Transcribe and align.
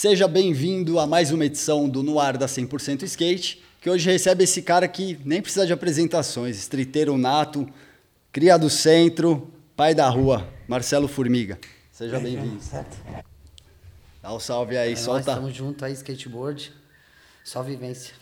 Seja 0.00 0.26
bem-vindo 0.26 0.98
a 0.98 1.06
mais 1.06 1.30
uma 1.30 1.44
edição 1.44 1.86
do 1.86 2.02
No 2.02 2.18
Ar 2.18 2.38
da 2.38 2.46
100% 2.46 3.02
Skate, 3.02 3.62
que 3.82 3.90
hoje 3.90 4.10
recebe 4.10 4.44
esse 4.44 4.62
cara 4.62 4.88
que 4.88 5.20
nem 5.26 5.42
precisa 5.42 5.66
de 5.66 5.74
apresentações, 5.74 6.56
streeteiro 6.56 7.18
nato, 7.18 7.68
cria 8.32 8.56
do 8.56 8.70
centro, 8.70 9.52
pai 9.76 9.94
da 9.94 10.08
rua, 10.08 10.48
Marcelo 10.66 11.06
Formiga. 11.06 11.58
Seja 11.92 12.18
bem-vindo. 12.18 12.58
Dá 14.22 14.32
um 14.32 14.40
salve 14.40 14.78
aí, 14.78 14.94
É 14.94 14.96
solta. 14.96 15.18
Nós 15.18 15.28
estamos 15.28 15.54
junto 15.54 15.84
aí, 15.84 15.92
skateboard. 15.92 16.72
Só 17.44 17.62
vivência. 17.62 18.14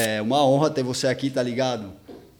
É 0.00 0.22
uma 0.22 0.44
honra 0.44 0.70
ter 0.70 0.82
você 0.82 1.06
aqui, 1.06 1.28
tá 1.30 1.42
ligado? 1.42 1.92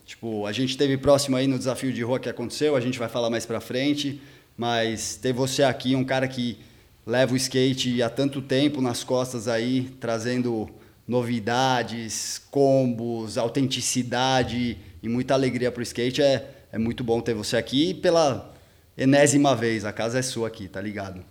Tipo, 0.07 0.47
a 0.47 0.53
gente 0.53 0.77
teve 0.77 0.97
próximo 0.97 1.37
aí 1.37 1.47
no 1.47 1.59
desafio 1.59 1.93
de 1.93 2.03
rua 2.03 2.19
que 2.19 2.29
aconteceu, 2.29 2.75
a 2.75 2.81
gente 2.81 2.99
vai 2.99 3.09
falar 3.09 3.31
mais 3.31 3.47
pra 3.47 3.61
frente, 3.61 4.21
mas 4.57 5.17
ter 5.17 5.33
você 5.33 5.63
aqui, 5.63 5.95
um 5.95 6.05
cara 6.05 6.27
que 6.27 6.59
leva 7.07 7.33
o 7.33 7.37
skate 7.37 8.03
há 8.03 8.11
tanto 8.11 8.41
tempo 8.43 8.81
nas 8.81 9.05
costas 9.05 9.47
aí, 9.47 9.91
trazendo 10.01 10.69
novidades, 11.07 12.41
combos, 12.51 13.37
autenticidade 13.37 14.79
e 15.03 15.09
muita 15.09 15.35
alegria 15.35 15.71
pro 15.71 15.83
skate, 15.83 16.23
é, 16.23 16.49
é 16.73 16.79
muito 16.79 17.05
bom 17.05 17.21
ter 17.21 17.35
você 17.35 17.57
aqui 17.57 17.95
pela 17.95 18.53
enésima 18.97 19.55
vez, 19.55 19.85
a 19.85 19.93
casa 19.93 20.19
é 20.19 20.23
sua 20.23 20.49
aqui, 20.49 20.67
tá 20.67 20.81
ligado? 20.81 21.23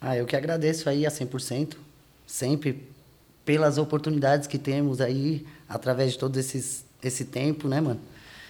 Ah, 0.00 0.16
eu 0.16 0.26
que 0.26 0.36
agradeço 0.36 0.88
aí 0.88 1.06
a 1.06 1.10
100%, 1.10 1.76
sempre 2.26 2.88
pelas 3.44 3.78
oportunidades 3.78 4.46
que 4.46 4.58
temos 4.58 5.00
aí, 5.00 5.44
através 5.68 6.12
de 6.12 6.18
todo 6.18 6.38
esses, 6.38 6.84
esse 7.02 7.24
tempo, 7.24 7.68
né, 7.68 7.80
mano? 7.80 8.00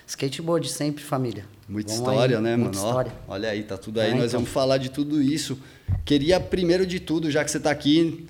Skateboard 0.07 0.69
sempre, 0.69 1.03
família. 1.03 1.47
Muita 1.69 1.93
Vamos 1.95 2.09
história, 2.09 2.37
aí, 2.37 2.43
né, 2.43 2.57
muita 2.57 2.79
mano? 2.79 2.85
Ó, 2.87 2.89
história. 2.91 3.13
olha 3.27 3.49
aí, 3.49 3.63
tá 3.63 3.77
tudo 3.79 4.01
aí. 4.01 4.11
É, 4.11 4.15
Nós 4.15 4.25
então. 4.27 4.41
vamos 4.41 4.51
falar 4.51 4.77
de 4.79 4.91
tudo 4.91 5.23
isso. 5.23 5.59
Queria, 6.05 6.39
primeiro 6.39 6.87
de 6.87 7.01
tudo, 7.01 7.31
já 7.31 7.43
que 7.43 7.51
você 7.51 7.59
tá 7.59 7.71
aqui, 7.71 8.27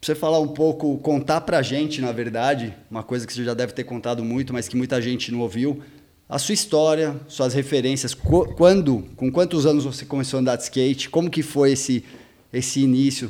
você 0.00 0.14
falar 0.14 0.40
um 0.40 0.48
pouco, 0.48 0.96
contar 0.98 1.42
pra 1.42 1.60
gente, 1.60 2.00
na 2.00 2.12
verdade, 2.12 2.74
uma 2.90 3.02
coisa 3.02 3.26
que 3.26 3.32
você 3.32 3.44
já 3.44 3.52
deve 3.52 3.72
ter 3.74 3.84
contado 3.84 4.24
muito, 4.24 4.52
mas 4.54 4.68
que 4.68 4.76
muita 4.76 5.00
gente 5.02 5.30
não 5.30 5.40
ouviu, 5.40 5.82
a 6.28 6.38
sua 6.38 6.54
história, 6.54 7.14
suas 7.28 7.52
referências, 7.54 8.14
qu- 8.14 8.54
quando, 8.56 9.04
com 9.16 9.30
quantos 9.30 9.66
anos 9.66 9.84
você 9.84 10.04
começou 10.06 10.38
a 10.38 10.40
andar 10.40 10.56
de 10.56 10.62
skate, 10.64 11.10
como 11.10 11.30
que 11.30 11.42
foi 11.42 11.72
esse, 11.72 12.04
esse 12.52 12.80
início? 12.80 13.28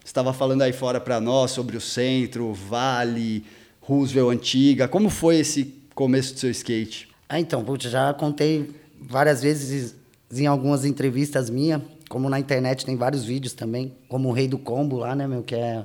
Você 0.00 0.06
estava 0.10 0.32
falando 0.32 0.62
aí 0.62 0.72
fora 0.72 1.00
pra 1.00 1.20
nós 1.20 1.50
sobre 1.50 1.76
o 1.76 1.80
centro, 1.80 2.52
Vale, 2.54 3.44
Roosevelt 3.88 4.30
Antiga, 4.36 4.86
como 4.86 5.08
foi 5.08 5.36
esse 5.36 5.74
começo 5.94 6.34
do 6.34 6.40
seu 6.40 6.50
skate? 6.50 7.08
Ah, 7.26 7.40
então, 7.40 7.64
putz, 7.64 7.90
já 7.90 8.12
contei 8.12 8.70
várias 9.00 9.40
vezes 9.40 9.94
em 10.30 10.46
algumas 10.46 10.84
entrevistas 10.84 11.48
minhas, 11.48 11.80
como 12.10 12.28
na 12.28 12.38
internet 12.38 12.84
tem 12.84 12.96
vários 12.96 13.24
vídeos 13.24 13.54
também, 13.54 13.92
como 14.06 14.28
o 14.28 14.32
Rei 14.32 14.46
do 14.46 14.58
Combo 14.58 14.98
lá, 14.98 15.14
né, 15.14 15.26
meu, 15.26 15.42
que 15.42 15.54
é 15.54 15.82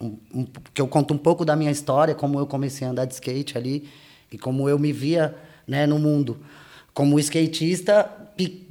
um, 0.00 0.16
um- 0.34 0.46
que 0.74 0.80
eu 0.80 0.88
conto 0.88 1.14
um 1.14 1.18
pouco 1.18 1.44
da 1.44 1.54
minha 1.54 1.70
história, 1.70 2.16
como 2.16 2.38
eu 2.40 2.46
comecei 2.48 2.84
a 2.86 2.90
andar 2.90 3.04
de 3.04 3.14
skate 3.14 3.56
ali 3.56 3.88
e 4.30 4.36
como 4.36 4.68
eu 4.68 4.76
me 4.78 4.92
via, 4.92 5.32
né, 5.68 5.86
no 5.86 6.00
mundo. 6.00 6.38
Como 6.92 7.16
skatista, 7.20 8.10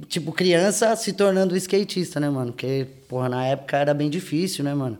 tipo 0.08 0.32
criança 0.32 0.94
se 0.96 1.14
tornando 1.14 1.56
skatista, 1.56 2.20
né, 2.20 2.28
mano? 2.28 2.52
Porque, 2.52 2.86
porra, 3.08 3.28
na 3.30 3.46
época 3.46 3.76
era 3.78 3.94
bem 3.94 4.10
difícil, 4.10 4.64
né, 4.64 4.74
mano? 4.74 4.98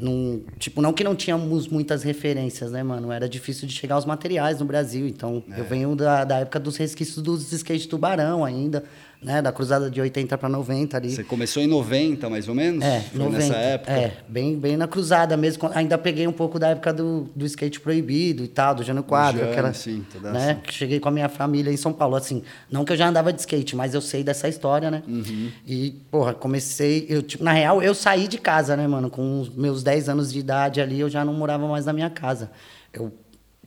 Não, 0.00 0.42
tipo, 0.58 0.80
não 0.80 0.92
que 0.92 1.04
não 1.04 1.14
tínhamos 1.14 1.68
muitas 1.68 2.02
referências, 2.02 2.70
né, 2.72 2.82
mano? 2.82 3.12
Era 3.12 3.28
difícil 3.28 3.66
de 3.68 3.74
chegar 3.74 3.96
aos 3.96 4.04
materiais 4.04 4.60
no 4.60 4.64
Brasil. 4.64 5.06
Então, 5.06 5.42
eu 5.56 5.64
venho 5.64 5.94
da, 5.94 6.24
da 6.24 6.38
época 6.38 6.58
dos 6.58 6.76
resquícios 6.76 7.22
dos 7.22 7.52
skate 7.52 7.88
tubarão 7.88 8.44
ainda, 8.44 8.84
né? 9.22 9.42
Da 9.42 9.52
cruzada 9.52 9.90
de 9.90 10.00
80 10.00 10.36
para 10.38 10.48
90 10.48 10.96
ali. 10.96 11.10
Você 11.10 11.22
começou 11.22 11.62
em 11.62 11.66
90, 11.66 12.30
mais 12.30 12.48
ou 12.48 12.54
menos? 12.54 12.84
É, 12.84 13.00
Foi 13.00 13.18
90. 13.18 13.38
nessa 13.38 13.56
época? 13.56 13.92
É, 13.92 14.16
bem, 14.26 14.58
bem 14.58 14.76
na 14.76 14.88
cruzada 14.88 15.36
mesmo. 15.36 15.70
Ainda 15.74 15.98
peguei 15.98 16.26
um 16.26 16.32
pouco 16.32 16.58
da 16.58 16.68
época 16.68 16.92
do, 16.92 17.28
do 17.34 17.44
skate 17.44 17.80
proibido 17.80 18.42
e 18.42 18.48
tal, 18.48 18.74
do 18.74 18.82
Jânio 18.82 19.02
Quadro. 19.02 19.40
Jânio, 19.40 19.52
aquela, 19.52 19.74
sim, 19.74 20.04
toda 20.10 20.32
né? 20.32 20.52
essa. 20.52 20.54
que 20.60 20.72
Cheguei 20.72 20.98
com 20.98 21.08
a 21.08 21.12
minha 21.12 21.28
família 21.28 21.70
em 21.70 21.76
São 21.76 21.92
Paulo. 21.92 22.16
Assim, 22.16 22.42
não 22.70 22.84
que 22.84 22.92
eu 22.92 22.96
já 22.96 23.08
andava 23.08 23.32
de 23.32 23.40
skate, 23.40 23.76
mas 23.76 23.94
eu 23.94 24.00
sei 24.00 24.24
dessa 24.24 24.48
história, 24.48 24.90
né? 24.90 25.02
Uhum. 25.06 25.50
E, 25.66 25.90
porra, 26.10 26.32
comecei... 26.32 27.06
Eu, 27.08 27.22
tipo, 27.22 27.44
na 27.44 27.52
real, 27.52 27.82
eu 27.82 27.94
saí 27.94 28.26
de 28.26 28.38
casa, 28.38 28.76
né, 28.76 28.86
mano? 28.86 29.10
Com 29.10 29.40
os 29.40 29.54
meus 29.54 29.82
10 29.82 30.08
anos 30.08 30.32
de 30.32 30.38
idade 30.38 30.80
ali, 30.80 30.98
eu 30.98 31.10
já 31.10 31.24
não 31.24 31.34
morava 31.34 31.68
mais 31.68 31.84
na 31.84 31.92
minha 31.92 32.08
casa. 32.08 32.50
Eu 32.92 33.12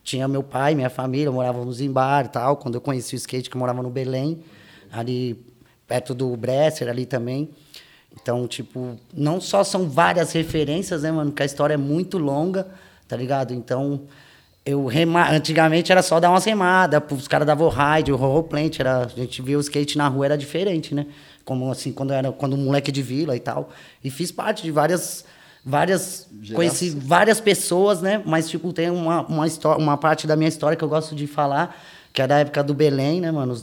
tinha 0.04 0.28
meu 0.28 0.42
pai, 0.44 0.74
minha 0.76 0.90
família, 0.90 1.32
morávamos 1.32 1.80
em 1.80 1.92
bar 1.92 2.26
e 2.26 2.30
tal. 2.30 2.58
Quando 2.58 2.76
eu 2.76 2.82
conheci 2.82 3.16
o 3.16 3.18
skate, 3.18 3.50
que 3.50 3.56
eu 3.56 3.60
morava 3.60 3.82
no 3.82 3.90
Belém, 3.90 4.44
ali 4.94 5.44
perto 5.88 6.14
do 6.14 6.38
Bresser, 6.38 6.88
ali 6.88 7.06
também. 7.06 7.50
Então, 8.22 8.48
tipo, 8.48 8.96
não 9.14 9.42
só 9.42 9.64
são 9.64 9.90
várias 9.90 10.32
referências, 10.32 11.02
né, 11.02 11.12
mano? 11.12 11.32
Porque 11.32 11.44
a 11.44 11.46
história 11.46 11.74
é 11.74 11.78
muito 11.78 12.18
longa, 12.20 12.68
tá 13.08 13.18
ligado? 13.18 13.54
Então, 13.54 14.04
eu 14.64 14.86
rema... 14.86 15.30
antigamente 15.32 15.92
era 15.92 16.04
só 16.04 16.20
dar 16.20 16.30
umas 16.30 16.46
remadas, 16.46 17.02
os 17.12 17.28
caras 17.28 17.48
davam 17.48 17.68
o 17.68 17.70
ride, 17.70 18.12
o 18.12 18.16
roll 18.16 18.44
plant, 18.44 18.80
era... 18.80 19.06
a 19.06 19.08
gente 19.08 19.42
via 19.42 19.58
o 19.58 19.62
skate 19.62 19.98
na 19.98 20.08
rua, 20.08 20.26
era 20.26 20.38
diferente, 20.38 20.94
né? 20.94 21.08
Como 21.44 21.70
assim, 21.72 21.92
quando 21.92 22.14
era 22.14 22.32
quando 22.32 22.56
moleque 22.56 22.92
de 22.92 23.02
vila 23.02 23.36
e 23.36 23.40
tal. 23.40 23.70
E 24.04 24.10
fiz 24.10 24.32
parte 24.32 24.64
de 24.64 24.72
várias 24.72 25.26
várias 25.66 26.28
Geração. 26.32 26.56
conheci 26.56 26.90
várias 26.92 27.42
pessoas, 27.42 28.02
né? 28.02 28.22
Mas 28.26 28.50
tipo 28.50 28.72
tem 28.72 28.90
uma 28.90 29.24
uma 29.28 29.46
história, 29.46 29.82
uma 29.84 29.98
parte 29.98 30.26
da 30.26 30.38
minha 30.38 30.48
história 30.48 30.78
que 30.78 30.84
eu 30.84 30.88
gosto 30.88 31.14
de 31.14 31.28
falar, 31.28 31.76
que 32.14 32.22
é 32.22 32.28
da 32.28 32.40
época 32.40 32.64
do 32.64 32.74
Belém, 32.74 33.20
né, 33.20 33.30
mano? 33.30 33.58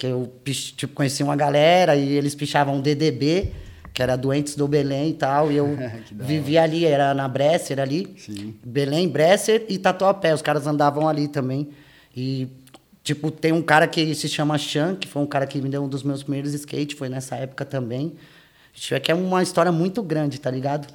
Que 0.00 0.06
eu 0.06 0.32
tipo 0.76 0.94
conheci 0.94 1.22
uma 1.22 1.36
galera 1.36 1.94
e 1.94 2.08
eles 2.08 2.34
pichavam 2.34 2.80
DDB, 2.80 3.52
que 3.92 4.02
era 4.02 4.16
doentes 4.16 4.56
do 4.56 4.66
Belém 4.66 5.10
e 5.10 5.12
tal, 5.12 5.52
e 5.52 5.56
eu 5.56 5.76
vivia 6.10 6.62
ali, 6.62 6.86
era 6.86 7.12
na 7.12 7.28
Bresser 7.28 7.78
ali. 7.78 8.14
Sim. 8.16 8.54
Belém, 8.64 9.06
Bresser 9.06 9.66
e 9.68 9.76
Tatuapé, 9.76 10.32
os 10.32 10.40
caras 10.40 10.66
andavam 10.66 11.06
ali 11.06 11.28
também. 11.28 11.68
E 12.16 12.48
tipo, 13.04 13.30
tem 13.30 13.52
um 13.52 13.60
cara 13.60 13.86
que 13.86 14.14
se 14.14 14.26
chama 14.26 14.56
Chan, 14.56 14.96
que 14.96 15.06
foi 15.06 15.20
um 15.20 15.26
cara 15.26 15.46
que 15.46 15.60
me 15.60 15.68
deu 15.68 15.84
um 15.84 15.88
dos 15.88 16.02
meus 16.02 16.22
primeiros 16.22 16.54
skate, 16.54 16.94
foi 16.94 17.10
nessa 17.10 17.36
época 17.36 17.66
também. 17.66 18.14
É 18.90 18.98
que 18.98 19.12
é 19.12 19.14
uma 19.14 19.42
história 19.42 19.70
muito 19.70 20.02
grande, 20.02 20.40
tá 20.40 20.50
ligado? 20.50 20.90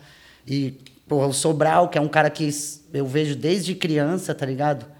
E, 0.47 0.73
pô, 1.07 1.23
o 1.27 1.31
Sobral, 1.31 1.89
que 1.89 1.99
é 1.99 2.01
um 2.01 2.07
cara 2.07 2.31
que 2.31 2.49
eu 2.91 3.05
vejo 3.05 3.35
desde 3.35 3.75
criança, 3.75 4.33
tá 4.33 4.47
ligado? 4.47 4.94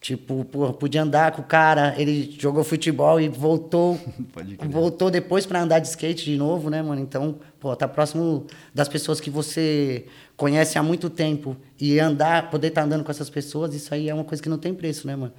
Tipo, 0.00 0.44
pô, 0.44 0.72
podia 0.72 1.02
andar 1.02 1.32
com 1.32 1.42
o 1.42 1.44
cara, 1.44 1.94
ele 1.98 2.36
jogou 2.38 2.62
futebol 2.62 3.20
e 3.20 3.28
voltou. 3.28 3.98
Voltou 4.70 5.10
depois 5.10 5.46
pra 5.46 5.60
andar 5.60 5.78
de 5.78 5.88
skate 5.88 6.24
de 6.24 6.36
novo, 6.36 6.70
né, 6.70 6.82
mano? 6.82 7.00
Então, 7.00 7.36
pô, 7.58 7.74
tá 7.74 7.88
próximo 7.88 8.46
das 8.74 8.88
pessoas 8.88 9.20
que 9.20 9.30
você 9.30 10.06
conhece 10.36 10.78
há 10.78 10.82
muito 10.82 11.08
tempo 11.08 11.56
e 11.80 11.98
andar, 11.98 12.50
poder 12.50 12.68
estar 12.68 12.82
andando 12.82 13.02
com 13.02 13.10
essas 13.10 13.30
pessoas, 13.30 13.74
isso 13.74 13.92
aí 13.92 14.08
é 14.08 14.14
uma 14.14 14.24
coisa 14.24 14.42
que 14.42 14.48
não 14.48 14.58
tem 14.58 14.74
preço, 14.74 15.06
né, 15.06 15.16
mano? 15.16 15.32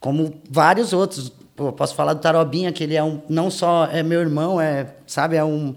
Como 0.00 0.40
vários 0.48 0.92
outros. 0.92 1.32
Pô, 1.56 1.72
posso 1.72 1.94
falar 1.94 2.14
do 2.14 2.20
Tarobinha, 2.20 2.72
que 2.72 2.84
ele 2.84 2.94
é 2.94 3.02
um. 3.02 3.20
Não 3.28 3.50
só 3.50 3.86
é 3.86 4.02
meu 4.02 4.20
irmão, 4.20 4.60
é, 4.60 4.94
sabe, 5.06 5.36
é 5.36 5.44
um, 5.44 5.74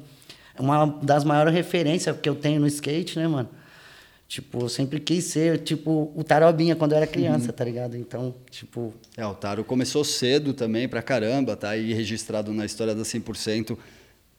uma 0.60 0.86
das 1.02 1.24
maiores 1.24 1.54
referências 1.54 2.16
que 2.16 2.30
eu 2.30 2.36
tenho 2.36 2.62
no 2.62 2.68
skate, 2.68 3.18
né, 3.18 3.28
mano? 3.28 3.50
Tipo, 4.32 4.62
eu 4.62 4.70
sempre 4.70 4.98
quis 5.02 5.26
ser, 5.26 5.58
tipo, 5.60 6.10
o 6.16 6.24
Tarobinha 6.24 6.74
quando 6.74 6.94
eu 6.94 6.98
era 7.00 7.06
criança, 7.06 7.52
tá 7.52 7.66
ligado? 7.66 7.98
Então, 7.98 8.34
tipo, 8.50 8.94
É, 9.18 9.26
o 9.26 9.34
Taro 9.34 9.62
começou 9.62 10.06
cedo 10.06 10.54
também 10.54 10.88
pra 10.88 11.02
caramba, 11.02 11.54
tá 11.58 11.72
aí 11.72 11.92
registrado 11.94 12.54
na 12.54 12.66
história 12.66 12.96
da 12.96 13.04
100%. 13.04 13.78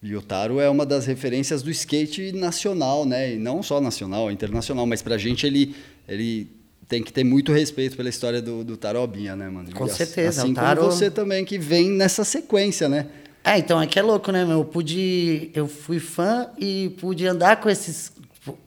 E 0.03 0.17
o 0.17 0.23
Taro 0.23 0.59
é 0.61 0.71
uma 0.71 0.87
das 0.87 1.05
referências 1.05 1.63
do 1.63 1.71
skate 1.71 2.33
nacional, 2.33 3.05
né? 3.05 3.35
E 3.35 3.37
não 3.39 3.63
só 3.63 3.83
nacional, 3.83 4.31
internacional, 4.31 4.87
mas 4.87 5.03
pra 5.03 5.19
gente 5.19 5.47
ele, 5.47 5.77
ele 6.09 6.49
tem 6.89 7.03
que 7.03 7.13
ter 7.13 7.23
muito 7.23 7.53
respeito 7.53 7.95
pela 7.95 8.09
história 8.09 8.41
do, 8.41 8.65
do 8.65 8.79
Tarobinha, 8.79 9.37
né, 9.37 9.51
mano? 9.51 9.71
Com 9.75 9.85
E 9.85 9.91
certeza, 9.91 10.41
Assim 10.41 10.53
o 10.53 10.55
como 10.55 10.67
Taro- 10.67 10.85
você 10.87 11.11
também, 11.11 11.45
que 11.45 11.59
vem 11.59 11.91
nessa 11.91 12.25
sequência, 12.25 12.89
né? 12.89 13.09
É, 13.45 13.59
então, 13.59 13.79
é 13.83 13.87
que 13.87 13.99
é 13.99 14.03
louco, 14.03 14.33
né, 14.33 14.43
meu? 14.45 14.61
Eu 14.61 14.65
pude. 14.65 15.51
Eu 15.53 15.69
fui 15.69 15.99
fã 15.99 16.49
e 16.59 16.95
pude 16.99 17.27
andar 17.27 17.61
com 17.61 17.69
esses. 17.69 18.11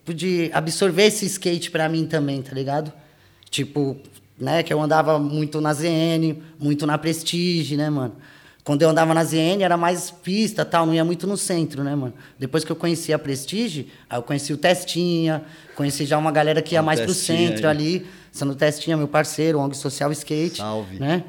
Pude 0.05 0.49
absorver 0.53 1.03
esse 1.05 1.25
skate 1.25 1.69
pra 1.69 1.89
mim 1.89 2.05
também, 2.05 2.41
tá 2.41 2.53
ligado? 2.53 2.93
Tipo, 3.49 3.97
né, 4.39 4.63
que 4.63 4.73
eu 4.73 4.81
andava 4.81 5.19
muito 5.19 5.59
na 5.59 5.73
ZN, 5.73 6.37
muito 6.59 6.85
na 6.85 6.97
Prestige, 6.97 7.75
né, 7.75 7.89
mano? 7.89 8.15
Quando 8.63 8.81
eu 8.81 8.89
andava 8.89 9.13
na 9.13 9.23
ZN 9.23 9.61
era 9.61 9.77
mais 9.77 10.09
pista 10.09 10.65
tal, 10.65 10.87
não 10.87 10.93
ia 10.93 11.05
muito 11.05 11.27
no 11.27 11.37
centro, 11.37 11.83
né, 11.83 11.93
mano? 11.93 12.13
Depois 12.39 12.63
que 12.63 12.71
eu 12.71 12.75
conheci 12.75 13.13
a 13.13 13.19
Prestige, 13.19 13.87
aí 14.09 14.17
eu 14.17 14.23
conheci 14.23 14.51
o 14.53 14.57
Testinha, 14.57 15.43
conheci 15.75 16.03
já 16.05 16.17
uma 16.17 16.31
galera 16.31 16.61
que 16.61 16.73
ia 16.73 16.81
o 16.81 16.85
mais 16.85 16.99
pro 16.99 17.13
centro 17.13 17.67
aí. 17.67 17.71
ali. 17.71 18.05
Sendo 18.31 18.55
Testinha, 18.55 18.97
meu 18.97 19.07
parceiro, 19.07 19.59
ONG 19.59 19.77
Social 19.77 20.11
Skate. 20.11 20.57
Salve. 20.57 20.99
Né? 20.99 21.23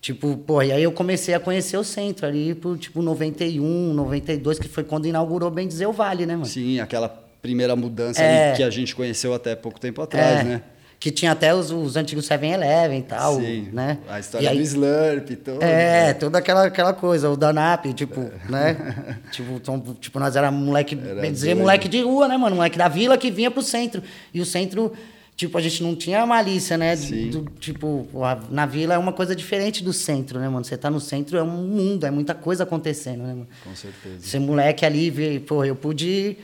Tipo, 0.00 0.36
pô, 0.38 0.62
e 0.62 0.72
aí 0.72 0.82
eu 0.82 0.92
comecei 0.92 1.34
a 1.34 1.40
conhecer 1.40 1.76
o 1.76 1.84
centro 1.84 2.26
ali 2.26 2.54
por, 2.54 2.78
tipo, 2.78 3.02
91, 3.02 3.92
92, 3.92 4.58
que 4.58 4.68
foi 4.68 4.82
quando 4.82 5.06
inaugurou, 5.06 5.50
bem 5.50 5.68
dizer, 5.68 5.86
o 5.86 5.92
Vale, 5.92 6.24
né, 6.24 6.34
mano? 6.34 6.46
Sim, 6.46 6.80
aquela 6.80 7.27
primeira 7.42 7.74
mudança 7.76 8.22
é, 8.22 8.52
que 8.54 8.62
a 8.62 8.70
gente 8.70 8.94
conheceu 8.94 9.34
até 9.34 9.54
pouco 9.54 9.78
tempo 9.78 10.02
atrás, 10.02 10.40
é, 10.40 10.44
né? 10.44 10.62
Que 11.00 11.12
tinha 11.12 11.30
até 11.30 11.54
os, 11.54 11.70
os 11.70 11.96
antigos 11.96 12.26
7-Eleven 12.26 12.98
e 12.98 13.02
tal, 13.02 13.36
Sim, 13.36 13.68
né? 13.72 13.98
A 14.08 14.18
história 14.18 14.52
do 14.52 14.60
Slurp 14.60 15.30
e 15.30 15.36
tudo. 15.36 15.62
É, 15.62 16.06
né? 16.06 16.14
toda 16.14 16.38
aquela, 16.38 16.66
aquela 16.66 16.92
coisa, 16.92 17.30
o 17.30 17.36
Danap, 17.36 17.86
tipo, 17.94 18.20
é. 18.20 18.50
né? 18.50 19.18
tipo, 19.30 19.60
tom, 19.60 19.78
tipo, 20.00 20.18
nós 20.18 20.34
era 20.34 20.50
moleque, 20.50 20.98
era 21.00 21.20
bem 21.20 21.32
dizer, 21.32 21.54
moleque 21.54 21.88
de 21.88 22.02
rua, 22.02 22.26
né, 22.26 22.36
mano? 22.36 22.56
Moleque 22.56 22.76
da 22.76 22.88
vila 22.88 23.16
que 23.16 23.30
vinha 23.30 23.50
pro 23.50 23.62
centro. 23.62 24.02
E 24.34 24.40
o 24.40 24.44
centro 24.44 24.92
tipo, 25.38 25.56
a 25.56 25.60
gente 25.60 25.84
não 25.84 25.94
tinha 25.94 26.26
malícia, 26.26 26.76
né? 26.76 26.96
Do, 26.96 27.44
tipo, 27.60 28.08
na 28.50 28.66
vila 28.66 28.94
é 28.94 28.98
uma 28.98 29.12
coisa 29.12 29.36
diferente 29.36 29.84
do 29.84 29.92
centro, 29.92 30.40
né, 30.40 30.48
mano? 30.48 30.64
Você 30.64 30.76
tá 30.76 30.90
no 30.90 31.00
centro, 31.00 31.38
é 31.38 31.42
um 31.44 31.46
mundo, 31.46 32.04
é 32.04 32.10
muita 32.10 32.34
coisa 32.34 32.64
acontecendo, 32.64 33.22
né, 33.22 33.34
mano? 33.34 33.48
Com 33.62 33.74
certeza. 33.76 34.18
Ser 34.18 34.40
moleque 34.40 34.84
ali, 34.84 35.38
pô, 35.38 35.64
eu 35.64 35.76
pude, 35.76 36.36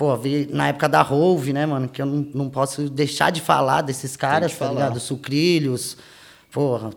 pô, 0.00 0.16
ver 0.16 0.48
na 0.50 0.68
época 0.68 0.88
da 0.88 1.02
Rove, 1.02 1.52
né, 1.52 1.66
mano? 1.66 1.86
Que 1.86 2.00
eu 2.00 2.06
não, 2.06 2.26
não 2.32 2.48
posso 2.48 2.88
deixar 2.88 3.30
de 3.30 3.42
falar 3.42 3.82
desses 3.82 4.16
caras, 4.16 4.56
tá 4.56 4.66
ligado? 4.70 4.98
Sucrilhos, 4.98 5.94
porra. 6.50 6.88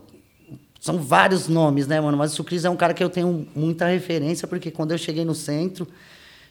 São 0.79 0.97
vários 0.99 1.49
nomes, 1.49 1.85
né, 1.85 1.99
mano? 1.99 2.17
Mas 2.17 2.31
o 2.31 2.35
Sucrilhos 2.37 2.63
é 2.63 2.69
um 2.69 2.77
cara 2.77 2.93
que 2.93 3.03
eu 3.03 3.09
tenho 3.09 3.45
muita 3.53 3.87
referência, 3.87 4.47
porque 4.47 4.71
quando 4.71 4.93
eu 4.93 4.97
cheguei 4.97 5.25
no 5.25 5.35
centro, 5.35 5.85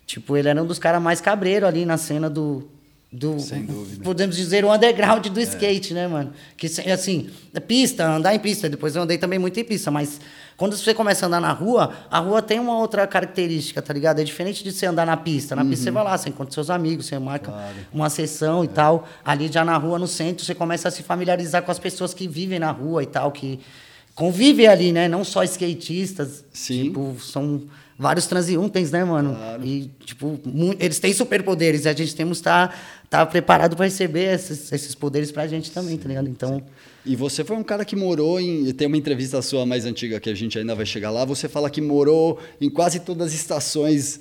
tipo, 0.05 0.37
ele 0.37 0.47
era 0.47 0.63
um 0.63 0.67
dos 0.67 0.79
caras 0.79 1.01
mais 1.01 1.23
cabreiro 1.23 1.67
ali 1.67 1.87
na 1.87 1.97
cena 1.97 2.29
do, 2.29 2.69
do 3.13 3.39
Sem 3.39 3.67
dúvida. 3.67 4.03
podemos 4.03 4.35
dizer 4.35 4.65
o 4.65 4.73
underground 4.73 5.27
do 5.27 5.39
é. 5.39 5.43
skate, 5.43 5.93
né, 5.93 6.09
mano? 6.09 6.33
Que 6.57 6.67
assim, 6.91 7.29
pista, 7.69 8.09
andar 8.09 8.35
em 8.35 8.39
pista, 8.39 8.71
depois 8.71 8.97
eu 8.97 9.03
andei 9.03 9.19
também 9.19 9.39
muito 9.39 9.61
em 9.61 9.65
pista, 9.65 9.91
mas 9.91 10.19
quando 10.57 10.77
você 10.77 10.95
começa 10.95 11.27
a 11.27 11.29
andar 11.29 11.41
na 11.41 11.53
rua, 11.53 11.93
a 12.11 12.21
rua 12.21 12.41
tem 12.41 12.59
uma 12.59 12.79
outra 12.79 13.07
característica, 13.07 13.83
tá 13.83 13.93
ligado? 13.93 14.21
É 14.21 14.25
diferente 14.25 14.65
de 14.65 14.73
você 14.73 14.87
andar 14.87 15.05
na 15.05 15.17
pista. 15.17 15.55
Na 15.55 15.63
uhum. 15.63 15.69
pista 15.69 15.85
você 15.85 15.91
vai 15.91 16.05
lá, 16.05 16.17
você 16.17 16.31
encontra 16.31 16.55
seus 16.55 16.71
amigos, 16.71 17.07
você 17.07 17.19
marca 17.19 17.51
claro. 17.51 17.75
uma 17.93 18.09
sessão 18.09 18.65
e 18.65 18.67
é. 18.67 18.71
tal. 18.71 19.07
Ali 19.25 19.51
já 19.53 19.65
na 19.65 19.77
rua, 19.77 19.99
no 19.99 20.07
centro, 20.07 20.45
você 20.45 20.55
começa 20.55 20.89
a 20.89 20.91
se 20.91 21.03
familiarizar 21.03 21.63
com 21.63 21.71
as 21.71 21.79
pessoas 21.79 22.15
que 22.15 22.27
vivem 22.27 22.59
na 22.59 22.71
rua 22.71 23.03
e 23.03 23.07
tal, 23.07 23.31
que 23.31 23.61
convivem 24.15 24.69
ali, 24.69 24.93
né? 24.93 25.09
Não 25.09 25.25
só 25.25 25.43
skatistas, 25.43 26.45
Sim. 26.53 26.85
tipo, 26.85 27.17
são 27.21 27.63
vários 28.03 28.27
transiuntes, 28.27 28.91
né, 28.91 29.05
mano? 29.05 29.35
Claro. 29.35 29.65
E, 29.65 29.91
tipo, 30.05 30.39
eles 30.79 30.99
têm 30.99 31.13
superpoderes 31.15 31.85
e 31.85 31.89
a 31.89 31.93
gente 31.93 32.15
temos 32.15 32.39
que 32.39 32.41
estar 32.43 32.69
tá, 33.09 33.19
tá 33.19 33.27
preparado 33.27 33.77
para 33.77 33.87
receber 33.87 34.35
esses, 34.35 34.71
esses 34.73 34.95
poderes 34.95 35.31
pra 35.31 35.47
gente 35.47 35.71
também, 35.71 35.93
sim, 35.93 35.99
tá 35.99 36.09
ligado? 36.09 36.29
Então. 36.29 36.57
Sim. 36.57 36.65
E 37.07 37.17
você 37.17 37.45
foi 37.45 37.57
um 37.57 37.63
cara 37.63 37.85
que 37.85 37.97
morou 37.97 38.41
em. 38.41 38.73
Tem 38.73 38.87
uma 38.87 38.97
entrevista 38.97 39.41
sua 39.41 39.65
mais 39.65 39.87
antiga 39.87 40.21
que 40.21 40.29
a 40.29 40.35
gente 40.35 40.59
ainda 40.59 40.75
vai 40.75 40.85
chegar 40.85 41.11
lá. 41.11 41.25
Você 41.25 41.49
fala 41.49 41.71
que 41.71 41.81
morou 41.81 42.39
em 42.61 42.69
quase 42.69 43.01
todas 43.01 43.29
as 43.29 43.35
estações, 43.35 44.21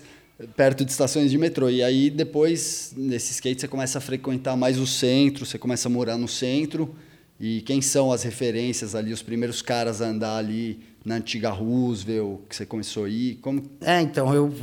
perto 0.56 0.86
de 0.86 0.92
estações 0.92 1.32
de 1.32 1.38
metrô. 1.38 1.70
E 1.70 1.84
aí, 1.84 2.10
depois, 2.10 2.94
nesse 2.96 3.32
skate, 3.34 3.62
você 3.62 3.68
começa 3.68 3.98
a 3.98 4.02
frequentar 4.02 4.56
mais 4.56 4.78
o 4.78 4.88
centro, 4.88 5.46
você 5.46 5.58
começa 5.58 5.88
a 5.88 5.92
morar 5.92 6.18
no 6.18 6.28
centro. 6.28 6.96
E 7.40 7.62
quem 7.62 7.82
são 7.82 8.12
as 8.12 8.22
referências 8.22 8.94
ali, 8.94 9.12
os 9.12 9.24
primeiros 9.24 9.64
caras 9.64 10.02
a 10.02 10.06
andar 10.06 10.38
ali 10.38 10.91
na 11.04 11.16
antiga 11.16 11.50
Roosevelt, 11.50 12.42
que 12.48 12.56
você 12.56 12.66
começou 12.66 13.06
a 13.06 13.10
ir? 13.10 13.36
Como... 13.36 13.64
É, 13.82 14.02
então, 14.02 14.34
eu, 14.34 14.54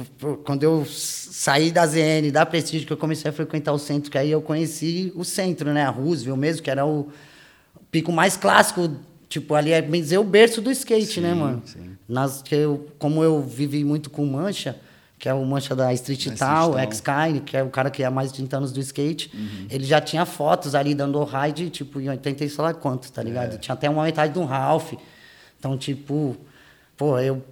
quando 0.44 0.62
eu 0.62 0.84
saí 0.86 1.72
da 1.72 1.84
ZN, 1.86 2.30
da 2.32 2.46
Prestígio, 2.46 2.86
que 2.86 2.92
eu 2.92 2.96
comecei 2.96 3.28
a 3.28 3.32
frequentar 3.32 3.72
o 3.72 3.78
centro, 3.78 4.10
que 4.10 4.16
aí 4.16 4.30
eu 4.30 4.40
conheci 4.40 5.12
o 5.16 5.24
centro, 5.24 5.72
né? 5.72 5.84
A 5.84 5.90
Roosevelt 5.90 6.38
mesmo, 6.38 6.62
que 6.62 6.70
era 6.70 6.86
o 6.86 7.08
pico 7.90 8.12
mais 8.12 8.36
clássico, 8.36 8.88
tipo, 9.28 9.54
ali 9.54 9.72
é 9.72 9.82
bem 9.82 10.00
dizer 10.00 10.18
o 10.18 10.24
berço 10.24 10.60
do 10.62 10.70
skate, 10.70 11.14
sim, 11.14 11.20
né, 11.20 11.34
mano? 11.34 11.62
Sim. 11.64 11.96
Nas, 12.08 12.40
que 12.40 12.54
eu, 12.54 12.88
como 12.98 13.22
eu 13.22 13.42
vivi 13.42 13.84
muito 13.84 14.08
com 14.08 14.24
Mancha, 14.24 14.76
que 15.18 15.28
é 15.28 15.34
o 15.34 15.44
Mancha 15.44 15.74
da 15.74 15.92
Street 15.94 16.38
Town, 16.38 16.78
X-Kine, 16.78 17.40
que 17.40 17.56
é 17.56 17.62
o 17.64 17.68
cara 17.68 17.90
que 17.90 18.04
há 18.04 18.10
mais 18.10 18.30
de 18.30 18.36
30 18.36 18.56
anos 18.56 18.72
do 18.72 18.78
skate, 18.78 19.30
uhum. 19.34 19.66
ele 19.68 19.84
já 19.84 20.00
tinha 20.00 20.24
fotos 20.24 20.76
ali 20.76 20.94
dando 20.94 21.22
ride, 21.24 21.68
tipo, 21.70 22.00
em 22.00 22.08
80 22.08 22.44
e 22.44 22.48
sei 22.48 22.62
lá 22.62 22.72
quanto, 22.72 23.10
tá 23.10 23.22
ligado? 23.22 23.54
É. 23.54 23.58
Tinha 23.58 23.74
até 23.74 23.90
uma 23.90 24.04
metade 24.04 24.32
de 24.32 24.38
um 24.38 24.44
Ralph. 24.44 24.92
Então, 25.58 25.76
tipo, 25.76 26.36
pô, 26.96 27.18
eu 27.18 27.42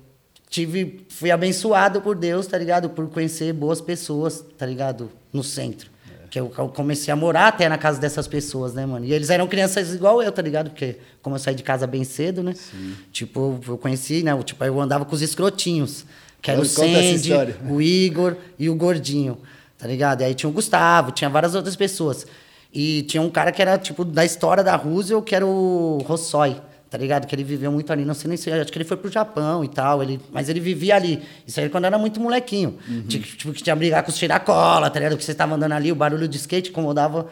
tive, 0.48 1.04
fui 1.08 1.30
abençoado 1.30 2.00
por 2.00 2.14
Deus, 2.16 2.46
tá 2.46 2.56
ligado? 2.56 2.90
Por 2.90 3.08
conhecer 3.08 3.52
boas 3.52 3.80
pessoas, 3.80 4.44
tá 4.56 4.64
ligado? 4.64 5.10
No 5.32 5.42
centro. 5.42 5.90
É. 6.08 6.28
Que 6.28 6.40
eu, 6.40 6.52
eu, 6.56 6.68
comecei 6.68 7.12
a 7.12 7.16
morar 7.16 7.48
até 7.48 7.68
na 7.68 7.76
casa 7.76 8.00
dessas 8.00 8.26
pessoas, 8.28 8.72
né, 8.74 8.86
mano? 8.86 9.04
E 9.04 9.12
eles 9.12 9.28
eram 9.28 9.46
crianças 9.46 9.94
igual 9.94 10.22
eu, 10.22 10.30
tá 10.30 10.40
ligado? 10.40 10.70
Porque 10.70 10.98
como 11.20 11.36
eu 11.36 11.40
saí 11.40 11.54
de 11.54 11.62
casa 11.62 11.86
bem 11.86 12.04
cedo, 12.04 12.42
né? 12.42 12.54
Sim. 12.54 12.94
Tipo, 13.12 13.60
eu 13.66 13.76
conheci, 13.76 14.22
né? 14.22 14.30
Tipo, 14.42 14.64
eu 14.64 14.80
andava 14.80 15.04
com 15.04 15.14
os 15.14 15.22
escrotinhos. 15.22 16.04
Que 16.40 16.50
era 16.52 16.60
o 16.60 16.64
Sandy, 16.64 17.32
o 17.68 17.82
Igor 17.82 18.36
e 18.56 18.70
o 18.70 18.74
Gordinho, 18.76 19.38
tá 19.76 19.88
ligado? 19.88 20.20
E 20.20 20.24
aí 20.24 20.34
tinha 20.34 20.48
o 20.48 20.52
Gustavo, 20.52 21.10
tinha 21.10 21.28
várias 21.28 21.56
outras 21.56 21.74
pessoas. 21.74 22.24
E 22.72 23.02
tinha 23.02 23.20
um 23.20 23.30
cara 23.30 23.50
que 23.50 23.60
era, 23.60 23.76
tipo, 23.76 24.04
da 24.04 24.24
história 24.24 24.62
da 24.62 24.76
Roosevelt, 24.76 25.24
que 25.24 25.34
era 25.34 25.44
o 25.44 25.98
Rossói 26.06 26.60
tá 26.90 26.96
ligado? 26.96 27.26
Que 27.26 27.34
ele 27.34 27.44
viveu 27.44 27.70
muito 27.72 27.92
ali, 27.92 28.04
não 28.04 28.14
sei 28.14 28.28
nem 28.28 28.36
se, 28.36 28.50
acho 28.50 28.70
que 28.70 28.78
ele 28.78 28.84
foi 28.84 28.96
pro 28.96 29.10
Japão 29.10 29.64
e 29.64 29.68
tal, 29.68 30.02
ele, 30.02 30.20
mas 30.32 30.48
ele 30.48 30.60
vivia 30.60 30.96
ali. 30.96 31.22
Isso 31.46 31.60
aí 31.60 31.68
quando 31.68 31.84
era 31.84 31.98
muito 31.98 32.20
molequinho. 32.20 32.78
Uhum. 32.88 33.02
Tipo, 33.02 33.52
que 33.52 33.62
tinha 33.62 33.74
brigar 33.74 34.02
com 34.02 34.10
os 34.10 34.16
tiracola, 34.16 34.88
tá 34.88 34.98
ligado? 34.98 35.16
Que 35.16 35.24
você 35.24 35.34
tava 35.34 35.54
andando 35.54 35.72
ali, 35.72 35.90
o 35.90 35.94
barulho 35.94 36.28
de 36.28 36.36
skate 36.36 36.70
incomodava, 36.70 37.28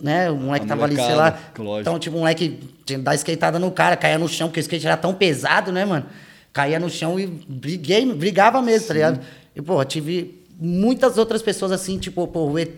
né? 0.00 0.30
O 0.30 0.36
moleque 0.36 0.66
tava 0.66 0.84
ali, 0.84 0.96
sei 0.96 1.14
lá. 1.14 1.38
Lógico. 1.58 1.80
Então, 1.80 1.98
tipo, 1.98 2.16
o 2.16 2.20
moleque 2.20 2.60
tinha 2.84 2.98
dar 2.98 3.14
skateada 3.14 3.58
no 3.58 3.70
cara, 3.70 3.96
caía 3.96 4.18
no 4.18 4.28
chão, 4.28 4.48
porque 4.48 4.60
o 4.60 4.62
skate 4.62 4.86
era 4.86 4.96
tão 4.96 5.12
pesado, 5.12 5.72
né, 5.72 5.84
mano? 5.84 6.06
Caía 6.52 6.78
no 6.78 6.90
chão 6.90 7.18
e 7.18 7.26
briguei, 7.26 8.04
brigava 8.14 8.60
mesmo, 8.62 8.86
tá 8.88 8.94
Sim. 8.94 9.00
tá 9.00 9.10
ligado? 9.10 9.20
E, 9.54 9.62
pô, 9.62 9.84
tive 9.84 10.42
muitas 10.58 11.18
outras 11.18 11.42
pessoas 11.42 11.72
assim, 11.72 11.98
tipo, 11.98 12.26
pô, 12.28 12.44
o 12.44 12.58
ET, 12.58 12.76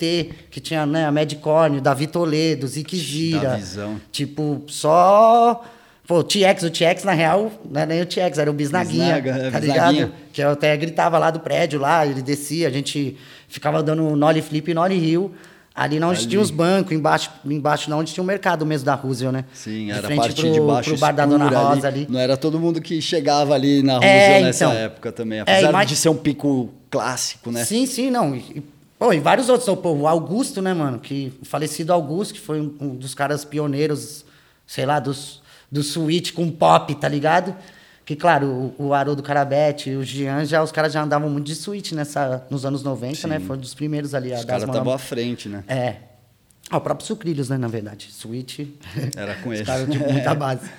que 0.51 0.59
tinha, 0.61 0.87
né, 0.87 1.07
a 1.07 1.11
o 1.11 1.81
Davi 1.81 2.07
Toledo, 2.07 2.67
Zique 2.67 2.97
Gira. 2.97 3.61
Tipo, 4.11 4.63
só 4.69 5.63
Pô, 6.07 6.19
o 6.19 6.23
TX, 6.23 6.65
o 6.65 6.71
TX, 6.71 7.03
na 7.05 7.13
real, 7.13 7.51
não 7.65 7.81
era 7.81 7.87
nem 7.87 8.03
o 8.03 8.07
TX, 8.07 8.37
era 8.37 8.51
o 8.51 8.55
Bisnaguinha, 8.55 9.21
Bisnaga, 9.21 9.47
é, 9.47 9.51
tá 9.51 9.59
ligado? 9.59 10.13
Que 10.33 10.43
eu 10.43 10.51
até 10.51 10.77
gritava 10.77 11.19
lá 11.19 11.31
do 11.31 11.41
prédio, 11.41 11.81
lá, 11.81 12.07
ele 12.07 12.21
descia, 12.21 12.69
a 12.69 12.71
gente 12.71 13.17
ficava 13.49 13.83
dando 13.83 14.15
nollie 14.15 14.43
flip 14.43 14.71
e 14.71 14.75
nollie 14.75 14.99
rio. 14.99 15.35
Ali 15.75 15.97
onde 15.97 16.21
Ali. 16.21 16.29
tinha 16.29 16.41
os 16.41 16.53
bancos, 16.53 16.93
embaixo, 16.93 17.33
embaixo 17.45 17.93
onde 17.93 18.13
tinha 18.13 18.23
o 18.23 18.27
mercado 18.27 18.65
mesmo 18.65 18.87
da 18.87 18.95
Roosevelt, 18.95 19.33
né? 19.35 19.45
Sim, 19.53 19.91
era 19.91 20.07
a 20.07 20.17
parte 20.17 20.41
pro, 20.41 20.53
de 20.53 20.61
baixo 20.61 20.91
pro 20.91 20.99
bar 21.01 21.13
da 21.13 21.27
Dona 21.27 21.49
Rosa 21.49 21.89
ali. 21.89 22.03
ali. 22.03 22.07
Não 22.09 22.21
era 22.21 22.37
todo 22.37 22.61
mundo 22.61 22.81
que 22.81 23.03
chegava 23.03 23.55
ali 23.55 23.83
na 23.83 23.95
Roosevelt 23.95 24.31
é, 24.31 24.43
nessa 24.43 24.65
então, 24.67 24.77
época 24.77 25.11
também. 25.11 25.39
É, 25.41 25.43
Apesar 25.43 25.83
é, 25.83 25.85
de 25.85 25.97
ser 25.97 26.11
um 26.11 26.17
pico 26.17 26.71
clássico, 26.89 27.51
né? 27.51 27.65
Sim, 27.65 27.87
sim, 27.87 28.09
não. 28.09 28.37
E, 28.37 28.63
pô, 28.97 29.13
e 29.13 29.19
vários 29.19 29.49
outros. 29.49 29.69
Pô, 29.81 29.91
o 29.95 30.07
Augusto, 30.07 30.63
né, 30.63 30.73
mano? 30.73 31.01
Que, 31.01 31.33
o 31.43 31.45
falecido 31.45 31.93
Augusto, 31.93 32.35
que 32.35 32.41
foi 32.41 32.61
um, 32.61 32.73
um 32.81 32.95
dos 32.95 33.13
caras 33.13 33.45
pioneiros, 33.45 34.25
sei 34.69 34.87
lá, 34.87 35.01
dos 35.01 35.43
do 35.75 35.83
switch 35.83 36.33
com 36.33 36.49
pop, 36.53 36.95
tá 36.95 37.09
ligado? 37.09 37.53
Que, 38.05 38.15
claro, 38.15 38.47
o, 38.79 38.87
o 38.87 38.95
Haroldo 38.95 39.25
Carabete 39.25 39.91
e 39.91 39.97
o 39.97 40.05
Jean, 40.05 40.45
já, 40.45 40.63
os 40.63 40.71
caras 40.71 40.93
já 40.93 41.03
andavam 41.03 41.29
muito 41.29 41.47
de 41.47 41.55
switch 41.57 41.91
nessa, 41.93 42.47
nos 42.49 42.65
anos 42.65 42.85
90, 42.85 43.09
né? 43.09 43.15
Sim. 43.15 43.27
né? 43.27 43.41
Foram 43.41 43.61
dos 43.61 43.75
primeiros 43.75 44.15
ali. 44.15 44.33
Os 44.33 44.45
caras 44.45 44.63
estavam 44.63 44.93
à 44.93 44.99
frente, 44.99 45.49
né? 45.49 45.65
É. 45.67 45.97
Ah, 46.71 46.77
o 46.77 46.81
próprio 46.81 47.05
Sucrilhos, 47.05 47.49
né, 47.49 47.59
na 47.59 47.67
verdade. 47.67 48.09
Switch. 48.13 48.61
Era 49.17 49.35
com 49.35 49.53
eles. 49.53 49.67
caras, 49.67 49.91
tipo, 49.91 50.07
muita 50.13 50.33
base. 50.33 50.71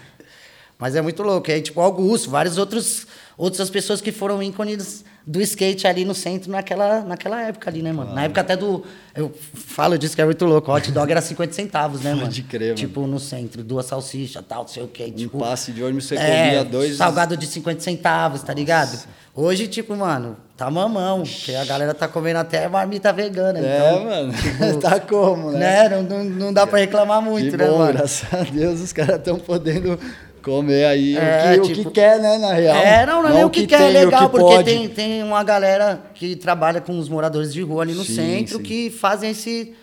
Mas 0.80 0.96
é 0.96 1.02
muito 1.02 1.22
louco. 1.24 1.50
E 1.50 1.54
aí, 1.54 1.62
tipo, 1.62 1.82
Augusto, 1.82 2.30
vários 2.30 2.58
outros 2.58 3.06
outras 3.38 3.70
pessoas 3.70 4.02
que 4.02 4.12
foram 4.12 4.42
ícones 4.42 5.04
do 5.26 5.42
skate 5.42 5.88
ali 5.88 6.06
no 6.06 6.14
centro 6.14 6.52
naquela, 6.52 7.02
naquela 7.02 7.42
época 7.42 7.70
ali, 7.70 7.82
né, 7.82 7.92
mano? 7.92 8.04
Claro. 8.04 8.16
Na 8.16 8.24
época 8.26 8.42
até 8.42 8.56
do. 8.56 8.84
Eu 9.16 9.34
falo 9.54 9.98
disso 9.98 10.16
que 10.16 10.22
é 10.22 10.26
muito 10.26 10.46
louco. 10.46 10.72
O 10.72 10.76
hot 10.76 10.92
dog 10.92 11.12
era 11.12 11.22
50 11.22 11.54
centavos, 11.54 12.02
né, 12.02 12.14
mano? 12.16 12.28
De 12.28 12.44
crer, 12.44 12.70
mano. 12.70 12.76
Tipo, 12.76 13.08
no 13.08 13.20
centro, 13.20 13.64
duas 13.64 13.88
salsichas, 13.88 14.44
tal, 14.48 14.62
não 14.62 14.68
sei 14.68 14.84
o 14.84 14.88
quê. 14.88 15.12
Tipo, 15.12 15.38
um 15.38 15.40
passe 15.42 15.72
de 15.72 15.84
ônibus 15.84 16.06
você 16.06 16.16
é, 16.16 16.46
comia 16.46 16.64
dois. 16.64 16.98
Salgado 16.98 17.36
de 17.36 17.48
50 17.48 17.82
centavos, 17.82 18.44
tá 18.44 18.54
ligado? 18.54 18.92
Nossa. 18.92 19.26
Hoje, 19.38 19.68
tipo, 19.68 19.94
mano, 19.98 20.38
tá 20.56 20.72
mamão. 20.72 21.24
Porque 21.24 21.54
a 21.56 21.66
galera 21.66 21.94
tá 21.94 22.08
comendo 22.08 22.40
até 22.40 22.70
marmita 22.70 23.12
vegana. 23.12 23.60
É, 23.60 23.90
então, 23.90 24.06
mano. 24.06 24.34
Tipo, 24.34 24.78
tá 24.80 25.00
como, 25.00 25.52
né? 25.52 25.90
né? 25.90 25.90
Não, 25.90 26.04
não, 26.04 26.24
não 26.24 26.54
dá 26.54 26.66
pra 26.66 26.80
reclamar 26.80 27.22
muito, 27.22 27.52
que 27.52 27.58
né, 27.58 27.68
bom, 27.68 27.80
mano? 27.80 27.94
Graças 27.94 28.34
a 28.34 28.44
Deus, 28.44 28.80
os 28.80 28.94
caras 28.94 29.18
estão 29.18 29.38
podendo 29.38 30.00
comer 30.46 30.86
aí 30.86 31.18
é, 31.18 31.58
o, 31.58 31.62
que, 31.64 31.74
tipo, 31.74 31.82
o 31.82 31.92
que 31.92 32.00
quer, 32.00 32.20
né, 32.20 32.38
na 32.38 32.54
real. 32.54 32.76
É, 32.76 33.04
não, 33.04 33.24
não, 33.24 33.30
não 33.32 33.38
é 33.40 33.46
o 33.46 33.50
que, 33.50 33.62
que 33.62 33.68
quer, 33.68 33.90
é 33.90 34.06
legal, 34.06 34.30
que 34.30 34.38
porque 34.38 34.64
tem, 34.64 34.88
tem 34.88 35.24
uma 35.24 35.44
galera 35.44 36.00
que 36.14 36.36
trabalha 36.36 36.80
com 36.80 37.00
os 37.00 37.10
moradores 37.10 37.52
de 37.52 37.64
rua 37.64 37.82
ali 37.82 37.96
no 37.96 38.06
sim, 38.06 38.14
centro 38.14 38.58
sim. 38.58 38.64
que 38.64 38.90
fazem 38.92 39.32
esse, 39.32 39.74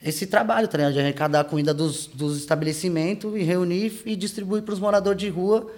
esse 0.00 0.26
trabalho, 0.26 0.68
tá 0.68 0.78
ligado? 0.78 0.92
De 0.92 1.00
arrecadar 1.00 1.40
a 1.40 1.44
comida 1.44 1.74
dos, 1.74 2.06
dos 2.06 2.38
estabelecimentos 2.38 3.34
e 3.34 3.42
reunir 3.42 4.02
e 4.06 4.14
distribuir 4.14 4.62
para 4.62 4.72
os 4.72 4.78
moradores 4.78 5.18
de 5.18 5.28
rua. 5.28 5.68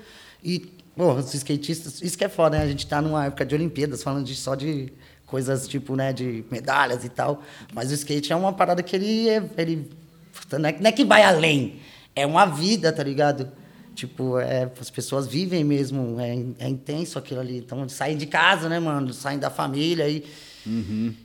E, 0.44 0.70
pô, 0.94 1.14
os 1.14 1.32
skatistas, 1.32 2.02
isso 2.02 2.18
que 2.18 2.24
é 2.24 2.28
foda, 2.28 2.58
né? 2.58 2.64
A 2.64 2.68
gente 2.68 2.86
tá 2.86 3.00
numa 3.00 3.24
época 3.24 3.46
de 3.46 3.54
Olimpíadas, 3.54 4.02
falando 4.02 4.26
de, 4.26 4.34
só 4.34 4.54
de 4.54 4.92
coisas 5.24 5.66
tipo, 5.66 5.96
né, 5.96 6.12
de 6.12 6.44
medalhas 6.50 7.06
e 7.06 7.08
tal. 7.08 7.42
Mas 7.72 7.90
o 7.90 7.94
skate 7.94 8.34
é 8.34 8.36
uma 8.36 8.52
parada 8.52 8.82
que 8.82 8.94
ele, 8.94 9.28
ele 9.56 9.90
não 10.52 10.68
é, 10.68 10.76
não 10.78 10.88
é 10.90 10.92
que 10.92 11.06
vai 11.06 11.22
além, 11.22 11.80
é 12.14 12.26
uma 12.26 12.44
vida, 12.44 12.92
tá 12.92 13.02
ligado? 13.02 13.50
Tipo, 13.96 14.38
é, 14.38 14.70
as 14.78 14.90
pessoas 14.90 15.26
vivem 15.26 15.64
mesmo, 15.64 16.20
é, 16.20 16.36
é 16.66 16.68
intenso 16.68 17.18
aquilo 17.18 17.40
ali. 17.40 17.56
Então, 17.56 17.88
saem 17.88 18.16
de 18.16 18.26
casa, 18.26 18.68
né, 18.68 18.78
mano? 18.78 19.10
Saem 19.14 19.38
da 19.38 19.48
família 19.48 20.06
e, 20.06 20.22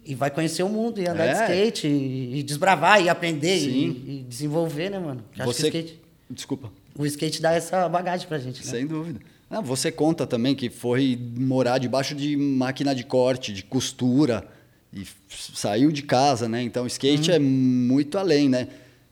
e 0.06 0.16
vai 0.16 0.32
conhecer 0.32 0.64
o 0.64 0.70
mundo 0.70 1.02
e 1.02 1.08
andar 1.08 1.28
de 1.28 1.34
Uhum. 1.34 1.42
É. 1.42 1.44
skate 1.44 1.88
e, 1.88 2.40
e 2.40 2.44
desbravar 2.44 3.04
e 3.04 3.10
aprender 3.10 3.58
e, 3.58 4.20
e 4.22 4.26
desenvolver, 4.28 4.90
né, 4.90 5.00
mano? 5.00 5.22
Eu 5.38 5.44
acho 5.44 5.54
que 5.54 5.62
Você... 5.62 5.64
o 5.64 5.68
skate, 5.68 6.00
Desculpa. 6.30 6.72
o 6.98 7.06
skate 7.06 7.42
dá 7.42 7.52
essa 7.52 7.90
bagagem 7.90 8.26
pra 8.26 8.40
gente, 8.40 8.66
né? 8.66 8.72
Sem 8.72 8.88
dúvida. 8.88 9.20
Ah, 9.50 9.60
você 9.60 9.92
conta 9.92 10.26
também 10.26 10.56
que 10.56 10.70
foi 10.70 11.20
morar 11.38 11.78
debaixo 11.78 12.16
de 12.16 12.38
máquina 12.38 12.96
de 12.96 13.04
corte, 13.04 13.52
de 13.52 13.64
costura, 13.64 14.48
e 14.94 15.06
saiu 15.30 15.92
de 15.92 16.04
casa, 16.04 16.48
né? 16.48 16.64
Então, 16.64 16.86
o 16.86 16.88
skate 16.88 17.32
é 17.32 17.40
muito 17.40 18.18
além, 18.18 18.48
né? 18.48 18.70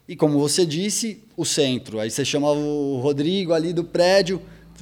E 0.09 0.15
como 0.15 0.39
você 0.39 0.65
disse, 0.65 1.23
o 1.37 1.45
centro. 1.45 1.99
Aí 1.99 2.09
você 2.09 2.25
chama 2.25 2.49
o 2.51 2.99
Rodrigo 2.99 3.53
ali 3.53 3.71
do 3.71 3.83
prédio. 3.83 4.41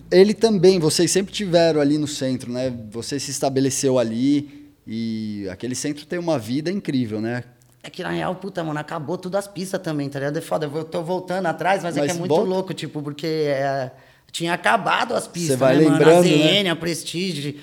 Ele 0.09 0.33
também, 0.33 0.79
vocês 0.79 1.11
sempre 1.11 1.33
tiveram 1.33 1.81
ali 1.81 1.97
no 1.97 2.07
centro, 2.07 2.49
né? 2.49 2.73
Você 2.91 3.19
se 3.19 3.29
estabeleceu 3.29 3.99
ali 3.99 4.71
e 4.87 5.45
aquele 5.51 5.75
centro 5.75 6.05
tem 6.05 6.17
uma 6.17 6.39
vida 6.39 6.71
incrível, 6.71 7.19
né? 7.19 7.43
É 7.83 7.89
que 7.89 8.01
na 8.01 8.09
real, 8.11 8.35
puta, 8.35 8.63
mano, 8.63 8.79
acabou 8.79 9.17
tudo 9.17 9.35
as 9.35 9.49
pistas 9.49 9.81
também, 9.81 10.07
tá 10.07 10.17
ligado? 10.17 10.37
É 10.37 10.41
foda, 10.41 10.65
eu 10.73 10.83
tô 10.85 11.03
voltando 11.03 11.45
atrás, 11.47 11.83
mas, 11.83 11.97
é 11.97 11.99
Mas 11.99 12.11
que 12.11 12.17
é 12.17 12.19
muito 12.19 12.29
volta. 12.33 12.49
louco, 12.49 12.73
tipo, 12.73 13.01
porque 13.01 13.27
é, 13.27 13.91
tinha 14.31 14.53
acabado 14.53 15.13
as 15.13 15.27
pistas, 15.27 15.59
vai 15.59 15.75
né, 15.75 15.83
mano? 15.83 15.97
lembrando, 15.97 16.19
A 16.19 16.29
né? 16.29 16.63
ZN, 16.63 16.69
a 16.71 16.75
Prestige, 16.77 17.57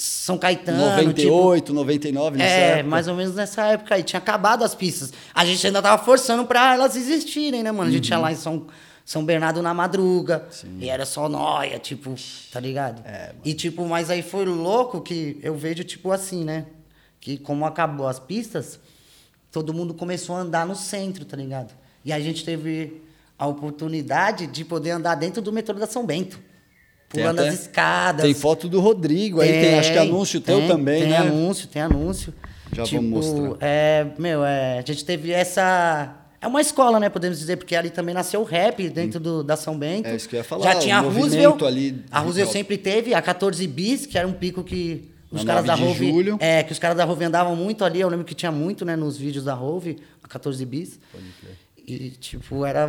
São 0.00 0.38
Caetano, 0.38 0.78
98, 0.78 1.72
99, 1.74 2.26
tipo, 2.36 2.38
nessa 2.38 2.54
É, 2.54 2.70
época. 2.74 2.88
mais 2.88 3.08
ou 3.08 3.14
menos 3.16 3.34
nessa 3.34 3.66
época 3.66 3.94
aí, 3.96 4.02
tinha 4.04 4.18
acabado 4.18 4.62
as 4.62 4.74
pistas. 4.74 5.12
A 5.34 5.44
gente 5.44 5.66
ainda 5.66 5.82
tava 5.82 6.02
forçando 6.04 6.44
pra 6.46 6.74
elas 6.74 6.94
existirem, 6.94 7.62
né, 7.62 7.72
mano? 7.72 7.88
A 7.90 7.92
gente 7.92 8.10
Uhum. 8.12 8.18
ia 8.18 8.22
lá 8.22 8.30
em 8.32 8.36
São, 8.36 8.66
São 9.04 9.24
Bernardo 9.24 9.60
na 9.60 9.74
madruga, 9.74 10.46
e 10.78 10.88
era 10.88 11.04
só 11.04 11.28
nóia, 11.28 11.78
tipo, 11.78 12.14
tá 12.52 12.60
ligado? 12.60 13.02
É, 13.06 13.32
e 13.44 13.54
tipo, 13.54 13.84
mas 13.86 14.08
aí 14.10 14.22
foi 14.22 14.44
louco 14.44 15.00
que 15.00 15.38
eu 15.42 15.54
vejo, 15.56 15.82
tipo, 15.82 16.12
assim, 16.12 16.44
né? 16.44 16.66
Que 17.20 17.36
como 17.36 17.64
acabou 17.66 18.06
as 18.06 18.20
pistas, 18.20 18.78
todo 19.50 19.74
mundo 19.74 19.94
começou 19.94 20.36
a 20.36 20.40
andar 20.40 20.64
no 20.64 20.76
centro, 20.76 21.24
tá 21.24 21.36
ligado? 21.36 21.72
E 22.04 22.12
a 22.12 22.20
gente 22.20 22.44
teve 22.44 23.02
a 23.36 23.46
oportunidade 23.46 24.46
de 24.46 24.64
poder 24.64 24.90
andar 24.90 25.14
dentro 25.16 25.42
do 25.42 25.52
metrô 25.52 25.74
da 25.74 25.86
São 25.86 26.06
Bento. 26.06 26.38
Tem 27.08 27.22
Pulando 27.22 27.40
até- 27.40 27.48
as 27.48 27.60
escadas. 27.62 28.22
Tem 28.22 28.34
foto 28.34 28.68
do 28.68 28.80
Rodrigo 28.80 29.40
aí, 29.40 29.50
tem, 29.50 29.78
acho 29.78 29.92
que 29.92 29.98
anúncio 29.98 30.40
teu 30.40 30.58
tem, 30.58 30.68
também, 30.68 31.00
tem 31.02 31.10
né? 31.10 31.16
anúncio, 31.18 31.66
tem 31.68 31.80
anúncio. 31.80 32.34
Já 32.72 32.84
tipo, 32.84 32.96
vamos 33.02 33.26
mostrar. 33.26 33.56
É, 33.60 34.06
meu, 34.18 34.44
é, 34.44 34.78
a 34.78 34.82
gente 34.82 35.04
teve 35.04 35.32
essa... 35.32 36.14
É 36.40 36.46
uma 36.46 36.60
escola, 36.60 37.00
né, 37.00 37.08
podemos 37.08 37.38
dizer, 37.38 37.56
porque 37.56 37.74
ali 37.74 37.90
também 37.90 38.14
nasceu 38.14 38.40
o 38.40 38.44
rap 38.44 38.88
dentro 38.90 39.18
do, 39.18 39.42
da 39.42 39.56
São 39.56 39.76
Bento. 39.76 40.06
É 40.06 40.14
isso 40.14 40.28
que 40.28 40.36
eu 40.36 40.38
ia 40.38 40.44
falar, 40.44 40.72
Já 40.72 40.78
tinha 40.78 40.98
a 40.98 41.00
Roosevelt. 41.00 41.62
ali 41.62 42.04
a 42.10 42.20
Roosevelt 42.20 42.52
sempre 42.52 42.76
teve, 42.78 43.12
a 43.14 43.20
14 43.22 43.66
bis, 43.66 44.06
que 44.06 44.16
era 44.16 44.28
um 44.28 44.32
pico 44.32 44.62
que 44.62 45.10
os 45.32 45.42
caras 45.42 45.64
da 45.64 45.76
9 45.76 45.82
de 45.82 45.88
Rove... 45.88 46.10
julho. 46.12 46.36
É, 46.40 46.62
que 46.62 46.70
os 46.72 46.78
caras 46.78 46.96
da 46.96 47.04
Rove 47.04 47.24
andavam 47.24 47.56
muito 47.56 47.84
ali. 47.84 48.00
Eu 48.00 48.08
lembro 48.08 48.24
que 48.24 48.34
tinha 48.34 48.52
muito, 48.52 48.84
né, 48.84 48.94
nos 48.94 49.16
vídeos 49.16 49.44
da 49.46 49.54
Rove, 49.54 49.96
a 50.22 50.28
14 50.28 50.64
bis. 50.64 51.00
E, 51.86 52.10
tipo, 52.10 52.64
era, 52.64 52.88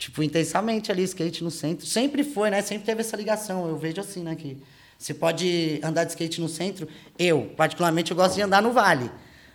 tipo, 0.00 0.22
intensamente 0.22 0.90
ali, 0.90 1.02
skate 1.04 1.44
no 1.44 1.50
centro. 1.50 1.86
Sempre 1.86 2.24
foi, 2.24 2.50
né? 2.50 2.62
Sempre 2.62 2.86
teve 2.86 3.02
essa 3.02 3.16
ligação. 3.16 3.68
Eu 3.68 3.76
vejo 3.76 4.00
assim, 4.00 4.22
né? 4.22 4.34
Que 4.34 4.56
você 4.98 5.12
pode 5.12 5.78
andar 5.84 6.04
de 6.04 6.10
skate 6.10 6.40
no 6.40 6.48
centro. 6.48 6.88
Eu, 7.18 7.52
particularmente, 7.56 8.10
eu 8.10 8.16
gosto 8.16 8.34
de 8.34 8.42
andar 8.42 8.62
no 8.62 8.72
Vale. 8.72 9.10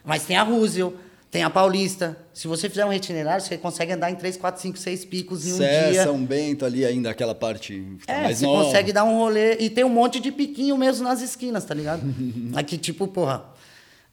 Mas 0.05 0.23
tem 0.23 0.37
a 0.37 0.43
Roosevelt, 0.43 0.93
tem 1.31 1.41
a 1.43 1.49
Paulista. 1.49 2.15
Se 2.31 2.47
você 2.47 2.69
fizer 2.69 2.85
um 2.85 2.93
itinerário, 2.93 3.43
você 3.43 3.57
consegue 3.57 3.91
andar 3.93 4.11
em 4.11 4.15
3, 4.15 4.37
4, 4.37 4.61
5, 4.61 4.77
6 4.77 5.05
picos 5.05 5.47
em 5.47 5.53
um 5.53 5.57
Sé, 5.57 5.89
dia. 5.91 6.03
São 6.03 6.23
Bento 6.23 6.63
ali 6.63 6.85
ainda, 6.85 7.09
aquela 7.09 7.33
parte 7.33 7.97
É, 8.05 8.21
mais 8.21 8.37
você 8.37 8.45
nova. 8.45 8.65
consegue 8.65 8.93
dar 8.93 9.03
um 9.03 9.17
rolê. 9.17 9.57
E 9.57 9.67
tem 9.69 9.83
um 9.83 9.89
monte 9.89 10.19
de 10.19 10.31
piquinho 10.31 10.77
mesmo 10.77 11.03
nas 11.03 11.21
esquinas, 11.23 11.65
tá 11.65 11.73
ligado? 11.73 12.03
Aqui, 12.55 12.77
tipo, 12.77 13.07
porra, 13.07 13.45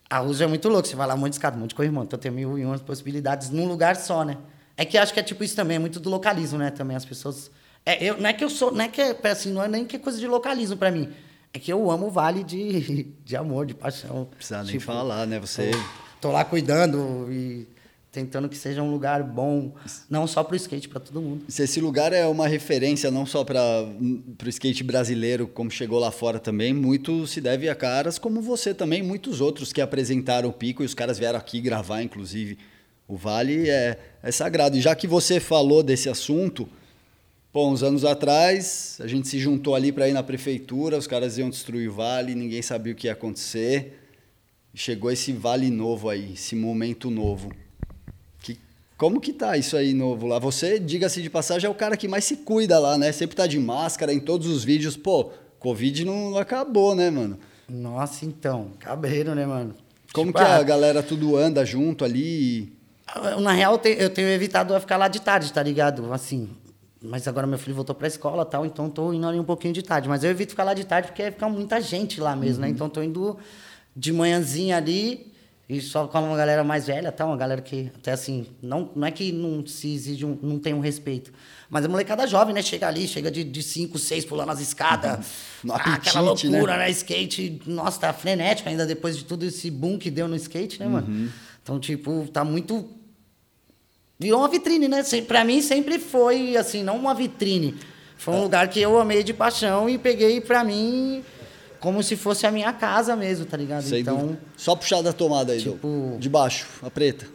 a 0.09 0.19
Roosevelt 0.19 0.49
é 0.49 0.49
muito 0.49 0.69
louco. 0.71 0.89
Você 0.89 0.97
vai 0.97 1.07
lá, 1.07 1.15
um 1.15 1.19
monte 1.19 1.31
de 1.33 1.37
escada, 1.37 1.57
um 1.59 1.61
monte 1.61 1.71
de 1.71 1.75
corrimão. 1.77 2.05
Então 2.05 2.19
tem 2.19 2.33
mil 2.33 2.59
e 2.59 2.65
umas 2.65 2.81
possibilidades 2.81 3.51
num 3.51 3.69
lugar 3.69 3.97
só, 3.97 4.25
né? 4.25 4.39
É 4.77 4.85
que 4.85 4.97
acho 4.97 5.13
que 5.13 5.21
é 5.21 5.23
tipo 5.23 5.45
isso 5.45 5.55
também, 5.55 5.77
é 5.77 5.79
muito 5.79 6.01
do 6.01 6.09
localismo, 6.11 6.59
né? 6.59 6.71
Também 6.71 6.97
as 6.97 7.05
pessoas. 7.05 7.51
É, 7.85 8.03
eu, 8.03 8.19
não 8.19 8.29
é 8.29 8.33
que 8.33 8.45
eu 8.45 8.51
sou. 8.51 8.73
Não 8.73 8.85
é 8.85 8.89
que 8.89 9.01
é, 9.01 9.17
assim, 9.25 9.53
não 9.53 9.63
é 9.63 9.69
nem 9.69 9.85
que 9.85 9.97
é 9.97 9.99
coisa 9.99 10.19
de 10.19 10.27
localismo 10.27 10.77
pra 10.77 10.91
mim. 10.91 11.09
É 11.53 11.59
que 11.59 11.73
eu 11.73 11.91
amo 11.91 12.07
o 12.07 12.11
vale 12.11 12.43
de, 12.43 13.05
de 13.25 13.37
amor, 13.37 13.67
de 13.67 13.75
paixão. 13.75 14.17
Não 14.17 14.25
precisa 14.25 14.63
nem 14.63 14.73
Tipo, 14.73 14.85
falar, 14.85 15.27
né? 15.27 15.39
Você... 15.39 15.71
Tô 16.21 16.31
lá 16.31 16.45
cuidando 16.45 17.27
e 17.33 17.67
tentando 18.13 18.49
que 18.49 18.57
seja 18.57 18.83
um 18.83 18.91
lugar 18.91 19.23
bom, 19.23 19.75
não 20.09 20.27
só 20.27 20.45
pro 20.45 20.55
skate, 20.55 20.87
pra 20.87 21.01
todo 21.01 21.21
mundo. 21.21 21.47
Se 21.49 21.63
esse 21.63 21.81
lugar 21.81 22.13
é 22.13 22.27
uma 22.27 22.47
referência 22.47 23.11
não 23.11 23.25
só 23.25 23.43
para 23.43 23.59
o 23.59 24.49
skate 24.49 24.85
brasileiro, 24.85 25.49
como 25.49 25.71
chegou 25.71 25.99
lá 25.99 26.11
fora 26.11 26.39
também, 26.39 26.75
muito 26.75 27.27
se 27.27 27.41
deve 27.41 27.71
a 27.71 27.75
caras 27.75 28.19
como 28.19 28.43
você 28.43 28.75
também, 28.75 29.03
muitos 29.03 29.41
outros 29.41 29.73
que 29.73 29.81
apresentaram 29.81 30.51
o 30.51 30.53
Pico 30.53 30.83
e 30.83 30.87
os 30.87 30.93
caras 30.93 31.19
vieram 31.19 31.39
aqui 31.39 31.59
gravar, 31.61 32.03
inclusive. 32.03 32.59
O 33.13 33.17
Vale 33.17 33.69
é, 33.69 33.99
é 34.23 34.33
sagrado. 34.33 34.75
E 34.75 34.81
já 34.81 34.95
que 34.95 35.07
você 35.07 35.39
falou 35.39 35.83
desse 35.83 36.09
assunto, 36.09 36.67
pô, 37.53 37.69
uns 37.69 37.83
anos 37.83 38.07
atrás, 38.07 38.97
a 39.01 39.07
gente 39.07 39.29
se 39.29 39.39
juntou 39.39 39.75
ali 39.75 39.93
para 39.93 40.09
ir 40.09 40.15
na 40.15 40.23
prefeitura, 40.23 40.97
os 40.97 41.07
caras 41.07 41.37
iam 41.37 41.51
destruir 41.51 41.91
o 41.91 41.93
Vale, 41.93 42.35
ninguém 42.35 42.63
sabia 42.63 42.95
o 42.95 42.97
que 42.97 43.09
ia 43.09 43.13
acontecer. 43.13 44.01
E 44.73 44.79
chegou 44.79 45.11
esse 45.11 45.31
Vale 45.31 45.69
novo 45.71 46.09
aí, 46.09 46.33
esse 46.33 46.57
momento 46.57 47.11
novo. 47.11 47.53
Que, 48.41 48.57
como 48.97 49.21
que 49.21 49.35
tá 49.35 49.59
isso 49.59 49.77
aí 49.77 49.93
novo 49.93 50.27
lá? 50.27 50.39
Você, 50.39 50.79
diga-se 50.79 51.21
de 51.21 51.29
passagem, 51.29 51.67
é 51.67 51.71
o 51.71 51.75
cara 51.75 51.99
que 51.99 52.09
mais 52.09 52.25
se 52.25 52.39
cuida 52.39 52.79
lá, 52.79 52.97
né? 52.97 53.13
Sempre 53.13 53.37
tá 53.37 53.47
de 53.47 53.59
máscara 53.59 54.15
em 54.15 54.21
todos 54.21 54.47
os 54.47 54.65
vídeos. 54.65 54.97
Pô, 54.97 55.33
Covid 55.59 56.07
não 56.07 56.39
acabou, 56.39 56.95
né, 56.95 57.11
mano? 57.11 57.39
Nossa, 57.69 58.25
então, 58.25 58.71
cabreiro, 58.79 59.35
né, 59.35 59.45
mano? 59.45 59.75
Como 60.15 60.29
Tipo, 60.29 60.39
que 60.39 60.45
ah, 60.45 60.57
a 60.57 60.63
galera 60.63 61.03
tudo 61.03 61.37
anda 61.37 61.63
junto 61.63 62.07
ali? 62.07 62.81
Na 63.41 63.53
real, 63.53 63.81
eu 63.85 64.11
tenho, 64.11 64.29
evitado 64.29 64.79
ficar 64.81 64.97
lá 64.97 65.09
de 65.09 65.21
tarde, 65.21 65.53
tá 65.53 65.63
ligado? 65.63 66.13
Assim. 66.13 66.49
Mas 67.03 67.27
agora 67.27 67.47
meu 67.47 67.59
filho 67.59 67.75
voltou 67.75 67.95
pra 67.95 68.07
escola 68.07 68.43
e 68.43 68.51
tal, 68.51 68.65
então 68.65 68.89
tô 68.89 69.13
indo 69.13 69.27
ali 69.27 69.39
um 69.39 69.45
pouquinho 69.45 69.75
de 69.75 69.83
tarde. 69.83 70.09
Mas 70.09 70.23
eu 70.23 70.31
evito 70.31 70.51
ficar 70.51 70.65
lá 70.65 70.73
de 70.73 70.85
tarde 70.85 71.09
porque 71.09 71.31
fica 71.31 71.49
muita 71.49 71.81
gente 71.81 72.21
lá 72.21 72.37
mesmo, 72.37 72.63
né? 72.63 72.69
Então 72.69 72.89
tô 72.89 73.03
indo 73.03 73.37
de 73.95 74.13
manhãzinha 74.13 74.77
ali 74.77 75.33
e 75.69 75.81
só 75.81 76.07
com 76.07 76.21
uma 76.21 76.37
galera 76.37 76.63
mais 76.63 76.87
velha, 76.87 77.11
tá? 77.11 77.27
Uma 77.27 77.37
galera 77.37 77.61
que 77.61 77.91
até 77.97 78.13
assim, 78.13 78.47
não, 78.63 78.91
não 78.95 79.07
é 79.07 79.11
que 79.11 79.33
não 79.33 79.67
se 79.67 79.93
exige, 79.93 80.25
um, 80.25 80.39
não 80.41 80.59
tem 80.59 80.75
um 80.75 80.81
respeito. 80.81 81.33
Mas 81.69 81.85
a 81.85 81.89
molecada 81.89 82.27
jovem, 82.27 82.55
né? 82.55 82.63
Chega 82.63 82.87
ali, 82.87 83.09
chega 83.09 83.31
de, 83.31 83.43
de 83.43 83.63
cinco, 83.63 83.99
seis 83.99 84.25
pulando 84.25 84.51
as 84.51 84.61
escadas. 84.61 85.27
Ah, 85.71 85.95
aquela 85.95 86.23
né? 86.23 86.29
loucura, 86.29 86.77
né? 86.77 86.91
Skate, 86.91 87.63
nossa, 87.67 88.01
tá 88.01 88.13
frenético 88.13 88.69
ainda 88.69 88.85
depois 88.85 89.17
de 89.17 89.25
tudo 89.25 89.45
esse 89.47 89.71
boom 89.71 89.97
que 89.97 90.11
deu 90.11 90.27
no 90.27 90.35
skate, 90.35 90.81
né, 90.81 90.89
mano? 90.89 91.07
Uhum. 91.07 91.29
Então, 91.63 91.79
tipo, 91.79 92.27
tá 92.33 92.45
muito 92.45 92.89
virou 94.23 94.39
uma 94.41 94.49
vitrine, 94.49 94.89
né? 94.89 95.03
Pra 95.27 95.45
mim 95.45 95.61
sempre 95.61 95.99
foi 95.99 96.57
assim, 96.57 96.83
não 96.83 96.97
uma 96.97 97.15
vitrine. 97.15 97.75
Foi 98.17 98.35
um 98.35 98.39
É. 98.39 98.41
lugar 98.43 98.69
que 98.69 98.81
eu 98.81 98.99
amei 99.01 99.23
de 99.25 99.35
paixão 99.35 99.89
e 99.89 99.99
peguei 99.99 100.41
pra 100.41 100.63
mim 100.63 101.25
como 101.81 102.03
se 102.03 102.15
fosse 102.15 102.47
a 102.47 102.53
minha 102.53 102.73
casa 102.73 103.17
mesmo, 103.17 103.45
tá 103.45 103.57
ligado? 103.57 103.85
Então, 103.95 104.19
dúvida. 104.19 104.41
Só 104.57 104.77
puxar 104.77 105.03
da 105.03 105.13
tomada 105.13 105.53
aí, 105.53 105.61
tipo- 105.61 106.17
De 106.21 106.29
baixo, 106.29 106.69
a 106.83 106.89
preta. 106.91 107.27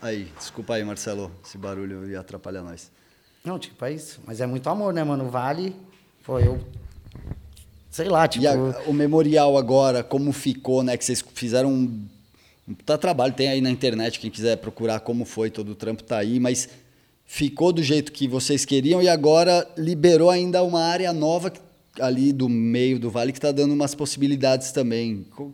Aí, 0.00 0.28
desculpa 0.38 0.74
aí, 0.74 0.84
Marcelo. 0.84 1.32
Esse 1.44 1.58
barulho 1.58 2.08
ia 2.08 2.20
atrapalhar 2.20 2.62
nós. 2.62 2.90
não, 3.44 3.58
tipo, 3.58 3.82
é 3.84 3.92
isso. 3.92 4.20
Mas 4.26 4.40
é 4.40 4.46
muito 4.46 4.68
amor, 4.68 4.92
né, 4.92 5.02
mano? 5.02 5.28
Vale, 5.30 5.74
pô, 6.24 6.38
eu 6.38 6.60
sei 7.90 8.08
lá, 8.08 8.28
tipo, 8.28 8.44
E 8.44 8.46
a- 8.46 8.54
o 8.86 8.92
memorial 8.92 9.56
agora, 9.56 10.04
como 10.04 10.32
ficou, 10.32 10.82
né? 10.82 10.96
Que 10.96 11.04
vocês 11.04 11.24
fizeram 11.34 11.70
um, 11.72 12.06
um 12.68 12.74
puta 12.74 12.98
trabalho, 12.98 13.32
tem 13.34 13.48
aí 13.48 13.60
na 13.60 13.70
internet, 13.70 14.20
quem 14.20 14.30
quiser 14.30 14.56
procurar 14.58 15.00
como 15.00 15.24
foi, 15.24 15.50
todo 15.50 15.70
o 15.70 15.74
trampo 15.74 16.02
tá 16.02 16.18
aí, 16.18 16.38
mas 16.38 16.68
ficou 17.24 17.72
do 17.72 17.82
jeito 17.82 18.12
que 18.12 18.28
vocês 18.28 18.64
queriam 18.64 19.02
e 19.02 19.08
agora 19.08 19.66
liberou 19.76 20.30
ainda 20.30 20.62
uma 20.62 20.80
área 20.82 21.12
nova 21.12 21.52
ali 22.00 22.32
do 22.32 22.48
meio 22.48 22.98
do 22.98 23.10
vale 23.10 23.32
que 23.32 23.38
está 23.38 23.50
dando 23.52 23.72
umas 23.72 23.94
possibilidades 23.94 24.70
também. 24.72 25.24
Co- 25.34 25.52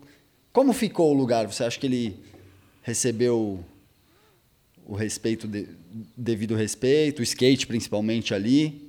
Como 0.52 0.72
ficou 0.72 1.10
o 1.12 1.14
lugar? 1.16 1.46
Você 1.46 1.64
acha 1.64 1.78
que 1.78 1.86
ele 1.86 2.16
recebeu 2.82 3.64
o 4.86 4.94
respeito, 4.94 5.48
de- 5.48 5.66
devido 6.16 6.54
respeito, 6.54 7.20
o 7.20 7.22
skate 7.22 7.66
principalmente 7.66 8.34
ali? 8.34 8.83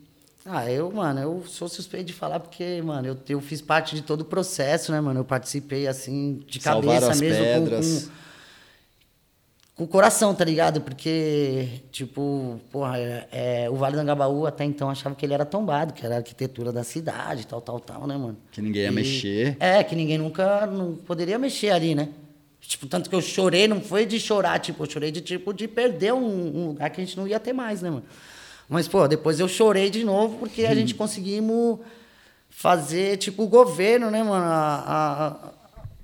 Ah, 0.47 0.71
eu, 0.71 0.91
mano, 0.91 1.19
eu 1.19 1.43
sou 1.47 1.67
suspeito 1.67 2.05
de 2.05 2.13
falar 2.13 2.39
porque, 2.39 2.79
mano, 2.83 3.07
eu, 3.07 3.17
eu 3.29 3.41
fiz 3.41 3.61
parte 3.61 3.95
de 3.95 4.03
todo 4.03 4.21
o 4.21 4.25
processo, 4.25 4.91
né, 4.91 5.01
mano? 5.01 5.21
Eu 5.21 5.25
participei, 5.25 5.87
assim, 5.87 6.39
de 6.47 6.61
Salvaram 6.61 6.99
cabeça 7.01 7.11
as 7.13 7.19
mesmo, 7.21 7.43
com- 7.43 7.51
pedras. 7.51 8.03
Com, 8.03 8.11
com, 9.77 9.83
o 9.85 9.87
coração, 9.87 10.35
tá 10.35 10.45
ligado? 10.45 10.81
Porque, 10.81 11.67
tipo, 11.91 12.59
porra, 12.71 12.99
é, 12.99 13.27
é, 13.31 13.69
o 13.71 13.75
Vale 13.75 13.95
do 13.95 14.01
Angabaú 14.01 14.45
até 14.45 14.63
então 14.63 14.87
achava 14.87 15.15
que 15.15 15.25
ele 15.25 15.33
era 15.33 15.45
tombado, 15.45 15.93
que 15.93 16.05
era 16.05 16.13
a 16.13 16.17
arquitetura 16.19 16.71
da 16.71 16.83
cidade, 16.83 17.47
tal, 17.47 17.59
tal, 17.59 17.79
tal, 17.79 18.05
né, 18.05 18.15
mano? 18.15 18.37
Que 18.51 18.61
ninguém 18.61 18.83
ia 18.83 18.91
mexer. 18.91 19.57
É, 19.59 19.83
que 19.83 19.95
ninguém 19.95 20.19
nunca 20.19 20.67
não 20.67 20.95
poderia 20.95 21.39
mexer 21.39 21.71
ali, 21.71 21.95
né? 21.95 22.09
Tipo, 22.61 22.85
tanto 22.85 23.09
que 23.09 23.15
eu 23.15 23.21
chorei, 23.21 23.67
não 23.67 23.81
foi 23.81 24.05
de 24.05 24.19
chorar, 24.19 24.59
tipo, 24.59 24.83
eu 24.83 24.89
chorei 24.89 25.11
de, 25.11 25.21
tipo, 25.21 25.51
de 25.53 25.67
perder 25.67 26.13
um, 26.13 26.23
um 26.23 26.67
lugar 26.67 26.91
que 26.91 27.01
a 27.01 27.03
gente 27.03 27.17
não 27.17 27.27
ia 27.27 27.39
ter 27.39 27.51
mais, 27.53 27.81
né, 27.81 27.89
mano? 27.89 28.03
Mas, 28.67 28.87
pô, 28.87 29.07
depois 29.07 29.39
eu 29.39 29.47
chorei 29.47 29.89
de 29.89 30.03
novo 30.03 30.37
porque 30.39 30.65
a 30.65 30.73
gente 30.73 30.95
conseguimos 30.95 31.79
fazer, 32.49 33.17
tipo, 33.17 33.43
o 33.43 33.47
governo, 33.47 34.09
né, 34.09 34.23
mano? 34.23 34.45
A, 34.45 34.83
a, 34.87 35.51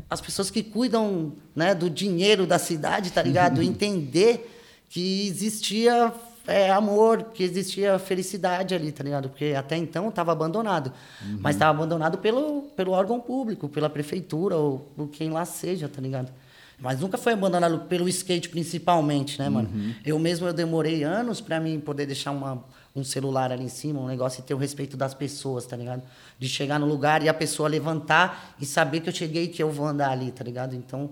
as 0.09 0.21
pessoas 0.21 0.51
que 0.51 0.61
cuidam 0.61 1.33
né, 1.55 1.73
do 1.73 1.89
dinheiro 1.89 2.45
da 2.45 2.59
cidade, 2.59 3.11
tá 3.11 3.21
ligado? 3.23 3.61
Entender 3.63 4.49
que 4.89 5.27
existia 5.27 6.13
é, 6.45 6.69
amor, 6.71 7.31
que 7.33 7.43
existia 7.43 7.97
felicidade 7.97 8.75
ali, 8.75 8.91
tá 8.91 9.03
ligado? 9.03 9.29
Porque 9.29 9.53
até 9.57 9.77
então 9.77 10.09
estava 10.09 10.31
abandonado. 10.31 10.91
Uhum. 11.23 11.37
Mas 11.39 11.55
estava 11.55 11.77
abandonado 11.77 12.17
pelo, 12.17 12.63
pelo 12.75 12.91
órgão 12.91 13.19
público, 13.19 13.69
pela 13.69 13.89
prefeitura 13.89 14.55
ou 14.57 14.79
por 14.95 15.07
quem 15.07 15.29
lá 15.29 15.45
seja, 15.45 15.87
tá 15.87 16.01
ligado? 16.01 16.31
Mas 16.81 16.99
nunca 16.99 17.15
foi 17.15 17.33
abandonado 17.33 17.81
pelo 17.81 18.09
skate 18.09 18.49
principalmente, 18.49 19.37
né, 19.37 19.47
mano? 19.47 19.69
Uhum. 19.71 19.93
Eu 20.03 20.17
mesmo 20.17 20.47
eu 20.47 20.53
demorei 20.53 21.03
anos 21.03 21.39
para 21.39 21.59
mim 21.59 21.79
poder 21.79 22.07
deixar 22.07 22.31
uma, 22.31 22.65
um 22.95 23.03
celular 23.03 23.51
ali 23.51 23.65
em 23.65 23.69
cima, 23.69 24.01
um 24.01 24.07
negócio 24.07 24.41
e 24.41 24.43
ter 24.43 24.55
o 24.55 24.57
respeito 24.57 24.97
das 24.97 25.13
pessoas, 25.13 25.67
tá 25.67 25.77
ligado? 25.77 26.01
De 26.39 26.49
chegar 26.49 26.79
no 26.79 26.87
lugar 26.87 27.21
e 27.23 27.29
a 27.29 27.33
pessoa 27.35 27.69
levantar 27.69 28.55
e 28.59 28.65
saber 28.65 29.01
que 29.01 29.09
eu 29.09 29.13
cheguei 29.13 29.43
e 29.43 29.47
que 29.47 29.61
eu 29.61 29.69
vou 29.69 29.85
andar 29.85 30.09
ali, 30.09 30.31
tá 30.31 30.43
ligado? 30.43 30.75
Então, 30.75 31.11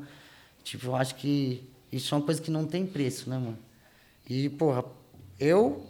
tipo, 0.64 0.88
eu 0.88 0.96
acho 0.96 1.14
que 1.14 1.64
isso 1.92 2.16
é 2.16 2.18
uma 2.18 2.26
coisa 2.26 2.42
que 2.42 2.50
não 2.50 2.66
tem 2.66 2.84
preço, 2.84 3.30
né, 3.30 3.38
mano? 3.38 3.58
E, 4.28 4.50
porra, 4.50 4.84
eu 5.40 5.86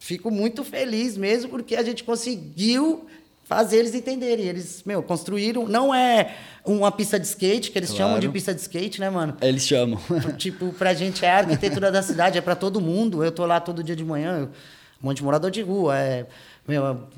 fico 0.00 0.32
muito 0.32 0.64
feliz 0.64 1.16
mesmo 1.16 1.48
porque 1.48 1.76
a 1.76 1.82
gente 1.84 2.02
conseguiu 2.02 3.06
fazer 3.46 3.78
eles 3.78 3.94
entenderem. 3.94 4.44
Eles, 4.46 4.82
meu, 4.84 5.02
construíram. 5.02 5.66
Não 5.66 5.94
é 5.94 6.34
uma 6.64 6.90
pista 6.90 7.18
de 7.18 7.26
skate, 7.26 7.70
que 7.70 7.78
eles 7.78 7.90
claro. 7.90 8.04
chamam 8.04 8.20
de 8.20 8.28
pista 8.28 8.52
de 8.52 8.60
skate, 8.60 9.00
né, 9.00 9.08
mano? 9.08 9.36
Eles 9.40 9.66
chamam. 9.66 9.98
tipo, 10.36 10.72
pra 10.72 10.92
gente 10.92 11.24
é 11.24 11.30
a 11.30 11.38
arquitetura 11.38 11.90
da 11.90 12.02
cidade, 12.02 12.36
é 12.36 12.40
para 12.40 12.56
todo 12.56 12.80
mundo. 12.80 13.24
Eu 13.24 13.32
tô 13.32 13.46
lá 13.46 13.60
todo 13.60 13.82
dia 13.82 13.96
de 13.96 14.04
manhã, 14.04 14.50
um 15.02 15.06
monte 15.06 15.18
de 15.18 15.24
morador 15.24 15.50
de 15.50 15.62
rua. 15.62 15.96
É, 15.96 16.26
meu, 16.66 17.08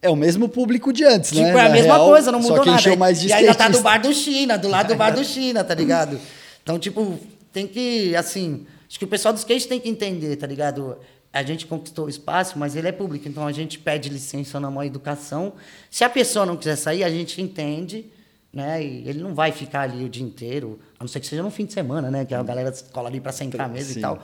é 0.00 0.08
o 0.08 0.16
mesmo 0.16 0.48
público 0.48 0.92
de 0.92 1.04
antes, 1.04 1.30
tipo, 1.30 1.42
né? 1.42 1.48
Tipo, 1.48 1.58
é 1.58 1.66
a 1.66 1.70
mesma 1.70 1.94
real, 1.94 2.08
coisa, 2.08 2.32
não 2.32 2.40
mudou 2.40 2.64
nada. 2.64 2.96
mais 2.96 3.20
de 3.20 3.28
e 3.28 3.32
ainda 3.32 3.54
tá 3.54 3.68
do 3.68 3.80
bar 3.80 4.00
do 4.00 4.12
China, 4.14 4.56
do 4.56 4.68
lado 4.68 4.88
do 4.88 4.96
bar 4.96 5.10
do 5.10 5.22
China, 5.24 5.64
tá 5.64 5.74
ligado? 5.74 6.18
Então, 6.62 6.78
tipo, 6.78 7.18
tem 7.52 7.66
que, 7.66 8.14
assim, 8.14 8.64
acho 8.88 8.98
que 8.98 9.04
o 9.04 9.08
pessoal 9.08 9.34
do 9.34 9.38
skate 9.38 9.66
tem 9.66 9.80
que 9.80 9.88
entender, 9.88 10.36
tá 10.36 10.46
ligado? 10.46 10.98
A 11.38 11.42
gente 11.42 11.66
conquistou 11.66 12.06
o 12.06 12.08
espaço, 12.08 12.58
mas 12.58 12.74
ele 12.74 12.88
é 12.88 12.92
público, 12.92 13.28
então 13.28 13.46
a 13.46 13.52
gente 13.52 13.78
pede 13.78 14.08
licença 14.08 14.58
na 14.58 14.70
mão 14.70 14.82
educação. 14.82 15.52
Se 15.88 16.02
a 16.02 16.10
pessoa 16.10 16.44
não 16.44 16.56
quiser 16.56 16.74
sair, 16.74 17.04
a 17.04 17.10
gente 17.10 17.40
entende, 17.40 18.06
né? 18.52 18.82
E 18.82 19.08
ele 19.08 19.20
não 19.20 19.34
vai 19.34 19.52
ficar 19.52 19.82
ali 19.82 20.04
o 20.04 20.08
dia 20.08 20.24
inteiro, 20.24 20.80
a 20.98 21.04
não 21.04 21.08
ser 21.08 21.20
que 21.20 21.26
seja 21.26 21.42
no 21.42 21.50
fim 21.50 21.64
de 21.64 21.72
semana, 21.72 22.10
né? 22.10 22.24
Que 22.24 22.34
a 22.34 22.42
galera 22.42 22.72
cola 22.92 23.08
ali 23.08 23.20
para 23.20 23.30
sentar 23.30 23.68
mesmo 23.68 23.92
Sim. 23.92 24.00
e 24.00 24.02
tal. 24.02 24.20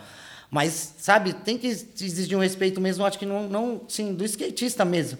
Mas, 0.50 0.94
sabe, 0.99 1.33
tem 1.33 1.56
que 1.56 1.68
exigir 1.68 2.37
um 2.37 2.40
respeito 2.40 2.80
mesmo, 2.80 3.04
acho 3.04 3.18
que 3.18 3.26
não, 3.26 3.49
não 3.49 3.83
sim, 3.88 4.12
do 4.12 4.25
skatista 4.25 4.85
mesmo. 4.85 5.18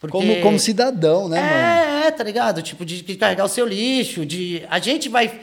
Porque... 0.00 0.16
Como, 0.16 0.40
como 0.40 0.58
cidadão, 0.58 1.28
né, 1.28 1.38
é, 1.38 1.42
mano? 1.42 2.06
É, 2.06 2.10
tá 2.10 2.24
ligado? 2.24 2.62
Tipo, 2.62 2.84
de, 2.84 3.02
de 3.02 3.16
carregar 3.16 3.44
o 3.44 3.48
seu 3.48 3.66
lixo, 3.66 4.26
de. 4.26 4.64
A 4.68 4.78
gente 4.78 5.08
vai 5.08 5.40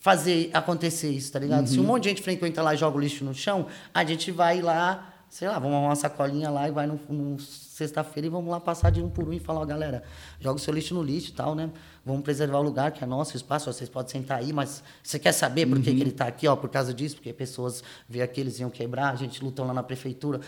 fazer 0.00 0.50
acontecer 0.52 1.10
isso, 1.10 1.30
tá 1.30 1.38
ligado? 1.38 1.60
Uhum. 1.60 1.66
Se 1.66 1.80
um 1.80 1.84
monte 1.84 2.04
de 2.04 2.08
gente 2.10 2.22
frequenta 2.22 2.62
lá 2.62 2.74
e 2.74 2.76
joga 2.76 2.96
o 2.96 3.00
lixo 3.00 3.24
no 3.24 3.34
chão, 3.34 3.66
a 3.92 4.02
gente 4.02 4.30
vai 4.30 4.60
lá 4.62 5.09
sei 5.30 5.46
lá, 5.46 5.54
vamos 5.54 5.74
arrumar 5.74 5.90
uma 5.90 5.96
sacolinha 5.96 6.50
lá 6.50 6.68
e 6.68 6.72
vai 6.72 6.88
no, 6.88 7.38
sexta-feira 7.38 8.26
e 8.26 8.30
vamos 8.30 8.50
lá 8.50 8.58
passar 8.58 8.90
de 8.90 9.00
um 9.00 9.08
por 9.08 9.28
um 9.28 9.32
e 9.32 9.38
falar, 9.38 9.60
ó, 9.60 9.64
galera, 9.64 10.02
joga 10.40 10.56
o 10.56 10.58
seu 10.58 10.74
lixo 10.74 10.92
no 10.92 11.02
lixo 11.02 11.30
e 11.30 11.32
tal, 11.32 11.54
né? 11.54 11.70
Vamos 12.04 12.22
preservar 12.22 12.58
o 12.58 12.62
lugar, 12.62 12.90
que 12.90 13.04
é 13.04 13.06
nosso, 13.06 13.36
espaço, 13.36 13.72
vocês 13.72 13.88
podem 13.88 14.10
sentar 14.10 14.38
aí, 14.38 14.52
mas 14.52 14.82
você 15.00 15.20
quer 15.20 15.30
saber 15.30 15.66
por 15.66 15.80
que, 15.80 15.88
uhum. 15.88 15.96
que 15.96 16.02
ele 16.02 16.10
está 16.10 16.26
aqui, 16.26 16.48
ó, 16.48 16.56
por 16.56 16.68
causa 16.68 16.92
disso, 16.92 17.14
porque 17.14 17.32
pessoas 17.32 17.84
vê 18.08 18.22
aqui, 18.22 18.40
eles 18.40 18.58
iam 18.58 18.68
quebrar, 18.68 19.12
a 19.12 19.16
gente 19.16 19.42
lutou 19.42 19.64
lá 19.64 19.72
na 19.72 19.84
prefeitura. 19.84 20.40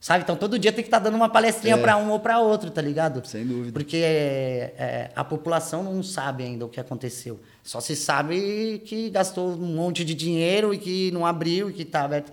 Sabe? 0.00 0.22
Então 0.22 0.34
todo 0.34 0.58
dia 0.58 0.72
tem 0.72 0.82
que 0.82 0.88
estar 0.88 0.98
tá 0.98 1.04
dando 1.04 1.16
uma 1.16 1.28
palestrinha 1.28 1.74
é. 1.74 1.78
para 1.78 1.96
um 1.98 2.10
ou 2.10 2.18
para 2.18 2.38
outro, 2.38 2.70
tá 2.70 2.80
ligado? 2.80 3.26
Sem 3.26 3.46
dúvida. 3.46 3.72
Porque 3.72 3.98
é, 3.98 4.74
é, 4.78 5.10
a 5.14 5.22
população 5.22 5.82
não 5.82 6.02
sabe 6.02 6.42
ainda 6.42 6.64
o 6.64 6.70
que 6.70 6.80
aconteceu. 6.80 7.38
Só 7.62 7.80
se 7.80 7.94
sabe 7.94 8.80
que 8.86 9.10
gastou 9.10 9.50
um 9.50 9.74
monte 9.74 10.02
de 10.02 10.14
dinheiro 10.14 10.72
e 10.72 10.78
que 10.78 11.10
não 11.10 11.26
abriu 11.26 11.68
e 11.68 11.74
que 11.74 11.82
está 11.82 12.04
aberto. 12.04 12.32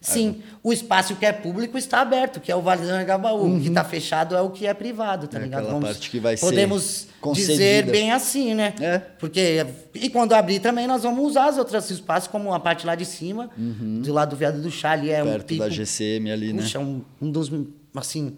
Sim, 0.00 0.42
o 0.62 0.72
espaço 0.72 1.16
que 1.16 1.26
é 1.26 1.32
público 1.32 1.76
está 1.76 2.00
aberto, 2.00 2.40
que 2.40 2.52
é 2.52 2.56
o 2.56 2.62
Vale 2.62 2.82
do 2.82 2.88
Anhangabaú. 2.88 3.42
Uhum. 3.42 3.56
O 3.56 3.60
que 3.60 3.68
está 3.68 3.82
fechado 3.82 4.36
é 4.36 4.40
o 4.40 4.50
que 4.50 4.64
é 4.64 4.72
privado, 4.72 5.26
tá 5.26 5.38
é 5.38 5.42
ligado? 5.42 5.66
Vamos, 5.66 5.88
parte 5.88 6.08
que 6.08 6.20
vai 6.20 6.36
podemos 6.36 7.08
dizer 7.34 7.84
bem 7.86 8.12
assim, 8.12 8.54
né? 8.54 8.74
É. 8.80 8.98
Porque, 8.98 9.66
e 9.94 10.08
quando 10.08 10.34
abrir 10.34 10.60
também, 10.60 10.86
nós 10.86 11.02
vamos 11.02 11.24
usar 11.24 11.50
os 11.50 11.58
outros 11.58 11.90
espaços, 11.90 12.28
como 12.28 12.54
a 12.54 12.60
parte 12.60 12.86
lá 12.86 12.94
de 12.94 13.04
cima, 13.04 13.50
uhum. 13.58 14.00
do 14.00 14.12
lado 14.12 14.30
do 14.30 14.36
Viado 14.36 14.62
do 14.62 14.70
Chá, 14.70 14.92
ali 14.92 15.10
é 15.10 15.22
Perto 15.22 15.42
um 15.42 15.46
pico. 15.46 15.64
da 15.64 15.68
GCM 15.68 16.30
ali, 16.30 16.52
né? 16.52 16.62
Puxa, 16.62 16.78
um, 16.78 17.02
um 17.20 17.30
dos, 17.30 17.50
assim, 17.96 18.36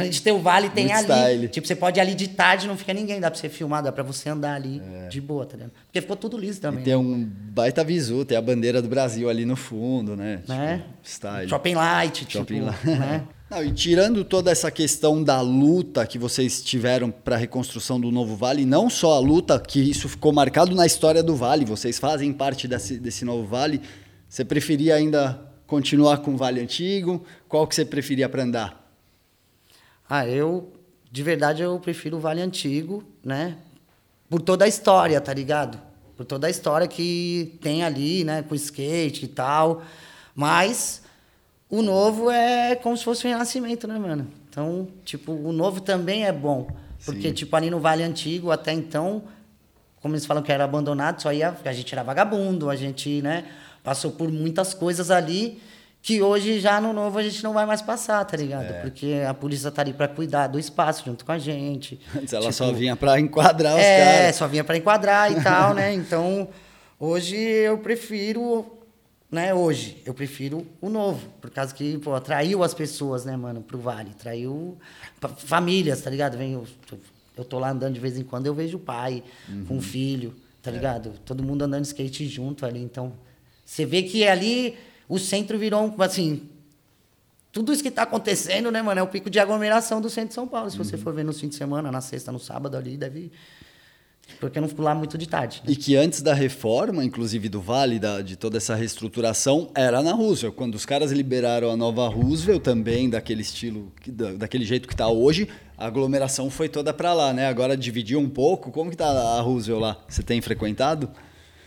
a 0.00 0.04
gente 0.04 0.22
tem 0.22 0.32
o 0.32 0.38
vale, 0.38 0.70
tem 0.70 0.86
Muito 0.86 0.96
ali. 0.96 1.04
Style. 1.04 1.48
Tipo, 1.48 1.66
você 1.66 1.76
pode 1.76 1.98
ir 1.98 2.00
ali 2.00 2.14
de 2.14 2.28
tarde, 2.28 2.66
não 2.66 2.76
fica 2.76 2.94
ninguém, 2.94 3.20
dá 3.20 3.30
pra 3.30 3.38
você 3.38 3.48
filmar, 3.48 3.82
dá 3.82 3.92
pra 3.92 4.02
você 4.02 4.28
andar 4.28 4.54
ali 4.54 4.80
é. 4.84 5.08
de 5.08 5.20
boa, 5.20 5.44
tá 5.44 5.56
ligado? 5.56 5.72
Porque 5.86 6.00
ficou 6.00 6.16
tudo 6.16 6.38
liso 6.38 6.60
também. 6.60 6.80
E 6.80 6.84
tem 6.84 6.92
né? 6.94 6.98
um 6.98 7.24
baita 7.24 7.84
visu, 7.84 8.24
tem 8.24 8.36
a 8.36 8.42
bandeira 8.42 8.80
do 8.80 8.88
Brasil 8.88 9.28
ali 9.28 9.44
no 9.44 9.56
fundo, 9.56 10.16
né? 10.16 10.42
né? 10.48 10.78
Tipo, 10.78 10.90
style. 11.02 11.48
Shopping 11.48 11.74
Light, 11.74 12.26
Shopping 12.28 12.54
tipo, 12.54 12.66
Light. 12.66 12.86
Né? 12.86 13.22
Não, 13.52 13.62
e 13.62 13.70
tirando 13.70 14.24
toda 14.24 14.50
essa 14.50 14.70
questão 14.70 15.22
da 15.22 15.38
luta 15.42 16.06
que 16.06 16.18
vocês 16.18 16.62
tiveram 16.62 17.10
para 17.10 17.36
a 17.36 17.38
reconstrução 17.38 18.00
do 18.00 18.10
novo 18.10 18.34
Vale, 18.34 18.64
não 18.64 18.88
só 18.88 19.12
a 19.12 19.18
luta, 19.18 19.60
que 19.60 19.78
isso 19.78 20.08
ficou 20.08 20.32
marcado 20.32 20.74
na 20.74 20.86
história 20.86 21.22
do 21.22 21.36
Vale, 21.36 21.66
vocês 21.66 21.98
fazem 21.98 22.32
parte 22.32 22.66
desse, 22.66 22.96
desse 22.98 23.26
novo 23.26 23.46
Vale, 23.46 23.82
você 24.26 24.42
preferia 24.42 24.94
ainda 24.94 25.38
continuar 25.66 26.22
com 26.22 26.32
o 26.32 26.36
Vale 26.38 26.62
antigo? 26.62 27.22
Qual 27.46 27.66
que 27.66 27.74
você 27.74 27.84
preferia 27.84 28.26
para 28.26 28.42
andar? 28.42 28.81
Ah, 30.14 30.28
eu, 30.28 30.70
de 31.10 31.22
verdade, 31.22 31.62
eu 31.62 31.80
prefiro 31.80 32.18
o 32.18 32.20
Vale 32.20 32.42
Antigo, 32.42 33.02
né? 33.24 33.56
Por 34.28 34.42
toda 34.42 34.66
a 34.66 34.68
história, 34.68 35.18
tá 35.22 35.32
ligado? 35.32 35.80
Por 36.14 36.26
toda 36.26 36.48
a 36.48 36.50
história 36.50 36.86
que 36.86 37.58
tem 37.62 37.82
ali, 37.82 38.22
né? 38.22 38.42
Com 38.42 38.54
skate 38.54 39.24
e 39.24 39.28
tal. 39.28 39.82
Mas 40.34 41.00
o 41.66 41.80
novo 41.80 42.30
é 42.30 42.74
como 42.76 42.94
se 42.94 43.04
fosse 43.04 43.26
um 43.26 43.30
renascimento, 43.30 43.88
né, 43.88 43.98
mano? 43.98 44.26
Então, 44.50 44.86
tipo, 45.02 45.32
o 45.32 45.50
novo 45.50 45.80
também 45.80 46.26
é 46.26 46.32
bom. 46.32 46.68
Porque, 47.06 47.28
Sim. 47.28 47.32
tipo, 47.32 47.56
ali 47.56 47.70
no 47.70 47.80
Vale 47.80 48.02
Antigo, 48.02 48.50
até 48.50 48.70
então, 48.70 49.22
como 50.02 50.14
eles 50.14 50.26
falam 50.26 50.42
que 50.42 50.52
era 50.52 50.64
abandonado, 50.64 51.22
só 51.22 51.32
ia. 51.32 51.56
A 51.64 51.72
gente 51.72 51.90
era 51.90 52.02
vagabundo, 52.02 52.68
a 52.68 52.76
gente, 52.76 53.22
né? 53.22 53.46
Passou 53.82 54.10
por 54.10 54.30
muitas 54.30 54.74
coisas 54.74 55.10
ali 55.10 55.58
que 56.02 56.20
hoje 56.20 56.58
já 56.58 56.80
no 56.80 56.92
novo 56.92 57.16
a 57.16 57.22
gente 57.22 57.44
não 57.44 57.52
vai 57.52 57.64
mais 57.64 57.80
passar, 57.80 58.24
tá 58.24 58.36
ligado? 58.36 58.64
É. 58.64 58.80
Porque 58.80 59.22
a 59.26 59.32
polícia 59.32 59.70
tá 59.70 59.82
ali 59.82 59.92
para 59.92 60.08
cuidar 60.08 60.48
do 60.48 60.58
espaço 60.58 61.04
junto 61.06 61.24
com 61.24 61.30
a 61.30 61.38
gente. 61.38 62.00
Antes 62.14 62.32
ela 62.32 62.42
tipo, 62.42 62.54
só 62.54 62.72
vinha 62.72 62.96
para 62.96 63.20
enquadrar 63.20 63.74
os 63.74 63.80
é, 63.80 63.98
caras. 63.98 64.20
É, 64.20 64.32
só 64.32 64.48
vinha 64.48 64.64
para 64.64 64.76
enquadrar 64.76 65.30
e 65.30 65.40
tal, 65.40 65.72
né? 65.74 65.94
Então, 65.94 66.48
hoje 66.98 67.36
eu 67.36 67.78
prefiro, 67.78 68.66
né, 69.30 69.54
hoje 69.54 70.02
eu 70.04 70.12
prefiro 70.12 70.66
o 70.80 70.90
novo, 70.90 71.28
por 71.40 71.50
causa 71.50 71.72
que, 71.72 71.96
pô, 71.98 72.16
atraiu 72.16 72.64
as 72.64 72.74
pessoas, 72.74 73.24
né, 73.24 73.36
mano, 73.36 73.62
pro 73.62 73.78
Vale, 73.78 74.10
atraiu 74.10 74.76
famílias, 75.38 76.00
tá 76.00 76.10
ligado? 76.10 76.36
Vem 76.36 76.54
eu, 76.54 76.66
eu 77.36 77.44
tô 77.44 77.60
lá 77.60 77.70
andando 77.70 77.94
de 77.94 78.00
vez 78.00 78.18
em 78.18 78.24
quando, 78.24 78.46
eu 78.46 78.54
vejo 78.54 78.76
o 78.76 78.80
pai 78.80 79.22
uhum. 79.48 79.66
com 79.66 79.78
o 79.78 79.80
filho, 79.80 80.34
tá 80.60 80.68
é. 80.68 80.74
ligado? 80.74 81.12
Todo 81.24 81.44
mundo 81.44 81.62
andando 81.62 81.82
de 81.82 81.88
skate 81.88 82.26
junto 82.26 82.66
ali, 82.66 82.82
então 82.82 83.12
você 83.64 83.86
vê 83.86 84.02
que 84.02 84.26
ali 84.26 84.76
o 85.12 85.18
centro 85.18 85.58
virou, 85.58 85.94
assim, 85.98 86.48
tudo 87.52 87.70
isso 87.70 87.82
que 87.82 87.90
está 87.90 88.04
acontecendo, 88.04 88.70
né, 88.70 88.80
mano, 88.80 88.98
é 88.98 89.02
o 89.02 89.06
pico 89.06 89.28
de 89.28 89.38
aglomeração 89.38 90.00
do 90.00 90.08
centro 90.08 90.28
de 90.28 90.34
São 90.34 90.48
Paulo. 90.48 90.70
Se 90.70 90.78
você 90.78 90.96
uhum. 90.96 91.02
for 91.02 91.12
ver 91.12 91.22
no 91.22 91.34
fim 91.34 91.48
de 91.48 91.54
semana, 91.54 91.92
na 91.92 92.00
sexta, 92.00 92.32
no 92.32 92.38
sábado 92.38 92.78
ali, 92.78 92.96
deve. 92.96 93.30
Porque 94.40 94.56
eu 94.56 94.62
não 94.62 94.68
fico 94.70 94.80
lá 94.80 94.94
muito 94.94 95.18
de 95.18 95.28
tarde. 95.28 95.60
Né? 95.62 95.72
E 95.72 95.76
que 95.76 95.94
antes 95.96 96.22
da 96.22 96.32
reforma, 96.32 97.04
inclusive 97.04 97.50
do 97.50 97.60
Vale, 97.60 97.98
da, 97.98 98.22
de 98.22 98.36
toda 98.36 98.56
essa 98.56 98.74
reestruturação, 98.74 99.70
era 99.74 100.02
na 100.02 100.14
Roosevelt. 100.14 100.54
Quando 100.54 100.76
os 100.76 100.86
caras 100.86 101.12
liberaram 101.12 101.70
a 101.70 101.76
nova 101.76 102.08
Roosevelt 102.08 102.62
também, 102.62 103.10
daquele 103.10 103.42
estilo, 103.42 103.92
daquele 104.38 104.64
jeito 104.64 104.88
que 104.88 104.94
está 104.94 105.08
hoje, 105.08 105.46
a 105.76 105.86
aglomeração 105.86 106.48
foi 106.48 106.70
toda 106.70 106.94
para 106.94 107.12
lá, 107.12 107.34
né? 107.34 107.48
Agora 107.48 107.76
dividiu 107.76 108.18
um 108.18 108.30
pouco. 108.30 108.70
Como 108.70 108.90
que 108.90 108.96
tá 108.96 109.10
a 109.10 109.42
Roosevelt 109.42 109.82
lá? 109.82 110.02
Você 110.08 110.22
tem 110.22 110.40
frequentado? 110.40 111.10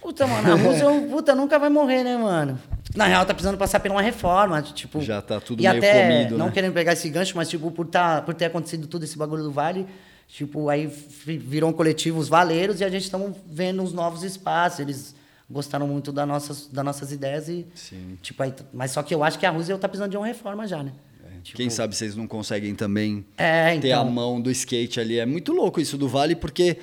Puta, 0.06 0.28
mano, 0.28 0.52
a 0.52 0.56
Roosevelt, 0.56 1.10
puta, 1.10 1.34
nunca 1.34 1.58
vai 1.58 1.68
morrer, 1.68 2.04
né, 2.04 2.15
mano? 2.15 2.60
Na 2.96 3.08
real, 3.08 3.26
tá 3.26 3.34
precisando 3.34 3.58
passar 3.58 3.80
por 3.80 3.89
uma 3.89 4.04
reforma, 4.04 4.62
tipo... 4.62 5.02
Já 5.02 5.20
tá 5.20 5.41
tudo 5.41 5.60
e 5.60 5.68
meio 5.68 5.80
até, 5.80 6.04
comido, 6.04 6.38
não 6.38 6.46
né? 6.46 6.52
querendo 6.52 6.74
pegar 6.74 6.94
esse 6.94 7.10
gancho, 7.10 7.36
mas, 7.36 7.50
tipo, 7.50 7.72
por, 7.72 7.88
tá, 7.88 8.22
por 8.22 8.36
ter 8.36 8.46
acontecido 8.46 8.86
tudo 8.86 9.04
esse 9.04 9.18
bagulho 9.18 9.41
do 9.41 9.52
Vale, 9.52 9.88
tipo, 10.28 10.70
aí 10.70 10.86
virou 11.26 11.72
um 11.72 11.74
coletivo 11.74 12.20
os 12.20 12.30
valeiros 12.30 12.82
e 12.82 12.84
a 12.84 12.89
gente 12.89 13.02
estamos 13.02 13.36
vendo 13.48 13.82
os 13.82 13.94
novos 13.94 14.22
espaços, 14.22 14.80
eles 14.80 15.15
gostaram 15.50 15.88
muito 15.88 16.12
das 16.12 16.28
nossas, 16.28 16.68
das 16.68 16.86
nossas 16.86 17.12
ideias 17.12 17.50
e... 17.50 17.65
Sim. 17.74 18.20
Tipo, 18.22 18.44
aí, 18.44 18.54
mas 18.72 18.91
só 18.91 19.02
que 19.02 19.15
eu 19.15 19.24
acho 19.24 19.39
que 19.39 19.46
a 19.48 19.50
Roosevelt 19.50 19.82
tá 19.82 19.89
precisando 19.89 20.12
de 20.12 20.18
uma 20.18 20.28
reforma 20.28 20.68
já, 20.68 20.84
né? 20.84 20.91
É, 21.24 21.41
tipo, 21.41 21.58
Quem 21.58 21.72
sabe 21.72 21.96
vocês 21.96 22.15
não 22.15 22.28
conseguem 22.28 22.76
também 22.76 23.26
é, 23.39 23.72
ter 23.80 23.88
então... 23.88 24.02
a 24.02 24.06
mão 24.06 24.39
do 24.39 24.52
skate 24.52 25.00
ali. 25.00 25.18
É 25.18 25.26
muito 25.26 25.52
louco 25.52 25.82
isso 25.82 25.98
do 25.98 26.08
Vale, 26.08 26.36
porque 26.36 26.78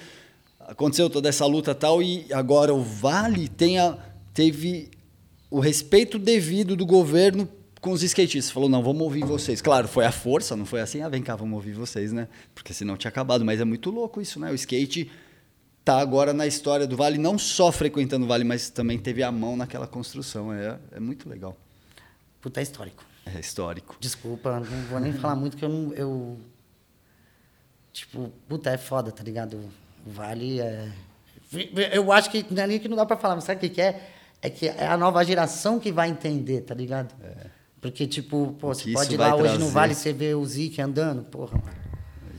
aconteceu 0.73 1.09
toda 1.09 1.29
essa 1.29 1.47
luta 1.47 1.75
tal 1.75 2.03
e 2.03 2.27
agora 2.33 2.75
o 2.75 2.83
Vale 2.83 3.49
tem 3.49 3.79
a, 3.79 3.97
teve 4.33 4.91
o 5.51 5.61
respeito 5.61 6.19
devido 6.19 6.75
do 6.75 6.87
governo 6.87 7.49
com 7.81 7.93
os 7.93 8.03
skatistas. 8.03 8.51
Falou, 8.51 8.69
não, 8.69 8.83
vamos 8.83 9.03
ouvir 9.03 9.25
vocês. 9.25 9.61
Claro, 9.61 9.87
foi 9.87 10.07
a 10.07 10.13
força, 10.13 10.57
não 10.57 10.65
foi 10.65 10.81
assim, 10.81 11.03
ah, 11.03 11.09
vem 11.09 11.23
cá, 11.23 11.37
vamos 11.37 11.55
ouvir 11.55 11.73
vocês, 11.75 12.13
né? 12.13 12.29
Porque 12.55 12.73
senão 12.73 12.97
tinha 12.97 13.11
acabado. 13.11 13.45
Mas 13.45 13.61
é 13.61 13.65
muito 13.65 13.91
louco 13.91 14.21
isso, 14.21 14.41
né? 14.41 14.51
O 14.51 14.55
skate 14.55 15.11
tá 15.85 15.99
agora 15.99 16.33
na 16.33 16.47
história 16.47 16.87
do 16.87 16.97
Vale, 16.97 17.19
não 17.19 17.39
só 17.39 17.71
frequentando 17.71 18.25
o 18.25 18.29
Vale, 18.29 18.45
mas 18.45 18.71
também 18.71 18.99
teve 18.99 19.23
a 19.23 19.31
mão 19.31 19.57
naquela 19.57 19.87
construção. 19.87 20.53
É, 20.53 20.79
é 20.93 21.01
muito 21.01 21.29
legal. 21.29 21.57
Puta, 22.41 22.61
é 22.61 22.63
histórico. 22.63 23.05
É 23.27 23.39
histórico. 23.39 23.97
Desculpa, 24.01 24.59
não 24.59 24.83
vou 24.89 24.99
nem 24.99 25.13
falar 25.13 25.37
muito, 25.37 25.57
que 25.57 25.65
eu 25.65 25.69
não. 25.69 25.93
Eu, 25.93 26.41
tipo, 27.93 28.33
puta, 28.49 28.71
é 28.71 28.79
foda, 28.79 29.13
tá 29.13 29.23
ligado? 29.23 29.61
O 30.07 30.11
Vale 30.11 30.61
é. 30.61 30.88
Eu 31.93 32.11
acho 32.11 32.31
que 32.31 32.45
não 32.51 32.62
é 32.62 32.67
nem 32.67 32.79
que 32.79 32.88
não 32.88 32.97
dá 32.97 33.05
pra 33.05 33.17
falar, 33.17 33.35
mas 33.35 33.45
sabe 33.45 33.59
o 33.59 33.61
que, 33.61 33.69
que 33.69 33.81
é? 33.81 34.09
É 34.41 34.51
que 34.51 34.69
é 34.69 34.87
a 34.87 34.97
nova 34.97 35.23
geração 35.25 35.79
que 35.79 35.93
vai 35.93 36.09
entender, 36.09 36.62
tá 36.62 36.75
ligado? 36.75 37.15
É. 37.23 37.47
Porque, 37.81 38.07
tipo, 38.07 38.57
pô, 38.61 38.69
você 38.69 38.93
pode 38.93 39.15
ir 39.15 39.17
lá 39.17 39.35
hoje 39.35 39.45
trazer. 39.45 39.59
no 39.59 39.69
Vale 39.69 39.93
e 39.93 39.95
você 39.97 40.12
vê 40.12 40.35
o 40.35 40.45
Zik 40.45 40.81
andando, 40.81 41.25
porra, 41.25 41.59
mano. 41.59 41.83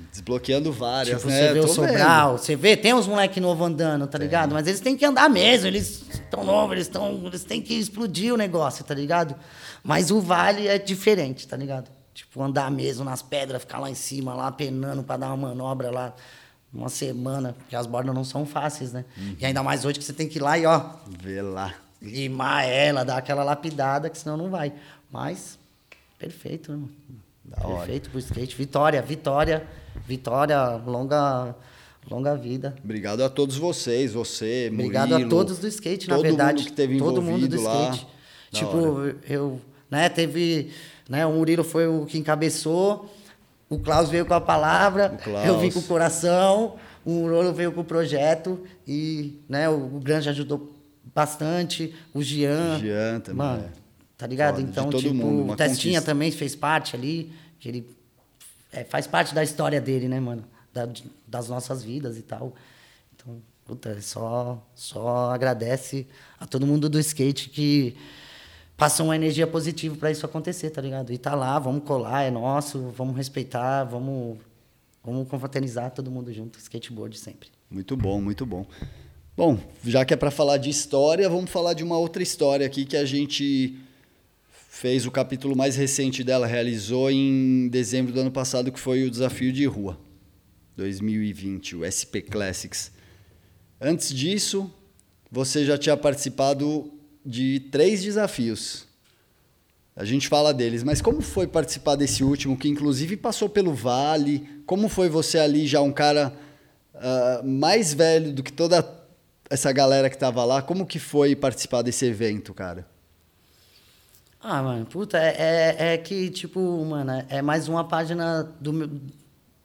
Desbloqueando 0.09 0.71
várias, 0.71 1.17
tipo, 1.17 1.31
né? 1.31 1.47
Você 1.47 1.53
vê 1.53 1.59
o 1.59 1.67
Sobral, 1.67 2.29
vendo. 2.29 2.39
você 2.39 2.55
vê, 2.55 2.77
tem 2.77 2.93
uns 2.93 3.07
moleques 3.07 3.41
novos 3.41 3.67
andando, 3.67 4.05
tá 4.07 4.17
ligado? 4.17 4.53
Mas 4.53 4.67
eles 4.67 4.79
têm 4.79 4.95
que 4.95 5.03
andar 5.03 5.29
mesmo, 5.29 5.67
eles 5.67 6.03
estão 6.11 6.43
novos, 6.43 6.73
eles, 6.73 6.87
tão, 6.87 7.25
eles 7.25 7.43
têm 7.43 7.61
que 7.61 7.73
explodir 7.73 8.33
o 8.33 8.37
negócio, 8.37 8.85
tá 8.85 8.93
ligado? 8.93 9.35
Mas 9.83 10.11
o 10.11 10.21
Vale 10.21 10.67
é 10.67 10.77
diferente, 10.77 11.47
tá 11.47 11.57
ligado? 11.57 11.89
Tipo, 12.13 12.43
andar 12.43 12.69
mesmo 12.69 13.03
nas 13.03 13.21
pedras, 13.21 13.61
ficar 13.63 13.79
lá 13.79 13.89
em 13.89 13.95
cima, 13.95 14.35
lá 14.35 14.51
penando 14.51 15.03
para 15.03 15.17
dar 15.17 15.27
uma 15.29 15.49
manobra 15.49 15.89
lá 15.89 16.13
uma 16.73 16.89
semana, 16.89 17.53
porque 17.53 17.75
as 17.75 17.85
bordas 17.85 18.15
não 18.15 18.23
são 18.23 18.45
fáceis, 18.45 18.91
né? 18.91 19.05
Uhum. 19.17 19.35
E 19.39 19.45
ainda 19.45 19.61
mais 19.61 19.85
hoje 19.85 19.99
que 19.99 20.05
você 20.05 20.13
tem 20.13 20.27
que 20.27 20.39
ir 20.39 20.41
lá 20.41 20.57
e, 20.57 20.65
ó... 20.65 20.83
Ver 21.21 21.41
lá. 21.41 21.73
Limar 22.01 22.67
ela, 22.67 23.03
dar 23.03 23.17
aquela 23.17 23.43
lapidada, 23.43 24.09
que 24.09 24.17
senão 24.17 24.35
não 24.35 24.49
vai. 24.49 24.73
Mas, 25.11 25.57
perfeito, 26.17 26.71
né? 26.71 26.87
Da 27.45 27.57
perfeito 27.57 28.05
hora. 28.05 28.09
pro 28.09 28.19
skate. 28.19 28.55
Vitória, 28.55 29.01
vitória 29.01 29.67
Vitória, 30.07 30.75
longa, 30.85 31.55
longa 32.09 32.35
vida. 32.35 32.75
Obrigado 32.83 33.23
a 33.23 33.29
todos 33.29 33.57
vocês, 33.57 34.13
você, 34.13 34.69
Obrigado 34.73 35.09
Murilo, 35.09 35.27
a 35.27 35.29
todos 35.29 35.59
do 35.59 35.67
skate, 35.67 36.09
na 36.09 36.17
verdade. 36.17 36.37
Todo 36.37 36.57
mundo 36.57 36.65
que 36.65 36.73
teve 36.73 36.97
todo 36.97 37.21
mundo 37.21 37.47
do 37.47 37.55
skate. 37.55 38.05
Lá. 38.05 38.09
Tipo, 38.51 39.15
eu, 39.29 39.61
né, 39.89 40.09
teve, 40.09 40.71
né, 41.07 41.25
o 41.25 41.33
Murilo 41.33 41.63
foi 41.63 41.87
o 41.87 42.05
que 42.05 42.17
encabeçou, 42.17 43.09
o 43.73 43.79
Klaus 43.79 44.09
veio 44.09 44.25
com 44.25 44.33
a 44.33 44.41
palavra, 44.41 45.17
eu 45.45 45.59
vim 45.59 45.71
com 45.71 45.79
o 45.79 45.83
coração, 45.83 46.75
o 47.05 47.11
Murilo 47.11 47.53
veio 47.53 47.71
com 47.71 47.81
o 47.81 47.83
projeto 47.83 48.63
e, 48.87 49.39
né, 49.49 49.67
o, 49.67 49.95
o 49.95 49.99
Grande 49.99 50.29
ajudou 50.29 50.73
bastante, 51.13 51.93
o 52.13 52.21
Jean. 52.21 52.75
O 52.75 52.79
Jean 52.79 53.19
também. 53.19 53.37
Mano, 53.37 53.63
é. 53.63 53.69
tá 54.17 54.27
ligado? 54.27 54.55
Foda, 54.55 54.69
então, 54.69 54.89
tipo, 54.89 55.13
mundo, 55.13 55.51
o 55.51 55.55
Testinha 55.55 55.99
conquista. 55.99 56.11
também 56.11 56.31
fez 56.31 56.55
parte 56.55 56.95
ali, 56.95 57.33
que 57.59 57.67
ele 57.67 57.97
é, 58.71 58.83
faz 58.83 59.07
parte 59.07 59.33
da 59.33 59.43
história 59.43 59.81
dele, 59.81 60.07
né, 60.07 60.19
mano? 60.19 60.43
Da, 60.73 60.87
das 61.27 61.49
nossas 61.49 61.83
vidas 61.83 62.17
e 62.17 62.21
tal. 62.21 62.53
Então, 63.15 63.41
puta, 63.65 63.99
só, 64.01 64.63
só 64.73 65.31
agradece 65.31 66.07
a 66.39 66.45
todo 66.45 66.65
mundo 66.65 66.89
do 66.89 66.99
skate 66.99 67.49
que 67.49 67.95
passou 68.77 69.07
uma 69.07 69.15
energia 69.15 69.47
positiva 69.47 69.95
para 69.95 70.11
isso 70.11 70.25
acontecer, 70.25 70.69
tá 70.69 70.81
ligado? 70.81 71.11
E 71.13 71.17
tá 71.17 71.35
lá, 71.35 71.57
vamos 71.59 71.83
colar, 71.83 72.23
é 72.23 72.31
nosso, 72.31 72.91
vamos 72.95 73.15
respeitar, 73.15 73.83
vamos, 73.83 74.37
vamos 75.03 75.27
confraternizar 75.27 75.91
todo 75.91 76.11
mundo 76.11 76.31
junto, 76.33 76.59
skateboard 76.59 77.17
sempre. 77.17 77.49
Muito 77.69 77.95
bom, 77.95 78.21
muito 78.21 78.45
bom. 78.45 78.65
Bom, 79.35 79.59
já 79.83 80.05
que 80.05 80.13
é 80.13 80.17
para 80.17 80.29
falar 80.29 80.57
de 80.57 80.69
história, 80.69 81.27
vamos 81.27 81.49
falar 81.49 81.73
de 81.73 81.83
uma 81.83 81.97
outra 81.97 82.21
história 82.21 82.67
aqui 82.67 82.85
que 82.85 82.95
a 82.95 83.05
gente 83.05 83.79
fez 84.69 85.05
o 85.05 85.11
capítulo 85.11 85.55
mais 85.55 85.75
recente 85.75 86.23
dela, 86.23 86.45
realizou 86.45 87.09
em 87.09 87.67
dezembro 87.69 88.13
do 88.13 88.19
ano 88.19 88.31
passado, 88.31 88.71
que 88.71 88.79
foi 88.79 89.03
o 89.03 89.09
Desafio 89.09 89.51
de 89.51 89.65
Rua 89.65 89.97
2020, 90.75 91.77
o 91.77 91.85
SP 91.85 92.21
Classics. 92.21 92.91
Antes 93.81 94.13
disso, 94.13 94.71
você 95.31 95.65
já 95.65 95.79
tinha 95.79 95.97
participado 95.97 96.92
de 97.25 97.59
três 97.71 98.03
desafios. 98.03 98.87
A 99.95 100.03
gente 100.03 100.27
fala 100.27 100.53
deles, 100.53 100.83
mas 100.83 101.01
como 101.01 101.21
foi 101.21 101.45
participar 101.45 101.95
desse 101.95 102.23
último, 102.23 102.57
que 102.57 102.67
inclusive 102.67 103.15
passou 103.15 103.47
pelo 103.47 103.73
Vale? 103.73 104.61
Como 104.65 104.89
foi 104.89 105.07
você 105.07 105.37
ali, 105.37 105.67
já 105.67 105.81
um 105.81 105.91
cara 105.91 106.33
uh, 106.95 107.47
mais 107.47 107.93
velho 107.93 108.33
do 108.33 108.41
que 108.41 108.51
toda 108.51 108.83
essa 109.49 109.71
galera 109.71 110.09
que 110.09 110.15
estava 110.15 110.43
lá? 110.43 110.63
Como 110.63 110.85
que 110.85 110.97
foi 110.97 111.35
participar 111.35 111.83
desse 111.83 112.05
evento, 112.05 112.53
cara? 112.55 112.87
Ah, 114.41 114.61
mano, 114.61 114.85
puta, 114.85 115.17
é, 115.17 115.35
é, 115.37 115.93
é, 115.93 115.97
que, 115.97 116.29
tipo, 116.29 116.59
mano, 116.83 117.23
é 117.29 117.41
mais 117.41 117.69
uma 117.69 117.87
página 117.87 118.51
do 118.59 118.73
meu, 118.73 118.89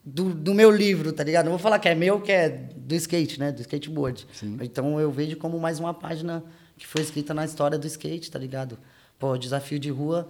do, 0.04 0.32
do, 0.34 0.54
meu 0.54 0.70
livro, 0.70 1.12
tá 1.12 1.24
ligado? 1.24 1.46
Não 1.46 1.52
vou 1.52 1.58
falar 1.58 1.78
que 1.78 1.88
é 1.88 1.94
meu, 1.94 2.20
que 2.20 2.30
é 2.30 2.48
do 2.48 2.94
skate, 2.94 3.40
né? 3.40 3.50
Do 3.50 3.60
skateboard. 3.60 4.26
Sim. 4.32 4.56
Então 4.60 5.00
eu 5.00 5.10
vejo 5.10 5.36
como 5.36 5.58
mais 5.58 5.80
uma 5.80 5.92
página 5.92 6.44
que 6.78 6.86
foi 6.86 7.02
escrita 7.02 7.34
na 7.34 7.44
história 7.44 7.78
do 7.78 7.86
skate, 7.86 8.30
tá 8.30 8.38
ligado? 8.38 8.78
Pô, 9.18 9.36
desafio 9.36 9.78
de 9.78 9.90
rua, 9.90 10.28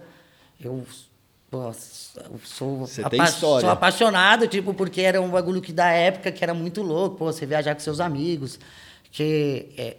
eu 0.59 0.85
Pô, 1.49 1.73
sou, 2.43 2.85
apa 3.03 3.25
sou 3.25 3.69
apaixonado, 3.71 4.47
tipo, 4.47 4.71
porque 4.71 5.01
era 5.01 5.19
um 5.19 5.29
bagulho 5.29 5.59
que 5.61 5.73
da 5.73 5.89
época 5.89 6.31
que 6.31 6.43
era 6.43 6.53
muito 6.53 6.83
louco, 6.83 7.17
pô, 7.17 7.25
você 7.25 7.43
viajar 7.43 7.73
com 7.73 7.81
seus 7.81 7.99
amigos, 7.99 8.59
que 9.11 9.67
é, 9.75 9.97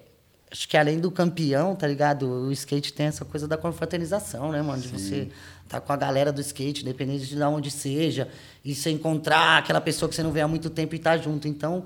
acho 0.49 0.69
que 0.69 0.77
além 0.77 1.01
do 1.01 1.11
campeão, 1.11 1.75
tá 1.75 1.89
ligado? 1.89 2.25
O 2.25 2.53
skate 2.53 2.93
tem 2.93 3.07
essa 3.07 3.25
coisa 3.25 3.49
da 3.49 3.57
confraternização, 3.57 4.53
né, 4.53 4.63
mano? 4.63 4.81
De 4.81 4.89
você 4.89 5.29
tá 5.69 5.81
com 5.81 5.93
a 5.93 5.97
galera 5.97 6.33
do 6.33 6.41
skate, 6.41 6.83
independente 6.83 7.27
de 7.27 7.43
onde 7.43 7.69
seja, 7.69 8.29
e 8.65 8.73
você 8.73 8.91
encontrar 8.91 9.59
aquela 9.59 9.81
pessoa 9.81 10.09
que 10.09 10.15
você 10.15 10.23
não 10.23 10.31
vê 10.31 10.43
há 10.43 10.49
muito 10.49 10.71
tempo 10.71 10.95
e 10.95 11.01
tá 11.01 11.17
junto. 11.17 11.49
Então, 11.49 11.85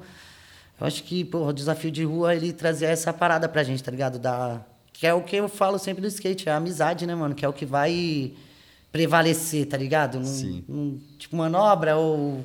eu 0.81 0.87
acho 0.87 1.03
que, 1.05 1.25
pô, 1.25 1.47
o 1.47 1.53
desafio 1.53 1.91
de 1.91 2.05
rua, 2.05 2.35
ele 2.35 2.53
trazia 2.53 2.89
essa 2.89 3.13
parada 3.13 3.49
pra 3.49 3.63
gente, 3.63 3.83
tá 3.83 3.91
ligado? 3.91 4.19
Da... 4.19 4.61
Que 4.93 5.07
é 5.07 5.15
o 5.15 5.23
que 5.23 5.37
eu 5.37 5.49
falo 5.49 5.79
sempre 5.79 6.01
do 6.01 6.07
skate, 6.09 6.49
é 6.49 6.53
a 6.53 6.57
amizade, 6.57 7.07
né, 7.07 7.15
mano? 7.15 7.35
Que 7.35 7.45
é 7.45 7.49
o 7.49 7.53
que 7.53 7.67
vai 7.67 8.33
prevalecer, 8.93 9.67
tá 9.67 9.77
ligado? 9.77 10.19
Num, 10.19 10.25
Sim. 10.25 10.65
Num, 10.69 11.01
tipo, 11.19 11.37
manobra 11.37 11.97
ou 11.97 12.45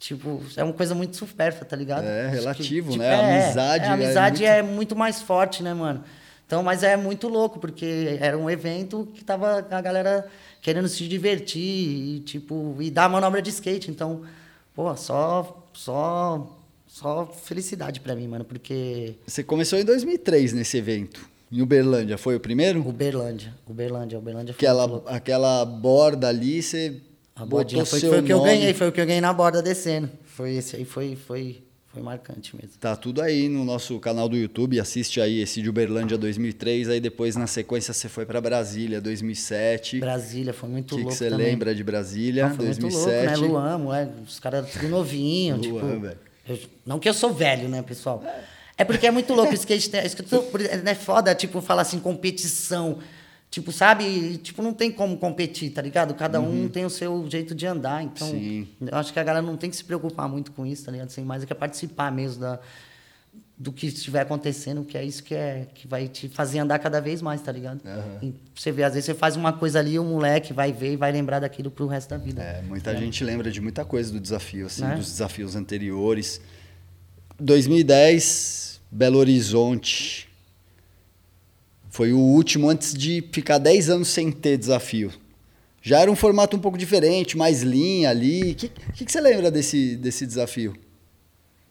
Tipo, 0.00 0.40
é 0.56 0.64
uma 0.64 0.72
coisa 0.72 0.94
muito 0.94 1.14
supérflua, 1.14 1.66
tá 1.66 1.76
ligado? 1.76 2.04
É, 2.04 2.26
relativo, 2.28 2.88
que, 2.88 2.92
tipo, 2.92 2.96
né? 2.96 3.06
É, 3.06 3.14
a 3.14 3.44
amizade, 3.44 3.84
é, 3.84 3.88
a 3.88 3.92
amizade 3.92 4.44
é 4.46 4.62
muito... 4.62 4.72
é 4.72 4.74
muito... 4.74 4.96
mais 4.96 5.20
forte, 5.20 5.62
né, 5.62 5.74
mano? 5.74 6.02
Então, 6.46 6.62
mas 6.62 6.82
é 6.82 6.96
muito 6.96 7.28
louco, 7.28 7.60
porque 7.60 8.16
era 8.18 8.36
um 8.36 8.48
evento 8.48 9.06
que 9.14 9.22
tava 9.22 9.58
a 9.70 9.80
galera 9.82 10.26
querendo 10.62 10.88
se 10.88 11.06
divertir 11.06 11.60
e, 11.60 12.20
tipo, 12.20 12.76
e 12.80 12.90
dar 12.90 13.10
manobra 13.10 13.42
de 13.42 13.50
skate. 13.50 13.90
Então, 13.90 14.22
pô, 14.74 14.96
só, 14.96 15.68
só, 15.74 16.58
só 16.90 17.26
felicidade 17.26 18.00
para 18.00 18.16
mim, 18.16 18.26
mano, 18.26 18.44
porque... 18.44 19.14
Você 19.26 19.44
começou 19.44 19.78
em 19.78 19.84
2003 19.84 20.52
nesse 20.52 20.76
evento. 20.76 21.24
Em 21.50 21.62
Uberlândia, 21.62 22.18
foi 22.18 22.36
o 22.36 22.40
primeiro? 22.40 22.86
Uberlândia, 22.86 23.54
Uberlândia, 23.66 24.18
Uberlândia 24.18 24.54
foi 24.54 24.68
aquela, 24.68 25.02
aquela 25.06 25.64
borda 25.64 26.28
ali, 26.28 26.62
você 26.62 27.00
a 27.34 27.46
bordinha 27.46 27.84
foi, 27.84 28.00
foi 28.00 28.20
o 28.20 28.22
que 28.22 28.32
eu 28.32 28.42
ganhei, 28.42 28.74
foi 28.74 28.88
o 28.88 28.92
que 28.92 29.00
eu 29.00 29.06
ganhei 29.06 29.20
na 29.20 29.32
borda 29.32 29.62
descendo. 29.62 30.10
Foi 30.24 30.54
esse 30.54 30.76
aí, 30.76 30.84
foi, 30.84 31.16
foi, 31.16 31.62
foi 31.86 32.02
marcante 32.02 32.54
mesmo. 32.54 32.72
Tá 32.78 32.94
tudo 32.94 33.22
aí 33.22 33.48
no 33.48 33.64
nosso 33.64 33.98
canal 33.98 34.28
do 34.28 34.36
YouTube, 34.36 34.78
assiste 34.78 35.20
aí 35.20 35.40
esse 35.40 35.62
de 35.62 35.68
Uberlândia 35.68 36.18
2003, 36.18 36.88
aí 36.88 37.00
depois 37.00 37.34
na 37.36 37.46
sequência 37.46 37.94
você 37.94 38.08
foi 38.08 38.26
para 38.26 38.40
Brasília 38.40 39.00
2007. 39.00 39.98
Brasília 40.00 40.52
foi 40.52 40.68
muito 40.68 40.94
que 40.94 41.02
louco 41.02 41.10
que 41.10 41.16
você 41.16 41.30
lembra 41.30 41.74
de 41.74 41.82
Brasília 41.82 42.48
não, 42.48 42.54
foi 42.54 42.66
2007? 42.66 43.40
Muito 43.40 43.40
louco, 43.40 43.40
né? 43.40 43.48
Luan, 43.48 43.78
moleque, 43.78 44.12
os 44.24 44.38
caras 44.38 44.70
tudo 44.70 44.88
novinho, 44.88 45.56
Luan, 45.56 45.62
tipo, 45.62 46.00
velho. 46.00 46.29
Eu, 46.50 46.58
não 46.84 46.98
que 46.98 47.08
eu 47.08 47.14
sou 47.14 47.32
velho, 47.32 47.68
né, 47.68 47.82
pessoal? 47.82 48.22
É 48.76 48.84
porque 48.84 49.06
é 49.06 49.10
muito 49.10 49.34
louco 49.34 49.52
o 49.52 49.54
skate, 49.54 49.90
é, 49.94 50.06
é 50.90 50.94
foda, 50.94 51.34
tipo, 51.34 51.60
falar 51.60 51.82
assim, 51.82 51.98
competição. 52.00 52.98
Tipo, 53.50 53.72
sabe? 53.72 54.38
Tipo, 54.38 54.62
não 54.62 54.72
tem 54.72 54.92
como 54.92 55.18
competir, 55.18 55.70
tá 55.70 55.82
ligado? 55.82 56.14
Cada 56.14 56.40
uhum. 56.40 56.64
um 56.64 56.68
tem 56.68 56.84
o 56.84 56.90
seu 56.90 57.28
jeito 57.28 57.54
de 57.54 57.66
andar. 57.66 58.02
Então, 58.02 58.28
Sim. 58.28 58.68
eu 58.80 58.96
acho 58.96 59.12
que 59.12 59.18
a 59.18 59.24
galera 59.24 59.44
não 59.44 59.56
tem 59.56 59.68
que 59.68 59.76
se 59.76 59.84
preocupar 59.84 60.28
muito 60.28 60.52
com 60.52 60.64
isso, 60.64 60.84
tá 60.84 60.92
ligado? 60.92 61.10
Sem 61.10 61.24
mais 61.24 61.42
é 61.42 61.46
que 61.46 61.52
é 61.52 61.56
participar 61.56 62.12
mesmo 62.12 62.40
da, 62.40 62.60
do 63.60 63.70
que 63.70 63.88
estiver 63.88 64.20
acontecendo, 64.20 64.82
que 64.86 64.96
é 64.96 65.04
isso 65.04 65.22
que, 65.22 65.34
é, 65.34 65.66
que 65.74 65.86
vai 65.86 66.08
te 66.08 66.30
fazer 66.30 66.60
andar 66.60 66.78
cada 66.78 66.98
vez 66.98 67.20
mais, 67.20 67.42
tá 67.42 67.52
ligado? 67.52 67.82
Uhum. 68.22 68.32
você 68.54 68.72
vê, 68.72 68.82
às 68.82 68.94
vezes 68.94 69.04
você 69.04 69.12
faz 69.12 69.36
uma 69.36 69.52
coisa 69.52 69.78
ali, 69.78 69.98
o 69.98 70.04
moleque 70.04 70.54
vai 70.54 70.72
ver 70.72 70.94
e 70.94 70.96
vai 70.96 71.12
lembrar 71.12 71.40
daquilo 71.40 71.70
pro 71.70 71.86
resto 71.86 72.08
da 72.08 72.16
vida. 72.16 72.42
É, 72.42 72.62
muita 72.62 72.92
é. 72.92 72.96
gente 72.96 73.22
lembra 73.22 73.50
de 73.50 73.60
muita 73.60 73.84
coisa 73.84 74.10
do 74.10 74.18
desafio, 74.18 74.64
assim, 74.64 74.82
é? 74.82 74.94
dos 74.94 75.10
desafios 75.10 75.54
anteriores. 75.54 76.40
2010, 77.38 78.80
Belo 78.90 79.18
Horizonte 79.18 80.26
foi 81.90 82.14
o 82.14 82.18
último 82.18 82.70
antes 82.70 82.94
de 82.94 83.22
ficar 83.30 83.58
10 83.58 83.90
anos 83.90 84.08
sem 84.08 84.32
ter 84.32 84.56
desafio. 84.56 85.12
Já 85.82 86.00
era 86.00 86.10
um 86.10 86.16
formato 86.16 86.56
um 86.56 86.60
pouco 86.60 86.78
diferente, 86.78 87.36
mais 87.36 87.60
linha 87.60 88.08
ali. 88.08 88.52
O 88.52 88.54
que, 88.54 88.68
que, 88.68 89.04
que, 89.04 89.12
você 89.12 89.20
lembra 89.20 89.50
desse, 89.50 89.96
desse 89.96 90.26
desafio? 90.26 90.74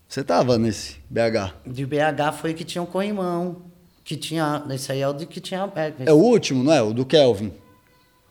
Você 0.10 0.24
tava 0.24 0.58
nesse 0.58 0.96
BH? 1.08 1.54
De 1.68 1.86
BH 1.86 2.34
foi 2.42 2.56
que 2.56 2.64
tinha 2.64 2.82
um 2.82 2.86
corrimão. 2.88 3.58
Que 4.04 4.18
tinha. 4.18 4.64
Esse 4.72 4.92
aí 4.92 5.02
é 5.02 5.08
o 5.08 5.14
de 5.14 5.28
que 5.28 5.40
tinha. 5.40 5.72
É, 5.76 5.94
é 6.08 6.12
o 6.12 6.16
último, 6.16 6.64
não 6.64 6.74
é? 6.74 6.82
O 6.82 6.92
do 6.92 7.06
Kelvin. 7.06 7.54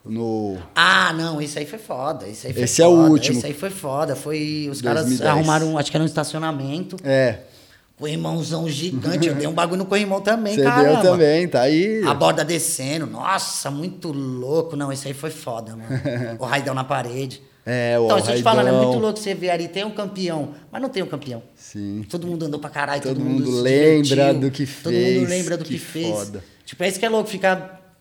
No... 0.04 0.58
Ah, 0.74 1.12
não, 1.12 1.40
esse 1.40 1.56
aí 1.56 1.66
foi 1.66 1.78
foda. 1.78 2.26
Esse, 2.26 2.48
aí 2.48 2.52
foi 2.52 2.62
Esse 2.64 2.82
é 2.82 2.84
foda. 2.84 2.96
o 2.96 3.10
último. 3.10 3.38
Esse 3.38 3.46
aí 3.46 3.54
foi 3.54 3.70
foda. 3.70 4.16
Foi. 4.16 4.68
Os 4.68 4.82
caras 4.82 5.02
2010. 5.02 5.30
arrumaram, 5.30 5.78
acho 5.78 5.88
que 5.88 5.96
era 5.96 6.02
um 6.02 6.06
estacionamento. 6.06 6.96
É, 7.04 7.42
Corrimãozão 7.96 8.68
gigante. 8.68 9.28
Eu 9.28 9.34
dei 9.36 9.46
um 9.46 9.52
bagulho 9.52 9.78
no 9.78 9.86
corrimão 9.86 10.20
também, 10.20 10.54
você 10.54 10.62
cara. 10.62 11.00
deu 11.00 11.12
também, 11.12 11.48
tá 11.48 11.62
aí. 11.62 12.02
A 12.04 12.14
borda 12.14 12.44
descendo. 12.44 13.06
Nossa, 13.06 13.70
muito 13.70 14.12
louco. 14.12 14.74
Não, 14.76 14.92
esse 14.92 15.06
aí 15.08 15.14
foi 15.14 15.30
foda, 15.30 15.76
mano. 15.76 15.88
o 16.38 16.44
raidão 16.44 16.74
na 16.74 16.84
parede. 16.84 17.42
É, 17.70 17.98
o 17.98 18.06
Então, 18.06 18.18
isso 18.18 18.30
eu 18.30 18.36
te 18.36 18.42
falando, 18.42 18.68
é 18.68 18.72
muito 18.72 18.98
louco 18.98 19.18
você 19.18 19.34
ver 19.34 19.50
ali, 19.50 19.68
tem 19.68 19.84
um 19.84 19.90
campeão, 19.90 20.54
mas 20.72 20.80
não 20.80 20.88
tem 20.88 21.02
um 21.02 21.06
campeão. 21.06 21.42
Sim. 21.54 22.02
Todo 22.08 22.26
mundo 22.26 22.46
andou 22.46 22.58
pra 22.58 22.70
caralho, 22.70 23.02
todo, 23.02 23.16
Todo 23.16 23.22
mundo, 23.24 23.44
mundo 23.44 23.60
lembra 23.60 24.32
do 24.32 24.50
que 24.50 24.64
Todo 24.64 24.90
fez, 24.94 25.18
mundo 25.20 25.28
lembra 25.28 25.56
do 25.58 25.64
que, 25.64 25.74
que 25.74 25.78
fez. 25.78 26.06
foda. 26.08 26.42
Tipo, 26.64 26.82
é 26.84 26.88
isso 26.88 26.98
que 26.98 27.04
é 27.04 27.08
louco, 27.10 27.28
ficar 27.28 27.94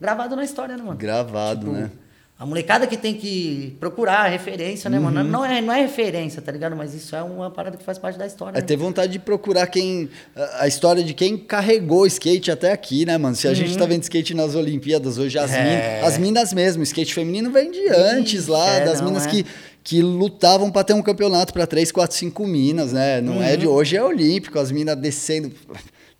gravado 0.00 0.34
na 0.34 0.42
história, 0.42 0.76
né, 0.76 0.82
mano? 0.82 0.98
Gravado, 0.98 1.60
Tipo, 1.66 1.72
né? 1.72 1.90
A 2.38 2.44
molecada 2.44 2.86
que 2.86 2.98
tem 2.98 3.14
que 3.14 3.74
procurar 3.80 4.26
a 4.26 4.28
referência, 4.28 4.90
né, 4.90 4.98
Uhum. 4.98 5.04
mano? 5.04 5.24
Não 5.24 5.42
é, 5.42 5.62
não 5.62 5.72
é 5.72 5.80
referência, 5.80 6.42
tá 6.42 6.52
ligado? 6.52 6.76
Mas 6.76 6.92
isso 6.92 7.16
é 7.16 7.22
uma 7.22 7.50
parada 7.50 7.78
que 7.78 7.82
faz 7.82 7.96
parte 7.98 8.18
da 8.18 8.26
história. 8.26 8.58
É 8.58 8.60
né? 8.60 8.66
ter 8.66 8.76
vontade 8.76 9.12
de 9.12 9.18
procurar 9.18 9.66
quem. 9.68 10.10
a- 10.58 10.68
história 10.68 11.02
de 11.02 11.14
quem 11.14 11.38
carregou 11.38 12.02
o 12.02 12.06
skate 12.06 12.50
até 12.50 12.72
aqui, 12.72 13.06
né, 13.06 13.16
mano? 13.16 13.34
Se 13.34 13.48
a 13.48 13.54
gente 13.54 13.74
tá 13.78 13.86
vendo 13.86 14.02
skate 14.02 14.34
nas 14.34 14.54
Olimpíadas 14.54 15.16
hoje, 15.16 15.38
as, 15.38 15.50
Uhum. 15.50 15.56
É. 15.56 15.62
minas, 15.64 16.04
as 16.12 16.18
minas 16.18 16.52
mesmo, 16.52 16.82
skate 16.82 17.14
feminino 17.14 17.50
vem 17.50 17.70
de 17.70 17.88
antes 17.88 18.46
lá, 18.48 18.68
é, 18.70 18.84
das 18.84 19.00
não, 19.00 19.08
minas 19.08 19.26
é. 19.26 19.30
que, 19.30 19.46
que 19.82 20.02
lutavam 20.02 20.70
pra 20.70 20.84
ter 20.84 20.92
um 20.92 21.00
campeonato 21.02 21.54
pra 21.54 21.66
3, 21.66 21.90
4, 21.90 22.14
5 22.14 22.46
minas, 22.46 22.92
né? 22.92 23.18
Não 23.22 23.42
é 23.42 23.52
Uhum. 23.52 23.56
de 23.56 23.66
hoje, 23.66 23.96
é 23.96 24.04
olímpico, 24.04 24.58
as 24.58 24.70
minas 24.70 24.94
descendo. 24.96 25.50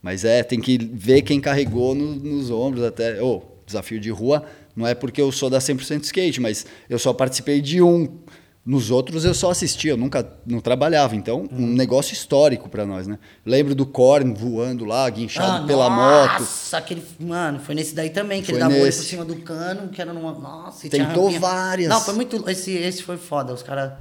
Mas 0.01 0.25
é, 0.25 0.43
tem 0.43 0.61
que 0.61 0.79
ver 0.79 1.21
quem 1.21 1.41
carregou 1.43 1.95
no- 1.95 2.15
nos 2.17 2.51
ombros 2.51 2.83
até. 2.85 3.21
Ô, 3.23 3.43
desafio 3.67 4.01
de 4.01 4.09
rua, 4.11 4.45
não 4.77 4.87
é 4.87 4.95
porque 4.95 5.21
eu 5.21 5.33
sou 5.33 5.49
da 5.51 5.59
100% 5.59 6.05
skate, 6.05 6.41
mas 6.41 6.67
eu 6.89 6.99
só 6.99 7.13
participei 7.13 7.61
de 7.61 7.81
um. 7.83 8.19
Nos 8.65 8.91
outros 8.91 9.25
eu 9.25 9.33
só 9.33 9.53
assistia, 9.53 9.93
eu 9.93 9.97
nunca 9.97 10.29
não 10.45 10.59
trabalhava. 10.61 11.15
Então, 11.15 11.47
um 11.53 11.57
Uhum. 11.63 11.73
negócio 11.75 12.13
histórico 12.13 12.69
pra 12.69 12.85
nós, 12.85 13.07
né? 13.07 13.17
Lembro 13.45 13.77
do 13.77 13.87
Korn 13.87 14.35
voando 14.35 14.85
lá, 14.85 15.09
guinchado 15.09 15.63
Ah, 15.63 15.67
pela 15.69 15.89
moto. 15.89 16.41
Nossa, 16.41 16.77
aquele. 16.79 17.01
Mano, 17.21 17.61
foi 17.61 17.77
nesse 17.77 17.95
daí 17.95 18.11
também, 18.11 18.41
que 18.41 18.47
Foi 18.47 18.55
ele 18.57 18.61
dava 18.61 18.73
o 18.73 18.75
olho 18.75 18.83
por 18.83 18.87
nesse. 18.87 19.05
cima 19.05 19.25
do 19.25 19.37
cano, 19.37 19.89
que 19.91 20.03
era 20.03 20.13
numa. 20.13 20.33
Nossa, 20.33 20.85
e 20.85 20.91
Tentou 20.91 21.31
várias. 21.39 21.89
Não, 21.89 22.01
foi 22.01 22.15
muito. 22.15 22.51
Esse, 22.51 22.73
esse 22.73 23.05
foi 23.05 23.17
foda. 23.17 23.55
Os 23.55 23.63
caras, 23.63 23.93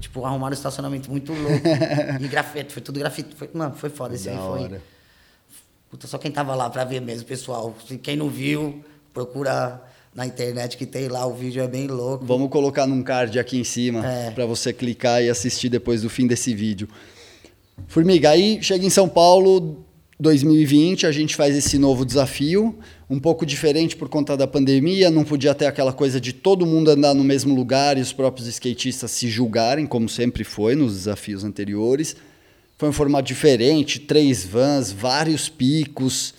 tipo, 0.00 0.22
arrumaram 0.22 0.52
um 0.52 0.58
estacionamento 0.58 1.10
muito 1.10 1.32
louco. 1.32 1.66
e 2.20 2.28
grafite, 2.28 2.74
foi 2.74 2.82
tudo 2.82 3.00
grafite. 3.00 3.34
Foi, 3.34 3.48
mano, 3.54 3.74
foi 3.74 3.88
foda. 3.88 4.14
Esse 4.14 4.26
Da 4.26 4.32
aí 4.32 4.36
foi. 4.36 4.60
hora. 4.64 4.82
Puta, 5.90 6.06
só 6.06 6.18
quem 6.18 6.30
tava 6.30 6.54
lá 6.54 6.68
pra 6.68 6.84
ver 6.84 7.00
mesmo, 7.00 7.26
pessoal. 7.26 7.74
Quem 8.02 8.18
não 8.18 8.28
viu, 8.28 8.84
procura 9.18 9.82
na 10.14 10.24
internet 10.24 10.76
que 10.76 10.86
tem 10.86 11.08
lá, 11.08 11.26
o 11.26 11.34
vídeo 11.34 11.60
é 11.60 11.66
bem 11.66 11.88
louco. 11.88 12.24
Vamos 12.24 12.48
colocar 12.50 12.86
num 12.86 13.02
card 13.02 13.36
aqui 13.36 13.58
em 13.58 13.64
cima 13.64 14.06
É. 14.06 14.30
pra 14.30 14.46
você 14.46 14.72
clicar 14.72 15.22
e 15.22 15.28
assistir 15.28 15.68
depois 15.68 16.02
do 16.02 16.08
fim 16.10 16.24
desse 16.26 16.54
vídeo. 16.54 16.88
Formiga, 17.88 18.30
aí 18.30 18.58
chega 18.62 18.86
em 18.86 18.90
São 18.90 19.08
Paulo 19.08 19.84
2020, 20.20 21.04
a 21.04 21.10
gente 21.12 21.34
faz 21.34 21.56
esse 21.56 21.78
novo 21.78 22.04
desafio, 22.04 22.78
um 23.10 23.18
pouco 23.18 23.44
diferente 23.44 23.96
por 23.96 24.08
conta 24.08 24.36
da 24.36 24.46
pandemia, 24.46 25.10
não 25.10 25.24
podia 25.24 25.52
ter 25.54 25.66
aquela 25.66 25.92
coisa 25.92 26.20
de 26.20 26.32
todo 26.32 26.64
mundo 26.66 26.90
andar 26.92 27.12
no 27.14 27.24
mesmo 27.24 27.54
lugar 27.54 27.98
e 27.98 28.00
os 28.00 28.12
próprios 28.12 28.46
skatistas 28.48 29.10
se 29.10 29.28
julgarem, 29.28 29.84
como 29.84 30.08
sempre 30.08 30.44
foi 30.44 30.76
nos 30.76 30.92
desafios 30.94 31.42
anteriores. 31.42 32.14
Foi 32.76 32.88
um 32.88 32.92
formato 32.92 33.26
diferente, 33.26 33.98
três 33.98 34.44
vans, 34.44 34.92
vários 34.92 35.48
picos. 35.48 36.34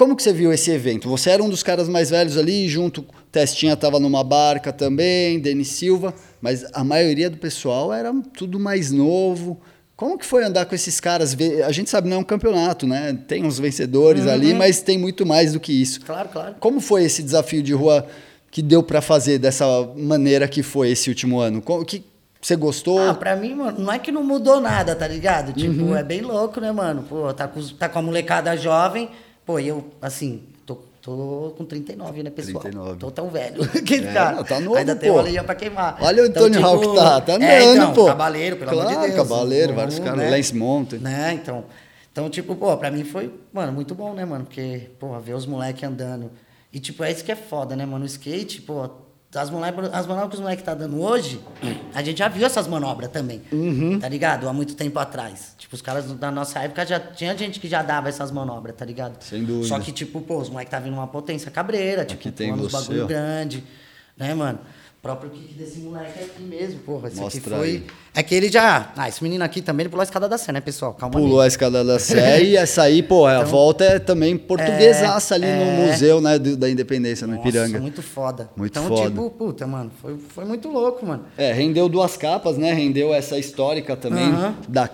Como 0.00 0.16
que 0.16 0.22
você 0.22 0.32
viu 0.32 0.50
esse 0.50 0.70
evento? 0.70 1.10
Você 1.10 1.28
era 1.28 1.42
um 1.42 1.50
dos 1.50 1.62
caras 1.62 1.86
mais 1.86 2.08
velhos 2.08 2.38
ali, 2.38 2.66
junto, 2.66 3.04
Testinha 3.30 3.74
estava 3.74 4.00
numa 4.00 4.24
barca 4.24 4.72
também, 4.72 5.38
Denis 5.38 5.68
Silva, 5.68 6.14
mas 6.40 6.64
a 6.72 6.82
maioria 6.82 7.28
do 7.28 7.36
pessoal 7.36 7.92
era 7.92 8.10
tudo 8.34 8.58
mais 8.58 8.90
novo. 8.90 9.60
Como 9.94 10.16
que 10.16 10.24
foi 10.24 10.42
andar 10.42 10.64
com 10.64 10.74
esses 10.74 10.98
caras? 11.00 11.36
A 11.66 11.70
gente 11.70 11.90
sabe 11.90 12.08
não 12.08 12.16
é 12.16 12.20
um 12.20 12.24
campeonato, 12.24 12.86
né? 12.86 13.12
Tem 13.28 13.44
uns 13.44 13.58
vencedores 13.58 14.26
ali, 14.26 14.54
mas 14.54 14.80
tem 14.80 14.96
muito 14.96 15.26
mais 15.26 15.52
do 15.52 15.60
que 15.60 15.70
isso. 15.70 16.00
Claro, 16.00 16.30
claro. 16.30 16.54
Como 16.58 16.80
foi 16.80 17.04
esse 17.04 17.22
desafio 17.22 17.62
de 17.62 17.74
rua 17.74 18.06
que 18.50 18.62
deu 18.62 18.82
para 18.82 19.02
fazer 19.02 19.36
dessa 19.36 19.66
maneira 19.94 20.48
que 20.48 20.62
foi 20.62 20.92
esse 20.92 21.10
último 21.10 21.40
ano? 21.40 21.62
O 21.66 21.84
que 21.84 22.02
você 22.40 22.56
gostou? 22.56 22.98
Ah, 23.06 23.12
pra 23.12 23.36
mim, 23.36 23.54
mano, 23.54 23.78
não 23.78 23.92
é 23.92 23.98
que 23.98 24.10
não 24.10 24.24
mudou 24.24 24.62
nada, 24.62 24.96
tá 24.96 25.06
ligado? 25.06 25.52
Tipo, 25.52 25.82
Uhum. 25.82 25.94
é 25.94 26.02
bem 26.02 26.22
louco, 26.22 26.58
né, 26.58 26.72
mano? 26.72 27.02
Pô, 27.06 27.34
tá 27.34 27.46
com, 27.46 27.60
tá 27.78 27.86
com 27.86 27.98
a 27.98 28.02
molecada 28.02 28.56
jovem. 28.56 29.10
Pô, 29.50 29.58
e 29.58 29.66
eu, 29.66 29.84
assim, 30.00 30.44
tô, 30.64 30.76
tô 31.02 31.54
com 31.58 31.64
39, 31.64 32.22
né, 32.22 32.30
pessoal? 32.30 32.60
39. 32.62 32.98
Tô 33.00 33.10
tão 33.10 33.28
velho. 33.30 33.66
que 33.82 33.94
É, 33.96 34.12
cara, 34.12 34.36
não, 34.36 34.44
tá 34.44 34.60
novo, 34.60 34.76
Ainda 34.76 34.94
tem 34.94 35.10
pô. 35.10 35.16
uma 35.18 35.28
linha 35.28 35.42
pra 35.42 35.56
queimar. 35.56 35.98
Olha 36.00 36.22
o 36.22 36.26
Então, 36.26 36.44
Antônio 36.44 36.64
Hawk 36.64 36.94
tá, 36.94 37.20
tá 37.20 37.32
andando, 37.34 37.48
é, 37.50 37.64
então, 37.64 37.92
pô. 37.92 38.06
Cabaleiro, 38.06 38.56
pelo 38.56 38.70
amor 38.70 38.86
de 38.86 38.92
Claro, 38.94 39.12
Deus. 39.12 39.28
Cabaleiro, 39.28 39.74
vários 39.74 39.98
caras, 39.98 40.18
né? 40.18 40.30
Lance 40.30 40.54
Mountain. 40.54 41.00
Né, 41.00 41.32
então. 41.34 41.64
Então, 42.12 42.30
tipo, 42.30 42.54
pô, 42.54 42.76
pra 42.76 42.92
mim 42.92 43.02
foi, 43.02 43.34
mano, 43.52 43.72
muito 43.72 43.92
bom, 43.92 44.12
né, 44.14 44.24
mano? 44.24 44.44
Porque, 44.44 44.88
pô, 45.00 45.18
ver 45.18 45.34
os 45.34 45.46
moleques 45.46 45.82
andando. 45.82 46.30
E, 46.72 46.78
tipo, 46.78 47.02
é 47.02 47.10
isso 47.10 47.24
que 47.24 47.32
é 47.32 47.36
foda, 47.36 47.74
né, 47.74 47.84
mano? 47.84 48.04
O 48.04 48.06
skate, 48.06 48.62
pô, 48.62 48.88
as, 49.34 49.50
manobras, 49.50 49.90
as 49.92 50.06
manobras 50.06 50.30
que 50.30 50.34
os 50.36 50.40
moleques 50.40 50.64
tá 50.64 50.74
dando 50.74 51.00
hoje, 51.00 51.40
a 51.94 52.02
gente 52.02 52.18
já 52.18 52.28
viu 52.28 52.44
essas 52.44 52.66
manobras 52.66 53.10
também. 53.10 53.42
Uhum. 53.52 53.98
Tá 53.98 54.08
ligado? 54.08 54.48
Há 54.48 54.52
muito 54.52 54.74
tempo 54.74 54.98
atrás. 54.98 55.54
Tipo, 55.56 55.74
os 55.76 55.82
caras 55.82 56.10
da 56.12 56.30
nossa 56.30 56.58
época 56.60 56.84
já 56.84 56.98
tinha 56.98 57.36
gente 57.36 57.60
que 57.60 57.68
já 57.68 57.82
dava 57.82 58.08
essas 58.08 58.30
manobras, 58.30 58.74
tá 58.76 58.84
ligado? 58.84 59.22
Sem 59.22 59.44
dúvida. 59.44 59.68
Só 59.68 59.78
que, 59.78 59.92
tipo, 59.92 60.20
pô, 60.20 60.38
os 60.38 60.48
moleques 60.48 60.70
tá 60.70 60.80
vindo 60.80 60.94
uma 60.94 61.06
potência 61.06 61.50
cabreira, 61.50 62.04
tipo, 62.04 62.20
Aqui 62.20 62.32
tem 62.32 62.52
uns 62.52 62.72
bagulho 62.72 63.06
grande, 63.06 63.62
né, 64.16 64.34
mano? 64.34 64.58
O 65.00 65.02
próprio 65.02 65.30
kick 65.30 65.54
desse 65.54 65.78
moleque 65.78 66.22
aqui 66.22 66.42
mesmo, 66.42 66.80
porra. 66.80 67.08
Esse 67.08 67.14
aqui 67.16 67.36
Mostra 67.38 67.56
foi. 67.56 67.66
aí. 67.68 67.82
É 68.14 68.22
que 68.22 68.34
ele 68.34 68.50
já. 68.52 68.92
Ah, 68.94 69.08
esse 69.08 69.22
menino 69.22 69.42
aqui 69.42 69.62
também, 69.62 69.84
ele 69.84 69.88
pulou 69.88 70.02
a 70.02 70.04
escada 70.04 70.28
da 70.28 70.36
Sé, 70.36 70.52
né, 70.52 70.60
pessoal? 70.60 70.92
Calma 70.92 71.18
aí. 71.18 71.22
Pulou 71.24 71.40
a 71.40 71.46
escada 71.46 71.82
da 71.82 71.98
Sé 71.98 72.42
e 72.44 72.54
essa 72.58 72.82
aí, 72.82 73.02
pô, 73.02 73.24
a 73.24 73.42
volta 73.42 73.82
é 73.82 73.98
também 73.98 74.36
portuguesaça 74.36 75.36
ali 75.36 75.46
no 75.46 75.52
Então, 75.54 75.66
é. 75.68 75.86
museu, 75.90 76.20
né, 76.20 76.38
da 76.38 76.68
Independência, 76.68 77.26
no 77.26 77.34
Nossa, 77.36 77.48
Ipiranga. 77.48 77.80
muito 77.80 78.02
foda. 78.02 78.50
Muito 78.54 78.78
então, 78.78 78.88
foda. 78.94 79.08
tipo, 79.08 79.30
puta, 79.30 79.66
mano, 79.66 79.90
foi, 80.02 80.18
foi 80.18 80.44
muito 80.44 80.68
louco, 80.68 81.06
mano. 81.06 81.24
É, 81.38 81.50
rendeu 81.50 81.88
duas 81.88 82.18
capas, 82.18 82.58
né? 82.58 82.70
Rendeu 82.74 83.14
essa 83.14 83.38
histórica 83.38 83.96
também 83.96 84.24
Aham. 84.24 84.48
Uhum. 84.48 84.54
da 84.68 84.86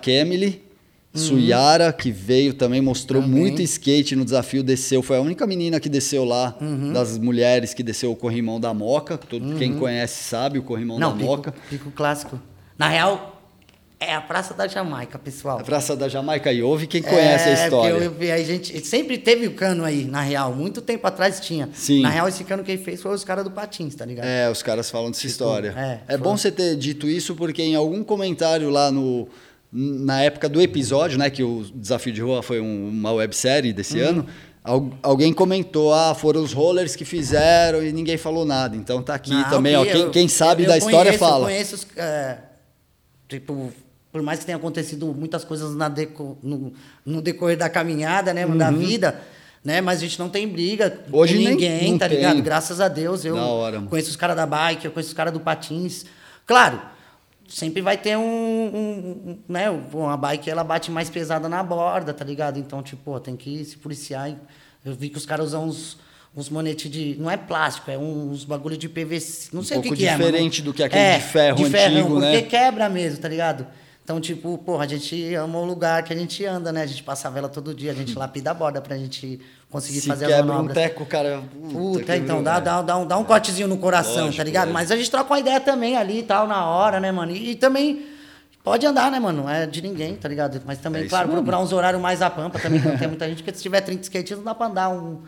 Kemily. 1.17 1.41
Suyara, 1.41 1.91
que 1.93 2.11
veio 2.11 2.53
também, 2.53 2.81
mostrou 2.81 3.21
Também. 3.21 3.39
muito 3.39 3.61
skate 3.61 4.15
no 4.15 4.23
desafio, 4.23 4.63
desceu. 4.63 5.01
Foi 5.03 5.17
a 5.17 5.21
única 5.21 5.45
menina 5.47 5.79
que 5.79 5.89
desceu 5.89 6.23
lá, 6.23 6.55
Uhum. 6.61 6.93
das 6.93 7.17
mulheres, 7.17 7.73
que 7.73 7.83
desceu 7.83 8.11
o 8.11 8.15
corrimão 8.15 8.59
da 8.59 8.73
Moca. 8.73 9.17
Todo, 9.17 9.55
Quem 9.55 9.77
conhece 9.77 10.23
sabe 10.23 10.59
o 10.59 10.63
corrimão 10.63 10.99
Não, 10.99 11.11
da 11.11 11.17
pico, 11.17 11.29
Moca. 11.29 11.53
pico 11.69 11.91
clássico. 11.91 12.39
Na 12.77 12.87
real, 12.87 13.33
é 13.99 14.13
a 14.13 14.21
Praça 14.21 14.53
da 14.53 14.67
Jamaica, 14.67 15.17
pessoal. 15.17 15.57
A 15.59 15.63
Praça 15.63 15.95
da 15.95 16.07
Jamaica 16.07 16.53
e 16.53 16.61
houve 16.61 16.85
quem 16.85 17.01
conhece 17.01 17.49
a 17.49 17.51
É, 17.51 17.63
história. 17.63 17.91
porque 17.95 18.05
Eu, 18.05 18.11
vi 18.11 18.31
a 18.31 18.37
gente 18.43 18.85
sempre 18.85 19.17
teve 19.17 19.47
o 19.47 19.53
cano 19.53 19.83
aí, 19.83 20.05
na 20.05 20.21
real. 20.21 20.53
Muito 20.53 20.81
tempo 20.81 21.07
atrás 21.07 21.39
tinha. 21.39 21.67
Sim. 21.73 22.03
Na 22.03 22.09
real, 22.09 22.27
esse 22.27 22.43
cano 22.43 22.63
quem 22.63 22.77
fez 22.77 23.01
foi 23.01 23.11
os 23.15 23.23
caras 23.23 23.43
do 23.43 23.49
Patins, 23.49 23.95
tá 23.95 24.05
ligado? 24.05 24.25
É, 24.27 24.47
os 24.51 24.61
caras 24.61 24.91
falam 24.91 25.09
dessa 25.09 25.25
história. 25.25 25.73
é, 25.75 25.99
É, 26.07 26.15
foi- 26.15 26.17
bom 26.17 26.37
você 26.37 26.51
ter 26.51 26.75
dito 26.75 27.09
isso, 27.09 27.33
porque 27.33 27.63
em 27.63 27.73
algum 27.73 28.03
comentário 28.03 28.69
lá 28.69 28.91
no. 28.91 29.27
Na 29.71 30.21
época 30.21 30.47
do 30.47 30.61
episódio, 30.61 31.17
né? 31.17 31.29
Que 31.29 31.43
o 31.43 31.65
Desafio 31.75 32.13
de 32.13 32.21
Rua 32.21 32.41
foi 32.41 32.59
um- 32.61 32.87
uma 32.89 33.11
websérie 33.11 33.73
desse 33.73 33.99
Uhum. 34.01 34.07
ano. 34.09 34.27
al- 34.63 34.89
alguém 35.01 35.31
comentou, 35.31 35.93
ah, 35.93 36.13
foram 36.13 36.43
os 36.43 36.51
rollers 36.51 36.93
que 36.93 37.05
fizeram 37.05 37.81
e 37.81 37.93
ninguém 37.93 38.17
falou 38.17 38.43
nada. 38.43 38.75
Então 38.75 39.01
tá 39.01 39.13
aqui 39.15 39.29
Não, 39.31 39.49
também, 39.49 39.75
ó. 39.77 39.85
que 39.85 39.91
Quem, 39.93 40.01
eu- 40.01 40.11
quem 40.11 40.27
sabe 40.27 40.63
eu 40.63 40.67
da 40.67 40.77
história 40.77 41.11
conheço, 41.13 41.19
fala. 41.19 41.39
Eu 41.43 41.43
conheço, 41.45 41.75
os, 41.75 41.87
é, 41.95 42.37
tipo, 43.29 43.71
por 44.11 44.21
mais 44.21 44.39
que 44.39 44.45
tenha 44.45 44.57
acontecido 44.57 45.13
muitas 45.17 45.45
coisas 45.45 45.73
na 45.75 45.87
deco- 45.87 46.37
no, 46.43 46.73
no 47.05 47.21
decorrer 47.21 47.57
da 47.57 47.69
caminhada, 47.69 48.33
né, 48.33 48.45
da 48.45 48.69
vida, 48.69 49.21
né, 49.63 49.79
mas 49.79 49.99
a 49.99 50.01
gente 50.01 50.19
não 50.19 50.27
tem 50.29 50.45
briga 50.47 50.99
Uhum. 51.11 51.19
Hoje 51.19 51.33
com 51.35 51.39
nem- 51.39 51.49
ninguém, 51.51 51.91
não 51.91 51.97
tá 51.97 52.09
tem. 52.09 52.17
ligado? 52.17 52.41
Graças 52.41 52.81
a 52.81 52.89
Deus, 52.89 53.23
eu 53.23 53.37
hora, 53.37 53.79
conheço 53.81 54.09
os 54.09 54.15
caras 54.17 54.35
da 54.35 54.45
bike, 54.45 54.83
eu 54.85 54.91
conheço 54.91 55.09
os 55.09 55.15
caras 55.15 55.31
do 55.31 55.39
patins. 55.39 56.05
Claro, 56.45 56.81
sempre 57.47 57.81
vai 57.81 57.97
ter 57.97 58.17
um, 58.17 58.21
um- 58.21 59.29
um- 59.31 59.37
né, 59.47 59.69
uma 59.69 60.17
bike 60.17 60.49
ela 60.49 60.63
bate 60.63 60.91
mais 60.91 61.09
pesada 61.09 61.47
na 61.49 61.63
borda, 61.63 62.13
tá 62.13 62.23
ligado? 62.25 62.59
Então, 62.59 62.81
tipo, 62.83 63.19
tem 63.19 63.35
que 63.35 63.63
se 63.65 63.77
policiar. 63.77 64.31
Eu 64.85 64.93
vi 64.93 65.09
que 65.09 65.17
os 65.17 65.25
caras 65.25 65.47
usam 65.47 65.65
uns 65.65 65.97
uns 66.35 66.49
monetes 66.49 66.89
de. 66.91 67.15
Não 67.17 67.31
é 67.31 67.35
plástico, 67.35 67.89
é 67.89 67.97
uns 67.97 68.45
bagulho 68.45 68.77
de 68.77 68.87
PVC. 68.87 69.49
Não 69.51 69.63
sei 69.63 69.79
o 69.79 69.81
que, 69.81 69.91
que 69.95 70.05
é, 70.05 70.11
mano. 70.11 70.23
diferente 70.25 70.61
do 70.61 70.71
que 70.71 70.83
aquele 70.83 71.01
de 71.63 71.65
ferro 71.71 71.95
antigo, 71.97 72.13
porque 72.13 72.25
né? 72.25 72.41
quebra 72.43 72.87
mesmo, 72.87 73.19
tá 73.19 73.27
ligado? 73.27 73.65
Então, 74.07 74.21
tipo, 74.21 74.57
porra, 74.59 74.85
a 74.85 74.87
gente 74.87 75.35
ama 75.35 75.59
o 75.59 75.65
lugar 75.65 76.01
que 76.01 76.13
a 76.13 76.15
gente 76.15 76.45
anda, 76.45 76.71
né? 76.71 76.81
A 76.83 76.85
gente 76.85 77.03
passa 77.03 77.27
a 77.27 77.31
vela 77.31 77.49
todo 77.49 77.75
dia, 77.75 77.91
a 77.91 77.93
gente 77.93 78.17
lapida 78.17 78.51
a 78.51 78.53
borda 78.53 78.79
pra 78.79 78.95
gente 78.97 79.37
conseguir 79.69 79.99
Se 79.99 80.07
fazer 80.07 80.23
as 80.27 80.31
quebra 80.31 80.45
um 80.45 80.55
manobras. 80.55 80.75
teco, 80.77 81.05
cara. 81.05 81.43
Puta, 81.73 81.99
quebrou, 81.99 82.15
então, 82.15 82.41
dá, 82.41 82.53
né? 82.53 82.61
dá, 82.61 82.81
dá, 82.81 82.97
um, 82.99 83.05
dá 83.05 83.17
um 83.17 83.25
cortezinho 83.25 83.67
no 83.67 83.77
coração, 83.77 84.15
Lógico, 84.27 84.37
tá 84.37 84.43
ligado? 84.45 84.69
é. 84.69 84.71
Mas 84.71 84.91
a 84.91 84.95
gente 84.95 85.11
troca 85.11 85.29
uma 85.33 85.39
ideia 85.41 85.59
também 85.59 85.97
ali 85.97 86.19
e 86.19 86.23
tal, 86.23 86.47
na 86.47 86.65
hora, 86.65 87.01
né, 87.01 87.11
mano? 87.11 87.33
E, 87.33 87.51
e 87.51 87.55
também 87.55 88.05
pode 88.63 88.85
andar, 88.85 89.11
né, 89.11 89.19
mano? 89.19 89.41
Não 89.43 89.49
é 89.49 89.65
de 89.67 89.81
ninguém, 89.81 90.15
tá 90.15 90.29
ligado? 90.29 90.61
Mas 90.65 90.77
também, 90.77 91.03
É 91.03 91.09
claro, 91.09 91.27
mesmo. 91.27 91.41
procurar 91.41 91.59
uns 91.61 91.73
horários 91.73 92.01
mais 92.01 92.21
a 92.21 92.29
pampa 92.29 92.59
também, 92.59 92.79
que 92.79 92.87
não 92.87 92.97
tem 92.97 93.09
muita 93.09 93.27
gente, 93.27 93.43
porque 93.43 93.57
se 93.57 93.61
tiver 93.61 93.81
30 93.81 94.03
skatistas, 94.03 94.37
não 94.37 94.45
dá 94.45 94.55
pra 94.55 94.67
andar 94.67 94.87
um, 94.87 95.19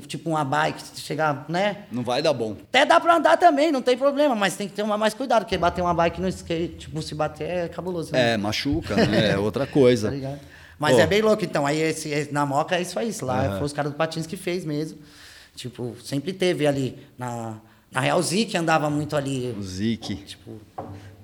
tipo 0.00 0.30
uma 0.30 0.44
bike, 0.44 0.82
chegar, 1.00 1.44
né? 1.48 1.84
Não 1.90 2.02
vai 2.02 2.22
dar 2.22 2.32
bom. 2.32 2.56
Até 2.68 2.86
dá 2.86 2.98
pra 2.98 3.16
andar 3.16 3.36
também, 3.36 3.70
não 3.70 3.82
tem 3.82 3.96
problema, 3.96 4.34
mas 4.34 4.56
tem 4.56 4.68
que 4.68 4.74
ter 4.74 4.82
uma, 4.82 4.96
mais 4.96 5.14
cuidado, 5.14 5.44
porque 5.44 5.58
bater 5.58 5.82
uma 5.82 5.94
bike 5.94 6.20
no 6.20 6.28
skate, 6.28 6.74
tipo, 6.76 7.02
se 7.02 7.14
bater 7.14 7.48
é 7.48 7.68
cabuloso. 7.68 8.12
Né? 8.12 8.32
É, 8.32 8.36
machuca, 8.36 8.96
né? 8.96 9.30
É 9.30 9.38
outra 9.38 9.66
coisa. 9.66 10.08
Tá 10.12 10.14
ligado? 10.14 10.40
Mas 10.78 10.96
Pô. 10.96 11.00
é 11.00 11.06
bem 11.06 11.22
louco, 11.22 11.44
então. 11.44 11.64
Aí 11.64 11.80
esse, 11.80 12.28
na 12.32 12.44
Moca 12.44 12.76
é 12.76 12.82
isso 12.82 12.98
aí. 12.98 13.08
isso 13.08 13.24
Lá 13.24 13.56
foi 13.56 13.66
os 13.66 13.72
caras 13.72 13.92
do 13.92 13.96
Patins 13.96 14.26
que 14.26 14.36
fez 14.36 14.64
mesmo. 14.64 14.98
Tipo, 15.54 15.94
sempre 16.02 16.32
teve 16.32 16.66
ali. 16.66 16.98
Na, 17.16 17.60
na 17.90 18.00
Real 18.00 18.20
Zik 18.20 18.56
andava 18.56 18.90
muito 18.90 19.14
ali. 19.14 19.54
O 19.56 19.62
Zik. 19.62 20.16
Tipo, 20.16 20.60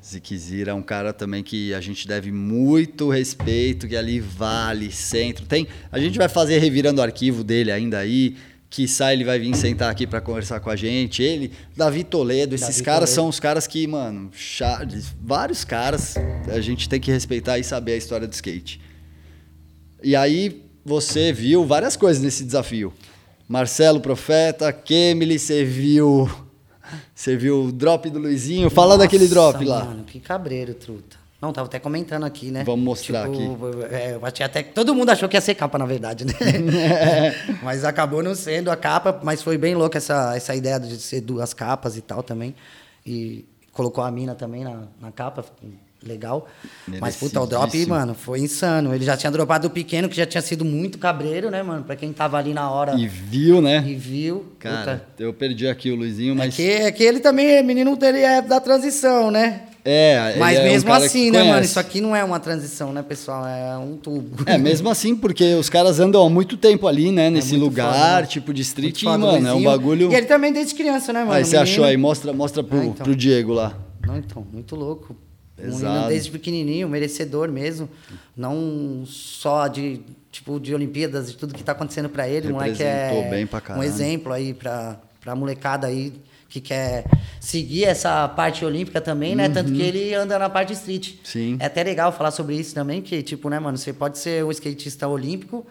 Zikzira 0.05 0.71
é 0.71 0.75
um 0.75 0.83
cara 0.83 1.13
também 1.13 1.43
que 1.43 1.75
a 1.75 1.81
gente 1.81 2.07
deve 2.07 2.31
muito 2.31 3.11
respeito, 3.11 3.89
que 3.89 3.97
ali 3.97 4.21
vale, 4.21 4.93
centro. 4.93 5.45
Tem, 5.45 5.67
a 5.91 5.99
gente 5.99 6.17
vai 6.17 6.29
fazer 6.29 6.59
revirando 6.59 7.01
o 7.01 7.05
arquivo 7.05 7.43
dele 7.43 7.73
ainda 7.73 7.99
aí. 7.99 8.37
Que 8.71 8.87
sai, 8.87 9.15
ele 9.15 9.25
vai 9.25 9.39
vir 9.39 9.55
sentar 9.57 9.91
aqui 9.91 10.07
para 10.07 10.21
conversar 10.21 10.61
com 10.61 10.69
a 10.69 10.77
gente. 10.77 11.23
Ele, 11.23 11.53
Davi 11.75 12.05
Toledo, 12.05 12.55
esses 12.55 12.77
Davi 12.77 12.83
caras 12.83 13.11
Toledo. 13.11 13.15
são 13.15 13.29
os 13.29 13.41
caras 13.41 13.67
que, 13.67 13.87
mano, 13.87 14.31
Charles, 14.33 15.15
vários 15.23 15.65
caras, 15.65 16.17
a 16.47 16.61
gente 16.61 16.89
tem 16.89 17.01
que 17.01 17.11
respeitar 17.11 17.59
e 17.59 17.65
saber 17.65 17.93
a 17.93 17.97
história 17.97 18.27
do 18.27 18.33
skate. 18.33 18.81
E 20.03 20.15
aí 20.15 20.63
você 20.85 21.33
viu 21.33 21.65
várias 21.65 21.97
coisas 21.97 22.23
nesse 22.23 22.45
desafio. 22.45 22.93
Marcelo 23.49 24.01
Profeta, 24.01 24.71
Kemily, 24.73 25.39
você 25.39 25.65
viu. 25.65 26.29
Você 27.15 27.37
viu 27.37 27.65
o 27.65 27.73
drop 27.73 28.09
do 28.09 28.19
Luizinho? 28.19 28.71
Fala 28.71 28.95
nossa, 28.95 29.01
daquele 29.01 29.29
drop 29.29 29.63
lá. 29.63 29.85
Mano, 29.85 30.05
que 30.05 30.19
cabreiro, 30.19 30.73
truta. 30.73 31.18
Não, 31.41 31.53
tava 31.53 31.67
até 31.69 31.79
comentando 31.79 32.25
aqui, 32.25 32.51
né? 32.51 32.65
Vamos 32.65 32.85
mostrar 32.85 33.29
Tipo, 33.31 33.69
É, 33.91 34.15
eu 34.15 34.27
achei 34.27 34.45
até 34.45 34.61
que 34.63 34.73
todo 34.75 34.93
mundo 34.93 35.11
achou 35.11 35.29
que 35.29 35.37
ia 35.37 35.41
ser 35.41 35.55
capa, 35.55 35.79
na 35.79 35.87
verdade, 35.87 36.25
né? 36.25 36.33
mas 37.63 37.85
acabou 37.85 38.23
não 38.23 38.35
sendo 38.35 38.71
a 38.71 38.77
capa, 38.77 39.21
mas 39.23 39.41
foi 39.43 39.57
bem 39.57 39.75
louca 39.75 39.99
essa, 39.99 40.37
essa 40.37 40.55
ideia 40.55 40.81
de 40.81 40.99
ser 40.99 41.21
duas 41.21 41.55
capas 41.55 41.97
e 41.97 42.01
tal 42.01 42.23
também. 42.25 42.55
E 43.07 43.45
colocou 43.73 44.03
a 44.03 44.11
mina 44.11 44.35
também 44.35 44.65
na, 44.65 44.83
na 45.01 45.13
capa, 45.13 45.45
legal. 46.03 46.49
Mas, 47.01 47.15
puta, 47.17 47.41
o 47.41 47.47
drop, 47.47 47.87
mano, 47.87 48.15
foi 48.15 48.41
insano. 48.41 48.93
Ele 48.93 49.05
já 49.05 49.17
tinha 49.17 49.31
dropado 49.31 49.69
o 49.69 49.71
pequeno, 49.71 50.09
que 50.09 50.17
já 50.17 50.27
tinha 50.27 50.43
sido 50.43 50.65
muito 50.65 50.99
cabreiro, 50.99 51.51
né, 51.51 51.63
mano? 51.63 51.85
Pra 51.85 51.95
quem 51.95 52.13
tava 52.13 52.37
ali 52.37 52.53
na 52.53 52.69
hora 52.71 52.95
E 52.99 53.07
viu, 53.07 53.61
né? 53.63 53.85
e 53.87 53.95
viu. 53.95 54.53
Cara, 54.59 55.05
puta. 55.09 55.23
eu 55.23 55.33
perdi 55.33 55.69
aqui 55.69 55.91
o 55.93 55.95
Luizinho, 55.97 56.33
É 56.35 56.37
mas. 56.37 56.57
que, 56.57 56.69
é 56.69 56.91
que 56.91 57.03
ele 57.05 57.21
também, 57.21 57.47
é 57.53 57.63
menino 57.63 57.95
dele 57.97 58.19
é 58.19 58.43
da 58.43 58.61
transição, 58.61 59.31
né? 59.31 59.63
É, 59.85 60.35
Mas 60.39 60.59
é 60.59 60.61
um 60.61 60.65
mesmo 60.65 60.89
cara 60.89 61.01
que 61.01 61.07
assim, 61.07 61.31
né, 61.31 61.43
mano? 61.45 61.65
Isso 61.65 61.79
aqui 61.81 62.01
não 62.01 62.15
é 62.15 62.23
uma 62.23 62.39
transição, 62.39 62.93
né, 62.93 63.03
pessoal? 63.03 63.47
É 63.47 63.77
um 63.79 63.97
tubo. 63.97 64.43
É, 64.47 64.59
mesmo 64.59 64.89
assim, 64.91 65.17
porque 65.17 65.55
os 65.55 65.69
caras 65.71 65.99
andam 66.01 66.27
há 66.27 66.29
muito 66.29 66.57
tempo 66.57 66.87
ali, 66.87 67.11
né? 67.11 67.31
Nesse 67.31 67.53
muito 67.53 67.65
lugar, 67.65 68.17
foda, 68.17 68.27
tipo 68.27 68.53
de 68.53 68.63
street, 68.63 69.01
e, 69.01 69.05
foda, 69.05 69.19
mano, 69.19 69.49
é 69.49 69.53
um 69.55 69.63
bagulho. 69.63 70.11
E 70.13 70.15
ele 70.15 70.27
também 70.27 70.53
desde 70.53 70.75
criança, 70.75 71.13
né, 71.13 71.21
mano? 71.21 71.33
Aí 71.33 71.45
você 71.45 71.57
Menino- 71.57 71.63
achou 71.73 71.85
aí, 71.85 71.97
mostra, 71.97 72.33
mostra 72.33 72.63
pro, 72.63 72.79
Ah, 72.81 72.85
então. 72.85 73.05
pro 73.05 73.17
Diego 73.17 73.53
lá. 73.53 73.77
Não, 74.07 74.17
então, 74.19 74.47
muito 74.53 74.75
louco. 74.77 75.17
Um 75.59 75.63
Pesado. 75.63 75.85
menino 75.93 76.09
desde 76.09 76.31
pequenininho, 76.31 76.89
merecedor 76.89 77.49
mesmo. 77.51 77.89
Não 78.37 79.03
só 79.07 79.67
de, 79.67 80.01
tipo, 80.31 80.61
de 80.61 80.73
Olimpíadas, 80.75 81.31
de 81.33 81.37
tudo 81.37 81.53
que 81.55 81.65
tá 81.65 81.73
acontecendo 81.73 82.09
pra 82.09 82.29
ele. 82.29 82.49
O 82.49 82.53
moleque 82.55 82.83
é 82.83 83.07
Representou 83.09 83.31
bem 83.31 83.47
pra 83.47 83.59
um 83.59 83.61
caralho. 83.63 83.85
exemplo 83.89 84.33
aí 84.33 84.55
pra, 84.55 85.01
pra 85.21 85.35
molecada 85.35 85.87
aí 85.89 86.13
que 86.49 86.61
quer 86.61 87.05
seguir 87.41 87.85
essa 87.85 88.27
parte 88.29 88.65
olímpica 88.65 89.01
também, 89.01 89.37
né? 89.37 89.49
Tanto 89.49 89.71
que 89.73 89.83
ele 89.83 90.15
anda 90.15 90.39
na 90.39 90.49
parte 90.49 90.73
street. 90.73 91.11
Uhum. 91.11 91.17
Sim. 91.25 91.57
É 91.61 91.67
até 91.67 91.83
legal 91.83 92.11
falar 92.11 92.31
sobre 92.31 92.57
isso 92.57 92.75
também, 92.75 93.03
que, 93.03 93.23
tipo, 93.23 93.49
né, 93.51 93.59
mano, 93.59 93.77
você 93.77 93.93
pode 93.93 94.19
ser 94.19 94.45
um 94.45 94.51
skatista 94.51 95.07
olímpico, 95.07 95.67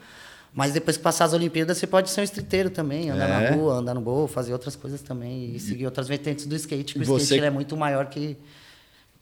mas 0.54 0.74
depois 0.74 0.96
que 0.98 1.04
passar 1.04 1.26
as 1.26 1.34
Olimpíadas, 1.34 1.78
você 1.78 1.88
pode 1.88 2.10
ser 2.12 2.22
um 2.22 2.24
streeteiro 2.24 2.70
também, 2.70 3.10
andar 3.10 3.28
É. 3.28 3.50
na 3.50 3.56
rua, 3.56 3.74
andar 3.76 3.94
no 3.96 4.02
bowl, 4.02 4.28
fazer 4.28 4.54
outras 4.54 4.76
coisas 4.76 5.02
também 5.02 5.56
e 5.56 5.60
seguir 5.60 5.86
outras 5.86 6.08
vertentes 6.08 6.46
do 6.46 6.56
skate. 6.56 6.94
porque 6.94 7.10
O 7.10 7.14
Você- 7.14 7.24
skate 7.24 7.40
ele 7.40 7.48
é 7.48 7.52
muito 7.52 7.76
maior 7.76 8.06
que. 8.08 8.38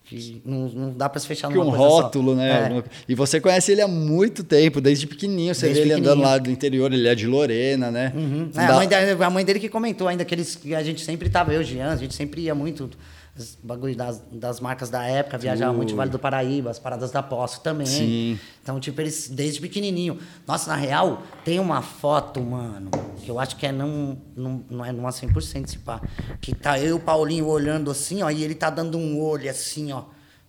Que 0.05 0.41
não, 0.45 0.67
não 0.69 0.93
dá 0.93 1.09
pra 1.09 1.19
se 1.19 1.27
fechar 1.27 1.47
Que 1.47 1.55
numa 1.55 1.65
um 1.65 1.69
coisa 1.71 1.83
só. 1.83 2.01
rótulo, 2.01 2.35
né? 2.35 2.77
É. 2.77 2.83
E 3.09 3.15
você 3.15 3.41
conhece 3.41 3.71
ele 3.71 3.81
há 3.81 3.87
muito 3.87 4.43
tempo, 4.43 4.79
desde 4.79 5.07
pequenininho. 5.07 5.53
Você 5.55 5.65
Desde 5.65 5.81
vê 5.83 5.87
ele 5.89 5.99
andando 5.99 6.21
lá 6.21 6.37
do 6.37 6.49
interior, 6.51 6.93
ele 6.93 7.07
é 7.07 7.15
de 7.15 7.25
Lorena, 7.25 7.89
né? 7.89 8.13
Uhum. 8.15 8.49
É, 8.53 8.67
Dá- 8.67 8.69
a, 8.73 8.75
mãe 8.75 8.87
dele, 8.87 9.23
a 9.23 9.29
mãe 9.29 9.43
dele 9.45 9.59
que 9.59 9.67
comentou 9.69 10.07
ainda 10.07 10.23
que, 10.23 10.33
eles, 10.35 10.55
que 10.55 10.75
a 10.75 10.83
gente 10.83 11.03
sempre 11.03 11.27
tava, 11.29 11.53
eu, 11.53 11.63
Jean, 11.63 11.91
a 11.91 11.95
gente 11.95 12.13
sempre 12.13 12.41
ia 12.41 12.53
muito. 12.55 12.89
Os 13.37 13.57
bagulho 13.61 13.95
das, 13.97 14.23
das 14.31 14.59
marcas 14.61 14.89
da 14.89 15.03
época, 15.03 15.37
viajava 15.37 15.73
muito 15.73 15.91
em 15.91 15.95
Vale 15.95 16.09
do 16.09 16.17
Paraíba, 16.17 16.69
as 16.69 16.79
paradas 16.79 17.11
da 17.11 17.21
Poço 17.21 17.59
também. 17.61 17.85
Sim. 17.85 18.39
Então, 18.63 18.79
tipo, 18.79 19.01
eles 19.01 19.27
desde 19.27 19.59
pequenininho. 19.59 20.17
Nossa, 20.47 20.69
na 20.69 20.77
real, 20.77 21.21
tem 21.43 21.59
uma 21.59 21.81
foto, 21.81 22.39
mano, 22.39 22.89
que 23.17 23.29
eu 23.29 23.37
acho 23.37 23.57
que 23.57 23.65
é 23.65 23.73
não, 23.73 24.17
não, 24.37 24.63
não 24.69 24.85
é 24.85 24.91
numa 24.93 25.09
100% 25.09 25.67
se 25.67 25.79
pá. 25.79 26.01
Que 26.39 26.55
tá 26.55 26.79
eu 26.79 26.87
e 26.87 26.93
o 26.93 26.99
Paulinho 26.99 27.45
olhando 27.47 27.91
assim, 27.91 28.23
ó, 28.23 28.29
e 28.29 28.41
ele 28.41 28.55
tá 28.55 28.69
dando 28.69 28.97
um 28.97 29.19
olho 29.21 29.49
assim, 29.49 29.91
ó. 29.91 30.03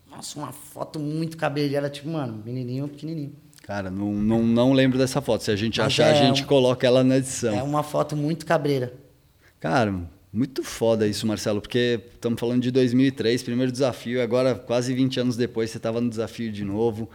Nossa, 0.09 0.39
uma 0.39 0.53
foto 0.53 1.01
muito 1.01 1.37
cabeleira, 1.37 1.91
tipo, 1.91 2.09
mano, 2.09 2.41
menininho, 2.45 2.87
pequenininho. 2.87 3.33
Cara, 3.65 3.91
não, 3.91 4.13
não, 4.15 4.45
não 4.45 4.73
lembro 4.73 4.97
dessa 4.97 5.21
foto. 5.21 5.43
Se 5.43 5.51
a 5.51 5.57
gente 5.57 5.79
Mas 5.81 5.89
achar, 5.89 6.05
a 6.07 6.11
é 6.11 6.15
gente 6.25 6.45
um- 6.45 6.47
coloca 6.47 6.87
ela 6.87 7.03
na 7.03 7.17
edição. 7.17 7.53
É 7.53 7.63
uma 7.65 7.83
foto 7.83 8.15
muito 8.15 8.47
cabreira. 8.47 8.95
Cara, 9.59 9.93
muito 10.37 10.63
foda 10.63 11.07
isso, 11.09 11.27
Marcelo, 11.27 11.63
porque 11.63 11.99
estamos 12.15 12.39
falando 12.39 12.61
de 12.61 12.71
2003, 12.71 13.43
primeiro 13.43 13.73
desafio, 13.73 14.19
e 14.19 14.21
agora 14.21 14.55
quase 14.55 14.93
20 14.93 15.21
anos 15.21 15.35
depois 15.35 15.71
você 15.71 15.79
estava 15.79 15.99
no 15.99 16.11
desafio 16.11 16.53
de 16.53 16.63
novo. 16.63 17.09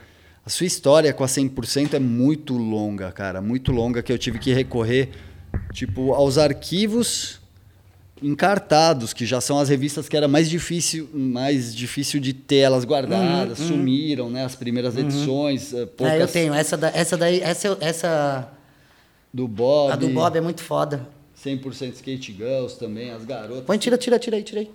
A 0.43 0.49
sua 0.49 0.65
história 0.65 1.13
com 1.13 1.23
a 1.23 1.27
100% 1.27 1.93
é 1.93 1.99
muito 1.99 2.57
longa, 2.57 3.11
cara, 3.11 3.39
muito 3.39 3.71
longa, 3.71 4.01
que 4.01 4.11
eu 4.11 4.17
tive 4.17 4.39
que 4.39 4.51
recorrer, 4.51 5.09
tipo, 5.71 6.13
aos 6.13 6.39
arquivos 6.39 7.39
encartados, 8.23 9.13
que 9.13 9.23
já 9.23 9.39
são 9.39 9.59
as 9.59 9.69
revistas 9.69 10.09
que 10.09 10.17
era 10.17 10.27
mais 10.27 10.49
difícil, 10.49 11.07
mais 11.13 11.75
difícil 11.75 12.19
de 12.19 12.33
ter 12.33 12.57
elas 12.57 12.83
guardadas, 12.83 13.59
sumiram, 13.59 14.31
né, 14.31 14.45
as 14.45 14.55
primeiras 14.55 14.97
edições, 14.97 15.75
eh, 15.75 15.85
poucas 15.85 16.15
É, 16.15 16.23
eu 16.23 16.27
tenho. 16.27 16.53
Essa, 16.55 16.75
da, 16.75 16.89
essa 16.89 17.15
daí, 17.15 17.39
essa, 17.39 17.77
essa 17.81 18.51
do 19.31 19.47
Bob, 19.47 19.91
a 19.93 19.95
do 19.95 20.09
Bob 20.09 20.35
é 20.35 20.41
muito 20.41 20.63
foda. 20.63 21.20
100% 21.43 21.93
Skate 21.93 22.33
Girls 22.33 22.77
também, 22.77 23.11
as 23.11 23.25
garotas. 23.25 23.63
Põe, 23.65 23.77
tira, 23.77 23.97
tira, 23.97 24.19
tira 24.19 24.37
aí, 24.37 24.43
tira 24.43 24.61
aí. 24.61 24.71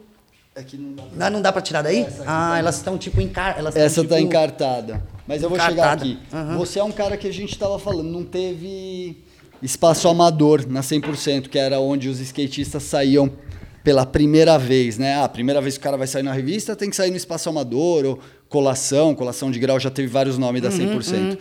Aqui 0.56 0.78
não 0.78 0.94
dá 0.94 1.02
pra 1.02 1.16
Não, 1.18 1.30
não 1.30 1.42
dá 1.42 1.52
pra 1.52 1.60
tirar 1.60 1.82
daí? 1.82 2.06
Ah, 2.26 2.58
elas 2.58 2.76
estão 2.76 2.96
tipo 2.96 3.20
encar... 3.20 3.58
elas 3.58 3.76
Essa 3.76 4.02
tá 4.02 4.16
tipo, 4.16 4.26
encartada. 4.26 5.02
Mas 5.26 5.42
eu 5.42 5.50
vou 5.50 5.58
encartada. 5.58 6.02
chegar 6.02 6.16
aqui. 6.16 6.18
Aham. 6.32 6.56
Você 6.56 6.78
é 6.78 6.84
um 6.84 6.92
cara 6.92 7.16
que 7.18 7.26
a 7.28 7.32
gente 7.32 7.52
estava 7.52 7.78
falando, 7.78 8.08
não 8.08 8.24
teve 8.24 9.22
espaço 9.62 10.08
amador 10.08 10.66
na 10.66 10.80
100%, 10.80 11.48
que 11.48 11.58
era 11.58 11.78
onde 11.78 12.08
os 12.08 12.20
skatistas 12.20 12.82
saíam 12.84 13.30
pela 13.84 14.06
primeira 14.06 14.58
vez, 14.58 14.96
né? 14.96 15.14
Ah, 15.16 15.24
a 15.24 15.28
primeira 15.28 15.60
vez 15.60 15.74
que 15.74 15.80
o 15.80 15.82
cara 15.82 15.96
vai 15.96 16.06
sair 16.06 16.22
na 16.22 16.32
revista 16.32 16.74
tem 16.74 16.88
que 16.88 16.96
sair 16.96 17.10
no 17.10 17.16
espaço 17.16 17.48
amador, 17.48 18.06
ou 18.06 18.18
colação, 18.48 19.14
colação 19.14 19.50
de 19.50 19.58
grau, 19.58 19.78
já 19.78 19.90
teve 19.90 20.08
vários 20.08 20.38
nomes 20.38 20.62
da 20.62 20.70
100%. 20.70 21.38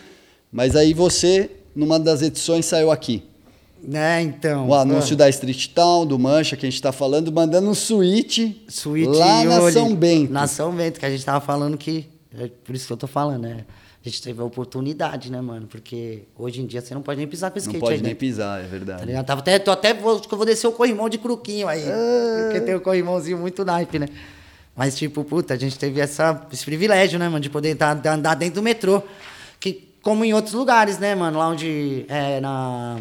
Mas 0.51 0.75
aí 0.75 0.93
você, 0.93 1.49
numa 1.75 1.97
das 1.99 2.21
edições, 2.21 2.65
saiu 2.65 2.91
aqui. 2.91 3.23
Né, 3.87 4.21
então. 4.21 4.67
O 4.67 4.73
anúncio 4.73 5.13
ah, 5.13 5.17
da 5.17 5.29
Street 5.29 5.67
Town, 5.67 6.05
do 6.05 6.17
Mancha, 6.17 6.55
que 6.55 6.65
a 6.65 6.69
gente 6.69 6.75
está 6.77 6.91
falando, 6.91 7.31
mandando 7.31 7.69
um 7.69 7.73
suíte, 7.73 8.63
Suíte 8.67 9.07
lá 9.09 9.43
na 9.43 9.61
Oli- 9.61 9.73
São 9.73 9.95
Bento. 9.95 10.31
Na 10.33 10.47
São 10.47 10.71
Bento, 10.71 10.99
que 10.99 11.05
a 11.05 11.09
gente 11.09 11.23
tava 11.23 11.39
falando 11.39 11.77
que. 11.77 12.07
é 12.37 12.49
por 12.63 12.75
isso 12.75 12.87
que 12.87 12.93
eu 12.93 12.97
tô 12.97 13.07
falando, 13.07 13.43
né? 13.43 13.65
A 14.05 14.07
gente 14.09 14.21
teve 14.21 14.39
a 14.39 14.43
oportunidade, 14.43 15.31
né, 15.31 15.41
mano? 15.41 15.65
Porque 15.65 16.23
hoje 16.37 16.61
em 16.61 16.65
dia 16.67 16.79
você 16.79 16.93
não 16.93 17.01
pode 17.01 17.17
nem 17.17 17.27
pisar 17.27 17.49
com 17.49 17.57
skate 17.57 17.73
Não 17.73 17.79
pode 17.79 17.93
aí 17.95 18.01
nem 18.01 18.09
dentro. 18.11 18.19
pisar, 18.19 18.59
é 18.59 18.63
Tá 18.63 18.69
verdade. 18.69 19.05
ligado? 19.05 19.25
Tava 19.25 19.41
até, 19.41 19.57
tô 19.57 19.71
até, 19.71 19.93
vou, 19.95 20.15
acho 20.17 20.27
que 20.27 20.33
eu 20.33 20.37
vou 20.37 20.45
descer 20.45 20.67
o 20.67 20.71
corrimão 20.71 21.09
de 21.09 21.17
cruquinho 21.17 21.67
aí. 21.67 21.81
Porque 22.43 22.61
tem 22.61 22.75
o 22.75 22.81
corrimãozinho 22.81 23.37
muito 23.39 23.65
naipe, 23.65 23.97
né? 23.97 24.07
Mas, 24.75 24.95
tipo, 24.95 25.23
puta, 25.23 25.55
a 25.55 25.57
gente 25.57 25.79
teve 25.79 25.99
essa, 26.01 26.45
esse 26.53 26.63
privilégio, 26.65 27.17
né, 27.17 27.27
mano? 27.27 27.39
De 27.39 27.49
poder 27.49 27.73
tá, 27.75 27.93
andar 28.13 28.35
dentro 28.35 28.55
do 28.55 28.61
metrô. 28.61 29.01
Que, 29.59 29.87
como 30.03 30.23
em 30.23 30.33
outros 30.35 30.53
lugares, 30.53 30.99
né, 30.99 31.15
mano? 31.15 31.39
Lá 31.39 31.47
onde 31.47 32.05
é 32.07 32.39
na... 32.39 32.99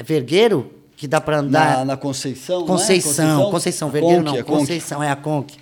É 0.00 0.02
Vergueiro, 0.02 0.70
que 0.96 1.06
dá 1.06 1.20
pra 1.20 1.38
andar... 1.40 1.78
Na, 1.78 1.84
na 1.84 1.96
Conceição, 1.96 2.60
não 2.60 2.64
é? 2.64 2.68
Conceição, 2.68 3.50
Conceição, 3.50 3.88
A 3.88 3.90
Vergueiro 3.90 4.16
Conque, 4.24 4.32
não, 4.32 4.40
a 4.40 4.44
Conque. 4.44 4.58
Conceição, 4.60 5.02
é 5.02 5.10
a 5.10 5.16
Conque. 5.16 5.58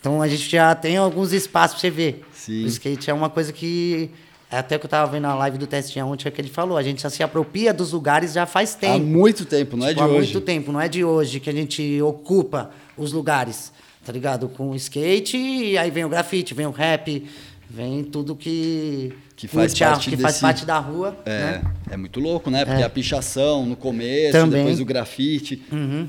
Então 0.00 0.22
a 0.22 0.26
gente 0.26 0.48
já 0.50 0.74
tem 0.74 0.96
alguns 0.96 1.32
espaços 1.32 1.74
pra 1.74 1.80
você 1.82 1.90
ver. 1.90 2.24
Sim. 2.32 2.64
O 2.64 2.66
skate 2.66 3.10
é 3.10 3.14
uma 3.14 3.28
coisa 3.30 3.52
que. 3.52 4.10
é 4.50 4.56
Até 4.58 4.78
que 4.78 4.86
eu 4.86 4.90
tava 4.90 5.12
vendo 5.12 5.22
na 5.24 5.34
live 5.34 5.58
do 5.58 5.66
Testinha 5.66 6.04
ontem, 6.06 6.26
é 6.26 6.30
que 6.30 6.40
ele 6.40 6.48
falou, 6.48 6.76
a 6.76 6.82
gente 6.82 7.02
já 7.02 7.10
se 7.10 7.22
apropria 7.22 7.72
dos 7.72 7.92
lugares 7.92 8.32
já 8.32 8.44
faz 8.46 8.74
Há 8.74 8.78
tempo. 8.78 9.04
muito 9.06 9.44
tempo, 9.44 9.76
não 9.76 9.86
é 9.86 9.90
Tipo, 9.90 10.00
de 10.00 10.10
há 10.10 10.12
hoje. 10.12 10.32
muito 10.32 10.40
tempo, 10.44 10.72
não 10.72 10.80
é 10.80 10.88
de 10.88 11.04
hoje 11.04 11.38
que 11.38 11.48
a 11.50 11.52
gente 11.52 12.00
ocupa 12.02 12.70
os 12.96 13.12
lugares, 13.12 13.72
tá 14.04 14.10
ligado? 14.12 14.48
Com 14.48 14.70
o 14.70 14.74
skate, 14.74 15.36
e 15.36 15.78
aí 15.78 15.90
vem 15.90 16.04
o 16.04 16.08
grafite, 16.08 16.52
vem 16.54 16.66
o 16.66 16.70
rap, 16.72 17.24
vem 17.72 18.04
tudo 18.04 18.36
que. 18.36 19.12
Que 19.34 19.48
faz 19.48 19.74
a- 19.80 19.90
parte 19.90 20.10
que 20.10 20.16
faz 20.16 20.34
desse- 20.34 20.40
parte 20.40 20.64
da 20.66 20.78
rua. 20.78 21.16
É, 21.24 21.38
né? 21.38 21.74
é 21.90 21.96
muito 21.96 22.20
louco, 22.20 22.50
né? 22.50 22.64
Porque 22.64 22.82
a 22.82 22.90
pichação 22.90 23.64
no 23.66 23.74
começo, 23.76 24.32
Também. 24.32 24.60
depois 24.60 24.78
o 24.80 24.84
grafite. 24.84 25.62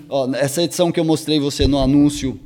Ó, 0.09 0.31
essa 0.35 0.61
edição 0.61 0.91
que 0.91 0.99
eu 0.99 1.05
mostrei 1.05 1.39
você 1.39 1.65
no 1.65 1.79
anúncio, 1.79 2.39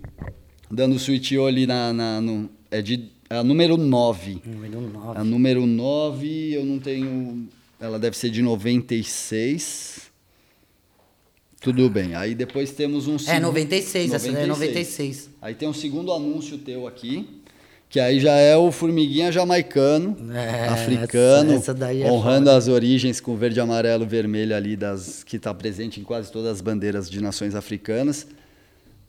dando 0.71 0.95
o 0.95 0.99
switch 0.99 1.33
ali 1.33 1.65
na, 1.67 1.91
na- 1.91 2.21
no- 2.21 2.49
é 2.71 2.81
de 2.81 3.09
é 3.29 3.37
a 3.37 3.43
número 3.43 3.75
9. 3.75 4.41
Número 4.45 4.79
nove. 4.79 5.19
A 5.19 5.23
número 5.23 5.65
9, 5.65 6.53
eu 6.53 6.63
não 6.63 6.79
tenho. 6.79 7.47
Ela 7.79 7.99
deve 7.99 8.15
ser 8.17 8.29
de 8.29 8.41
96. 8.41 10.07
Tudo 11.59 11.89
bem. 11.89 12.15
Aí 12.15 12.33
depois 12.35 12.71
temos 12.71 13.07
um 13.07 13.15
É, 13.15 13.19
segundo- 13.19 13.41
96, 13.43 14.13
essa 14.13 14.29
é 14.29 14.45
96. 14.45 15.29
Aí 15.41 15.55
tem 15.55 15.67
um 15.67 15.73
segundo 15.73 16.13
anúncio 16.13 16.57
teu 16.59 16.87
aqui, 16.87 17.36
que 17.89 17.99
aí 17.99 18.19
já 18.19 18.33
é 18.33 18.55
o 18.57 18.71
formiguinha 18.71 19.31
jamaicano, 19.31 20.15
É, 20.33 20.67
africano, 20.67 21.53
essa- 21.53 21.71
essa 21.71 21.93
é 21.93 22.11
honrando 22.11 22.49
as 22.51 22.67
origens 22.67 23.19
com 23.21 23.35
verde, 23.37 23.59
amarelo, 23.59 24.05
vermelho 24.05 24.55
ali 24.55 24.75
das 24.75 25.23
que 25.23 25.37
está 25.37 25.53
presente 25.53 25.99
em 25.99 26.03
quase 26.03 26.31
todas 26.31 26.51
as 26.51 26.61
bandeiras 26.61 27.09
de 27.09 27.21
nações 27.21 27.55
africanas. 27.55 28.27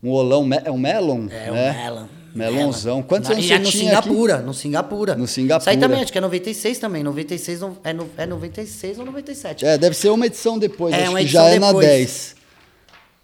Um 0.02 0.10
olão, 0.10 0.48
é 0.64 0.70
um 0.70 0.78
melon, 0.78 1.26
É, 1.28 1.50
né? 1.50 1.70
o 1.70 1.74
Melon. 1.84 2.06
Melonzão. 2.34 3.02
Quantos 3.02 3.30
anos 3.30 3.44
você 3.44 3.58
no 3.58 3.64
tinha 3.68 3.98
aqui? 3.98 4.08
Singapura, 4.08 4.38
no 4.42 4.54
Singapura. 4.54 5.16
No 5.16 5.26
Singapura. 5.26 5.62
Isso 5.62 5.70
aí 5.70 5.76
também, 5.76 6.00
acho 6.02 6.12
que 6.12 6.18
é 6.18 6.20
96 6.20 6.78
também. 6.78 7.02
96 7.02 7.60
não- 7.60 7.76
é, 7.82 7.92
no, 7.92 8.08
é 8.16 8.24
96 8.26 8.96
ou 9.00 9.04
97. 9.04 9.66
É, 9.66 9.76
deve 9.76 9.96
ser 9.96 10.10
uma 10.10 10.24
edição 10.26 10.56
depois, 10.56 10.94
É, 10.94 11.02
acho 11.02 11.10
uma 11.10 11.18
que 11.18 11.26
já 11.26 11.48
é 11.48 11.58
na 11.58 11.68
depois. 11.68 11.86
10. 11.88 12.36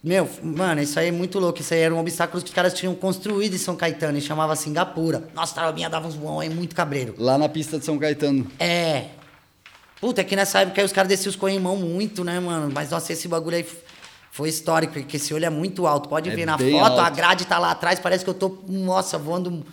Meu, 0.05 0.29
mano, 0.43 0.83
isso 0.83 1.01
aí 1.01 1.09
é 1.09 1.11
muito 1.11 1.39
louco. 1.39 1.61
Isso 1.63 1.73
aí 1.73 1.81
era 1.81 1.95
um 1.95 1.99
obstáculo 1.99 2.43
que 2.43 2.49
os 2.51 2.55
caras 2.55 2.75
tinham 2.75 2.95
construído 2.95 3.55
em 3.55 3.59
São 3.59 3.75
Caetano 3.75 4.19
e 4.19 4.21
chamava 4.21 4.55
Singapura. 4.55 5.25
Nossa, 5.35 5.55
Tarobinha 5.55 5.89
dava 5.89 6.07
uns 6.07 6.15
voão 6.15 6.41
aí 6.41 6.51
muito 6.51 6.77
cabreiro. 6.77 7.15
Lá 7.17 7.39
na 7.39 7.49
pista 7.49 7.79
de 7.79 7.87
São 7.87 7.99
Caetano. 7.99 8.47
É. 8.59 9.07
Puta, 9.99 10.21
é 10.21 10.25
que 10.25 10.37
nessa 10.37 10.61
época 10.61 10.79
aí 10.83 10.85
os 10.85 10.93
caras 10.93 11.09
desciam 11.09 11.31
os 11.31 11.37
corrimão 11.37 11.79
muito, 11.79 12.23
né, 12.23 12.39
mano? 12.39 12.71
Mas 12.71 12.91
nossa, 12.91 13.15
esse 13.15 13.27
bagulho 13.27 13.57
aí 13.57 13.67
foi 14.31 14.51
histórico, 14.51 14.93
porque 14.93 15.17
esse 15.17 15.33
olho 15.33 15.47
é 15.47 15.51
muito 15.51 15.87
alto. 15.87 16.07
Pode 16.11 16.29
É 16.29 16.37
ver 16.37 16.45
na 16.45 16.59
foto, 16.59 16.99
a 17.01 17.05
alto. 17.07 17.17
grade 17.17 17.47
tá 17.47 17.59
lá 17.59 17.71
atrás, 17.71 17.99
parece 17.99 18.23
que 18.25 18.29
eu 18.29 18.35
tô, 18.35 18.59
nossa, 18.69 19.17
voando. 19.17 19.65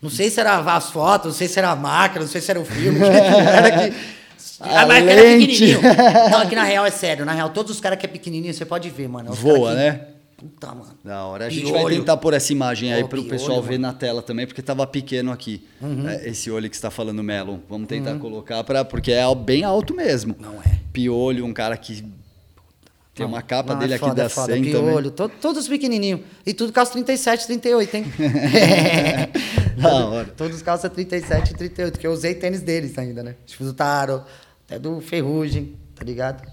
Não 0.00 0.08
sei 0.08 0.30
se 0.30 0.40
era 0.40 0.56
as 0.56 0.88
fotos, 0.88 1.32
não 1.32 1.34
sei 1.34 1.48
se 1.48 1.58
era 1.58 1.68
a 1.70 1.76
máquina, 1.76 2.22
não 2.22 2.30
sei 2.30 2.40
se 2.40 2.50
era 2.50 2.58
o 2.58 2.64
filme. 2.64 2.98
era 3.04 3.90
que... 3.90 4.19
A 4.60 4.82
A 4.82 4.86
máquina 4.86 5.12
era 5.12 5.22
pequenininho. 5.22 5.80
Não, 6.30 6.38
aqui 6.40 6.54
na 6.54 6.64
real 6.64 6.84
é 6.86 6.90
sério. 6.90 7.24
Na 7.24 7.32
real, 7.32 7.48
todos 7.50 7.72
os 7.72 7.80
caras 7.80 7.98
que 7.98 8.04
é 8.06 8.08
pequenininho, 8.08 8.52
você 8.52 8.64
pode 8.64 8.90
ver, 8.90 9.08
mano. 9.08 9.30
Os 9.30 9.38
Voa, 9.38 9.74
né? 9.74 10.02
Puta, 10.36 10.68
mano. 10.68 10.94
Da 11.04 11.24
hora. 11.24 11.46
A 11.46 11.50
gente 11.50 11.70
vai 11.70 11.80
Piolho. 11.80 11.96
tentar 11.96 12.16
pôr 12.16 12.32
essa 12.34 12.50
imagem 12.52 12.92
aí 12.92 13.02
Pô, 13.02 13.08
para 13.08 13.18
o 13.20 13.22
piolho, 13.24 13.38
pessoal 13.38 13.62
ver 13.62 13.78
mano. 13.78 13.92
na 13.92 13.92
tela 13.98 14.22
também, 14.22 14.46
porque 14.46 14.62
tava 14.62 14.86
pequeno 14.86 15.30
aqui. 15.32 15.66
Uhum. 15.82 16.08
É, 16.08 16.28
esse 16.28 16.50
olho 16.50 16.68
que 16.70 16.76
você 16.76 16.82
tá 16.82 16.90
falando, 16.90 17.22
Melon. 17.22 17.58
Vamos 17.68 17.88
tentar 17.88 18.14
colocar 18.18 18.62
para 18.64 18.84
porque 18.84 19.12
é 19.12 19.22
bem 19.34 19.64
alto 19.64 19.94
mesmo. 19.94 20.34
Não 20.38 20.54
é. 20.62 20.78
Piolho, 20.92 21.44
um 21.44 21.52
cara 21.52 21.76
que 21.76 22.02
tem 23.14 23.26
uma 23.26 23.42
capa 23.42 23.74
Não, 23.74 23.80
dele 23.80 23.92
é 23.92 23.96
aqui 23.96 24.04
foda, 24.04 24.14
da 24.14 24.24
é 24.24 24.28
foda. 24.30 24.52
100 24.54 24.62
também. 24.64 24.84
Piolho, 24.84 25.10
to- 25.10 25.28
todos 25.28 25.68
pequenininhos. 25.68 26.20
E 26.46 26.54
tudo 26.54 26.72
calça 26.72 26.92
37, 26.92 27.46
38, 27.46 27.94
hein? 27.96 28.04
Da 29.76 29.94
hora. 30.06 30.24
Todos 30.36 30.62
calça 30.62 30.88
37 30.90 31.50
e 31.52 31.54
38, 31.56 31.98
que 31.98 32.06
eu 32.06 32.12
usei 32.12 32.34
tênis 32.34 32.60
deles 32.60 32.96
ainda, 32.98 33.22
né? 33.22 33.34
Tipo 33.46 33.64
do 33.64 33.72
Taro, 33.74 34.22
até 34.70 34.78
do 34.78 35.00
Ferrugem, 35.00 35.74
tá 35.96 36.04
ligado? 36.04 36.46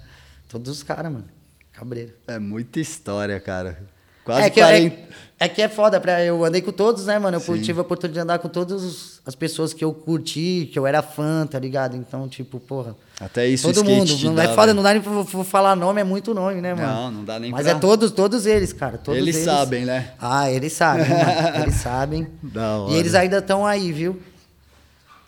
Todos 0.49 0.71
os 0.71 0.81
caras, 0.81 1.11
mano. 1.11 1.25
Cabreiro. 1.71 2.13
É 2.27 2.39
muita 2.39 2.79
história, 2.79 3.39
cara. 3.39 3.77
Quase 4.25 4.41
é, 4.41 4.49
que, 4.49 4.59
40. 4.59 4.95
é, 4.95 5.45
é 5.45 5.47
que 5.47 5.61
é 5.61 5.69
foda, 5.69 6.01
pra, 6.01 6.21
eu 6.25 6.43
andei 6.43 6.61
com 6.61 6.71
todos, 6.71 7.05
né, 7.05 7.17
mano? 7.19 7.37
Eu 7.37 7.41
Sim. 7.41 7.61
tive 7.61 7.77
a 7.79 7.81
oportunidade 7.83 8.13
de 8.15 8.19
andar 8.19 8.39
com 8.39 8.49
todas 8.49 9.21
as 9.25 9.35
pessoas 9.35 9.71
que 9.71 9.85
eu 9.85 9.93
curti, 9.93 10.67
que 10.73 10.77
eu 10.77 10.85
era 10.87 11.01
fã, 11.01 11.45
tá 11.45 11.57
ligado? 11.59 11.95
Então, 11.95 12.27
tipo, 12.27 12.59
porra. 12.59 12.95
Até 13.21 13.47
isso 13.47 13.71
Todo 13.71 13.85
mundo. 13.85 14.11
Não 14.23 14.35
dá, 14.35 14.43
é 14.45 14.53
foda, 14.53 14.73
não 14.73 14.81
dá 14.83 14.93
nem 14.93 15.01
pra 15.01 15.23
pra 15.23 15.43
falar 15.45 15.75
nome, 15.75 16.01
é 16.01 16.03
muito 16.03 16.33
nome, 16.33 16.59
né, 16.59 16.73
mano? 16.73 16.87
Não, 16.87 17.11
não 17.11 17.23
dá 17.23 17.39
nem 17.39 17.51
Mas 17.51 17.67
pra- 17.67 17.71
é 17.77 17.79
todos, 17.79 18.11
todos 18.11 18.45
eles, 18.47 18.73
cara. 18.73 18.97
Todos 18.97 19.21
Eles 19.21 19.35
eles 19.35 19.45
sabem, 19.45 19.85
né? 19.85 20.11
Ah, 20.19 20.51
eles 20.51 20.73
sabem, 20.73 21.07
mano. 21.07 21.57
Eles 21.61 21.75
sabem. 21.75 22.27
Da 22.43 22.79
hora. 22.79 22.93
E 22.93 22.97
eles 22.97 23.13
ainda 23.13 23.37
estão 23.37 23.65
aí, 23.65 23.93
viu? 23.93 24.19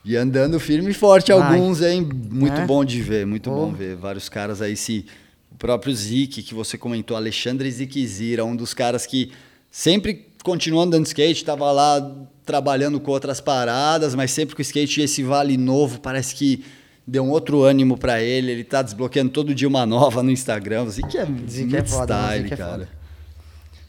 E 0.03 0.15
andando 0.15 0.59
firme 0.59 0.91
e 0.91 0.93
forte 0.93 1.31
Vai. 1.33 1.41
alguns, 1.57 1.81
hein? 1.81 2.07
Muito 2.31 2.61
É. 2.61 2.65
bom 2.65 2.83
de 2.85 3.01
ver, 3.01 3.25
muito 3.25 3.49
Pô. 3.49 3.55
bom 3.67 3.71
ver. 3.73 3.95
Vários 3.95 4.29
caras 4.29 4.61
aí, 4.61 4.75
se 4.75 5.05
o 5.51 5.55
próprio 5.55 5.93
Zik, 5.93 6.41
que 6.41 6.53
você 6.53 6.77
comentou, 6.77 7.17
Alexandre 7.17 7.69
Zikzira, 7.69 8.45
um 8.45 8.55
dos 8.55 8.73
caras 8.73 9.05
que 9.05 9.31
sempre 9.69 10.27
continuou 10.43 10.83
andando 10.83 11.03
de 11.03 11.09
skate, 11.09 11.43
tava 11.43 11.69
lá 11.71 12.15
trabalhando 12.45 12.99
com 12.99 13.11
outras 13.11 13.41
paradas, 13.41 14.15
mas 14.15 14.31
sempre 14.31 14.55
com 14.55 14.61
o 14.61 14.63
skate 14.63 15.01
esse 15.01 15.21
vale 15.21 15.57
novo, 15.57 15.99
parece 15.99 16.33
que 16.33 16.63
deu 17.05 17.23
um 17.23 17.29
outro 17.29 17.63
ânimo 17.63 17.97
pra 17.97 18.21
ele, 18.21 18.51
ele 18.51 18.63
tá 18.63 18.81
desbloqueando 18.81 19.31
todo 19.31 19.53
dia 19.53 19.67
uma 19.67 19.85
nova 19.85 20.23
no 20.23 20.31
Instagram. 20.31 20.87
Zik 20.89 21.17
é 21.17 21.27
Zik 21.47 21.75
é 21.75 21.83
foda, 21.83 22.15
né? 22.15 22.21
style, 22.27 22.43
Zik 22.43 22.53
é 22.53 22.57
cara. 22.57 22.71
foda. 22.71 22.89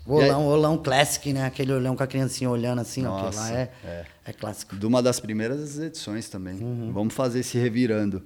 O 0.06 0.14
olão, 0.14 0.46
olão 0.46 0.78
classic, 0.78 1.32
né? 1.32 1.44
Aquele 1.44 1.72
olhão 1.72 1.94
com 1.94 2.02
a 2.02 2.06
criancinha 2.06 2.50
olhando 2.50 2.80
assim. 2.80 3.02
Nossa, 3.02 3.26
Aquilo 3.28 3.42
lá 3.42 3.60
é, 3.60 3.70
é. 3.84 4.04
é. 4.26 4.32
clássico. 4.32 4.76
De 4.76 4.86
uma 4.86 5.02
das 5.02 5.20
primeiras 5.20 5.78
edições 5.78 6.28
também. 6.28 6.54
Uhum. 6.54 6.90
Vamos 6.92 7.14
fazer 7.14 7.40
esse 7.40 7.58
revirando. 7.58 8.22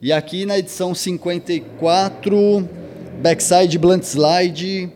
E 0.00 0.12
aqui 0.12 0.44
na 0.44 0.58
edição 0.58 0.94
54, 0.94 2.68
backside 3.22 3.78
blunt 3.78 4.02
slide, 4.02 4.92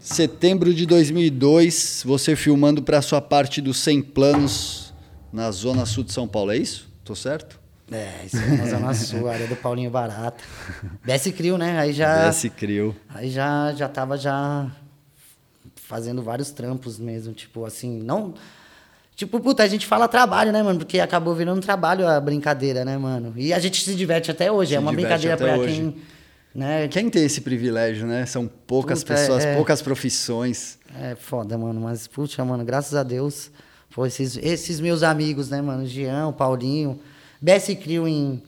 setembro 0.00 0.74
de 0.74 0.86
2002, 0.86 2.02
você 2.04 2.34
filmando 2.34 2.82
para 2.82 3.00
sua 3.00 3.20
parte 3.20 3.60
dos 3.60 3.78
100 3.78 4.02
planos 4.02 4.92
na 5.32 5.50
zona 5.50 5.86
sul 5.86 6.04
de 6.04 6.12
São 6.12 6.26
Paulo, 6.26 6.50
é 6.50 6.56
isso? 6.56 6.92
Tô 7.04 7.14
certo? 7.14 7.60
É, 7.92 8.24
isso 8.24 8.38
é 8.38 8.56
na 8.56 8.66
Zona 8.66 8.94
Sul, 8.94 9.28
área 9.28 9.46
do 9.46 9.56
Paulinho 9.56 9.90
Barata. 9.90 10.42
BS 11.04 11.30
Crio, 11.32 11.58
né? 11.58 11.78
Aí 11.78 11.92
já. 11.92 12.28
Esse 12.28 12.48
crio. 12.48 12.96
Aí 13.10 13.30
já, 13.30 13.72
já 13.74 13.88
tava 13.88 14.16
já 14.16 14.70
fazendo 15.86 16.22
vários 16.22 16.50
trampos 16.50 16.98
mesmo, 16.98 17.32
tipo 17.32 17.64
assim, 17.64 18.00
não... 18.02 18.34
Tipo, 19.16 19.38
puta, 19.38 19.62
a 19.62 19.68
gente 19.68 19.86
fala 19.86 20.08
trabalho, 20.08 20.50
né, 20.50 20.60
mano? 20.60 20.80
Porque 20.80 20.98
acabou 20.98 21.36
virando 21.36 21.60
trabalho 21.60 22.08
a 22.08 22.18
brincadeira, 22.20 22.84
né, 22.84 22.98
mano? 22.98 23.32
E 23.36 23.52
a 23.52 23.60
gente 23.60 23.84
se 23.84 23.94
diverte 23.94 24.28
até 24.28 24.50
hoje, 24.50 24.70
Se 24.70 24.74
é 24.74 24.80
uma 24.80 24.92
brincadeira 24.92 25.36
pra 25.36 25.56
hoje. 25.56 25.74
quem... 25.74 25.96
Né? 26.54 26.86
Quem 26.86 27.10
tem 27.10 27.24
esse 27.24 27.40
privilégio, 27.40 28.06
né? 28.06 28.26
São 28.26 28.46
poucas 28.46 29.02
Puta, 29.02 29.14
pessoas, 29.14 29.44
é. 29.44 29.56
poucas 29.56 29.82
profissões. 29.82 30.78
É 31.00 31.16
foda, 31.16 31.58
mano. 31.58 31.80
Mas, 31.80 32.06
puxa, 32.06 32.44
mano, 32.44 32.64
graças 32.64 32.94
a 32.94 33.02
Deus, 33.02 33.50
pô, 33.92 34.06
esses, 34.06 34.36
esses 34.36 34.78
meus 34.78 35.02
amigos, 35.02 35.50
né, 35.50 35.60
mano? 35.60 35.84
Jean, 35.84 36.32
Paulinho, 36.32 37.00
BS 37.40 37.74
Crio 37.74 38.06
em, 38.06 38.40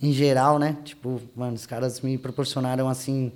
em 0.00 0.12
geral, 0.12 0.58
né? 0.58 0.76
Tipo, 0.84 1.20
mano, 1.36 1.54
os 1.54 1.64
caras 1.64 2.00
me 2.00 2.18
proporcionaram, 2.18 2.88
assim, 2.88 3.32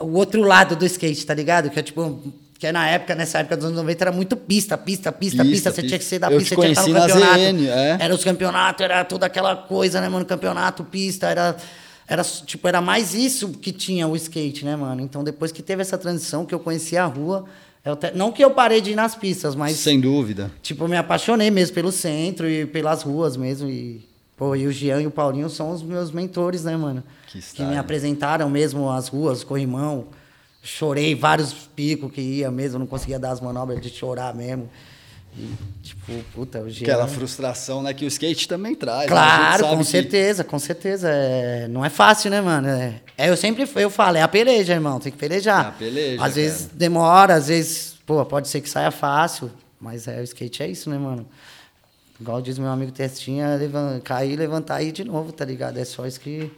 o 0.00 0.12
outro 0.14 0.42
lado 0.42 0.76
do 0.76 0.84
skate, 0.86 1.24
tá 1.26 1.34
ligado? 1.34 1.70
Que 1.70 1.78
é 1.80 1.82
tipo. 1.82 2.20
Que 2.58 2.68
é 2.68 2.72
na 2.72 2.88
época, 2.88 3.14
nessa 3.14 3.40
época 3.40 3.56
dos 3.56 3.66
anos 3.66 3.76
90, 3.76 4.04
era 4.04 4.12
muito 4.12 4.36
pista, 4.36 4.78
pista, 4.78 5.10
pista, 5.12 5.42
Pista, 5.42 5.44
pista. 5.44 5.70
Você 5.70 5.82
pista. 5.82 5.88
tinha 5.88 5.98
que 5.98 6.04
ser 6.04 6.18
da 6.20 6.30
Eu 6.30 6.38
pista, 6.38 6.54
você 6.54 6.60
tinha 6.62 6.74
que 6.74 6.80
estar 6.80 6.88
no 6.92 7.00
campeonato. 7.06 7.38
ZN, 7.40 7.68
é. 7.68 7.96
Era 8.00 8.14
os 8.14 8.24
campeonatos, 8.24 8.84
era 8.84 9.04
toda 9.04 9.26
aquela 9.26 9.56
coisa, 9.56 10.00
né, 10.00 10.08
mano? 10.08 10.24
Campeonato, 10.24 10.84
pista, 10.84 11.26
era. 11.28 11.56
Era, 12.06 12.22
tipo, 12.22 12.68
era 12.68 12.80
mais 12.80 13.14
isso 13.14 13.48
que 13.48 13.72
tinha 13.72 14.06
o 14.06 14.14
skate, 14.14 14.64
né, 14.64 14.76
mano? 14.76 15.00
Então, 15.00 15.24
depois 15.24 15.50
que 15.50 15.62
teve 15.62 15.80
essa 15.82 15.96
transição, 15.98 16.44
que 16.46 16.54
eu 16.54 16.60
conheci 16.60 16.96
a 16.98 17.06
rua, 17.06 17.46
eu 17.84 17.96
te- 17.96 18.12
não 18.14 18.30
que 18.30 18.44
eu 18.44 18.50
parei 18.50 18.80
de 18.82 18.90
ir 18.92 18.94
nas 18.94 19.14
pistas, 19.14 19.54
mas 19.54 19.76
Sem 19.78 19.98
dúvida. 20.00 20.50
Tipo, 20.62 20.84
eu 20.84 20.88
me 20.88 20.96
apaixonei 20.98 21.50
mesmo 21.50 21.74
pelo 21.74 21.90
centro 21.90 22.48
e 22.48 22.66
pelas 22.66 23.02
ruas 23.02 23.36
mesmo. 23.38 23.68
E, 23.68 24.06
pô, 24.44 24.54
e 24.54 24.66
o 24.66 24.72
Jean 24.72 25.00
e 25.00 25.06
o 25.06 25.10
Paulinho 25.10 25.48
são 25.48 25.70
os 25.70 25.82
meus 25.82 26.10
mentores, 26.10 26.64
né, 26.64 26.76
mano? 26.76 27.02
Que 27.28 27.38
me 27.38 27.42
style. 27.42 27.76
apresentaram 27.78 28.50
mesmo 28.50 28.90
as 28.90 29.08
ruas, 29.08 29.42
corrimão. 29.42 30.06
Chorei 30.62 31.14
vários 31.14 31.52
picos 31.52 32.12
que 32.12 32.20
ia 32.20 32.50
mesmo, 32.50 32.78
não 32.78 32.86
conseguia 32.86 33.18
dar 33.18 33.30
as 33.30 33.40
manobras 33.40 33.80
de 33.80 33.88
chorar 33.88 34.34
mesmo. 34.34 34.68
E, 35.36 35.50
tipo, 35.82 36.12
puta, 36.34 36.60
o 36.60 36.70
Jean... 36.70 36.84
Aquela 36.86 37.08
frustração, 37.08 37.82
né? 37.82 37.92
Que 37.94 38.04
o 38.04 38.08
skate 38.08 38.46
também 38.46 38.74
traz. 38.74 39.00
né? 39.02 39.06
Claro, 39.08 39.66
com 39.68 39.78
que- 39.78 39.84
certeza, 39.84 40.44
com 40.44 40.58
certeza. 40.58 41.08
É, 41.10 41.66
não 41.68 41.84
é 41.84 41.88
fácil, 41.88 42.30
né, 42.30 42.40
mano? 42.40 42.68
É, 42.68 43.00
é, 43.16 43.30
eu 43.30 43.36
sempre 43.36 43.68
eu 43.76 43.90
falo, 43.90 44.16
é 44.18 44.22
a 44.22 44.28
peleja, 44.28 44.74
irmão, 44.74 45.00
tem 45.00 45.10
que 45.10 45.18
pelejar. 45.18 45.64
É 45.64 45.68
a 45.68 45.72
peleja, 45.72 46.24
Às 46.24 46.34
vezes 46.36 46.60
cara. 46.66 46.72
demora, 46.74 47.34
às 47.34 47.48
vezes, 47.48 47.94
pô, 48.06 48.24
pode 48.24 48.48
ser 48.48 48.60
que 48.60 48.68
saia 48.70 48.90
fácil, 48.90 49.50
mas 49.80 50.06
é, 50.06 50.20
o 50.20 50.22
skate 50.24 50.62
é 50.62 50.68
isso, 50.68 50.88
né, 50.90 50.98
mano? 50.98 51.26
Igual 52.20 52.40
diz 52.40 52.58
meu 52.58 52.68
amigo 52.68 52.92
Testinha, 52.92 53.56
levan- 53.56 54.00
cair, 54.00 54.36
levantar 54.36 54.82
e 54.82 54.88
ir 54.88 54.92
de 54.92 55.04
novo, 55.04 55.32
tá 55.32 55.44
ligado? 55.44 55.78
É 55.78 55.84
só 55.84 56.06
isso 56.06 56.20
que, 56.20 56.50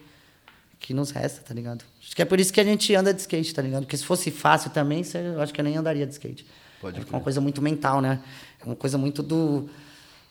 que 0.78 0.92
nos 0.92 1.10
resta, 1.10 1.40
tá 1.42 1.54
ligado? 1.54 1.84
Acho 2.02 2.14
que 2.14 2.22
é 2.22 2.24
por 2.24 2.38
isso 2.38 2.52
que 2.52 2.60
a 2.60 2.64
gente 2.64 2.94
anda 2.94 3.12
de 3.12 3.20
skate, 3.20 3.54
tá 3.54 3.62
ligado? 3.62 3.82
Porque 3.84 3.96
se 3.96 4.04
fosse 4.04 4.30
fácil 4.30 4.70
também, 4.70 5.02
eu 5.14 5.40
acho 5.40 5.52
que 5.54 5.60
eu 5.60 5.64
nem 5.64 5.76
andaria 5.76 6.06
de 6.06 6.12
skate. 6.12 6.46
Pode 6.80 7.00
é 7.00 7.04
uma 7.10 7.20
coisa 7.20 7.40
muito 7.40 7.62
mental, 7.62 8.00
né? 8.00 8.20
É 8.60 8.66
uma 8.66 8.76
coisa 8.76 8.98
muito 8.98 9.22
do 9.22 9.68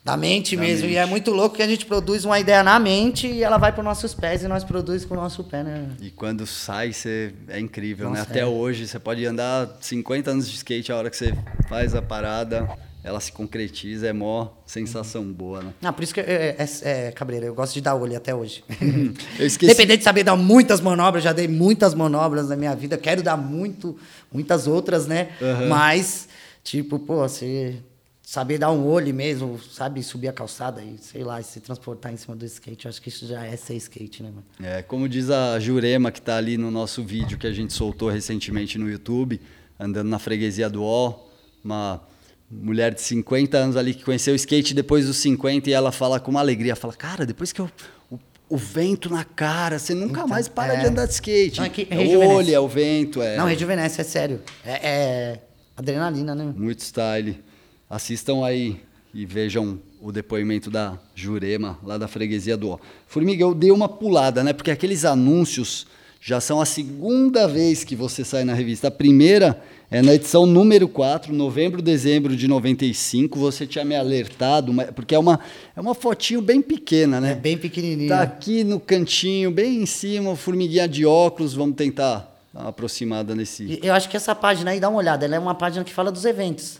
da 0.03 0.15
mente 0.15 0.55
Da 0.55 0.61
mesmo. 0.61 0.86
E 0.86 0.89
mente. 0.89 0.97
é 0.99 1.05
muito 1.07 1.32
louco 1.32 1.55
que 1.55 1.63
a 1.63 1.67
gente 1.67 1.84
produz 1.88 2.23
uma 2.26 2.39
ideia 2.39 2.61
na 2.63 2.78
mente 2.78 3.26
e 3.26 3.43
ela 3.43 3.57
vai 3.57 3.71
para 3.71 3.84
nossos 3.84 4.13
pés 4.13 4.43
e 4.43 4.47
nós 4.47 4.63
produzimos 4.63 5.05
com 5.09 5.15
o 5.15 5.17
nosso 5.17 5.43
pé, 5.43 5.63
né? 5.63 5.89
E 5.99 6.11
quando 6.11 6.45
sai, 6.45 6.93
você 6.93 7.34
é 7.47 7.59
incrível, 7.59 8.11
né? 8.11 8.21
Até 8.21 8.41
é. 8.41 8.45
hoje, 8.45 8.88
você 8.88 8.99
pode 8.99 9.26
andar 9.26 9.76
50 9.82 10.30
anos 10.30 10.47
de 10.47 10.55
skate, 10.57 10.91
a 10.91 10.97
hora 10.97 11.09
que 11.09 11.17
você 11.17 11.34
faz 11.67 11.95
a 11.95 12.03
parada, 12.03 12.69
ela 13.05 13.19
se 13.19 13.31
concretiza, 13.31 14.07
é 14.07 14.13
mó 14.13 14.47
sensação 14.65 15.23
boa, 15.31 15.61
né? 15.61 15.73
Ah, 15.83 15.93
por 15.93 16.03
isso 16.03 16.11
que 16.11 16.19
é, 16.19 16.55
é, 16.57 16.67
é, 16.81 17.11
Cabreira, 17.11 17.45
eu 17.45 17.53
gosto 17.53 17.75
de 17.75 17.81
dar 17.81 17.93
olho 17.93 18.17
até 18.17 18.33
hoje. 18.33 18.63
Eu 19.37 19.45
esqueci. 19.45 19.71
Independente 19.71 19.99
de 19.99 20.03
saber 20.03 20.23
dar 20.23 20.35
muitas 20.35 20.81
manobras, 20.81 21.23
já 21.23 21.31
dei 21.31 21.47
muitas 21.47 21.93
manobras 21.93 22.49
na 22.49 22.55
minha 22.55 22.75
vida, 22.75 22.97
quero 22.97 23.21
dar 23.21 23.37
muito, 23.37 23.95
muitas 24.31 24.65
outras, 24.65 25.05
né? 25.05 25.29
Aham. 25.39 25.67
Mas, 25.67 26.27
tipo, 26.63 26.97
pô, 26.97 27.17
você 27.17 27.75
saber 28.23 28.57
dar 28.57 28.71
um 28.71 28.83
olho 28.87 29.13
mesmo, 29.13 29.59
sabe? 29.61 30.01
Subir 30.01 30.29
a 30.29 30.33
calçada 30.33 30.81
e, 30.81 30.97
sei 30.97 31.23
lá, 31.23 31.39
se 31.43 31.59
transportar 31.59 32.11
em 32.11 32.17
cima 32.17 32.35
do 32.35 32.43
skate. 32.43 32.85
Eu 32.85 32.89
acho 32.89 32.99
que 32.99 33.09
isso 33.09 33.27
já 33.27 33.45
é 33.45 33.55
ser 33.55 33.75
skate, 33.75 34.23
né, 34.23 34.31
mano? 34.31 34.45
É, 34.59 34.81
como 34.81 35.07
diz 35.07 35.29
a 35.29 35.59
Jurema, 35.59 36.11
que 36.11 36.19
tá 36.19 36.37
ali 36.37 36.57
no 36.57 36.71
nosso 36.71 37.03
vídeo 37.03 37.37
que 37.37 37.45
a 37.45 37.53
gente 37.53 37.71
soltou 37.71 38.09
recentemente 38.09 38.79
no 38.79 38.89
YouTube, 38.89 39.39
andando 39.79 40.09
na 40.09 40.17
freguesia 40.17 40.67
do 40.67 40.83
Ó, 40.83 41.19
uma 41.63 42.01
mulher 42.49 42.93
de 42.93 43.01
50 43.01 43.57
anos 43.57 43.77
ali 43.77 43.93
que 43.93 44.03
conheceu 44.03 44.33
o 44.33 44.35
skate 44.35 44.73
depois 44.73 45.05
dos 45.05 45.17
50 45.17 45.69
e 45.69 45.73
ela 45.73 45.91
fala 45.91 46.19
com 46.19 46.31
uma 46.31 46.39
alegria, 46.39 46.75
fala, 46.75 46.93
cara, 46.93 47.25
depois 47.25 47.51
que 47.51 47.59
eu... 47.61 47.69
O, 48.09 48.19
o 48.47 48.57
vento 48.57 49.09
na 49.09 49.23
cara, 49.23 49.79
você 49.79 49.93
nunca 49.93 50.19
Então, 50.19 50.27
mais 50.27 50.47
para 50.47 50.75
é. 50.75 50.81
de 50.81 50.87
andar 50.87 51.05
de 51.07 51.13
skate. 51.13 51.59
Não, 51.59 51.65
é 51.65 51.69
que 51.69 51.87
é 51.89 51.97
o 51.97 52.27
olho, 52.27 52.53
é 52.53 52.59
o 52.59 52.67
vento, 52.67 53.21
é 53.21 53.37
Não, 53.37 53.45
rejuvenesce, 53.45 53.99
é 53.99 54.03
sério. 54.03 54.41
É, 54.63 54.89
é 54.89 55.39
adrenalina, 55.75 56.35
né? 56.35 56.53
muito 56.55 56.79
style. 56.79 57.43
Assistam 57.89 58.45
aí 58.45 58.79
e 59.13 59.25
vejam 59.25 59.79
o 60.01 60.11
depoimento 60.11 60.69
da 60.69 60.99
Jurema, 61.15 61.79
lá 61.83 61.97
da 61.97 62.07
freguesia 62.07 62.55
do 62.55 62.69
Ó. 62.69 62.79
Formiga, 63.07 63.43
eu 63.43 63.55
dei 63.55 63.71
uma 63.71 63.89
pulada, 63.89 64.43
né? 64.43 64.53
Porque 64.53 64.69
aqueles 64.69 65.05
anúncios 65.05 65.87
já 66.28 66.41
são 66.41 66.59
a 66.59 66.65
segunda 66.65 67.47
vez 67.47 67.84
que 67.84 67.95
você 67.95 68.26
sai 68.26 68.43
na 68.43 68.55
revista. 68.55 68.88
A 68.88 68.91
primeira 68.91 69.61
é 69.91 70.01
na 70.01 70.15
edição 70.15 70.47
número 70.47 70.88
4, 70.88 71.32
novembro, 71.32 71.84
dezembro 71.84 72.36
de 72.36 72.47
95. 72.47 73.38
Você 73.38 73.67
tinha 73.67 73.86
me 73.86 73.95
alertado, 73.95 74.73
porque 74.95 75.13
é 75.13 75.19
uma, 75.19 75.39
é 75.76 75.80
uma 75.80 75.93
fotinho 75.93 76.41
bem 76.41 76.63
pequena, 76.63 77.21
né? 77.21 77.34
É 77.34 77.36
bem 77.36 77.55
pequenininho. 77.55 78.09
Tá 78.09 78.23
aqui 78.23 78.63
no 78.63 78.80
cantinho, 78.80 79.51
bem 79.51 79.84
em 79.84 79.86
cima, 79.86 80.36
formiguinha 80.36 80.88
de 80.88 81.05
óculos. 81.05 81.53
Vamos 81.53 81.76
tentar 81.76 82.36
dar 82.51 82.69
aproximada 82.69 83.36
nesse. 83.36 83.80
Eu 83.84 83.93
acho 83.93 84.09
que 84.09 84.17
essa 84.17 84.34
página 84.34 84.71
aí, 84.71 84.80
dá 84.80 84.89
uma 84.89 84.97
olhada, 84.97 85.26
ela 85.26 85.36
é 85.36 85.39
uma 85.39 85.53
página 85.53 85.84
que 85.84 85.93
fala 85.93 86.11
dos 86.11 86.26
eventos. 86.26 86.80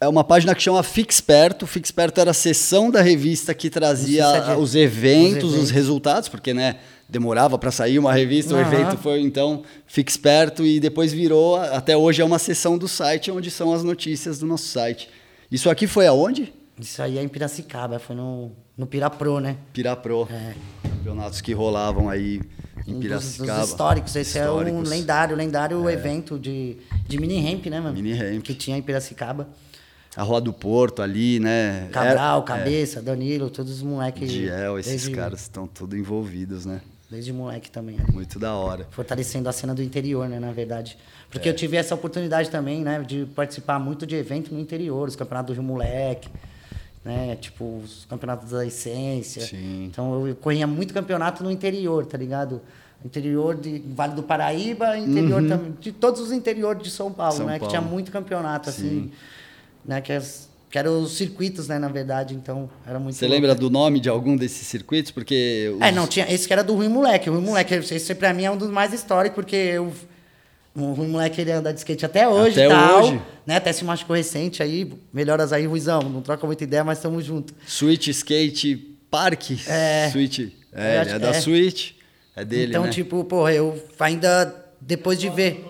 É 0.00 0.08
uma 0.08 0.24
página 0.24 0.52
que 0.52 0.62
chama 0.62 0.82
Fixperto. 0.82 1.64
Fixperto 1.64 2.20
era 2.20 2.32
a 2.32 2.34
seção 2.34 2.90
da 2.90 3.02
revista 3.02 3.54
que 3.54 3.70
trazia 3.70 4.24
é 4.24 4.56
os 4.56 4.74
eventos, 4.74 5.44
os 5.44 5.50
os, 5.50 5.54
eventos. 5.54 5.70
resultados, 5.70 6.28
porque 6.28 6.52
né, 6.52 6.76
demorava 7.10 7.58
para 7.58 7.70
sair 7.70 7.98
uma 7.98 8.12
revista, 8.12 8.54
o 8.54 8.58
Aham. 8.58 8.72
evento 8.72 8.96
foi 8.98 9.20
então 9.20 9.62
Fixperto 9.86 10.64
e 10.64 10.78
depois 10.80 11.12
virou, 11.12 11.56
até 11.56 11.96
hoje 11.96 12.22
é 12.22 12.24
uma 12.24 12.38
seção 12.38 12.78
do 12.78 12.86
site 12.88 13.30
onde 13.30 13.50
são 13.50 13.72
as 13.72 13.82
notícias 13.82 14.38
do 14.38 14.46
nosso 14.46 14.68
site. 14.68 15.08
Isso 15.50 15.68
aqui 15.68 15.86
foi 15.86 16.06
aonde? 16.06 16.52
Isso 16.78 17.02
aí 17.02 17.18
é 17.18 17.22
em 17.22 17.28
Piracicaba, 17.28 17.98
foi 17.98 18.16
no, 18.16 18.52
no 18.76 18.86
Pirapro, 18.86 19.40
né? 19.40 19.56
Pirapro. 19.72 20.26
É. 20.30 20.54
Campeonatos 20.88 21.40
que 21.40 21.52
rolavam 21.52 22.08
aí 22.08 22.40
em 22.86 22.92
Um 22.92 22.94
dos, 22.94 23.02
Piracicaba. 23.02 23.60
dos 23.60 23.68
históricos. 23.68 24.16
Esse 24.16 24.38
é 24.38 24.42
um 24.50 24.58
Históricos. 24.58 24.88
lendário, 24.88 25.36
lendário 25.36 25.90
evento 25.90 26.38
de, 26.38 26.76
de 27.06 27.18
mini 27.20 27.40
ramp, 27.42 27.66
né, 27.66 27.80
mano? 27.80 27.94
Mini 27.94 28.12
ramp. 28.14 28.42
Que 28.42 28.54
tinha 28.54 28.78
em 28.78 28.82
Piracicaba. 28.82 29.48
A 30.16 30.22
Rua 30.22 30.40
do 30.40 30.52
Porto 30.52 31.02
ali, 31.02 31.38
né? 31.38 31.88
Cabral, 31.92 32.38
Era- 32.38 32.46
Cabeça, 32.46 33.00
Danilo, 33.02 33.48
todos 33.50 33.76
os 33.76 33.82
é, 33.82 33.84
moleques. 33.84 34.30
Diel, 34.30 34.78
esses 34.78 34.92
desde, 34.92 35.10
caras 35.12 35.42
estão 35.42 35.66
tudo 35.66 35.96
envolvidos, 35.96 36.64
né? 36.66 36.80
Desde 37.10 37.32
moleque 37.32 37.70
também. 37.70 37.96
né? 37.96 38.04
Muito 38.12 38.38
da 38.38 38.54
hora. 38.54 38.86
Fortalecendo 38.90 39.48
a 39.48 39.52
cena 39.52 39.74
do 39.74 39.82
interior, 39.82 40.28
né, 40.28 40.38
na 40.38 40.52
verdade. 40.52 40.96
Porque 41.30 41.48
É. 41.48 41.52
eu 41.52 41.56
tive 41.56 41.76
essa 41.76 41.94
oportunidade 41.94 42.48
também, 42.50 42.82
né, 42.82 43.00
de 43.02 43.26
participar 43.34 43.78
muito 43.80 44.06
de 44.06 44.14
evento 44.14 44.54
no 44.54 44.60
interior, 44.60 45.08
os 45.08 45.16
campeonatos 45.16 45.54
do 45.56 45.60
Rio 45.60 45.68
Moleque, 45.68 46.28
né, 47.04 47.36
tipo, 47.40 47.80
os 47.84 48.04
campeonatos 48.08 48.50
da 48.50 48.64
Essência. 48.64 49.42
Sim. 49.42 49.86
Então 49.86 50.26
eu 50.26 50.36
corria 50.36 50.66
muito 50.66 50.92
campeonato 50.94 51.42
no 51.42 51.50
interior, 51.50 52.06
tá 52.06 52.16
ligado? 52.18 52.60
Interior 53.04 53.56
de 53.56 53.78
Vale 53.88 54.14
do 54.14 54.22
Paraíba, 54.22 54.98
interior 54.98 55.42
também, 55.48 55.72
de 55.80 55.90
todos 55.90 56.20
os 56.20 56.30
interiores 56.32 56.82
de 56.82 56.90
São 56.90 57.10
Paulo, 57.10 57.32
Uhum. 57.32 57.38
São 57.38 57.46
né, 57.46 57.54
que 57.54 57.60
Paulo. 57.60 57.70
tinha 57.70 57.80
muito 57.80 58.12
campeonato, 58.12 58.68
assim, 58.68 59.10
né, 59.84 60.02
que, 60.02 60.12
as, 60.12 60.49
que 60.70 60.78
eram 60.78 61.02
os 61.02 61.16
circuitos, 61.16 61.66
né, 61.66 61.78
na 61.78 61.88
verdade, 61.88 62.32
então 62.34 62.70
era 62.86 62.98
muito 63.00 63.16
Você 63.16 63.26
louco. 63.26 63.40
lembra 63.40 63.54
do 63.56 63.68
nome 63.68 63.98
de 63.98 64.08
algum 64.08 64.36
desses 64.36 64.66
circuitos? 64.68 65.10
Porque 65.10 65.72
os- 65.74 65.80
É, 65.82 65.90
não, 65.90 66.06
tinha, 66.06 66.32
esse 66.32 66.46
que 66.46 66.52
era 66.52 66.62
do 66.62 66.74
Rui 66.76 66.88
Moleque. 66.88 67.28
O 67.28 67.32
Rui 67.34 67.42
Moleque, 67.42 67.74
esse, 67.74 68.14
pra 68.14 68.32
mim 68.32 68.44
é 68.44 68.50
um 68.50 68.56
dos 68.56 68.70
mais 68.70 68.92
históricos, 68.92 69.34
porque 69.34 69.56
eu, 69.56 69.92
o 70.76 70.92
Rui 70.92 71.08
Moleque 71.08 71.40
ele 71.40 71.50
anda 71.50 71.72
de 71.72 71.80
skate 71.80 72.06
até 72.06 72.28
hoje 72.28 72.62
Até 72.62 72.68
tal. 72.72 73.02
hoje. 73.02 73.20
Né? 73.44 73.56
Até 73.56 73.72
se 73.72 73.84
machucou 73.84 74.14
recente 74.14 74.62
aí. 74.62 74.92
Melhoras 75.12 75.52
aí, 75.52 75.66
Ruizão. 75.66 76.02
Não 76.02 76.22
troca 76.22 76.46
muita 76.46 76.62
ideia, 76.62 76.84
mas 76.84 76.98
estamos 76.98 77.24
juntos. 77.24 77.52
Switch 77.66 78.06
Skate 78.06 78.76
Park. 79.10 79.50
É. 79.66 80.08
Switch. 80.12 80.38
É, 80.72 80.96
é 80.98 81.18
da 81.18 81.30
é. 81.30 81.32
Switch. 81.32 81.92
É 82.36 82.44
dele, 82.44 82.70
então, 82.70 82.84
né? 82.84 82.90
tipo, 82.90 83.24
porra, 83.24 83.52
eu 83.52 83.76
ainda, 83.98 84.54
depois 84.80 85.18
de 85.18 85.28
ver... 85.28 85.64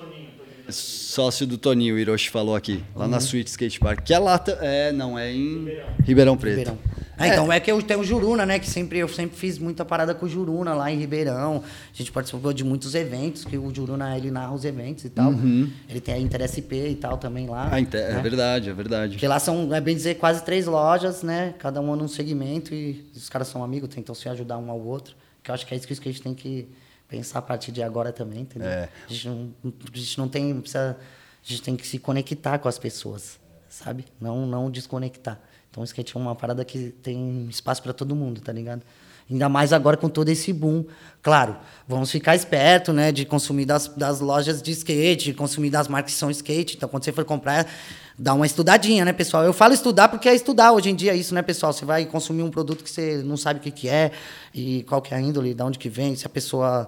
Sócio 0.72 1.46
do 1.46 1.56
Toninho, 1.58 1.94
o 1.94 1.98
Hiroshi 1.98 2.30
falou 2.30 2.54
aqui. 2.56 2.82
Lá 2.94 3.04
Uhum. 3.04 3.10
na 3.10 3.20
Switch 3.20 3.48
Skate 3.48 3.78
Park. 3.80 4.00
Que 4.04 4.14
é 4.14 4.18
lá... 4.18 4.42
É, 4.60 4.92
não, 4.92 5.18
é 5.18 5.32
em 5.32 5.68
Ribeirão, 6.04 6.36
Preto. 6.36 6.50
Ribeirão. 6.58 6.78
Ah, 7.22 7.28
então 7.28 7.52
é 7.52 7.60
que 7.60 7.70
eu 7.70 7.82
tenho 7.82 8.00
o 8.00 8.04
Juruna, 8.04 8.46
né? 8.46 8.58
Que 8.58 8.66
sempre 8.66 8.98
eu 8.98 9.06
sempre 9.06 9.36
fiz 9.36 9.58
muita 9.58 9.84
parada 9.84 10.14
com 10.14 10.24
o 10.24 10.28
Juruna 10.28 10.72
lá 10.72 10.90
em 10.90 10.98
Ribeirão. 10.98 11.62
A 11.92 11.96
gente 11.96 12.10
participou 12.10 12.50
de 12.50 12.64
muitos 12.64 12.94
eventos, 12.94 13.44
que 13.44 13.58
o 13.58 13.74
Juruna 13.74 14.16
ele 14.16 14.30
narra 14.30 14.54
os 14.54 14.64
eventos 14.64 15.04
e 15.04 15.10
tal. 15.10 15.30
Ele 15.86 16.00
tem 16.00 16.14
a 16.14 16.18
Inter 16.18 16.40
SP 16.48 16.88
e 16.88 16.94
tal 16.94 17.18
também 17.18 17.46
lá. 17.46 17.68
Uhum. 17.72 17.78
Ente- 17.78 17.94
é 17.98 18.14
né? 18.14 18.22
verdade, 18.22 18.70
é 18.70 18.72
verdade. 18.72 19.12
Porque 19.12 19.28
lá 19.28 19.38
são, 19.38 19.74
é 19.74 19.80
bem 19.82 19.94
dizer, 19.94 20.14
quase 20.14 20.42
três 20.42 20.64
lojas, 20.66 21.22
né? 21.22 21.52
Cada 21.58 21.78
uma 21.82 21.94
num 21.94 22.08
segmento 22.08 22.74
e 22.74 23.04
os 23.14 23.28
caras 23.28 23.48
são 23.48 23.62
amigos, 23.62 23.90
tentam 23.94 24.14
se 24.14 24.26
ajudar 24.30 24.56
um 24.56 24.70
ao 24.70 24.80
outro. 24.80 25.14
Que 25.42 25.50
eu 25.50 25.54
acho 25.54 25.66
que 25.66 25.74
é 25.74 25.76
isso 25.76 25.86
que 25.86 25.92
o 25.92 25.94
skate 25.94 26.22
tem 26.22 26.32
que 26.32 26.68
pensar 27.10 27.40
a 27.40 27.42
partir 27.42 27.72
de 27.72 27.82
agora 27.82 28.12
também, 28.12 28.42
entendeu? 28.42 28.68
É. 28.68 28.88
A, 29.06 29.12
gente 29.12 29.28
não, 29.28 29.54
a 29.92 29.98
gente 29.98 30.18
não 30.18 30.28
tem. 30.28 30.60
Precisa, 30.60 30.96
a 30.96 31.48
gente 31.48 31.62
tem 31.62 31.76
que 31.76 31.86
se 31.86 31.98
conectar 31.98 32.58
com 32.58 32.68
as 32.68 32.78
pessoas, 32.78 33.40
sabe? 33.68 34.06
Não, 34.20 34.46
não 34.46 34.70
desconectar. 34.70 35.40
Então 35.70 35.82
o 35.82 35.84
skate 35.84 36.16
é 36.16 36.20
uma 36.20 36.34
parada 36.34 36.64
que 36.64 36.90
tem 37.02 37.46
espaço 37.48 37.82
para 37.82 37.92
todo 37.92 38.14
mundo, 38.14 38.40
tá 38.40 38.52
ligado? 38.52 38.82
Ainda 39.30 39.48
mais 39.48 39.72
agora 39.72 39.96
com 39.96 40.08
todo 40.08 40.28
esse 40.28 40.52
boom. 40.52 40.84
Claro, 41.22 41.56
vamos 41.86 42.10
ficar 42.10 42.34
esperto, 42.34 42.92
né? 42.92 43.12
De 43.12 43.24
consumir 43.24 43.64
das, 43.64 43.86
das 43.88 44.20
lojas 44.20 44.60
de 44.60 44.72
skate, 44.72 45.26
de 45.26 45.34
consumir 45.34 45.70
das 45.70 45.86
marcas 45.86 46.12
que 46.12 46.18
são 46.18 46.30
skate. 46.30 46.76
Então, 46.76 46.88
quando 46.88 47.04
você 47.04 47.12
for 47.12 47.24
comprar, 47.24 47.64
dá 48.22 48.34
uma 48.34 48.44
estudadinha, 48.44 49.02
né, 49.02 49.14
pessoal? 49.14 49.44
Eu 49.44 49.52
falo 49.54 49.72
estudar 49.72 50.08
porque 50.08 50.28
é 50.28 50.34
estudar 50.34 50.72
hoje 50.72 50.90
em 50.90 50.94
dia 50.94 51.14
isso, 51.14 51.34
né, 51.34 51.40
pessoal? 51.40 51.72
Você 51.72 51.86
vai 51.86 52.04
consumir 52.04 52.42
um 52.42 52.50
produto 52.50 52.84
que 52.84 52.90
você 52.90 53.22
não 53.24 53.36
sabe 53.36 53.60
o 53.60 53.62
que, 53.62 53.70
que 53.70 53.88
é 53.88 54.10
e 54.54 54.82
qual 54.86 55.00
que 55.00 55.14
é 55.14 55.16
a 55.16 55.20
índole, 55.20 55.54
de 55.54 55.62
onde 55.62 55.78
que 55.78 55.88
vem, 55.88 56.14
se 56.14 56.26
a 56.26 56.28
pessoa 56.28 56.86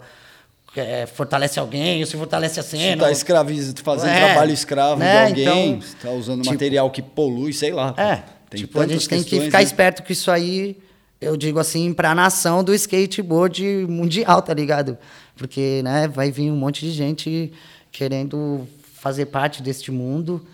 é, 0.77 1.07
fortalece 1.07 1.59
alguém, 1.59 2.01
ou 2.01 2.07
se 2.07 2.17
fortalece 2.19 2.61
a 2.61 2.63
Se 2.63 2.71
cena. 2.77 3.05
tá 3.05 3.11
escravizando, 3.11 3.81
fazendo 3.83 4.11
É, 4.11 4.27
trabalho 4.33 4.53
escravo 4.53 5.01
né, 5.01 5.31
de 5.33 5.47
alguém, 5.47 5.71
então, 5.71 5.81
se 5.83 5.97
tá 5.97 6.11
usando 6.11 6.43
tipo- 6.43 6.53
material 6.55 6.91
que 6.91 7.01
polui, 7.01 7.53
sei 7.55 7.73
lá. 7.73 7.95
É, 7.97 8.23
Tem 8.51 8.61
tipo, 8.61 8.79
a 8.79 8.87
gente 8.87 9.09
tem 9.09 9.23
que 9.23 9.41
ficar 9.41 9.59
né? 9.59 9.65
esperto 9.65 10.03
com 10.03 10.13
isso 10.13 10.31
aí, 10.31 10.77
eu 11.19 11.35
digo 11.37 11.59
assim, 11.59 11.95
pra 11.95 12.15
nação 12.15 12.63
do 12.63 12.75
skateboard 12.75 13.87
mundial, 13.89 14.43
tá 14.43 14.53
ligado? 14.53 14.99
Porque, 15.35 15.81
né, 15.83 16.09
vai 16.09 16.31
vir 16.31 16.51
um 16.51 16.57
monte 16.57 16.81
de 16.85 16.93
gente 16.93 17.53
querendo 17.91 18.67
fazer 18.95 19.27
parte 19.27 19.63
deste 19.63 19.91
mundo 19.91 20.45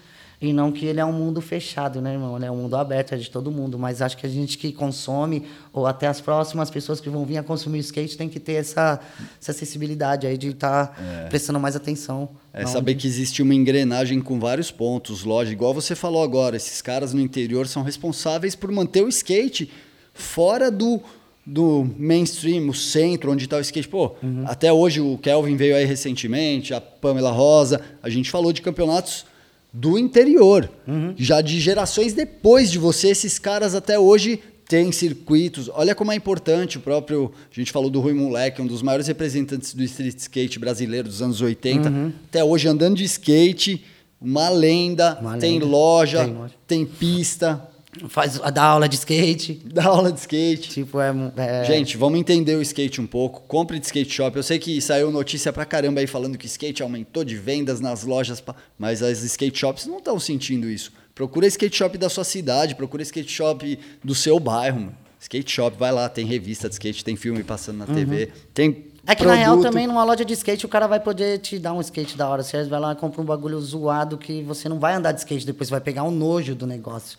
e 0.41 0.53
não 0.53 0.71
que 0.71 0.87
ele 0.87 1.01
é 1.01 1.05
um 1.05 1.13
mundo 1.13 1.41
fechado, 1.41 2.01
né, 2.01 2.13
irmão? 2.13 2.37
Ele 2.37 2.47
é 2.47 2.51
um 2.51 2.57
mundo 2.57 2.77
aberto, 2.77 3.13
é 3.13 3.17
de 3.17 3.29
todo 3.29 3.51
mundo, 3.51 3.77
mas 3.79 4.01
acho 4.01 4.17
que 4.17 4.25
a 4.25 4.29
gente 4.29 4.57
que 4.57 4.73
consome 4.73 5.45
ou 5.73 5.85
até 5.87 6.07
as 6.07 6.21
próximas 6.21 6.71
pessoas 6.71 7.01
que 7.01 7.11
vão 7.11 7.25
vir 7.25 7.39
a 7.39 7.43
consumir 7.43 7.81
skate 7.81 8.17
tem 8.17 8.29
que 8.29 8.39
ter 8.39 8.53
essa, 8.53 9.01
essa 9.41 9.51
acessibilidade 9.51 10.27
aí 10.27 10.39
de 10.39 10.49
estar 10.51 10.97
prestando 11.29 11.59
mais 11.59 11.75
atenção. 11.75 12.29
É 12.53 12.63
Não- 12.63 12.69
saber 12.71 12.95
que 12.95 13.07
existe 13.07 13.43
uma 13.43 13.55
engrenagem 13.55 14.21
com 14.21 14.39
vários 14.39 14.71
pontos, 14.71 15.25
loja, 15.25 15.51
igual 15.53 15.75
você 15.75 15.95
falou 15.97 16.23
agora, 16.23 16.57
esses 16.57 16.81
caras 16.81 17.13
no 17.13 17.21
interior 17.21 17.67
são 17.67 17.83
responsáveis 17.83 18.55
por 18.55 18.71
manter 18.71 19.03
o 19.03 19.09
skate 19.09 19.71
fora 20.15 20.71
do, 20.71 21.01
do 21.47 21.89
mainstream, 21.99 22.69
o 22.69 22.75
centro, 22.75 23.33
onde 23.33 23.45
está 23.45 23.57
o 23.57 23.61
skate. 23.61 23.89
Pô, 23.89 24.15
Uhum. 24.23 24.45
até 24.47 24.73
hoje 24.73 25.01
o 25.01 25.19
Kelvin 25.19 25.57
veio 25.57 25.75
aí 25.77 25.85
recentemente, 25.85 26.73
a 26.75 26.81
Pamela 26.81 27.31
Rosa, 27.33 27.81
a 28.03 28.09
gente 28.09 28.31
falou 28.31 28.53
de 28.53 28.63
campeonatos 28.63 29.25
do 29.73 29.99
interior, 29.99 30.71
Uhum. 30.87 31.15
já 31.17 31.41
de 31.41 31.61
gerações 31.61 32.13
depois 32.13 32.71
de 32.71 32.79
você, 32.79 33.09
esses 33.09 33.39
caras 33.39 33.75
até 33.75 33.99
hoje 33.99 34.41
têm 34.69 34.91
circuitos. 34.93 35.71
Olha 35.73 35.95
como 35.95 36.13
é 36.13 36.15
importante 36.15 36.79
o 36.79 36.81
próprio. 36.81 37.33
A 37.51 37.55
gente 37.55 37.71
falou 37.73 37.89
do 37.91 38.01
Rui 38.01 38.13
Moleque, 38.13 38.61
um 38.61 38.67
dos 38.67 38.83
maiores 38.83 39.07
representantes 39.07 39.73
do 39.75 39.83
street 39.85 40.17
skate 40.19 40.59
brasileiro 40.59 41.09
dos 41.09 41.23
anos 41.23 41.41
80. 41.41 41.89
Uhum. 41.89 42.13
Até 42.29 42.43
hoje 42.45 42.69
andando 42.69 42.97
de 42.97 43.05
skate, 43.05 43.85
uma 44.21 44.49
lenda, 44.49 45.17
Uma 45.21 45.39
tem 45.39 45.55
lenda. 45.55 45.67
loja, 45.67 46.25
Tem 46.25 46.35
loja. 46.35 46.55
tem 46.67 46.85
pista, 46.87 47.68
Faz, 48.09 48.39
dá 48.39 48.63
aula 48.65 48.89
de 48.89 48.97
skate. 48.97 49.61
dá 49.67 49.87
aula 49.87 50.13
de 50.13 50.21
skate. 50.21 50.69
Tipo, 50.71 51.01
é. 51.01 51.13
é- 51.37 51.65
Gente, 51.65 51.97
vamos 51.97 52.19
entender 52.19 52.57
o 52.57 52.63
skate 52.63 53.01
um 53.01 53.07
pouco. 53.07 53.41
Compre 53.49 53.79
de 53.79 53.87
skate 53.87 54.13
shop. 54.13 54.37
Eu 54.37 54.43
sei 54.43 54.59
que 54.59 54.81
saiu 54.81 55.11
notícia 55.11 55.53
pra 55.53 55.65
caramba 55.65 56.01
aí 56.01 56.07
falando 56.07 56.37
que 56.39 56.47
skate 56.47 56.83
aumentou 56.83 57.25
de 57.25 57.37
vendas 57.37 57.81
nas 57.81 58.05
lojas, 58.05 58.43
mas 58.79 59.03
as 59.03 59.23
skate 59.23 59.59
shops 59.59 59.87
não 59.87 59.99
estão 59.99 60.19
sentindo 60.21 60.69
isso. 60.69 60.93
Procura 61.15 61.47
skate 61.47 61.77
shop 61.77 61.99
da 61.99 62.09
sua 62.09 62.25
cidade, 62.25 62.75
procura 62.75 63.03
skate 63.03 63.33
shop 63.33 63.79
do 64.05 64.15
seu 64.15 64.39
bairro. 64.39 64.81
Mano. 64.81 64.95
Skate 65.21 65.51
shop, 65.51 65.77
vai 65.77 65.91
lá, 65.91 66.09
tem 66.09 66.25
revista 66.25 66.69
de 66.69 66.75
skate, 66.77 67.05
tem 67.05 67.17
filme 67.17 67.43
passando 67.43 67.79
na 67.79 67.87
TV, 67.87 68.31
tem 68.55 68.69
Uhum. 68.69 68.83
É 69.11 69.15
que 69.15 69.25
na 69.25 69.33
real 69.33 69.55
produto. 69.57 69.73
também 69.73 69.87
numa 69.87 70.05
loja 70.05 70.23
de 70.23 70.35
skate 70.35 70.67
o 70.67 70.69
cara 70.69 70.87
vai 70.87 71.01
poder 71.01 71.39
te 71.39 71.59
dar 71.59 71.73
um 71.73 71.81
skate 71.81 72.15
da 72.15 72.29
hora. 72.29 72.43
Você 72.43 72.63
vai 72.65 72.79
lá 72.79 72.93
e 72.93 72.95
compra 72.95 73.23
um 73.23 73.25
bagulho 73.25 73.59
zoado 73.59 74.19
que 74.19 74.43
você 74.43 74.69
não 74.69 74.79
vai 74.79 74.93
andar 74.93 75.13
de 75.13 75.21
skate 75.21 75.47
depois, 75.47 75.71
vai 75.71 75.81
pegar 75.81 76.03
um 76.03 76.11
nojo 76.11 76.55
do 76.55 76.67
negócio. 76.67 77.19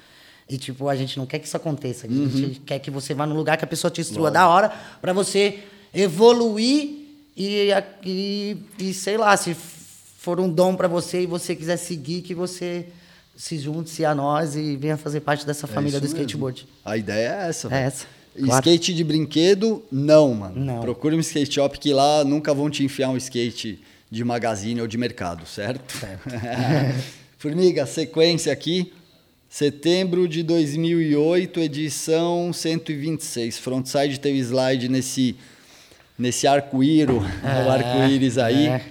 E, 0.50 0.58
tipo, 0.58 0.88
a 0.90 0.96
gente 0.96 1.18
não 1.18 1.26
quer 1.28 1.38
que 1.40 1.46
isso 1.48 1.56
aconteça. 1.56 2.08
A 2.08 2.10
gente 2.10 2.60
quer 2.66 2.80
que 2.80 2.90
você 2.90 3.14
vá 3.14 3.26
num 3.28 3.36
lugar 3.36 3.56
que 3.58 3.64
a 3.64 3.68
pessoa 3.68 3.92
te 3.92 4.02
instrua 4.02 4.32
da 4.32 4.48
hora 4.50 4.72
pra 5.00 5.14
você 5.14 5.60
evoluir 5.94 6.90
e, 7.38 7.70
e, 8.04 8.58
e, 8.80 8.94
sei 8.94 9.16
lá, 9.18 9.38
se 9.38 9.56
for 10.18 10.40
um 10.40 10.50
dom 10.50 10.76
pra 10.76 10.88
você 10.88 11.22
e 11.22 11.26
você 11.26 11.56
quiser 11.56 11.78
seguir, 11.78 12.22
que 12.22 12.34
você 12.34 12.88
se 13.38 13.58
junte-se 13.58 14.04
a 14.04 14.14
nós 14.14 14.56
e 14.56 14.76
venha 14.76 14.98
fazer 14.98 15.22
parte 15.22 15.46
dessa 15.46 15.66
família 15.68 15.98
É 15.98 16.00
do 16.00 16.06
isso 16.08 16.16
mesmo. 16.16 16.26
skateboard. 16.28 16.68
A 16.84 16.98
ideia 16.98 17.28
é 17.46 17.50
essa. 17.50 17.74
É 17.74 17.82
essa. 17.84 18.06
Claro. 18.36 18.54
Skate 18.68 18.94
de 18.94 19.04
brinquedo, 19.04 19.84
não, 19.92 20.34
mano. 20.34 20.60
Não. 20.60 20.82
Procure 20.82 21.16
um 21.16 21.20
skate 21.20 21.56
shop 21.56 21.78
que 21.80 21.94
lá 21.94 22.24
nunca 22.24 22.54
vão 22.54 22.70
te 22.70 22.84
enfiar 22.84 23.10
um 23.10 23.18
skate 23.18 23.82
de 24.10 24.24
magazine 24.24 24.82
ou 24.82 24.88
de 24.88 24.98
mercado, 24.98 25.46
certo? 25.46 25.94
Formiga, 27.38 27.86
sequência 27.86 28.52
aqui. 28.52 28.92
Setembro 29.50 30.28
de 30.28 30.44
2008, 30.44 31.60
edição 31.60 32.54
126. 32.54 33.58
Frontside 33.58 34.20
teve 34.20 34.38
slide 34.38 34.88
nesse, 34.88 35.36
nesse 36.18 36.46
arco-íro, 36.46 37.18
o 37.18 37.70
arco-íris 37.70 38.38
aí. 38.38 38.68
É. 38.68 38.86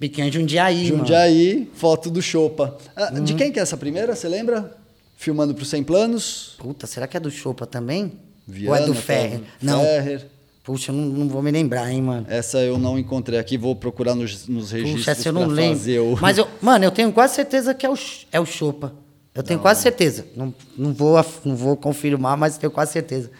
Pequeno 0.00 0.32
Jundiaí, 0.32 0.90
mano. 0.90 0.98
Jundiaí, 0.98 1.70
foto 1.74 2.10
do 2.10 2.20
Chopa. 2.20 2.76
Ah. 2.96 3.10
De 3.10 3.34
quem 3.34 3.52
que 3.52 3.60
é 3.60 3.62
essa 3.62 3.76
primeira, 3.76 4.16
você 4.16 4.28
lembra? 4.28 4.76
Filmando 5.16 5.54
pro 5.54 5.64
100 5.64 5.84
Planos? 5.84 6.56
Puta, 6.58 6.88
será 6.88 7.06
que 7.06 7.16
é 7.16 7.20
do 7.20 7.30
Chopa 7.30 7.64
também? 7.64 8.12
Viana, 8.48 8.76
Ou 8.76 8.82
é 8.82 8.86
do 8.86 8.94
tá? 8.94 9.00
Ferrer? 9.00 9.40
Não. 9.62 9.80
Ferrer. 9.80 10.26
Puxa, 10.64 10.90
eu 10.90 10.96
não, 10.96 11.04
não 11.06 11.28
vou 11.28 11.40
me 11.40 11.52
lembrar, 11.52 11.88
hein, 11.90 12.02
mano. 12.02 12.26
Essa 12.28 12.58
eu 12.58 12.78
não 12.78 12.98
encontrei 12.98 13.38
aqui, 13.38 13.56
vou 13.56 13.76
procurar 13.76 14.16
nos, 14.16 14.48
nos 14.48 14.72
registros 14.72 15.04
Puxa, 15.04 15.10
essa 15.12 15.28
eu 15.28 15.32
não 15.32 15.46
lembro. 15.46 16.18
Mas, 16.20 16.36
eu, 16.36 16.48
mano, 16.60 16.84
eu 16.84 16.90
tenho 16.90 17.12
quase 17.12 17.36
certeza 17.36 17.72
que 17.72 17.86
é 17.86 17.90
o, 17.90 17.94
é 18.32 18.40
o 18.40 18.44
Chopa. 18.44 18.92
Eu 19.32 19.42
tenho 19.44 19.60
quase 19.60 19.80
certeza. 19.82 20.26
Não, 20.36 20.52
não, 20.76 20.92
vou, 20.92 21.14
não 21.44 21.54
vou 21.54 21.76
confirmar, 21.76 22.36
mas 22.36 22.58
tenho 22.58 22.70
quase 22.72 22.92
certeza. 22.92 23.30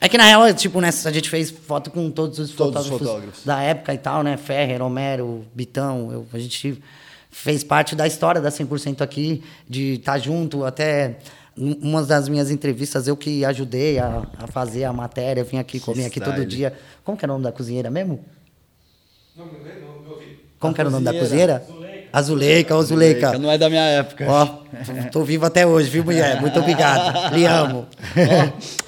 É 0.00 0.08
que, 0.08 0.18
na 0.18 0.24
real, 0.24 0.52
tipo, 0.52 0.80
nessa, 0.80 1.08
a 1.08 1.12
gente 1.12 1.30
fez 1.30 1.48
foto 1.50 1.90
com 1.90 2.10
todos 2.10 2.38
os 2.40 2.50
Todos 2.50 2.82
os 2.82 2.86
fotógrafos, 2.88 3.08
fotógrafos. 3.08 3.44
da 3.44 3.62
época 3.62 3.94
e 3.94 3.98
tal, 3.98 4.22
né? 4.24 4.36
Ferrer, 4.36 4.82
Homero, 4.82 5.44
Bitão. 5.54 6.10
Eu, 6.12 6.26
a 6.32 6.38
gente 6.40 6.82
fez 7.30 7.62
parte 7.62 7.94
da 7.94 8.04
história 8.06 8.40
da 8.40 8.50
100% 8.50 9.00
aqui, 9.00 9.42
de 9.68 9.94
estar 9.94 10.18
junto. 10.18 10.64
Até 10.64 11.18
um- 11.56 11.78
uma 11.88 12.02
das 12.02 12.28
minhas 12.28 12.50
entrevistas, 12.50 13.06
eu 13.06 13.16
que 13.16 13.44
ajudei 13.44 13.98
a, 14.00 14.26
a 14.38 14.46
fazer 14.48 14.82
a 14.84 14.92
matéria, 14.92 15.44
vim 15.44 15.58
aqui, 15.58 15.78
comer 15.78 16.06
aqui 16.06 16.20
todo 16.20 16.44
dia. 16.44 16.76
Como 17.04 17.16
que 17.16 17.24
era 17.24 17.30
o 17.32 17.34
nome 17.36 17.44
da 17.44 17.52
cozinheira 17.52 17.90
mesmo? 17.90 18.24
Não, 19.36 19.46
não, 19.46 19.52
não, 19.52 20.02
não 20.02 20.10
ouvi. 20.14 20.40
Como 20.58 20.72
A 20.72 20.74
que 20.74 20.80
era 20.80 20.88
o 20.88 20.92
nome 20.92 21.04
da 21.04 21.12
cozinheira. 21.14 21.64
Cozinheira? 22.10 22.12
Azuleika, 22.12 22.74
ô 22.74 22.78
Azuleika. 22.78 23.38
Não 23.38 23.50
é 23.50 23.58
da 23.58 23.68
minha 23.68 23.82
época. 23.84 24.26
Ó, 24.28 24.46
tô- 24.46 25.10
tô 25.12 25.24
vivo 25.24 25.46
até 25.46 25.66
hoje, 25.66 25.88
viu, 25.90 26.04
mulher? 26.04 26.40
Muito 26.40 26.58
obrigado. 26.58 27.34
Lhe 27.34 27.46
amo. 27.46 27.86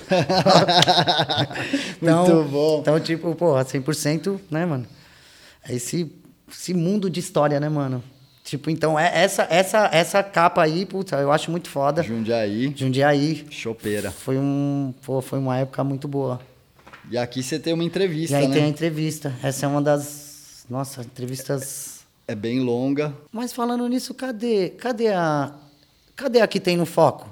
Muito 2.00 2.44
bom. 2.50 2.78
Então, 2.80 3.00
tipo, 3.00 3.34
pô, 3.34 3.54
100%, 3.58 4.40
né, 4.50 4.64
mano? 4.66 4.86
É 5.68 5.74
esse, 5.74 6.10
esse 6.50 6.74
mundo 6.74 7.08
de 7.10 7.20
história, 7.20 7.60
né, 7.60 7.68
mano? 7.68 8.02
Tipo, 8.42 8.70
então, 8.70 8.98
é 8.98 9.22
essa, 9.22 9.46
essa, 9.50 9.88
essa 9.92 10.22
capa 10.22 10.62
aí, 10.62 10.84
puta, 10.84 11.16
eu 11.16 11.30
acho 11.30 11.50
muito 11.50 11.68
foda. 11.68 12.02
Jundiaí, 12.02 12.72
Jundiaí. 12.74 13.46
chopeira. 13.50 14.10
Foi, 14.10 14.36
um, 14.38 14.92
pô, 15.04 15.20
foi 15.20 15.38
uma 15.38 15.56
época 15.58 15.84
muito 15.84 16.08
boa. 16.08 16.40
E 17.10 17.18
aqui 17.18 17.42
você 17.42 17.58
tem 17.58 17.72
uma 17.72 17.84
entrevista, 17.84 18.34
e 18.36 18.42
aí 18.42 18.48
né? 18.48 18.54
tem 18.54 18.64
a 18.64 18.68
entrevista. 18.68 19.32
Essa 19.42 19.66
é 19.66 19.68
uma 19.68 19.82
das, 19.82 20.64
nossa, 20.68 21.02
entrevistas... 21.02 21.99
É 22.30 22.34
bem 22.36 22.60
longa. 22.60 23.12
Mas 23.32 23.52
falando 23.52 23.88
nisso, 23.88 24.14
cadê, 24.14 24.68
cadê 24.68 25.08
a... 25.08 25.50
Cadê 26.14 26.40
a 26.40 26.46
que 26.46 26.60
tem 26.60 26.76
no 26.76 26.86
foco? 26.86 27.28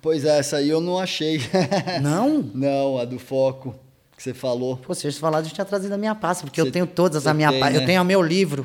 Pois 0.00 0.24
é, 0.24 0.38
essa 0.38 0.58
aí 0.58 0.68
eu 0.68 0.80
não 0.80 0.96
achei. 0.96 1.40
Não? 2.00 2.48
não, 2.54 2.98
a 2.98 3.04
do 3.04 3.18
foco 3.18 3.74
que 4.16 4.22
você 4.22 4.32
falou. 4.32 4.76
Pô, 4.76 4.94
se 4.94 5.08
eu 5.08 5.12
falado, 5.14 5.46
eu 5.46 5.50
tinha 5.50 5.64
trazido 5.64 5.92
a 5.92 5.98
minha 5.98 6.14
pasta, 6.14 6.44
porque 6.44 6.62
Cê- 6.62 6.68
eu 6.68 6.70
tenho 6.70 6.86
todas 6.86 7.26
a 7.26 7.34
minha 7.34 7.50
tem, 7.50 7.58
pasta. 7.58 7.74
né? 7.78 7.82
Eu 7.82 7.86
tenho 7.86 8.00
o 8.00 8.04
meu 8.04 8.22
livro 8.22 8.64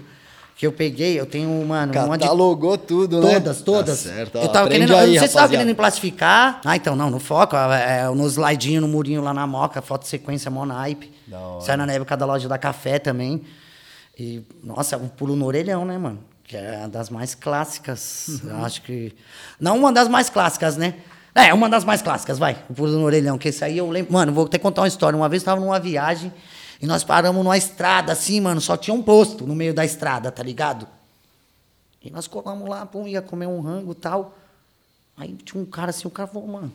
que 0.55 0.67
eu 0.67 0.71
peguei, 0.71 1.19
eu 1.19 1.25
tenho, 1.25 1.49
mano, 1.65 1.91
um 1.91 2.05
monte 2.05 2.19
de... 2.19 2.25
Catalogou 2.25 2.77
tudo, 2.77 3.19
né? 3.19 3.33
Todas, 3.39 3.61
todas. 3.61 4.03
Tá 4.03 4.09
certo. 4.11 4.37
ó, 4.37 4.43
eu 4.43 4.49
tava 4.49 4.69
querendo, 4.69 4.91
eu 4.91 4.97
aí, 4.97 5.13
não 5.13 5.19
sei 5.19 5.27
se 5.27 5.33
você 5.33 5.39
tava 5.39 5.49
querendo 5.49 5.75
plastificar. 5.75 6.61
Ah, 6.63 6.75
então, 6.75 6.95
não, 6.95 7.09
no 7.09 7.19
foco, 7.19 7.55
é, 7.55 8.01
é, 8.01 8.07
no 8.09 8.27
slidinho, 8.27 8.81
no 8.81 8.87
murinho 8.87 9.23
lá 9.23 9.33
na 9.33 9.47
moca, 9.47 9.81
foto 9.81 10.05
sequência, 10.05 10.51
mó 10.51 10.67
naipe. 10.67 11.11
Da 11.25 11.39
hora. 11.39 11.61
Sai 11.61 11.77
na 11.77 11.91
época 11.91 12.15
da 12.15 12.27
loja 12.27 12.47
da 12.47 12.59
café 12.59 12.99
também. 12.99 13.43
E, 14.17 14.43
nossa, 14.63 14.97
um 14.97 15.07
pulo 15.07 15.35
no 15.35 15.45
orelhão, 15.45 15.85
né, 15.85 15.97
mano? 15.97 16.19
Que 16.43 16.57
é 16.57 16.77
uma 16.79 16.89
das 16.89 17.09
mais 17.09 17.35
clássicas. 17.35 18.41
Uhum. 18.43 18.49
Eu 18.49 18.65
acho 18.65 18.81
que. 18.81 19.13
Não 19.59 19.77
uma 19.77 19.91
das 19.91 20.07
mais 20.07 20.29
clássicas, 20.29 20.75
né? 20.77 20.95
É, 21.35 21.53
uma 21.53 21.69
das 21.69 21.83
mais 21.83 22.01
clássicas, 22.01 22.39
vai. 22.39 22.63
O 22.67 22.73
pulo 22.73 22.93
no 22.93 23.03
orelhão, 23.03 23.37
que 23.37 23.49
esse 23.49 23.63
aí 23.63 23.77
eu 23.77 23.89
lembro. 23.89 24.11
Mano, 24.11 24.33
vou 24.33 24.45
até 24.45 24.57
contar 24.57 24.81
uma 24.81 24.87
história. 24.87 25.15
Uma 25.15 25.29
vez 25.29 25.43
eu 25.43 25.45
tava 25.45 25.61
numa 25.61 25.79
viagem 25.79 26.33
e 26.81 26.85
nós 26.85 27.03
paramos 27.03 27.43
numa 27.43 27.57
estrada, 27.57 28.11
assim, 28.11 28.39
mano, 28.39 28.61
só 28.61 28.77
tinha 28.77 28.93
um 28.93 29.01
posto 29.01 29.45
no 29.45 29.55
meio 29.55 29.73
da 29.73 29.83
estrada, 29.83 30.31
tá 30.31 30.43
ligado? 30.43 30.87
E 32.03 32.11
nós 32.11 32.27
colamos 32.27 32.69
lá, 32.69 32.85
pum, 32.85 33.07
ia 33.07 33.21
comer 33.21 33.47
um 33.47 33.59
rango 33.59 33.91
e 33.91 33.95
tal. 33.95 34.37
Aí 35.15 35.33
tinha 35.33 35.61
um 35.61 35.65
cara 35.65 35.89
assim, 35.89 36.07
o 36.07 36.11
cara 36.11 36.27
falou, 36.27 36.47
mano, 36.47 36.71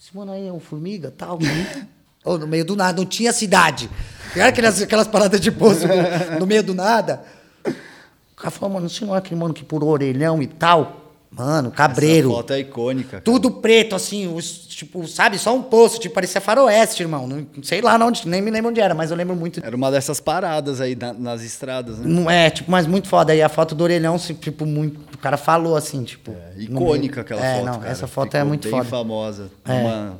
esse 0.00 0.16
mano 0.16 0.32
aí 0.32 0.48
é 0.48 0.52
um 0.52 0.60
formiga 0.60 1.10
tal. 1.10 1.38
Ou 2.24 2.38
no 2.38 2.46
meio 2.46 2.64
do 2.64 2.76
nada, 2.76 2.98
não 3.00 3.06
tinha 3.06 3.32
cidade. 3.32 3.88
Era 4.34 4.48
aquelas, 4.48 4.80
aquelas 4.82 5.06
paradas 5.08 5.40
de 5.40 5.50
poço 5.50 5.86
no, 5.86 6.38
no 6.40 6.46
meio 6.46 6.62
do 6.62 6.74
nada. 6.74 7.22
O 7.66 8.36
cara 8.36 8.50
falou, 8.50 8.74
mano, 8.74 8.88
não 9.02 9.14
é 9.14 9.18
aquele 9.18 9.38
mano 9.40 9.52
que 9.54 9.64
purou 9.64 9.90
orelhão 9.90 10.42
e 10.42 10.46
tal? 10.46 10.96
Mano, 11.30 11.70
cabreiro. 11.70 12.28
Essa 12.28 12.36
foto 12.38 12.52
é 12.54 12.58
icônica. 12.58 13.10
cara. 13.10 13.22
Tudo 13.22 13.50
preto, 13.52 13.94
assim, 13.94 14.26
os, 14.34 14.50
tipo, 14.66 15.06
sabe, 15.06 15.38
só 15.38 15.54
um 15.54 15.62
poço, 15.62 16.00
tipo, 16.00 16.14
parecia 16.14 16.40
faroeste, 16.40 17.02
irmão. 17.04 17.26
Não, 17.26 17.46
sei 17.62 17.80
lá 17.80 17.94
onde, 18.04 18.26
nem 18.26 18.42
me 18.42 18.50
lembro 18.50 18.70
onde 18.70 18.80
era, 18.80 18.94
mas 18.94 19.10
eu 19.12 19.16
lembro 19.16 19.36
muito. 19.36 19.64
Era 19.64 19.76
uma 19.76 19.90
dessas 19.92 20.18
paradas 20.20 20.80
aí 20.80 20.96
na- 20.96 21.12
nas 21.12 21.42
estradas, 21.42 21.98
né? 21.98 22.04
Não 22.06 22.28
é, 22.28 22.50
tipo, 22.50 22.68
mas 22.70 22.84
muito 22.86 23.06
foda. 23.06 23.32
Aí 23.32 23.40
a 23.40 23.48
foto 23.48 23.74
do 23.76 23.84
orelhão, 23.84 24.18
tipo, 24.18 24.66
muito. 24.66 24.98
O 25.14 25.18
cara 25.18 25.36
falou 25.36 25.76
assim, 25.76 26.02
tipo. 26.02 26.32
É, 26.32 26.62
icônica 26.62 27.20
aquela 27.20 27.44
é, 27.46 27.54
foto, 27.56 27.66
não, 27.66 27.78
cara. 27.78 27.90
essa 27.92 28.06
foto 28.08 28.34
é 28.34 28.38
Ficou 28.38 28.48
muito 28.48 28.62
bem 28.64 28.70
foda. 28.72 28.84
famosa. 28.84 29.50
É. 29.66 29.72
Uma- 29.72 30.18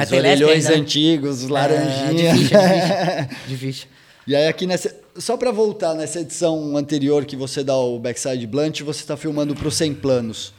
aqueles 0.00 0.22
lésbica 0.22 0.46
orelhões 0.46 0.64
ainda, 0.66 0.76
né? 0.76 0.82
antigos, 0.82 1.48
laranjinha. 1.48 2.30
É, 2.58 3.28
de 3.48 3.56
ficha. 3.56 3.86
E 4.26 4.34
aí 4.36 4.46
aqui 4.48 4.66
nessa... 4.66 4.94
Só 5.16 5.36
pra 5.36 5.50
voltar 5.50 5.94
nessa 5.94 6.20
edição 6.20 6.76
anterior 6.76 7.24
que 7.24 7.36
você 7.36 7.62
dá 7.62 7.76
o 7.76 7.98
backside 7.98 8.46
blunt, 8.46 8.80
você 8.82 9.04
tá 9.04 9.16
filmando 9.16 9.54
pro 9.54 9.70
100 9.70 9.94
planos. 9.94 10.48
O 10.48 10.54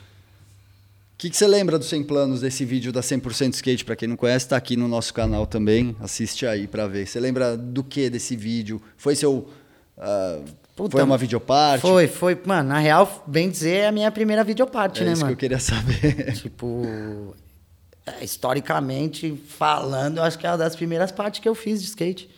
que, 1.18 1.30
que 1.30 1.38
você 1.38 1.48
lembra 1.48 1.80
dos 1.80 1.88
100 1.88 2.04
planos 2.04 2.42
desse 2.42 2.66
vídeo 2.66 2.92
da 2.92 3.02
100% 3.02 3.54
Skate? 3.54 3.86
Pra 3.86 3.96
quem 3.96 4.08
não 4.08 4.16
conhece, 4.18 4.48
tá 4.48 4.58
aqui 4.58 4.76
no 4.76 4.88
nosso 4.88 5.14
canal 5.14 5.48
também. 5.48 5.96
Assiste 6.02 6.46
aí 6.46 6.68
pra 6.68 6.86
ver. 6.88 7.08
Você 7.08 7.20
lembra 7.20 7.56
do 7.56 7.84
que 7.84 8.10
desse 8.10 8.36
vídeo? 8.36 8.82
Foi 8.98 9.16
seu... 9.16 9.48
ah, 9.98 10.40
Puta, 10.76 10.92
foi 10.98 11.04
uma 11.04 11.18
videoparte? 11.18 11.82
Foi, 11.82 12.08
foi. 12.08 12.40
Mano, 12.46 12.70
na 12.70 12.80
real, 12.80 13.24
bem 13.28 13.50
dizer, 13.50 13.76
é 13.76 13.88
a 13.88 13.92
minha 13.92 14.12
primeira 14.12 14.44
videoparte, 14.44 15.02
É 15.02 15.06
né, 15.06 15.12
isso 15.14 15.22
mano? 15.22 15.30
que 15.30 15.46
eu 15.46 15.50
queria 15.50 15.60
saber. 15.60 16.34
Tipo, 16.34 17.36
é, 18.06 18.24
historicamente 18.24 19.36
falando, 19.48 20.18
eu 20.18 20.24
acho 20.24 20.38
que 20.38 20.46
é 20.46 20.50
uma 20.50 20.58
das 20.58 20.76
primeiras 20.76 21.12
partes 21.12 21.40
que 21.40 21.48
eu 21.48 21.56
fiz 21.56 21.82
de 21.82 21.88
skate. 21.88 22.30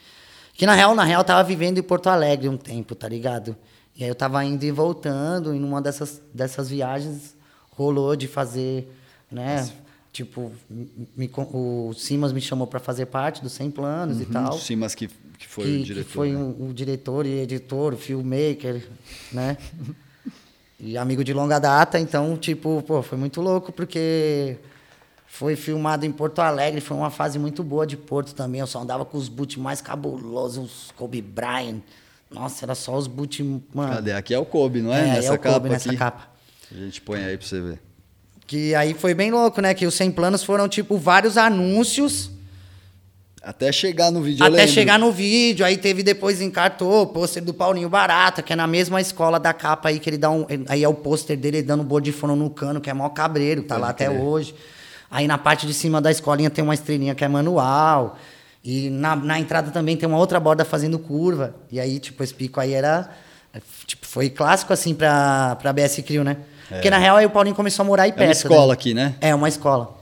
Que 0.54 0.66
na 0.66 0.74
real, 0.74 0.96
na 0.96 1.04
real, 1.04 1.22
eu 1.22 1.26
tava 1.26 1.44
vivendo 1.44 1.78
em 1.80 1.84
Porto 1.84 2.08
Alegre 2.08 2.48
um 2.48 2.58
tempo, 2.58 2.96
tá 2.96 3.10
ligado? 3.10 3.56
E 3.96 4.04
aí 4.04 4.10
eu 4.10 4.16
tava 4.16 4.44
indo 4.44 4.64
e 4.64 4.72
voltando, 4.72 5.56
e 5.56 5.60
numa 5.60 5.82
dessas, 5.82 6.22
dessas 6.34 6.70
viagens 6.70 7.36
rolou 7.72 8.16
de 8.16 8.28
fazer, 8.28 8.90
né? 9.32 9.70
Tipo, 10.14 10.52
me 10.70 11.30
o 11.36 11.94
Simas 11.94 12.32
me 12.32 12.40
chamou 12.40 12.68
para 12.68 12.80
fazer 12.80 13.08
parte 13.08 13.42
dos 13.42 13.52
100 13.52 13.72
planos 13.72 14.22
e 14.22 14.26
tal. 14.26 14.54
Sim, 14.58 14.78
mas 14.78 14.96
que, 14.96 15.10
que 15.38 15.48
foi 15.48 15.66
que, 15.66 15.70
o 15.70 15.78
que 15.80 15.84
diretor. 15.84 16.10
foi 16.10 16.32
né? 16.32 16.38
um, 16.38 16.70
o 16.70 16.74
diretor 16.74 17.26
e 17.26 17.40
editor, 17.40 17.96
filmmaker, 17.98 18.88
né? 19.34 19.58
e 20.80 20.98
amigo 20.98 21.22
de 21.22 21.34
longa 21.34 21.60
data, 21.60 22.00
então, 22.00 22.38
tipo, 22.38 22.82
pô, 22.84 23.02
foi 23.02 23.18
muito 23.18 23.42
louco, 23.42 23.74
porque 23.74 24.58
foi 25.38 25.58
filmado 25.58 26.06
em 26.06 26.12
Porto 26.14 26.40
Alegre, 26.40 26.80
foi 26.80 26.96
uma 26.96 27.10
fase 27.10 27.38
muito 27.38 27.62
boa 27.62 27.86
de 27.86 27.98
Porto 27.98 28.34
também. 28.34 28.62
Eu 28.62 28.68
só 28.68 28.80
andava 28.82 29.04
com 29.04 29.18
os 29.18 29.28
boot 29.28 29.60
mais 29.60 29.82
cabulosos, 29.82 30.64
os 30.64 30.92
Kobe 30.96 31.22
Bryant. 31.22 31.82
Nossa, 32.32 32.64
era 32.64 32.74
só 32.74 32.96
os 32.96 33.06
boot, 33.06 33.44
mano. 33.74 33.96
Cadê? 33.96 34.14
Aqui 34.14 34.34
é 34.34 34.40
o 34.40 34.46
Kobe, 34.46 34.82
não 34.82 34.94
é? 34.94 35.02
É, 35.02 35.14
nessa 35.16 35.28
é 35.28 35.32
o 35.36 35.40
capa 35.40 35.56
Kobe 35.56 35.70
nessa 35.70 35.90
aqui. 35.90 35.98
capa. 35.98 36.30
A 36.72 36.78
gente 36.78 37.02
põe 37.02 37.22
aí 37.22 37.38
pra 37.38 37.46
você 37.46 37.60
ver. 37.60 37.82
Que 38.48 38.74
aí 38.76 38.94
foi 38.94 39.14
bem 39.14 39.30
louco, 39.30 39.60
né? 39.60 39.74
Que 39.74 39.86
os 39.86 39.94
100 39.96 40.12
planos 40.12 40.42
foram, 40.42 40.70
tipo, 40.70 40.98
vários 40.98 41.38
anúncios 41.38 42.32
Até 43.42 43.74
chegar 43.74 44.12
no 44.12 44.22
vídeo, 44.22 44.46
Até 44.46 44.66
chegar 44.68 44.98
no 44.98 45.12
vídeo, 45.12 45.66
aí 45.66 45.76
teve 45.76 46.02
depois 46.02 46.40
encartou 46.40 47.02
o 47.02 47.08
pôster 47.08 47.44
do 47.44 47.54
Paulinho 47.54 47.90
Barata, 47.90 48.42
que 48.42 48.54
é 48.54 48.56
na 48.56 48.68
mesma 48.68 49.02
escola 49.02 49.38
da 49.38 49.54
capa 49.54 49.90
aí, 49.90 50.00
que 50.00 50.10
ele 50.10 50.18
dá 50.18 50.32
um. 50.32 50.46
Aí 50.70 50.82
é 50.82 50.88
o 50.88 50.94
pôster 50.94 51.36
dele 51.38 51.62
dando 51.62 51.84
bordifone 51.84 52.40
no 52.40 52.50
cano, 52.50 52.80
que 52.80 52.90
é 52.90 52.94
mó 52.94 53.10
cabreiro, 53.10 53.64
tá 53.64 53.76
Pode 53.76 53.82
lá 53.82 53.90
até 53.90 54.06
crer. 54.08 54.18
hoje. 54.22 54.56
Aí 55.10 55.28
na 55.28 55.38
parte 55.38 55.66
de 55.68 55.74
cima 55.74 56.02
da 56.02 56.12
escolinha 56.12 56.50
tem 56.50 56.64
uma 56.64 56.74
estrelinha 56.74 57.14
que 57.16 57.24
é 57.24 57.28
manual. 57.28 58.18
E 58.64 58.90
na, 58.90 59.16
na 59.16 59.40
entrada 59.40 59.70
também 59.72 59.96
tem 59.96 60.08
uma 60.10 60.18
outra 60.18 60.40
borda 60.40 60.66
fazendo 60.66 60.98
curva. 60.98 61.56
E 61.72 61.80
aí, 61.80 62.00
tipo, 62.00 62.24
esse 62.24 62.34
pico 62.34 62.60
aí 62.60 62.74
era. 62.74 63.10
Tipo, 63.86 64.06
foi 64.06 64.30
clássico 64.30 64.74
assim 64.74 64.94
pra, 64.94 65.56
pra 65.62 65.72
BS 65.72 66.02
Crew, 66.06 66.24
né? 66.24 66.38
Porque 66.68 66.90
na 66.90 66.98
real 66.98 67.16
aí 67.18 67.26
o 67.26 67.30
Paulinho 67.30 67.56
começou 67.56 67.84
a 67.84 67.86
morar 67.86 68.04
aí 68.04 68.10
É 68.10 68.14
perto. 68.14 68.28
uma 68.28 68.32
escola 68.32 68.68
né? 68.68 68.74
aqui, 68.74 68.94
né? 68.94 69.16
É 69.22 69.36
uma 69.36 69.48
escola. 69.48 69.98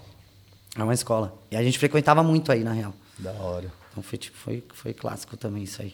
É 0.78 0.84
uma 0.84 0.94
escola. 0.94 1.34
E 1.52 1.58
a 1.58 1.62
gente 1.62 1.78
frequentava 1.78 2.24
muito 2.24 2.52
aí, 2.52 2.64
na 2.64 2.72
real. 2.72 2.94
Da 3.20 3.32
hora. 3.34 3.72
Então 3.92 4.02
foi, 4.02 4.18
tipo, 4.18 4.38
foi, 4.38 4.64
foi 4.74 4.94
clássico 4.94 5.38
também 5.38 5.64
isso 5.64 5.82
aí. 5.82 5.94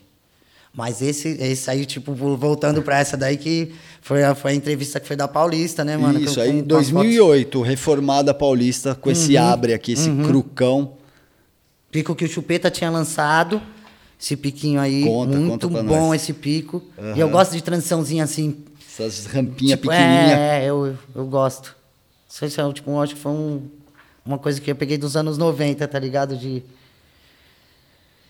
Mas 0.74 1.02
esse, 1.02 1.30
esse 1.30 1.70
aí, 1.70 1.86
tipo, 1.86 2.14
voltando 2.14 2.82
pra 2.84 3.00
essa 3.00 3.18
daí, 3.18 3.38
que 3.38 3.74
foi 4.02 4.24
a, 4.24 4.36
foi 4.36 4.52
a 4.52 4.56
entrevista 4.56 5.00
que 5.00 5.08
foi 5.08 5.16
da 5.16 5.28
Paulista, 5.28 5.84
né, 5.84 5.98
mano? 5.98 6.20
Isso, 6.20 6.40
aí 6.40 6.50
em 6.52 6.64
com 6.64 6.78
as 6.78 6.90
fotos. 6.90 6.92
2008, 6.92 7.62
reformada 7.62 8.34
paulista, 8.34 8.94
com 8.96 9.10
esse 9.10 9.36
Uhum. 9.36 9.44
abre 9.44 9.74
aqui, 9.74 9.94
esse 9.94 10.10
crucão. 10.24 10.94
Pico 11.92 12.14
que 12.16 12.24
o 12.24 12.28
Chupeta 12.30 12.70
tinha 12.70 12.90
lançado. 12.90 13.62
Esse 14.22 14.36
piquinho 14.36 14.80
aí, 14.80 15.04
Conta, 15.04 15.38
muito 15.38 15.70
conta 15.70 15.82
bom 15.84 16.10
nós. 16.10 16.22
esse 16.22 16.34
pico. 16.34 16.84
Aham. 16.98 17.16
E 17.16 17.20
eu 17.20 17.30
gosto 17.30 17.54
de 17.54 17.64
transiçãozinha 17.64 18.24
assim. 18.26 18.58
Essas 19.00 19.26
rampinhas 19.26 19.80
tipo, 19.80 19.90
pequenininhas. 19.90 20.38
É, 20.40 20.66
é, 20.66 20.70
eu, 20.70 20.96
eu 21.16 21.26
gosto. 21.26 21.76
Isso 22.30 22.46
é, 22.46 22.74
tipo, 22.74 22.92
eu 22.92 23.02
acho 23.02 23.16
que 23.16 23.22
foi 23.22 23.32
um- 23.32 23.64
uma 24.26 24.38
coisa 24.38 24.60
que 24.62 24.70
eu 24.70 24.76
peguei 24.76 24.98
dos 24.98 25.16
anos 25.16 25.38
90, 25.38 25.88
tá 25.88 25.98
ligado? 25.98 26.36
De... 26.38 26.62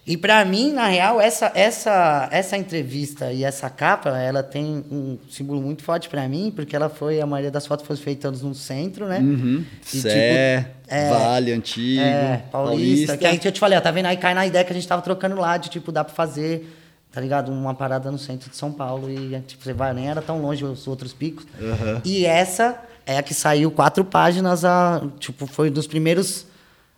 E 0.10 0.18
pra 0.18 0.43
mim, 0.43 0.74
na 0.74 0.88
real, 0.88 1.22
essa, 1.22 1.51
essa, 1.53 2.28
essa 2.32 2.57
entrevista 2.57 3.32
e 3.32 3.43
essa 3.43 3.70
capa, 3.70 4.10
ela 4.18 4.41
tem 4.41 4.84
um 4.89 5.20
símbolo 5.30 5.62
muito 5.62 5.84
forte 5.84 6.10
pra 6.10 6.28
mim, 6.28 6.51
porque 6.55 6.76
ela 6.76 6.89
foi, 6.89 7.22
a 7.22 7.28
maioria 7.28 7.51
das 7.51 7.68
fotos 7.68 7.86
foi 7.86 7.95
feitas 7.95 8.41
no 8.41 8.55
centro, 8.55 9.05
né? 9.05 9.20
Uhum. 9.20 9.64
E, 9.93 9.97
Sé, 10.01 10.62
tipo, 10.62 10.76
é, 10.88 11.10
Vale, 11.12 11.51
Antigo, 11.53 12.01
É, 12.01 12.41
paulista, 12.51 13.18
Que 13.18 13.28
a 13.28 13.32
gente, 13.32 13.45
eu 13.45 13.51
te 13.51 13.60
falei, 13.60 13.78
ó, 13.78 13.82
tá 13.82 13.91
vendo? 13.91 14.07
Aí 14.07 14.18
cai 14.18 14.34
na 14.34 14.47
ideia 14.47 14.66
que 14.66 14.72
a 14.72 14.74
gente 14.74 14.88
tava 14.88 15.03
trocando 15.03 15.36
lá, 15.36 15.57
de 15.57 15.70
tipo, 15.70 15.91
dá 15.91 16.03
pra 16.03 16.16
fazer, 16.16 16.76
tá 17.12 17.22
ligado? 17.22 17.51
Uma 17.51 17.76
parada 17.76 18.10
no 18.10 18.18
centro 18.18 18.49
de 18.49 18.57
São 18.57 18.72
Paulo 18.72 19.12
e, 19.12 19.39
tipo, 19.41 19.64
você 19.64 19.74
vai, 19.74 19.93
nem 19.93 20.10
era 20.10 20.24
tão 20.24 20.41
longe 20.41 20.66
os 20.66 20.88
outros 20.88 21.14
picos. 21.14 21.45
Aham. 21.62 22.01
E 22.03 22.26
essa 22.26 22.82
é 23.05 23.20
a 23.20 23.22
que 23.22 23.36
saiu 23.36 23.70
quatro 23.70 24.03
páginas, 24.03 24.66
a, 24.66 25.03
tipo, 25.20 25.45
foi 25.45 25.70
dos 25.70 25.86
primeiros, 25.86 26.47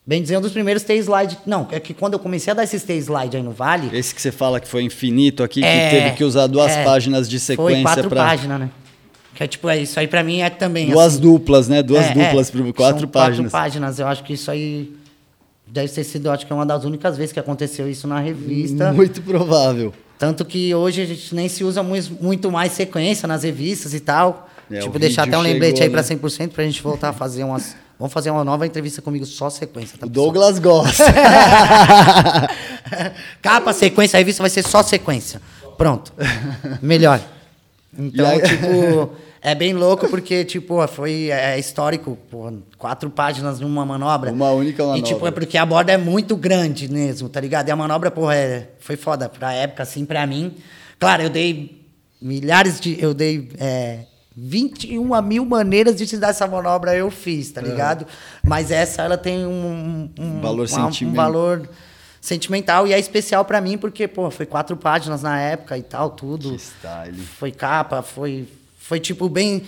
bem 0.05 0.21
dizendo, 0.21 0.41
dos 0.41 0.51
primeiros 0.51 0.83
T-slide. 0.83 1.37
Não, 1.45 1.67
é 1.71 1.79
que 1.79 1.93
quando 1.93 2.13
eu 2.13 2.19
comecei 2.19 2.51
a 2.51 2.53
dar 2.53 2.63
esses 2.63 2.83
T-slide 2.83 3.37
aí 3.37 3.43
no 3.43 3.51
Vale, 3.51 3.95
Esse 3.95 4.13
que 4.13 4.21
você 4.21 4.31
fala 4.31 4.59
que 4.59 4.67
foi 4.67 4.83
infinito 4.83 5.43
aqui, 5.43 5.63
É, 5.63 5.89
que 5.89 5.95
teve 5.95 6.15
que 6.17 6.23
usar 6.23 6.47
duas 6.47 6.71
é. 6.71 6.83
páginas 6.83 7.29
de 7.29 7.39
foi 7.39 7.55
sequência 7.55 7.83
quatro 7.83 8.09
para 8.09 8.23
páginas, 8.25 8.59
né? 8.59 8.69
Que 9.33 9.43
é 9.43 9.47
tipo, 9.47 9.69
é, 9.69 9.77
isso 9.79 9.99
aí 9.99 10.07
pra 10.07 10.23
mim 10.23 10.41
é 10.41 10.49
também. 10.49 10.89
duas 10.89 11.13
assim, 11.13 11.21
duplas, 11.21 11.67
né? 11.67 11.81
Duas 11.81 12.05
é, 12.05 12.13
duplas, 12.13 12.49
é, 12.53 12.71
quatro 12.73 12.99
são 13.01 13.07
páginas. 13.09 13.51
Quatro 13.51 13.51
páginas. 13.51 13.99
Eu 13.99 14.07
acho 14.07 14.23
que 14.23 14.33
isso 14.33 14.51
aí 14.51 14.93
deve 15.65 15.87
ter 15.87 16.03
sido, 16.03 16.29
acho 16.29 16.45
que 16.45 16.51
é 16.51 16.55
uma 16.55 16.65
das 16.65 16.83
únicas 16.83 17.15
vezes 17.15 17.31
que 17.31 17.39
aconteceu 17.39 17.89
isso 17.89 18.07
na 18.07 18.19
revista. 18.19 18.91
Muito 18.91 19.21
provável. 19.21 19.93
Tanto 20.19 20.43
que 20.45 20.75
hoje 20.75 21.01
a 21.01 21.05
gente 21.05 21.33
nem 21.33 21.47
se 21.47 21.63
usa 21.63 21.81
mui- 21.81 22.03
muito 22.19 22.51
mais 22.51 22.73
sequência 22.73 23.27
nas 23.27 23.43
revistas 23.43 23.93
e 23.93 23.99
tal. 24.01 24.49
É, 24.69 24.79
tipo, 24.79 24.99
deixar 24.99 25.23
até 25.23 25.37
um 25.37 25.41
lembrete 25.41 25.77
chegou, 25.79 25.83
aí 25.83 25.89
pra 25.89 26.01
né? 26.01 26.21
100% 26.47 26.49
pra 26.49 26.63
gente 26.63 26.81
voltar 26.81 27.09
a 27.09 27.13
fazer 27.13 27.43
umas... 27.43 27.75
Vamos 28.01 28.13
fazer 28.13 28.31
uma 28.31 28.43
nova 28.43 28.65
entrevista 28.65 28.99
comigo 28.99 29.27
só 29.27 29.47
sequência, 29.47 29.95
tá? 29.95 30.07
O? 30.07 30.09
Douglas 30.09 30.57
gosta. 30.57 31.05
Capa, 33.43 33.71
sequência, 33.73 34.17
a 34.17 34.19
revista 34.19 34.41
vai 34.41 34.49
ser 34.49 34.63
só 34.63 34.81
sequência. 34.81 35.39
Pronto. 35.77 36.11
Melhor. 36.81 37.21
Então, 37.97 38.25
E 38.25 38.29
aí- 38.31 38.41
tipo, 38.41 39.11
é 39.39 39.53
bem 39.53 39.73
louco 39.73 40.09
porque, 40.09 40.43
tipo, 40.45 40.85
foi 40.87 41.29
é, 41.29 41.59
histórico, 41.59 42.17
pô, 42.31 42.51
quatro 42.75 43.07
páginas 43.11 43.59
numa 43.59 43.85
manobra. 43.85 44.31
Uma 44.31 44.49
única 44.51 44.81
E, 44.81 44.85
manobra. 44.85 45.03
tipo, 45.07 45.27
é 45.27 45.31
porque 45.31 45.55
a 45.57 45.65
borda 45.65 45.91
é 45.91 45.97
muito 45.97 46.35
grande 46.35 46.91
mesmo, 46.91 47.29
tá 47.29 47.39
ligado? 47.39 47.67
E 47.67 47.71
a 47.71 47.75
manobra, 47.75 48.09
porra, 48.09 48.35
é, 48.35 48.69
foi 48.79 48.95
foda 48.97 49.29
pra 49.29 49.53
época, 49.53 49.83
assim, 49.83 50.05
pra 50.05 50.25
mim. 50.25 50.55
Claro, 50.99 51.21
eu 51.21 51.29
dei 51.29 51.85
milhares 52.21 52.79
de... 52.79 52.99
Eu 52.99 53.13
dei... 53.13 53.49
É, 53.59 53.99
21 54.35 55.21
mil 55.21 55.45
maneiras 55.45 55.95
de 55.95 56.07
te 56.07 56.17
dar 56.17 56.29
essa 56.29 56.47
manobra 56.47 56.95
eu 56.95 57.11
fiz, 57.11 57.51
tá 57.51 57.61
ligado? 57.61 58.05
Mas 58.43 58.71
essa, 58.71 59.01
ela 59.01 59.17
tem 59.17 59.45
um... 59.45 60.09
um 60.17 60.41
Valor 60.41 60.67
uma- 60.67 60.85
um 60.87 60.91
sentimental. 60.91 61.25
valor 61.25 61.69
sentimental 62.19 62.87
e 62.87 62.93
é 62.93 62.99
especial 62.99 63.43
pra 63.43 63.59
mim 63.59 63.77
porque, 63.77 64.07
pô, 64.07 64.29
foi 64.31 64.45
quatro 64.45 64.77
páginas 64.77 65.21
na 65.21 65.39
época 65.39 65.77
e 65.77 65.81
tal, 65.83 66.11
tudo. 66.11 66.51
Que 66.51 66.55
style. 66.61 67.17
Foi 67.17 67.51
capa, 67.51 68.01
foi, 68.01 68.47
foi 68.79 68.99
tipo 68.99 69.27
bem. 69.27 69.63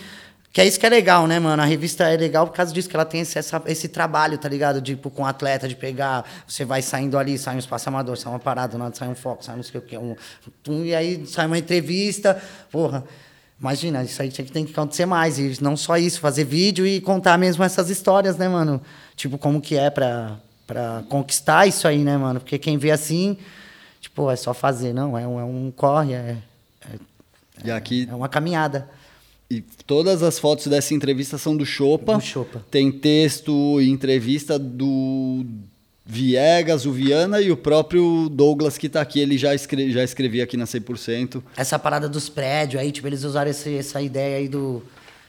Que 0.51 0.61
é 0.61 0.67
isso 0.67 0.79
que 0.79 0.85
é 0.85 0.89
legal, 0.89 1.25
né, 1.25 1.39
mano? 1.39 1.63
A 1.63 1.65
revista 1.65 2.03
é 2.07 2.15
legal 2.15 2.45
por 2.45 2.53
causa 2.55 2.71
disso, 2.71 2.87
que 2.87 2.95
ela 2.95 3.05
tem 3.05 3.21
esse, 3.21 3.39
essa- 3.39 3.59
esse 3.65 3.87
trabalho, 3.87 4.37
tá 4.37 4.47
ligado? 4.47 4.79
Tipo, 4.81 5.09
com 5.09 5.23
o 5.23 5.25
atleta, 5.25 5.67
de 5.67 5.75
pegar, 5.75 6.23
você 6.47 6.63
vai 6.63 6.79
saindo 6.83 7.17
ali, 7.17 7.39
sai 7.39 7.55
um 7.55 7.59
espaço 7.59 7.89
amador, 7.89 8.15
sai 8.17 8.31
uma 8.31 8.37
parada, 8.39 8.77
nada, 8.77 8.95
sai 8.95 9.07
um 9.07 9.15
foco, 9.15 9.43
sai 9.43 9.55
não 9.55 9.63
sei 9.63 9.79
o 9.79 9.83
quê. 9.83 9.97
Um, 9.97 10.15
e 10.85 10.93
aí 10.93 11.25
sai 11.25 11.47
uma 11.47 11.57
entrevista, 11.57 12.39
porra. 12.71 13.03
Imagina, 13.63 14.03
isso 14.03 14.21
aí 14.21 14.27
tinha 14.29 14.43
que- 14.43 14.51
tem 14.51 14.65
que 14.65 14.73
acontecer 14.73 15.05
mais. 15.05 15.39
E 15.39 15.57
não 15.63 15.77
só 15.77 15.95
isso, 15.97 16.19
fazer 16.19 16.43
vídeo 16.43 16.85
e 16.85 16.99
contar 16.99 17.37
mesmo 17.37 17.63
essas 17.63 17.89
histórias, 17.89 18.35
né, 18.35 18.49
mano? 18.49 18.81
Tipo, 19.15 19.37
como 19.37 19.61
que 19.61 19.77
é 19.77 19.89
pra, 19.89 20.37
pra 20.67 21.01
conquistar 21.07 21.65
isso 21.65 21.87
aí, 21.87 21.99
né, 21.99 22.17
mano? 22.17 22.41
Porque 22.41 22.57
quem 22.59 22.77
vê 22.77 22.91
assim, 22.91 23.37
tipo, 24.01 24.29
é 24.29 24.35
só 24.35 24.53
fazer. 24.53 24.91
Não, 24.93 25.17
é 25.17 25.25
um, 25.25 25.39
é 25.39 25.45
um 25.45 25.71
corre, 25.73 26.11
é, 26.13 26.37
E 27.63 27.71
aqui, 27.71 28.05
é 28.11 28.13
uma 28.13 28.27
caminhada. 28.27 28.89
e 29.49 29.61
todas 29.87 30.21
as 30.23 30.37
fotos 30.39 30.67
dessa 30.67 30.93
entrevista 30.93 31.37
são 31.37 31.55
do 31.55 31.65
Chopa. 31.65 32.15
Do 32.15 32.21
Chopa. 32.21 32.65
Tem 32.69 32.91
texto 32.91 33.79
e 33.79 33.87
entrevista 33.89 34.59
do 34.59 35.45
Viegas, 36.05 36.85
o 36.85 36.91
Viana 36.91 37.39
e 37.39 37.49
o 37.49 37.55
próprio 37.55 38.27
Douglas 38.29 38.77
que 38.77 38.89
tá 38.89 39.01
aqui. 39.01 39.19
Ele 39.19 39.37
já, 39.37 39.55
escre 39.55 39.91
já 39.91 40.03
escrevia 40.03 40.43
aqui 40.43 40.57
na 40.57 40.65
100%. 40.65 41.41
Essa 41.55 41.79
parada 41.79 42.09
dos 42.09 42.27
prédios 42.29 42.81
aí, 42.81 42.91
tipo, 42.91 43.07
eles 43.07 43.23
usaram 43.23 43.49
esse, 43.49 43.75
essa 43.77 44.01
ideia 44.01 44.37
aí 44.37 44.47
do. 44.47 44.83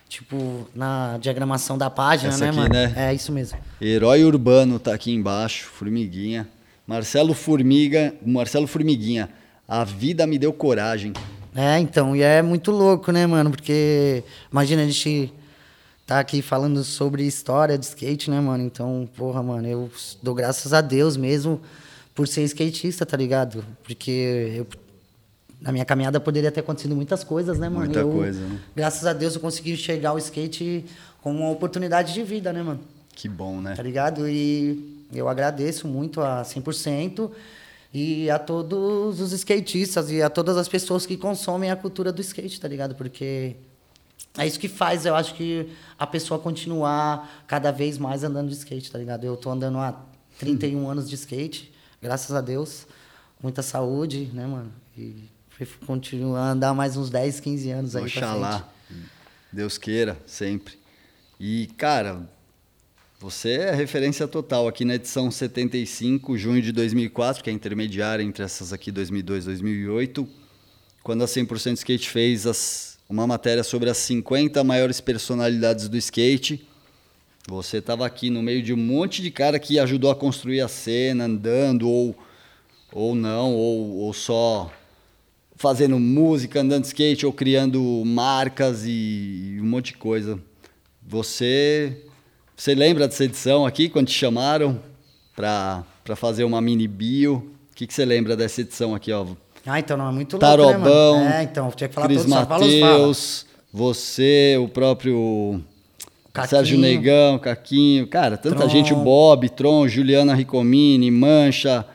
Tipo, 0.08 0.68
na 0.74 1.18
diagramação 1.18 1.76
da 1.78 1.90
página, 1.90 2.28
Essa 2.30 2.44
né, 2.44 2.50
aqui, 2.50 2.58
mano? 2.58 2.74
né? 2.74 2.92
É 2.96 3.14
isso 3.14 3.32
mesmo. 3.32 3.58
Herói 3.80 4.22
Urbano 4.22 4.78
tá 4.78 4.94
aqui 4.94 5.10
embaixo, 5.12 5.64
Formiguinha. 5.66 6.46
Marcelo 6.86 7.34
Formiga, 7.34 8.14
Marcelo 8.24 8.66
Formiguinha. 8.66 9.30
A 9.66 9.82
vida 9.82 10.26
me 10.26 10.38
deu 10.38 10.52
coragem. 10.52 11.12
É, 11.56 11.78
então, 11.78 12.14
e 12.14 12.20
é 12.22 12.42
muito 12.42 12.70
louco, 12.70 13.10
né, 13.10 13.26
mano? 13.26 13.50
Porque 13.50 14.22
imagina 14.52 14.82
a 14.82 14.86
gente 14.86 15.32
tá 16.06 16.20
aqui 16.20 16.42
falando 16.42 16.84
sobre 16.84 17.24
história 17.24 17.78
de 17.78 17.86
skate, 17.86 18.30
né, 18.30 18.40
mano? 18.40 18.64
Então, 18.64 19.08
porra, 19.16 19.42
mano, 19.42 19.66
eu 19.66 19.90
dou 20.22 20.34
graças 20.34 20.72
a 20.72 20.80
Deus 20.80 21.16
mesmo 21.16 21.60
por 22.14 22.28
ser 22.28 22.42
skatista, 22.44 23.04
tá 23.04 23.16
ligado? 23.16 23.64
Porque 23.82 24.54
eu, 24.56 24.66
na 25.60 25.72
minha 25.72 25.84
caminhada 25.84 26.20
poderia 26.20 26.52
ter 26.52 26.60
acontecido 26.60 26.94
muitas 26.94 27.24
coisas, 27.24 27.58
né, 27.58 27.68
mano? 27.68 27.86
Muita 27.86 28.00
Eu, 28.00 28.10
coisa, 28.10 28.40
né? 28.40 28.60
Graças 28.76 29.06
a 29.06 29.12
Deus 29.12 29.34
eu 29.34 29.40
consegui 29.40 29.72
enxergar 29.72 30.12
o 30.12 30.18
skate 30.18 30.84
como 31.22 31.40
uma 31.40 31.50
oportunidade 31.50 32.12
de 32.12 32.22
vida, 32.22 32.52
né, 32.52 32.62
mano? 32.62 32.80
Que 33.14 33.28
bom, 33.28 33.60
né? 33.60 33.74
tá 33.74 33.82
ligado? 33.82 34.28
E 34.28 35.06
eu 35.12 35.28
agradeço 35.28 35.88
muito 35.88 36.20
a 36.20 36.42
100% 36.42 37.30
e 37.92 38.28
a 38.28 38.38
todos 38.38 39.20
os 39.20 39.32
skatistas 39.32 40.10
e 40.10 40.20
a 40.20 40.28
todas 40.28 40.56
as 40.56 40.68
pessoas 40.68 41.06
que 41.06 41.16
consomem 41.16 41.70
a 41.70 41.76
cultura 41.76 42.12
do 42.12 42.20
skate, 42.20 42.60
tá 42.60 42.68
ligado? 42.68 42.94
Porque 42.94 43.56
é 44.36 44.46
isso 44.46 44.58
que 44.58 44.68
faz, 44.68 45.06
eu 45.06 45.14
acho 45.14 45.34
que 45.34 45.68
a 45.98 46.06
pessoa 46.06 46.38
continuar 46.40 47.44
cada 47.46 47.70
vez 47.70 47.98
mais 47.98 48.24
andando 48.24 48.48
de 48.48 48.54
skate, 48.54 48.90
tá 48.90 48.98
ligado? 48.98 49.24
Eu 49.24 49.36
tô 49.36 49.50
andando 49.50 49.78
há 49.78 50.00
31 50.38 50.88
anos 50.88 51.08
de 51.08 51.14
skate, 51.14 51.72
graças 52.02 52.34
a 52.34 52.40
Deus. 52.40 52.86
Muita 53.42 53.62
saúde, 53.62 54.30
né, 54.32 54.46
mano? 54.46 54.72
E 54.96 55.28
continuar 55.86 56.40
a 56.40 56.50
andar 56.52 56.74
mais 56.74 56.96
uns 56.96 57.10
10, 57.10 57.40
15 57.40 57.70
anos 57.70 57.94
aí. 57.96 58.04
Oxalá. 58.04 58.68
Deus 59.52 59.78
queira, 59.78 60.18
sempre. 60.26 60.74
E, 61.38 61.68
cara, 61.76 62.28
você 63.20 63.52
é 63.52 63.74
referência 63.74 64.26
total 64.26 64.66
aqui 64.66 64.84
na 64.84 64.96
edição 64.96 65.30
75, 65.30 66.36
junho 66.36 66.60
de 66.60 66.72
2004, 66.72 67.44
que 67.44 67.50
é 67.50 67.52
intermediária 67.52 68.22
entre 68.22 68.42
essas 68.42 68.72
aqui, 68.72 68.90
2002 68.90 69.44
2008, 69.44 70.26
quando 71.02 71.22
a 71.22 71.26
100% 71.28 71.76
Skate 71.76 72.08
fez 72.08 72.46
as- 72.46 72.93
uma 73.08 73.26
matéria 73.26 73.62
sobre 73.62 73.90
as 73.90 73.98
50 73.98 74.62
maiores 74.64 75.00
personalidades 75.00 75.88
do 75.88 75.96
skate. 75.96 76.66
Você 77.48 77.78
estava 77.78 78.06
aqui 78.06 78.30
no 78.30 78.42
meio 78.42 78.62
de 78.62 78.72
um 78.72 78.76
monte 78.76 79.20
de 79.20 79.30
cara 79.30 79.58
que 79.58 79.78
ajudou 79.78 80.10
a 80.10 80.16
construir 80.16 80.60
a 80.60 80.68
cena, 80.68 81.24
andando, 81.24 81.88
ou, 81.88 82.16
ou 82.90 83.14
não, 83.14 83.52
ou, 83.52 83.96
ou 83.98 84.12
só 84.12 84.72
fazendo 85.56 85.98
música, 85.98 86.60
andando 86.60 86.82
de 86.82 86.88
skate 86.88 87.26
ou 87.26 87.32
criando 87.32 88.02
marcas 88.04 88.84
e, 88.84 89.56
e 89.56 89.60
um 89.60 89.66
monte 89.66 89.92
de 89.92 89.98
coisa. 89.98 90.40
Você 91.06 92.04
você 92.56 92.72
lembra 92.72 93.08
dessa 93.08 93.24
edição 93.24 93.66
aqui 93.66 93.88
quando 93.88 94.06
te 94.06 94.14
chamaram 94.14 94.80
para 95.34 95.84
fazer 96.14 96.44
uma 96.44 96.60
mini 96.60 96.86
bio? 96.86 97.50
O 97.72 97.74
que, 97.74 97.84
que 97.84 97.92
você 97.92 98.04
lembra 98.04 98.36
dessa 98.36 98.60
edição 98.60 98.94
aqui, 98.94 99.10
ó? 99.10 99.26
Ah, 99.66 99.78
então 99.78 99.96
não 99.96 100.08
é 100.08 100.12
muito 100.12 100.34
louco, 100.34 100.46
Tarobão, 100.46 101.18
né, 101.18 101.24
mano? 101.24 101.34
É, 101.36 101.42
então, 101.42 101.70
tinha 101.70 101.88
que 101.88 101.94
falar 101.94 102.06
Cris 102.06 102.24
todos. 102.24 102.34
Mateus, 102.34 103.46
você, 103.72 104.56
o 104.60 104.68
próprio 104.68 105.62
Caquinho. 106.32 106.50
Sérgio 106.50 106.78
Negão, 106.78 107.38
Caquinho, 107.38 108.06
cara, 108.06 108.36
tanta 108.36 108.56
Tron. 108.56 108.68
gente, 108.68 108.92
o 108.92 108.96
Bob, 108.96 109.48
Tron, 109.48 109.88
Juliana 109.88 110.34
Ricomini, 110.34 111.10
Mancha, 111.10 111.86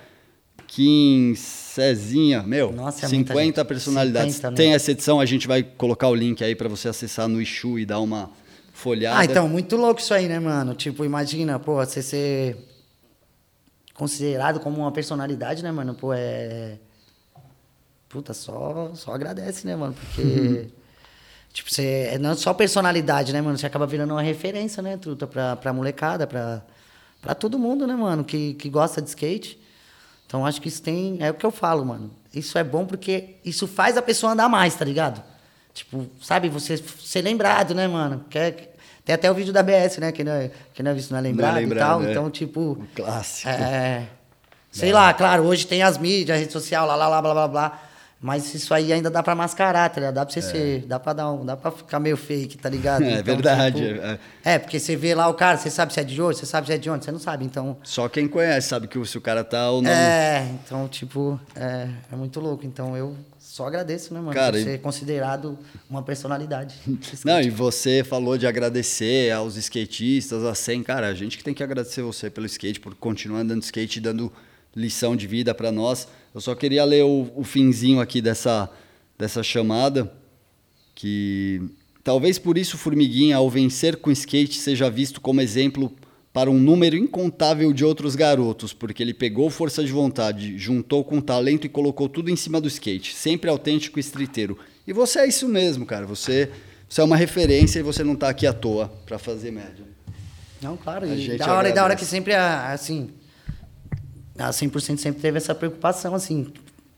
Kim, 0.68 1.34
Cezinha, 1.36 2.42
meu, 2.42 2.72
Nossa, 2.72 3.06
é 3.06 3.10
muita 3.10 3.34
50 3.34 3.62
gente. 3.62 3.68
personalidades. 3.68 4.36
50, 4.36 4.52
né? 4.52 4.58
Tem 4.58 4.74
essa 4.74 4.92
edição, 4.92 5.20
a 5.20 5.26
gente 5.26 5.48
vai 5.48 5.62
colocar 5.62 6.08
o 6.08 6.16
link 6.16 6.44
aí 6.44 6.56
pra 6.56 6.68
você 6.68 6.88
acessar 6.90 7.28
no 7.28 7.42
Ishu 7.42 7.78
e 7.78 7.86
dar 7.86 8.00
uma 8.00 8.32
folhada. 8.74 9.20
Ah, 9.20 9.26
então, 9.26 9.48
muito 9.48 9.76
louco 9.76 10.00
isso 10.00 10.14
aí, 10.14 10.28
né, 10.28 10.40
mano? 10.40 10.74
Tipo, 10.74 11.06
imagina, 11.06 11.60
pô, 11.60 11.76
você 11.76 12.02
ser 12.02 12.58
considerado 13.94 14.60
como 14.60 14.78
uma 14.78 14.92
personalidade, 14.92 15.62
né, 15.62 15.72
mano? 15.72 15.94
Pô, 15.94 16.14
é. 16.14 16.78
Puta, 18.10 18.34
só, 18.34 18.92
só 18.96 19.14
agradece, 19.14 19.68
né, 19.68 19.76
mano? 19.76 19.94
Porque. 19.94 20.68
tipo, 21.54 21.72
você. 21.72 22.10
É 22.14 22.18
não 22.18 22.36
só 22.36 22.54
personalidade, 22.54 23.32
né, 23.32 23.42
mano? 23.42 23.58
Você 23.58 23.68
acaba 23.68 23.86
virando 23.86 24.14
uma 24.14 24.22
referência, 24.22 24.82
né, 24.82 24.98
Truta, 24.98 25.28
pra, 25.28 25.56
pra 25.56 25.72
molecada, 25.72 26.26
pra, 26.26 26.64
pra 27.22 27.36
todo 27.36 27.60
mundo, 27.60 27.86
né, 27.86 27.96
mano, 27.96 28.24
que, 28.24 28.56
que 28.56 28.70
gosta 28.70 29.02
de 29.02 29.10
skate. 29.10 29.60
Então, 30.26 30.46
acho 30.46 30.60
que 30.60 30.68
isso 30.68 30.82
tem. 30.82 31.18
É 31.22 31.30
o 31.30 31.36
que 31.36 31.46
eu 31.46 31.52
falo, 31.52 31.86
mano. 31.86 32.12
Isso 32.34 32.58
é 32.58 32.64
bom 32.64 32.86
porque 32.86 33.36
isso 33.46 33.68
faz 33.68 33.96
a 33.96 34.02
pessoa 34.02 34.34
andar 34.34 34.50
mais, 34.50 34.76
tá 34.76 34.86
ligado? 34.86 35.24
Tipo, 35.74 36.08
sabe, 36.22 36.50
você 36.50 36.78
ser 36.78 37.22
lembrado, 37.22 37.74
né, 37.74 37.88
mano? 37.88 38.26
Quer, 38.30 38.76
tem 39.06 39.14
até 39.14 39.30
o 39.30 39.34
vídeo 39.34 39.54
da 39.54 39.64
BS, 39.64 39.98
né? 40.00 40.12
Que 40.12 40.24
não 40.24 40.32
é, 40.32 40.52
que 40.74 40.84
não 40.84 40.92
é 40.92 40.94
visto, 40.94 41.12
não 41.12 41.20
é 41.20 41.22
lembrado, 41.22 41.56
lembrado, 41.56 42.02
e 42.02 42.04
tal. 42.04 42.04
é. 42.04 42.12
Então, 42.12 42.30
tipo. 42.30 42.78
Um 42.80 42.88
clássico. 42.96 43.50
É. 43.50 44.08
Sei 44.72 44.92
lá, 44.92 45.12
claro, 45.14 45.44
hoje 45.44 45.66
tem 45.66 45.82
as 45.82 45.98
mídias, 45.98 46.38
a 46.38 46.40
rede 46.40 46.54
social, 46.54 46.86
lá, 46.86 46.96
lá, 46.96 47.08
lá, 47.08 47.22
blá, 47.22 47.34
blá, 47.34 47.48
blá. 47.48 47.89
Mas 48.22 48.54
isso 48.54 48.74
aí 48.74 48.92
ainda 48.92 49.10
dá 49.10 49.24
pra 49.24 49.34
mascarar, 49.34 49.90
tá 49.90 49.96
ligado? 50.02 50.16
Dá 50.16 50.26
pra 50.26 50.34
você 50.34 50.42
ser. 50.42 50.86
Dá 50.86 51.00
pra 51.00 51.14
dar 51.14 51.32
um. 51.32 51.46
Dá 51.46 51.56
pra 51.56 51.72
ficar 51.72 52.00
meio 52.02 52.18
fake, 52.18 52.58
tá 52.58 52.70
ligado? 52.70 53.04
É 53.10 53.24
verdade, 53.24 53.82
tipo, 53.88 54.02
é. 54.02 54.20
é, 54.44 54.60
porque 54.60 54.78
você 54.78 54.96
vê 54.96 55.16
lá 55.16 55.28
o 55.30 55.34
cara, 55.34 55.58
você 55.58 55.70
sabe 55.70 55.94
se 55.94 56.00
é 56.02 56.04
de 56.04 56.22
hoje, 56.22 56.40
você 56.40 56.46
sabe 56.46 56.68
se 56.68 56.74
é 56.74 56.78
de 56.78 56.90
onde, 56.90 57.06
você 57.06 57.12
não 57.12 57.20
sabe, 57.20 57.46
então. 57.46 57.78
Só 57.82 58.10
quem 58.10 58.28
conhece 58.28 58.68
sabe 58.68 58.88
que 58.88 59.04
se 59.06 59.18
o 59.18 59.22
cara 59.22 59.44
tá 59.44 59.72
ou 59.72 59.82
não. 59.82 59.90
É, 59.90 60.50
então, 60.66 60.88
tipo, 60.90 61.40
é, 61.56 61.88
é 62.12 62.16
muito 62.16 62.42
louco. 62.42 62.66
Então 62.66 62.98
eu 62.98 63.16
só 63.40 63.68
agradeço, 63.68 64.14
né, 64.14 64.20
mano? 64.20 64.34
Cara, 64.34 64.52
por 64.52 64.60
e- 64.60 64.64
ser 64.64 64.82
considerado 64.82 65.58
uma 65.90 66.04
personalidade. 66.04 66.76
Não, 67.24 67.40
e 67.42 67.50
você 67.50 68.04
falou 68.04 68.38
de 68.38 68.46
agradecer 68.46 69.32
aos 69.32 69.56
skatistas, 69.56 70.44
a 70.44 70.54
100. 70.54 70.84
Cara, 70.84 71.08
a 71.08 71.14
gente 71.14 71.38
que 71.38 71.44
tem 71.44 71.54
que 71.54 71.64
agradecer 71.64 72.02
você 72.02 72.30
pelo 72.30 72.46
skate, 72.46 72.80
por 72.80 72.94
continuar 72.96 73.40
andando 73.40 73.64
skate 73.64 73.98
e 74.00 74.02
dando 74.02 74.32
lição 74.76 75.16
de 75.16 75.26
vida 75.26 75.54
pra 75.56 75.72
nós. 75.72 76.08
Eu 76.34 76.42
só 76.42 76.54
queria 76.56 76.84
ler 76.86 77.04
o, 77.04 77.32
o 77.36 77.44
finzinho 77.44 78.00
aqui 78.00 78.22
dessa, 78.22 78.70
dessa 79.18 79.42
chamada, 79.44 80.12
que 80.96 81.62
talvez 82.04 82.38
por 82.38 82.58
isso 82.58 82.78
Formiguinha, 82.78 83.38
ao 83.38 83.50
vencer 83.50 83.98
com 83.98 84.12
skate, 84.12 84.60
seja 84.60 84.90
visto 84.90 85.20
como 85.22 85.42
exemplo 85.42 85.92
para 86.32 86.50
um 86.50 86.60
número 86.60 86.96
incontável 86.96 87.74
de 87.74 87.84
outros 87.84 88.16
garotos, 88.16 88.72
porque 88.72 89.02
ele 89.02 89.14
pegou 89.14 89.50
força 89.50 89.84
de 89.84 89.92
vontade, 89.92 90.58
juntou 90.58 91.04
com 91.04 91.20
talento 91.20 91.66
e 91.66 91.70
colocou 91.70 92.08
tudo 92.08 92.30
em 92.30 92.36
cima 92.36 92.62
do 92.62 92.68
skate, 92.68 93.16
sempre 93.16 93.50
autêntico 93.50 93.98
e 93.98 94.02
streeteiro. 94.02 94.58
E 94.86 94.94
você 94.94 95.20
é 95.20 95.28
isso 95.28 95.48
mesmo, 95.48 95.86
cara. 95.86 96.06
Você, 96.06 96.52
você 96.88 97.02
é 97.02 97.04
uma 97.04 97.18
referência 97.18 97.80
e 97.80 97.84
você 97.84 98.04
não 98.04 98.16
tá 98.16 98.30
aqui 98.30 98.46
à 98.46 98.54
toa 98.54 98.88
para 99.06 99.18
fazer 99.18 99.52
média. 99.52 99.84
Não, 100.62 100.78
claro. 100.78 101.08
E 101.08 101.18
gente 101.18 101.38
da 101.38 101.54
hora, 101.54 101.70
e 101.70 101.74
da 101.74 101.84
hora 101.84 101.96
que 101.96 102.06
sempre, 102.06 102.34
a- 102.34 102.72
assim, 102.74 103.10
a 104.40 104.50
100% 104.50 104.98
sempre 104.98 105.22
teve 105.22 105.38
essa 105.38 105.54
preocupação, 105.54 106.16
assim, 106.16 106.52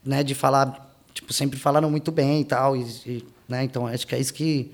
né? 0.05 0.23
De 0.23 0.33
falar, 0.35 0.95
tipo, 1.13 1.33
sempre 1.33 1.59
falaram 1.59 1.89
muito 1.89 2.11
bem 2.11 2.41
e 2.41 2.45
tal. 2.45 2.75
E, 2.77 2.81
e, 3.05 3.25
né? 3.47 3.63
Então, 3.63 3.87
acho 3.87 4.05
que 4.07 4.15
é 4.15 4.19
isso 4.19 4.33
que, 4.33 4.71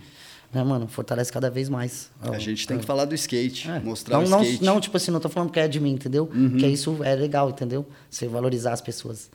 né, 0.54 0.64
mano, 0.64 0.88
fortalece 0.88 1.32
cada 1.32 1.50
vez 1.50 1.70
mais. 1.70 2.10
A 2.22 2.38
gente 2.40 2.68
tem 2.68 2.78
que 2.78 2.86
falar 2.86 3.06
do 3.06 3.16
skate, 3.16 3.70
É. 3.70 3.80
mostrar 3.80 4.18
não, 4.20 4.26
o 4.26 4.30
não, 4.30 4.44
skate. 4.44 4.64
não, 4.64 4.80
tipo 4.82 4.98
assim, 4.98 5.12
não 5.12 5.20
tô 5.20 5.30
falando 5.30 5.52
que 5.52 5.60
é 5.60 5.68
de 5.68 5.80
mim, 5.80 5.92
entendeu? 5.94 6.30
Uhum. 6.34 6.58
Que 6.58 6.68
isso 6.68 7.04
é 7.04 7.16
legal, 7.16 7.50
entendeu? 7.50 7.86
Você 8.10 8.28
valorizar 8.28 8.74
as 8.74 8.82
pessoas. 8.82 9.30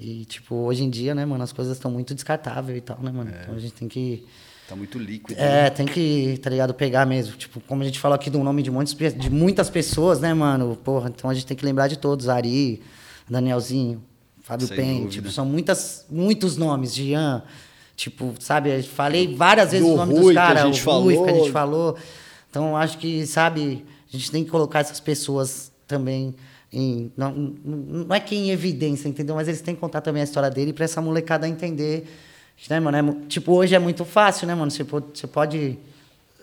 E, 0.00 0.24
tipo, 0.26 0.54
hoje 0.54 0.84
em 0.84 0.90
dia, 0.90 1.14
né, 1.14 1.24
mano, 1.26 1.42
as 1.42 1.52
coisas 1.52 1.76
estão 1.76 1.90
muito 1.90 2.14
descartáveis 2.14 2.78
e 2.78 2.80
tal, 2.80 2.98
né, 3.00 3.10
mano? 3.10 3.30
É. 3.30 3.42
Então 3.42 3.54
a 3.54 3.58
gente 3.58 3.72
tem 3.74 3.88
que. 3.88 4.24
Tá 4.68 4.76
muito 4.76 4.98
líquido. 4.98 5.34
né? 5.40 5.66
É, 5.66 5.70
tem 5.70 5.86
que, 5.86 6.38
tá 6.42 6.50
ligado? 6.50 6.74
Pegar 6.74 7.06
mesmo. 7.06 7.34
Tipo, 7.36 7.58
como 7.60 7.82
a 7.82 7.86
gente 7.86 7.98
falou 7.98 8.14
aqui 8.14 8.28
do 8.28 8.38
nome 8.44 8.62
de, 8.62 8.70
muitos, 8.70 8.94
de 8.94 9.30
muitas 9.30 9.70
pessoas, 9.70 10.20
né, 10.20 10.34
mano? 10.34 10.76
Porra, 10.84 11.08
então 11.08 11.30
a 11.30 11.34
gente 11.34 11.46
tem 11.46 11.56
que 11.56 11.64
lembrar 11.64 11.88
de 11.88 11.96
todos. 11.96 12.28
Ari, 12.28 12.82
Danielzinho, 13.28 14.04
Fábio 14.42 14.66
Sem 14.66 14.76
Pen. 14.76 15.06
Tipo, 15.08 15.30
são 15.30 15.46
muitas, 15.46 16.04
muitos 16.10 16.58
nomes. 16.58 16.94
Jean. 16.94 17.42
Tipo, 17.96 18.34
sabe? 18.38 18.68
Eu 18.70 18.82
falei 18.84 19.34
várias 19.34 19.72
vezes 19.72 19.86
Do 19.86 19.94
o 19.94 19.96
nome 19.96 20.12
Rui, 20.14 20.22
dos 20.24 20.34
caras. 20.34 20.62
O 20.86 20.90
Rui, 21.00 21.14
que 21.14 21.20
a 21.20 21.24
falou. 21.24 21.38
gente 21.44 21.52
falou. 21.52 21.96
Então, 22.50 22.76
acho 22.76 22.98
que, 22.98 23.26
sabe, 23.26 23.84
a 24.06 24.16
gente 24.16 24.30
tem 24.30 24.44
que 24.44 24.50
colocar 24.50 24.80
essas 24.80 25.00
pessoas 25.00 25.72
também 25.86 26.34
em. 26.70 27.10
Não, 27.16 27.32
não 27.32 28.04
não 28.06 28.14
é 28.14 28.20
que 28.20 28.36
em 28.36 28.50
evidência, 28.50 29.08
entendeu? 29.08 29.34
Mas 29.34 29.48
eles 29.48 29.62
têm 29.62 29.74
que 29.74 29.80
contar 29.80 30.02
também 30.02 30.20
a 30.20 30.24
história 30.24 30.50
dele 30.50 30.74
pra 30.74 30.84
essa 30.84 31.00
molecada 31.00 31.48
entender. 31.48 32.06
Né, 32.68 32.80
mano? 32.80 33.22
É 33.24 33.26
tipo, 33.28 33.52
hoje 33.52 33.74
é 33.74 33.78
muito 33.78 34.04
fácil, 34.04 34.46
né, 34.46 34.54
mano? 34.54 34.70
Você 34.70 34.84
pode, 34.84 35.06
você 35.14 35.26
pode 35.26 35.78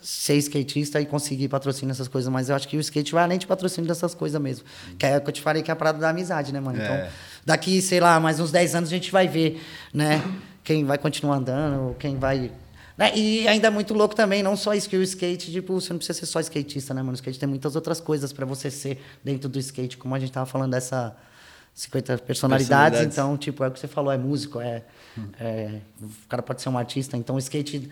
ser 0.01 0.35
skatista 0.37 1.01
e 1.01 1.05
conseguir 1.05 1.47
patrocínio 1.47 1.91
essas 1.91 2.07
coisas, 2.07 2.31
mas 2.31 2.49
eu 2.49 2.55
acho 2.55 2.67
que 2.67 2.77
o 2.77 2.79
skate 2.79 3.11
vai 3.11 3.23
além 3.23 3.39
de 3.39 3.47
patrocínio 3.47 3.87
dessas 3.87 4.13
coisas 4.13 4.39
mesmo. 4.39 4.65
Que 4.99 5.05
é 5.05 5.17
o 5.17 5.21
que 5.21 5.29
eu 5.29 5.33
te 5.33 5.41
falei 5.41 5.63
que 5.63 5.71
é 5.71 5.73
a 5.73 5.75
parada 5.75 5.97
da 5.99 6.09
amizade, 6.09 6.53
né, 6.53 6.59
mano? 6.59 6.79
É. 6.79 6.83
Então, 6.83 7.07
daqui, 7.45 7.81
sei 7.81 7.99
lá, 7.99 8.19
mais 8.19 8.39
uns 8.39 8.51
10 8.51 8.75
anos 8.75 8.89
a 8.89 8.93
gente 8.93 9.11
vai 9.11 9.27
ver, 9.27 9.61
né? 9.93 10.23
Quem 10.63 10.85
vai 10.85 10.97
continuar 10.97 11.37
andando, 11.37 11.95
quem 11.99 12.17
vai. 12.17 12.51
né? 12.97 13.11
E 13.15 13.47
ainda 13.47 13.67
é 13.67 13.69
muito 13.71 13.93
louco 13.93 14.15
também, 14.15 14.41
não 14.41 14.55
só 14.55 14.73
isso 14.73 14.89
que 14.89 14.95
o 14.97 15.01
skate, 15.03 15.51
tipo, 15.51 15.79
você 15.79 15.91
não 15.91 15.97
precisa 15.97 16.19
ser 16.19 16.25
só 16.27 16.39
skatista, 16.39 16.93
né, 16.93 17.01
mano? 17.01 17.11
O 17.11 17.15
skate 17.15 17.37
tem 17.39 17.49
muitas 17.49 17.75
outras 17.75 17.99
coisas 17.99 18.31
pra 18.31 18.45
você 18.45 18.71
ser 18.71 18.99
dentro 19.23 19.49
do 19.49 19.59
skate, 19.59 19.97
como 19.97 20.15
a 20.15 20.19
gente 20.19 20.31
tava 20.31 20.45
falando 20.45 20.71
dessa 20.71 21.15
50 21.75 22.17
personalidades, 22.19 22.67
Personalidades. 22.99 23.13
então, 23.17 23.37
tipo, 23.37 23.63
é 23.63 23.67
o 23.67 23.71
que 23.71 23.79
você 23.79 23.87
falou, 23.87 24.11
é 24.11 24.17
músico, 24.17 24.59
é, 24.61 24.81
é- 25.39 25.81
o 26.01 26.09
cara 26.29 26.41
pode 26.41 26.61
ser 26.61 26.69
um 26.69 26.77
artista, 26.77 27.17
então 27.17 27.35
o 27.35 27.39
skate, 27.39 27.91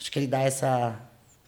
acho 0.00 0.10
que 0.10 0.18
ele 0.18 0.26
dá 0.28 0.40
essa 0.40 0.98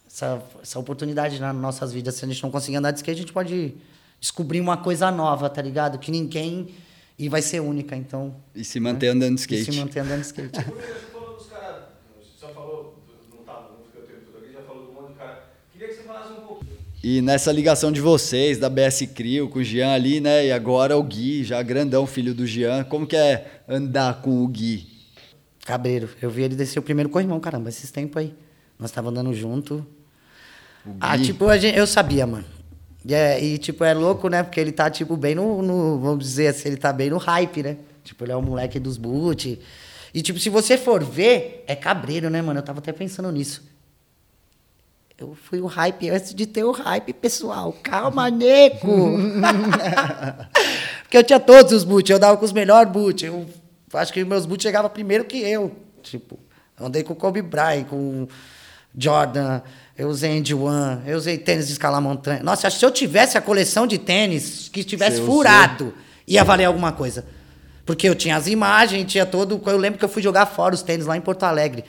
essa, 0.05 0.41
essa 0.63 0.79
oportunidade 0.79 1.39
nas 1.39 1.55
nossas 1.55 1.93
vidas. 1.93 2.15
Se 2.15 2.25
a 2.25 2.27
gente 2.27 2.41
não 2.41 2.49
conseguir 2.49 2.77
andar 2.77 2.91
de 2.91 2.97
skate, 2.99 3.19
a 3.19 3.21
gente 3.21 3.33
pode 3.33 3.75
descobrir 4.19 4.59
uma 4.59 4.75
coisa 4.77 5.11
nova, 5.11 5.47
tá 5.49 5.61
ligado? 5.61 5.99
Que 5.99 6.09
ninguém 6.11 6.73
e 7.19 7.29
vai 7.29 7.41
ser 7.41 7.59
única, 7.59 7.95
então. 7.95 8.35
E 8.55 8.63
se 8.63 8.79
manter 8.79 9.07
andando 9.09 9.35
de 9.35 9.41
E 9.41 9.59
skate. 9.59 9.71
se 9.73 9.79
manter 9.79 9.99
andando 9.99 10.21
de 10.21 10.25
skate. 10.27 10.49
Primeiro, 10.63 10.93
você 10.93 11.05
falou 11.11 11.35
dos 11.37 11.47
caras. 11.47 11.83
Você 12.19 12.47
já 12.47 12.53
falou, 12.53 13.03
não 13.31 13.43
tava, 13.43 13.69
não 13.77 13.83
fiquei 13.85 14.01
o 14.01 14.05
tempo 14.07 14.31
todo 14.31 14.43
aqui, 14.43 14.53
já 14.53 14.61
falou 14.61 14.85
do 14.87 14.93
monte 14.93 15.11
de 15.11 15.17
cara. 15.19 15.43
Queria 15.71 15.87
que 15.89 15.93
você 15.93 16.03
falasse 16.03 16.31
um 16.31 16.35
pouco. 16.41 16.65
E 17.09 17.21
nessa 17.21 17.53
ligação 17.53 17.89
de 17.89 18.01
vocês, 18.01 18.57
da 18.57 18.69
BS 18.69 19.05
Crio, 19.15 19.47
com 19.47 19.59
o 19.59 19.63
Jean 19.63 19.93
ali, 19.93 20.19
né? 20.19 20.47
E 20.47 20.51
agora 20.51 20.97
o 20.97 21.01
Gui, 21.01 21.41
já 21.41 21.63
grandão, 21.63 22.05
filho 22.05 22.35
do 22.35 22.45
Jean. 22.45 22.83
Como 22.83 23.07
que 23.07 23.15
é 23.15 23.61
andar 23.65 24.21
com 24.21 24.43
o 24.43 24.47
Gui? 24.49 24.85
Cabreiro. 25.65 26.09
Eu 26.21 26.29
vi 26.29 26.41
ele 26.41 26.53
descer 26.53 26.79
o 26.79 26.81
primeiro 26.81 27.09
corrimão, 27.09 27.39
caramba, 27.39 27.69
esses 27.69 27.89
tempos 27.91 28.17
aí. 28.17 28.35
Nós 28.77 28.91
tava 28.91 29.07
andando 29.07 29.33
junto. 29.33 29.87
Ah, 30.99 31.17
tipo, 31.17 31.47
a 31.47 31.57
gente, 31.57 31.77
eu 31.77 31.87
sabia, 31.87 32.27
mano. 32.27 32.43
E, 33.05 33.13
é, 33.13 33.41
e, 33.41 33.57
tipo, 33.57 33.85
é 33.85 33.93
louco, 33.93 34.27
né? 34.27 34.43
Porque 34.43 34.59
ele 34.59 34.73
tá, 34.73 34.89
tipo, 34.89 35.15
bem 35.15 35.33
no, 35.33 35.61
no- 35.61 35.99
Vamos 36.01 36.25
dizer 36.25 36.47
assim, 36.47 36.67
ele 36.67 36.77
tá 36.77 36.91
bem 36.91 37.09
no 37.09 37.17
hype, 37.19 37.63
né? 37.63 37.77
Tipo, 38.03 38.25
ele 38.25 38.33
é 38.33 38.35
o 38.35 38.41
moleque 38.41 38.81
dos 38.81 38.97
boot. 38.97 39.57
E, 40.13 40.21
tipo, 40.21 40.39
se 40.41 40.49
você 40.49 40.77
for 40.77 41.01
ver, 41.05 41.63
é 41.67 41.73
cabreiro, 41.73 42.29
né, 42.29 42.41
mano? 42.41 42.59
Eu 42.59 42.63
tava 42.63 42.79
até 42.79 42.91
pensando 42.91 43.31
nisso. 43.31 43.76
Eu 45.19 45.35
fui 45.35 45.59
o 45.59 45.65
hype 45.65 46.11
antes 46.11 46.31
de 46.31 46.45
ter 46.45 46.63
o 46.63 46.71
hype, 46.71 47.11
pessoal. 47.11 47.73
Calma, 47.81 48.29
nego! 48.29 49.17
Porque 51.01 51.17
eu 51.17 51.23
tinha 51.23 51.39
todos 51.39 51.73
os 51.73 51.83
boot, 51.83 52.11
eu 52.11 52.19
dava 52.19 52.37
com 52.37 52.45
os 52.45 52.51
melhores 52.53 52.91
boot. 52.91 53.25
Eu 53.25 53.47
acho 53.93 54.13
que 54.13 54.23
meus 54.23 54.45
boot 54.45 54.61
chegavam 54.61 54.91
primeiro 54.91 55.25
que 55.25 55.37
eu. 55.37 55.75
Tipo, 56.03 56.37
andei 56.79 57.01
com 57.01 57.13
o 57.13 57.15
Kobe 57.15 57.41
Bryant, 57.41 57.85
com 57.85 58.27
Jordan, 58.95 59.61
eu 59.97 60.07
usei 60.07 60.37
Andy 60.37 60.53
One, 60.53 61.01
eu 61.07 61.17
usei 61.17 61.35
tênis 61.39 61.65
de 61.65 61.73
escalar 61.73 61.99
montanha. 61.99 62.43
Nossa, 62.43 62.67
acho 62.67 62.75
que 62.75 62.79
se 62.81 62.85
eu 62.85 62.91
tivesse 62.91 63.39
a 63.39 63.41
coleção 63.41 63.87
de 63.87 63.97
tênis 63.97 64.69
que 64.69 64.81
estivesse 64.81 65.19
furado, 65.21 65.95
ia 66.27 66.43
valer 66.43 66.65
alguma 66.65 66.91
coisa. 66.91 67.25
Porque 67.87 68.07
eu 68.07 68.13
tinha 68.13 68.35
as 68.35 68.45
imagens, 68.45 69.11
tinha 69.11 69.25
todo. 69.25 69.59
Eu 69.65 69.77
lembro 69.77 69.97
que 69.97 70.05
eu 70.05 70.09
fui 70.09 70.21
jogar 70.21 70.45
fora 70.45 70.75
os 70.75 70.83
tênis 70.83 71.07
lá 71.07 71.17
em 71.17 71.21
Porto 71.21 71.41
Alegre. 71.41 71.83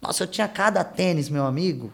Nossa, 0.00 0.24
eu 0.24 0.26
tinha 0.26 0.48
cada 0.48 0.82
tênis, 0.82 1.28
meu 1.28 1.46
amigo. 1.46 1.92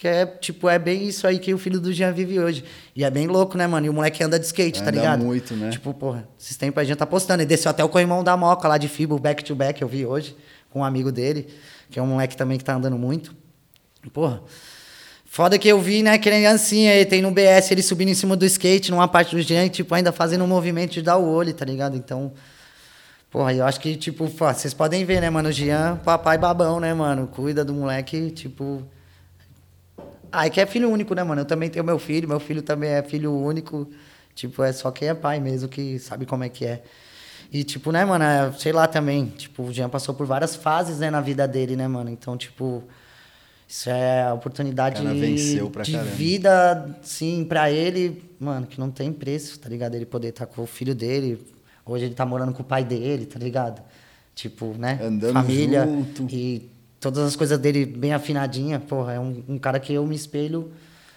Que 0.00 0.08
é, 0.08 0.24
tipo, 0.24 0.66
é 0.66 0.78
bem 0.78 1.06
isso 1.06 1.26
aí 1.26 1.38
que 1.38 1.52
o 1.52 1.58
filho 1.58 1.78
do 1.78 1.92
Jean 1.92 2.10
vive 2.10 2.40
hoje. 2.40 2.64
E 2.96 3.04
é 3.04 3.10
bem 3.10 3.26
louco, 3.26 3.58
né, 3.58 3.66
mano? 3.66 3.84
E 3.84 3.90
o 3.90 3.92
moleque 3.92 4.24
anda 4.24 4.38
de 4.38 4.46
skate, 4.46 4.78
tá 4.78 4.88
Anda 4.88 4.92
ligado? 4.92 5.22
muito, 5.22 5.54
né? 5.54 5.68
Tipo, 5.68 5.92
porra, 5.92 6.26
esses 6.40 6.56
tempos 6.56 6.80
a 6.80 6.84
gente 6.84 6.96
tá 6.96 7.04
postando. 7.04 7.42
Ele 7.42 7.46
desceu 7.46 7.70
até 7.70 7.84
o 7.84 7.88
corrimão 7.90 8.24
da 8.24 8.34
Moca 8.34 8.66
lá 8.66 8.78
de 8.78 8.88
Fibo, 8.88 9.18
back 9.18 9.44
to 9.44 9.54
back, 9.54 9.82
eu 9.82 9.86
vi 9.86 10.06
hoje, 10.06 10.34
com 10.70 10.80
um 10.80 10.84
amigo 10.84 11.12
dele, 11.12 11.48
que 11.90 11.98
é 11.98 12.02
um 12.02 12.06
moleque 12.06 12.34
também 12.34 12.56
que 12.56 12.64
tá 12.64 12.74
andando 12.74 12.96
muito. 12.96 13.36
Porra. 14.10 14.40
Foda 15.26 15.58
que 15.58 15.68
eu 15.68 15.78
vi, 15.78 16.02
né, 16.02 16.16
que 16.16 16.30
criancinha 16.30 16.92
aí, 16.92 17.04
tem 17.04 17.20
no 17.20 17.30
BS 17.30 17.70
ele 17.70 17.82
subindo 17.82 18.08
em 18.08 18.14
cima 18.14 18.34
do 18.34 18.46
skate, 18.46 18.90
numa 18.90 19.06
parte 19.06 19.36
do 19.36 19.42
Jean, 19.42 19.66
e, 19.66 19.68
tipo, 19.68 19.94
ainda 19.94 20.10
fazendo 20.12 20.44
um 20.44 20.46
movimento 20.46 20.92
de 20.92 21.02
dar 21.02 21.18
o 21.18 21.30
olho, 21.30 21.52
tá 21.52 21.66
ligado? 21.66 21.94
Então, 21.94 22.32
porra, 23.30 23.52
eu 23.52 23.66
acho 23.66 23.78
que, 23.78 23.94
tipo, 23.96 24.26
vocês 24.26 24.72
podem 24.72 25.04
ver, 25.04 25.20
né, 25.20 25.28
mano, 25.28 25.50
o 25.50 25.52
Jean, 25.52 25.96
papai 26.02 26.38
babão, 26.38 26.80
né, 26.80 26.94
mano, 26.94 27.26
cuida 27.26 27.62
do 27.62 27.74
moleque, 27.74 28.30
tipo... 28.30 28.82
Ah, 30.32 30.46
é 30.46 30.50
que 30.50 30.60
é 30.60 30.66
filho 30.66 30.90
único, 30.90 31.14
né, 31.14 31.22
mano? 31.22 31.40
Eu 31.42 31.44
também 31.44 31.68
tenho 31.68 31.84
meu 31.84 31.98
filho, 31.98 32.28
meu 32.28 32.40
filho 32.40 32.62
também 32.62 32.90
é 32.90 33.02
filho 33.02 33.32
único, 33.34 33.88
tipo, 34.34 34.62
é 34.62 34.72
só 34.72 34.90
quem 34.90 35.08
é 35.08 35.14
pai 35.14 35.40
mesmo 35.40 35.68
que 35.68 35.98
sabe 35.98 36.26
como 36.26 36.44
é 36.44 36.48
que 36.48 36.64
é. 36.64 36.82
E, 37.52 37.64
tipo, 37.64 37.90
né, 37.90 38.04
mano, 38.04 38.24
é, 38.24 38.52
sei 38.52 38.72
lá 38.72 38.86
também, 38.86 39.26
tipo, 39.26 39.64
o 39.64 39.72
Jean 39.72 39.88
passou 39.88 40.14
por 40.14 40.24
várias 40.24 40.54
fases, 40.54 40.98
né, 41.00 41.10
na 41.10 41.20
vida 41.20 41.48
dele, 41.48 41.74
né, 41.74 41.88
mano? 41.88 42.08
Então, 42.08 42.36
tipo, 42.36 42.84
isso 43.66 43.90
é 43.90 44.22
a 44.22 44.34
oportunidade 44.34 44.96
de 45.00 45.02
caramba. 45.92 46.16
vida, 46.16 46.98
sim, 47.02 47.44
pra 47.48 47.70
ele, 47.70 48.22
mano, 48.38 48.66
que 48.66 48.78
não 48.78 48.90
tem 48.90 49.12
preço, 49.12 49.58
tá 49.58 49.68
ligado? 49.68 49.96
Ele 49.96 50.06
poder 50.06 50.28
estar 50.28 50.46
com 50.46 50.62
o 50.62 50.66
filho 50.66 50.94
dele, 50.94 51.44
hoje 51.84 52.04
ele 52.04 52.14
tá 52.14 52.24
morando 52.24 52.52
com 52.52 52.62
o 52.62 52.64
pai 52.64 52.84
dele, 52.84 53.26
tá 53.26 53.38
ligado? 53.38 53.82
Tipo, 54.34 54.74
né, 54.78 55.00
Andando 55.02 55.32
família 55.32 55.84
junto. 55.84 56.26
e 56.30 56.70
todas 57.00 57.24
as 57.24 57.34
coisas 57.34 57.58
dele 57.58 57.84
bem 57.86 58.12
afinadinha, 58.12 58.78
porra, 58.78 59.14
é 59.14 59.20
um, 59.20 59.42
um 59.48 59.58
cara 59.58 59.80
que 59.80 59.92
eu 59.92 60.06
me 60.06 60.14
espelho 60.14 60.70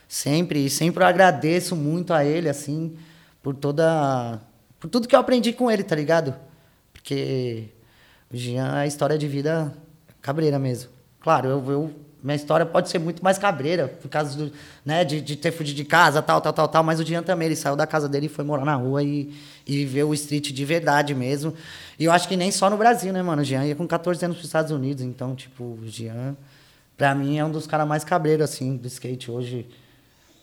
sempre 0.08 0.66
e 0.66 0.70
sempre 0.70 1.04
eu 1.04 1.08
agradeço 1.08 1.76
muito 1.76 2.14
a 2.14 2.24
ele, 2.24 2.48
assim, 2.50 2.96
por 3.42 3.54
toda. 3.56 4.40
por 4.80 4.90
tudo 4.90 5.08
que 5.08 5.16
eu 5.16 5.20
aprendi 5.20 5.52
com 5.54 5.70
ele, 5.70 5.84
tá 5.84 5.96
ligado? 5.96 6.34
Porque 6.94 7.66
o 8.32 8.38
Jean 8.38 8.78
é 8.78 8.80
a 8.82 8.88
história 8.88 9.18
de 9.18 9.28
vida 9.28 9.74
cabreira 10.22 10.58
mesmo. 10.58 10.90
Claro, 11.20 11.50
eu, 11.50 11.72
eu- 11.72 11.94
minha 12.24 12.36
história 12.36 12.66
pode 12.66 12.90
ser 12.90 13.00
muito 13.00 13.22
mais 13.24 13.38
cabreira, 13.38 13.88
por 14.02 14.08
causa 14.10 14.38
do, 14.38 14.52
né, 14.86 15.04
de, 15.04 15.20
de 15.20 15.36
ter 15.36 15.52
fugido 15.52 15.76
de 15.76 15.84
casa, 15.84 16.22
tal, 16.22 16.40
tal, 16.40 16.54
tal, 16.54 16.68
tal, 16.70 16.84
mas 16.84 17.00
o 17.00 17.04
Jean 17.06 17.22
também, 17.22 17.48
ele 17.48 17.56
saiu 17.56 17.76
da 17.76 17.86
casa 17.86 18.08
dele 18.08 18.28
e 18.28 18.30
foi 18.30 18.46
morar 18.46 18.64
na 18.64 18.76
rua 18.76 19.04
e, 19.04 19.34
e 19.68 19.78
viveu 19.80 20.08
o 20.10 20.14
street 20.14 20.52
de 20.52 20.66
verdade 20.66 21.14
mesmo. 21.14 21.54
E 22.00 22.06
eu 22.06 22.12
acho 22.14 22.28
que 22.28 22.38
nem 22.38 22.50
só 22.52 22.70
no 22.70 22.78
Brasil, 22.78 23.12
né, 23.12 23.22
mano? 23.22 23.42
O 23.42 23.46
Jean 23.46 23.66
ia 23.66 23.76
com 23.76 23.86
14 23.86 24.24
anos 24.24 24.38
pros 24.38 24.48
Estados 24.48 24.72
Unidos, 24.72 25.04
então, 25.04 25.36
tipo, 25.36 25.64
o 25.64 25.80
Jean, 25.86 26.36
pra 26.98 27.14
mim, 27.14 27.38
é 27.38 27.44
um 27.46 27.52
dos 27.52 27.68
caras 27.68 27.86
mais 27.88 28.04
cabreiros, 28.06 28.50
assim, 28.50 28.78
do 28.78 28.88
skate 28.88 29.30
hoje. 29.30 29.68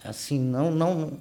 Assim, 0.05 0.39
não, 0.39 0.71
não, 0.71 1.13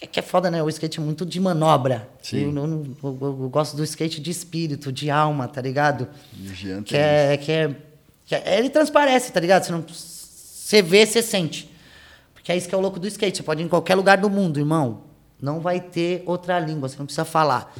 é 0.00 0.06
que 0.06 0.18
é 0.18 0.22
foda, 0.22 0.50
né? 0.50 0.62
O 0.62 0.68
skate 0.68 0.98
é 0.98 1.02
muito 1.02 1.24
de 1.26 1.38
manobra. 1.40 2.08
Sim. 2.22 2.46
Eu, 2.46 2.52
eu- 2.56 2.96
eu- 3.02 3.38
eu 3.42 3.48
gosto 3.48 3.76
do 3.76 3.84
skate 3.84 4.20
de 4.20 4.30
espírito, 4.30 4.92
de 4.92 5.10
alma, 5.10 5.46
tá 5.48 5.60
ligado? 5.60 6.08
O 6.40 6.54
Jean 6.54 6.82
tem 6.82 6.98
é, 6.98 7.36
que 7.36 7.52
é, 7.52 7.68
que 7.68 7.74
é- 7.76 7.76
Ele 8.30 8.70
transparece, 8.70 9.32
tá 9.32 9.40
ligado? 9.40 9.64
Você, 9.64 9.72
não, 9.72 9.82
você 9.82 10.80
vê, 10.80 11.04
você 11.04 11.22
sente. 11.22 11.70
Porque 12.32 12.50
é 12.50 12.56
isso 12.56 12.68
que 12.68 12.74
é 12.74 12.78
o 12.78 12.80
louco 12.80 12.98
do 12.98 13.06
skate. 13.06 13.36
Você 13.36 13.42
pode 13.42 13.62
ir 13.62 13.64
em 13.64 13.68
qualquer 13.68 13.94
lugar 13.94 14.18
do 14.18 14.30
mundo, 14.30 14.58
irmão. 14.58 15.02
Não 15.40 15.60
vai 15.60 15.80
ter 15.80 16.22
outra 16.24 16.58
língua, 16.58 16.88
você 16.88 16.96
não 16.98 17.04
precisa 17.04 17.24
falar. 17.24 17.74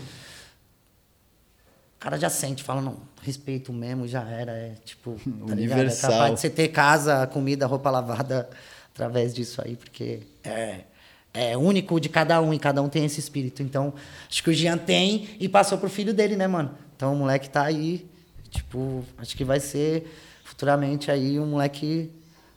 O 1.97 2.01
cara 2.01 2.19
já 2.19 2.29
sente, 2.29 2.63
fala, 2.63 2.81
não, 2.81 2.97
respeito 3.23 3.73
mesmo, 3.73 4.07
já 4.07 4.23
era. 4.29 4.53
É 4.53 4.75
tipo, 4.85 5.13
tá 5.47 5.55
ligado? 5.55 5.79
É 5.79 5.83
Universal. 5.83 6.11
capaz 6.11 6.35
de 6.35 6.41
você 6.41 6.51
ter 6.51 6.69
casa, 6.69 7.27
comida, 7.29 7.67
roupa 7.67 7.91
lavada 7.91 8.51
através 8.93 9.33
disso 9.33 9.63
aí, 9.65 9.77
porque 9.77 10.21
é, 10.45 10.81
é 11.33 11.57
único 11.57 11.99
de 11.99 12.09
cada 12.09 12.41
um 12.43 12.53
e 12.53 12.59
cada 12.59 12.83
um 12.83 12.89
tem 12.89 13.05
esse 13.05 13.21
espírito. 13.21 13.63
Então, 13.63 13.95
acho 14.29 14.43
que 14.43 14.51
o 14.51 14.53
Jean 14.53 14.77
tem 14.77 15.29
e 15.41 15.49
passou 15.49 15.79
pro 15.79 15.89
filho 15.89 16.13
dele, 16.13 16.37
né, 16.37 16.47
mano? 16.47 16.77
Então 16.97 17.15
o 17.15 17.17
moleque 17.17 17.49
tá 17.49 17.63
aí, 17.63 18.07
tipo, 18.51 19.05
acho 19.19 19.37
que 19.37 19.45
vai 19.45 19.61
ser 19.61 20.13
futuramente 20.53 21.11
aí 21.11 21.41
um 21.41 21.47
moleque. 21.47 22.11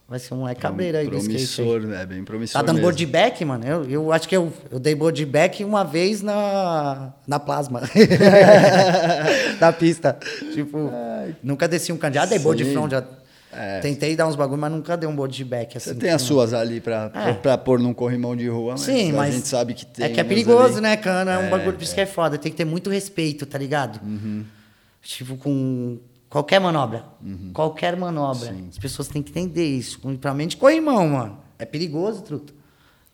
Vai 0.08 0.20
ser 0.20 0.36
um 0.36 0.38
moleque 0.38 0.62
cabreiro 0.62 1.00
aí 1.00 1.08
do 1.08 1.18
skate. 1.18 1.62
aí. 1.62 1.68
promissor, 1.68 1.94
é 2.00 2.06
bem 2.06 2.24
promissor 2.24 2.62
Tá 2.62 2.66
dando 2.68 2.76
mesmo. 2.76 2.84
board 2.90 3.06
back, 3.08 3.44
mano? 3.44 3.66
Eu, 3.66 3.90
eu 3.90 4.12
acho 4.12 4.30
que 4.30 4.38
eu, 4.38 4.54
eu 4.70 4.78
dei 4.78 4.94
board 4.94 5.26
back 5.26 5.64
uma 5.64 5.84
vez 5.84 6.22
na, 6.22 7.12
na 7.26 7.40
plasma. 7.40 7.82
na 9.60 9.72
pista. 9.74 10.16
Tipo, 10.54 10.92
nunca 11.44 11.68
desci 11.68 11.92
um. 11.92 12.00
Já 12.14 12.26
dei 12.26 12.38
board 12.40 12.64
front, 12.72 12.92
já 12.92 13.04
É. 13.52 13.80
tentei 13.80 14.16
dar 14.16 14.28
uns 14.28 14.36
bagulho, 14.36 14.62
mas 14.62 14.72
nunca 14.72 14.96
dei 14.96 15.10
um 15.10 15.16
board 15.16 15.44
back. 15.44 15.76
Assim, 15.78 15.90
Você 15.92 15.96
tem 15.96 16.12
as 16.12 16.22
tipo, 16.22 16.34
suas 16.36 16.54
ali 16.54 16.80
pra, 16.80 17.10
É. 17.14 17.34
pra 17.34 17.58
pôr 17.58 17.80
num 17.80 17.94
corrimão 17.94 18.36
de 18.36 18.48
rua, 18.48 18.74
mas, 18.74 18.82
Sim, 18.82 19.12
a 19.12 19.16
mas 19.16 19.34
gente 19.34 19.48
sabe 19.48 19.74
que 19.74 19.86
tem. 19.88 20.06
É 20.06 20.10
que 20.10 20.20
é 20.20 20.24
perigoso, 20.24 20.74
ali. 20.74 20.82
né, 20.82 20.98
cana? 20.98 21.34
É 21.34 21.38
um 21.40 21.44
É, 21.46 21.50
bagulho, 21.50 21.74
por 21.74 21.82
isso 21.84 21.96
que 21.96 22.02
é 22.02 22.06
foda. 22.06 22.38
Tem 22.38 22.52
que 22.52 22.58
ter 22.58 22.66
muito 22.66 22.90
respeito, 22.92 23.46
tá 23.46 23.58
ligado? 23.58 24.00
Uhum. 24.06 24.44
Tipo, 25.02 25.36
com 25.38 25.98
qualquer 26.36 26.60
manobra. 26.60 27.06
Uhum. 27.24 27.52
Qualquer 27.54 27.96
manobra. 27.96 28.54
As 28.70 28.78
pessoas 28.78 29.08
têm 29.08 29.24
que 29.24 29.32
entender 29.32 29.66
isso. 29.66 30.02
Principalmente 30.02 30.58
corrimão, 30.58 31.08
mano. 31.08 31.40
É 31.58 31.64
perigoso, 31.64 32.22
truto. 32.24 32.54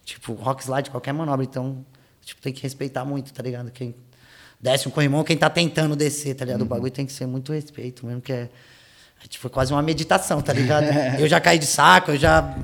Tipo, 0.04 0.34
rock 0.34 0.64
slide, 0.64 0.90
qualquer 0.90 1.14
manobra. 1.14 1.46
Então, 1.46 1.86
tipo, 2.26 2.42
tem 2.42 2.52
que 2.52 2.64
respeitar 2.64 3.06
muito, 3.06 3.32
tá 3.32 3.44
ligado? 3.44 3.70
Quem 3.70 3.94
desce 4.60 4.88
um 4.88 4.92
corrimão, 4.92 5.24
quem 5.24 5.38
tá 5.38 5.52
tentando 5.52 5.96
descer, 5.96 6.34
tá 6.34 6.44
Uhum. 6.44 6.48
ligado? 6.48 6.62
O 6.64 6.66
bagulho 6.66 6.92
tem 6.92 7.06
que 7.06 7.14
ser 7.14 7.28
muito 7.28 7.54
respeito 7.54 8.08
mesmo, 8.08 8.22
que 8.22 8.34
é... 8.34 8.50
é 9.24 9.28
tipo 9.30 9.48
quase 9.52 9.72
uma 9.72 9.84
meditação, 9.84 10.42
tá 10.42 10.52
ligado? 10.52 10.86
eu 11.22 11.28
já 11.28 11.40
caí 11.40 11.60
de 11.60 11.68
saco, 11.68 12.10
eu 12.10 12.18
já 12.18 12.58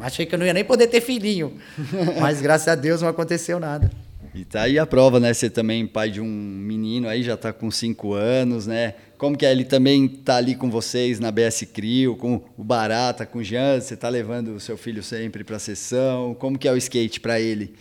achei 0.00 0.24
que 0.26 0.32
eu 0.32 0.38
não 0.38 0.46
ia 0.46 0.54
nem 0.54 0.64
poder 0.64 0.86
ter 0.86 1.00
filhinho. 1.00 1.58
Mas 2.20 2.40
graças 2.40 2.68
a 2.68 2.76
Deus 2.76 3.02
não 3.02 3.08
aconteceu 3.08 3.58
nada. 3.58 3.90
E 4.34 4.44
tá 4.44 4.62
aí 4.62 4.78
a 4.80 4.84
prova, 4.86 5.20
né? 5.20 5.32
Você 5.32 5.48
também 5.48 5.86
pai 5.86 6.10
de 6.10 6.20
um 6.20 6.26
menino 6.26 7.08
aí, 7.08 7.22
já 7.22 7.36
tá 7.36 7.52
com 7.52 7.70
cinco 7.70 8.14
anos, 8.14 8.66
né? 8.66 8.94
Como 9.16 9.36
que 9.36 9.46
é? 9.46 9.52
Ele 9.52 9.64
também 9.64 10.08
tá 10.08 10.36
ali 10.36 10.56
com 10.56 10.68
vocês 10.68 11.20
na 11.20 11.30
BS 11.30 11.64
Crio, 11.72 12.16
com 12.16 12.42
o 12.58 12.64
Barata, 12.64 13.24
com 13.24 13.38
o 13.38 13.44
Jean, 13.44 13.80
você 13.80 13.96
tá 13.96 14.08
levando 14.08 14.48
o 14.56 14.60
seu 14.60 14.76
filho 14.76 15.02
sempre 15.04 15.44
pra 15.44 15.58
sessão. 15.60 16.34
Como 16.34 16.58
que 16.58 16.66
é 16.66 16.72
o 16.72 16.76
skate 16.76 17.20
pra 17.20 17.38
ele? 17.38 17.74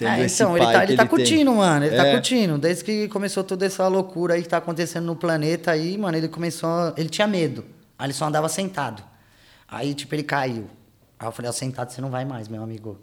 É, 0.00 0.24
então, 0.24 0.56
ele 0.56 0.64
pai 0.64 0.74
tá, 0.74 0.84
ele 0.84 0.86
tá 0.86 0.92
ele 0.92 0.96
tem. 0.96 1.06
curtindo, 1.06 1.54
mano. 1.54 1.84
Ele 1.84 1.96
tá 1.96 2.06
É. 2.06 2.12
curtindo. 2.12 2.58
Desde 2.58 2.84
que 2.84 3.08
começou 3.08 3.42
toda 3.44 3.64
essa 3.66 3.86
loucura 3.88 4.34
aí 4.34 4.42
que 4.42 4.48
tá 4.48 4.56
acontecendo 4.58 5.06
no 5.06 5.16
planeta 5.16 5.70
aí, 5.72 5.96
mano, 5.98 6.16
ele 6.16 6.28
começou. 6.28 6.92
Ele 6.96 7.08
tinha 7.08 7.26
medo. 7.26 7.64
Aí 7.98 8.06
ele 8.06 8.12
só 8.12 8.26
andava 8.26 8.48
sentado. 8.48 9.02
Aí, 9.68 9.94
tipo, 9.94 10.14
ele 10.14 10.22
caiu. 10.24 10.68
Aí 11.18 11.26
eu 11.26 11.32
falei, 11.32 11.48
ó, 11.48 11.52
sentado 11.52 11.90
você 11.92 12.00
não 12.00 12.10
vai 12.10 12.24
mais, 12.24 12.46
meu 12.48 12.62
amigo. 12.62 12.98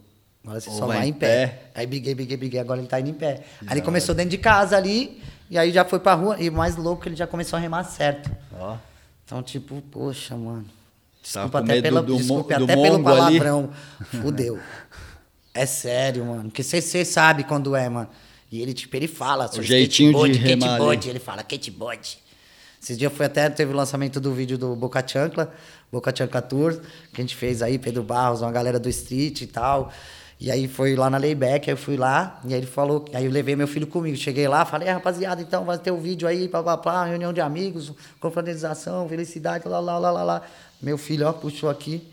Agora 0.46 0.60
você 0.62 0.70
Ou 0.70 0.76
só 0.78 0.86
vai 0.86 0.98
vai, 1.00 1.08
em 1.08 1.14
pé. 1.14 1.48
pé. 1.48 1.62
Aí 1.74 1.88
briguei, 1.88 2.14
briguei, 2.14 2.38
briguei. 2.38 2.60
Agora 2.60 2.80
ele 2.80 2.88
tá 2.88 3.00
indo 3.00 3.10
em 3.10 3.14
pé. 3.14 3.44
Aí 3.66 3.74
ele 3.74 3.82
começou 3.82 4.14
dentro 4.14 4.30
de 4.30 4.38
casa 4.38 4.78
ali, 4.78 5.22
e 5.50 5.58
aí 5.58 5.72
já 5.72 5.84
foi 5.84 6.00
pra 6.00 6.14
rua. 6.14 6.38
E 6.40 6.50
o 6.50 6.54
mais 6.54 6.76
louco, 6.76 7.08
ele 7.08 7.16
já 7.16 7.26
começou 7.26 7.58
a 7.58 7.60
remar 7.60 7.84
certo. 7.84 8.30
Ó, 8.54 8.78
Então, 9.26 9.42
tipo, 9.42 9.82
poxa, 9.92 10.36
mano. 10.38 10.66
Desculpa 11.24 11.58
até, 11.60 11.82
pela, 11.82 12.04
do 12.04 12.16
desculpe 12.16 12.56
do 12.56 12.64
até 12.66 12.76
pelo 12.76 13.00
mongo 13.00 13.10
ali? 13.10 13.40
palavrão. 13.40 13.70
Fudeu. 14.22 14.60
É 15.54 15.66
sério, 15.66 16.26
mano. 16.26 16.44
Porque 16.44 16.62
você 16.62 17.04
sabe 17.04 17.44
quando 17.44 17.76
é, 17.76 17.90
mano. 17.90 18.08
E 18.52 18.62
ele, 18.62 18.74
tipo, 18.74 18.96
ele 18.96 19.08
fala. 19.08 19.48
sou 19.48 19.64
jeitinho 19.64 20.12
de 20.12 20.18
skateboard, 20.32 20.38
remar 20.38 20.66
skateboard. 20.68 21.00
ali. 21.02 21.10
Ele 21.10 21.20
fala, 21.20 21.42
skateboard. 21.42 22.18
Esses 22.82 22.98
dias 23.00 23.12
foi 23.12 23.26
até, 23.26 23.50
teve 23.50 23.74
o 23.74 23.76
lançamento 23.76 24.20
do 24.20 24.32
vídeo 24.32 24.60
do 24.60 24.76
Boca 24.76 25.04
Chancla, 25.06 25.52
Boca 25.92 26.14
Chancla 26.16 26.40
Tour, 26.40 26.80
que 27.12 27.20
a 27.20 27.22
gente 27.22 27.36
fez 27.36 27.64
aí, 27.64 27.80
Pedro 27.80 28.04
Barros, 28.04 28.42
uma 28.44 28.52
galera 28.52 28.80
do 28.80 28.88
street 28.90 29.42
e 29.42 29.48
tal. 29.48 29.92
E 30.40 30.52
aí 30.52 30.68
foi 30.68 30.96
lá 30.96 31.10
na 31.10 31.18
Layback, 31.18 31.70
aí 31.70 31.74
eu 31.74 31.78
fui 31.78 31.96
lá, 31.96 32.42
e 32.44 32.54
aí 32.54 32.60
ele 32.60 32.68
falou, 32.68 33.06
aí 33.14 33.26
eu 33.26 33.32
levei 33.32 33.56
meu 33.56 33.68
filho 33.68 33.88
comigo. 33.88 34.18
Cheguei 34.18 34.48
lá, 34.48 34.66
falei, 34.66 34.88
é, 34.88 34.92
rapaziada, 34.92 35.42
então 35.42 35.64
vai 35.64 35.78
ter 35.78 35.92
o 35.92 35.98
vídeo 35.98 36.28
aí, 36.28 36.48
blá, 36.48 36.62
blá, 36.62 36.76
blá, 36.78 37.06
reunião 37.06 37.32
de 37.32 37.40
amigos, 37.40 37.94
confraternização, 38.20 39.08
felicidade, 39.08 39.66
lá, 39.68 39.80
lá, 39.80 39.98
lá, 39.98 40.12
lá, 40.12 40.24
lá. 40.24 40.42
Meu 40.82 40.98
filho, 40.98 41.26
ó, 41.28 41.32
puxou 41.32 41.70
aqui, 41.70 42.06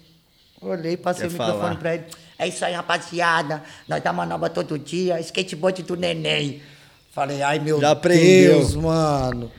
olhei, 0.60 0.96
passei 0.96 1.28
Quer 1.28 1.30
o 1.30 1.32
microfone 1.32 1.60
falar? 1.60 1.76
pra 1.76 1.94
ele. 1.96 2.04
É 2.38 2.46
isso 2.46 2.64
aí, 2.64 2.74
rapaziada, 2.74 3.62
nós 3.88 4.02
dá 4.02 4.12
manobra 4.12 4.48
todo 4.48 4.78
dia, 4.78 5.18
skateboard 5.20 5.82
do 5.82 5.96
neném. 5.96 6.62
Falei, 7.10 7.42
ai 7.42 7.58
meu 7.58 7.80
Já 7.80 7.90
aprendeu. 7.90 8.58
Deus, 8.58 8.74
mano. 8.76 9.50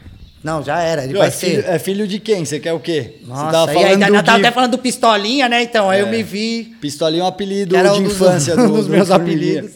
Não, 0.44 0.62
já 0.62 0.82
era, 0.82 1.06
ele 1.06 1.14
vai 1.14 1.30
é, 1.30 1.32
filho, 1.32 1.62
ser. 1.64 1.70
é 1.70 1.80
filho 1.80 2.06
de 2.06 2.20
quem? 2.20 2.44
Você 2.44 2.60
quer 2.60 2.74
o 2.74 2.80
quê? 2.80 3.20
Nossa, 3.26 3.46
você 3.46 3.52
tava 3.52 3.74
e 3.74 3.86
aí, 3.86 3.96
do 3.96 4.24
tava 4.24 4.38
até 4.40 4.52
falando 4.52 4.72
do 4.72 4.78
Pistolinha, 4.78 5.48
né? 5.48 5.64
Então, 5.64 5.90
aí 5.90 6.02
eu 6.02 6.08
É. 6.08 6.12
me 6.12 6.22
vi. 6.22 6.76
Pistolinha 6.82 7.22
é 7.22 7.24
um 7.24 7.28
apelido 7.28 7.76
de 7.78 7.82
um 7.82 8.04
dos, 8.04 8.14
infância 8.14 8.54
um 8.60 8.68
do, 8.68 8.74
dos 8.74 8.86
do 8.88 8.92
meus 8.92 9.10
apelidos. 9.10 9.72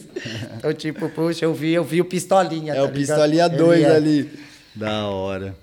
Então, 0.58 0.74
tipo, 0.74 1.08
puxa, 1.08 1.44
eu 1.46 1.54
vi, 1.54 1.72
eu 1.72 1.82
vi 1.82 2.00
o 2.02 2.04
Pistolinha. 2.04 2.74
É 2.74 2.76
tá 2.76 2.82
o 2.82 2.86
ligado? 2.86 2.98
Pistolinha 2.98 3.46
Ele 3.46 3.56
2 3.56 3.82
é. 3.82 3.96
ali. 3.96 4.30
Da 4.74 5.06
hora. 5.06 5.56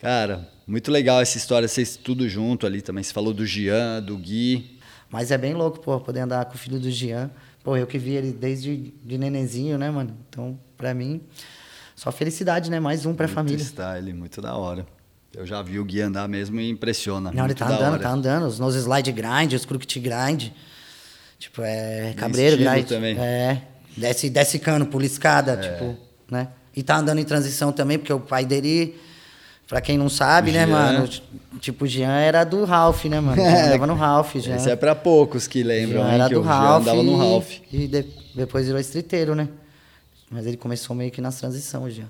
Cara, 0.00 0.48
muito 0.66 0.90
legal 0.90 1.20
essa 1.20 1.36
história, 1.36 1.68
vocês 1.68 1.96
tudo 1.96 2.26
junto 2.26 2.66
ali 2.66 2.80
também. 2.80 3.04
Você 3.04 3.12
falou 3.12 3.34
do 3.34 3.44
Gian, 3.44 4.00
do 4.02 4.16
Gui. 4.16 4.78
Mas 5.10 5.30
é 5.30 5.36
bem 5.38 5.52
louco, 5.52 5.80
pô, 5.80 6.00
poder 6.00 6.20
andar 6.20 6.44
com 6.46 6.54
o 6.54 6.58
filho 6.58 6.78
do 6.80 6.90
Jean. 6.90 7.30
Pô, 7.62 7.76
eu 7.76 7.86
que 7.86 7.98
vi 7.98 8.12
ele 8.14 8.32
desde 8.32 8.94
de 9.04 9.18
nenenzinho, 9.18 9.76
né, 9.76 9.90
mano? 9.90 10.16
Então, 10.28 10.58
pra 10.76 10.94
mim, 10.94 11.20
só 11.96 12.12
felicidade, 12.12 12.70
né? 12.70 12.78
Mais 12.78 13.04
um 13.06 13.12
pra 13.14 13.26
muito 13.26 13.34
família. 13.34 13.64
style, 13.64 14.12
muito 14.12 14.40
da 14.40 14.54
hora. 14.54 14.86
Eu 15.34 15.44
já 15.44 15.60
vi 15.62 15.78
o 15.80 15.84
Gui 15.84 16.00
andar 16.00 16.28
mesmo 16.28 16.60
e 16.60 16.70
impressiona. 16.70 17.32
Não, 17.32 17.44
ele 17.44 17.54
tá 17.54 17.66
da 17.66 17.74
andando, 17.76 17.92
hora. 17.94 18.02
tá 18.02 18.10
andando. 18.10 18.46
Os 18.46 18.58
nose 18.58 18.78
slide 18.78 19.10
grind, 19.12 19.52
os 19.54 19.64
crooked 19.64 19.98
grind. 20.00 20.50
Tipo, 21.38 21.62
é 21.62 22.14
cabreiro 22.16 22.56
grind. 22.56 22.86
também. 22.86 23.18
É. 23.18 23.60
Desce, 23.96 24.30
desce 24.30 24.58
cano, 24.58 24.86
pula 24.86 25.04
escada, 25.04 25.56
tipo, 25.56 25.96
né? 26.30 26.48
E 26.74 26.82
tá 26.82 26.96
andando 26.98 27.18
em 27.18 27.24
transição 27.24 27.72
também, 27.72 27.98
porque 27.98 28.12
o 28.12 28.20
pai 28.20 28.44
dele, 28.44 28.94
pra 29.66 29.80
quem 29.80 29.96
não 29.98 30.08
sabe, 30.10 30.52
né, 30.52 30.66
Jean. 30.66 30.72
mano? 30.72 31.08
Tipo, 31.60 31.84
o 31.84 31.88
Jean 31.88 32.12
era 32.12 32.44
do 32.44 32.64
Ralph, 32.64 33.04
né, 33.06 33.20
mano? 33.20 33.36
Jean 33.42 33.66
andava 33.68 33.86
no 33.86 33.94
Ralph, 33.94 34.36
Jean. 34.36 34.56
Esse 34.56 34.70
é 34.70 34.76
pra 34.76 34.94
poucos 34.94 35.46
que 35.46 35.62
lembram, 35.62 36.02
Jean 36.02 36.08
hein, 36.08 36.14
era 36.14 36.28
que 36.28 36.34
do 36.34 36.40
o 36.40 36.42
Ralph. 36.42 36.82
andava 36.82 37.02
no 37.02 37.12
e- 37.12 37.16
Ralph. 37.18 37.50
E 37.72 37.86
de- 37.88 38.06
depois 38.34 38.66
virou 38.66 38.80
streeteiro, 38.80 39.34
né? 39.34 39.48
Mas 40.30 40.46
ele 40.46 40.56
começou 40.56 40.94
meio 40.94 41.10
que 41.10 41.20
nas 41.20 41.36
transições 41.36 41.94
já. 41.94 42.04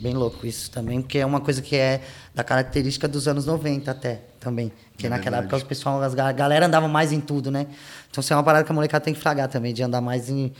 Bem 0.00 0.14
louco 0.14 0.46
isso 0.46 0.70
também, 0.70 1.02
porque 1.02 1.18
é 1.18 1.26
uma 1.26 1.40
coisa 1.40 1.60
que 1.60 1.74
é 1.76 2.00
da 2.34 2.44
característica 2.44 3.08
dos 3.08 3.26
anos 3.26 3.46
90 3.46 3.90
até, 3.90 4.22
também. 4.38 4.70
Que 4.96 5.06
É 5.06 5.10
naquela 5.10 5.38
verdade. 5.38 5.46
época 5.46 5.56
os 5.56 5.62
pessoal, 5.62 6.00
as 6.02 6.16
a 6.16 6.32
galera 6.32 6.66
andava 6.66 6.86
mais 6.86 7.12
em 7.12 7.20
tudo, 7.20 7.50
né? 7.50 7.66
Então 8.10 8.20
isso 8.20 8.32
é 8.32 8.36
uma 8.36 8.42
parada 8.42 8.64
que 8.64 8.70
a 8.70 8.74
molecada 8.74 9.04
tem 9.04 9.14
que 9.14 9.20
fragar 9.20 9.48
também, 9.48 9.74
de 9.74 9.82
andar 9.82 10.00
mais 10.00 10.28
em... 10.28 10.52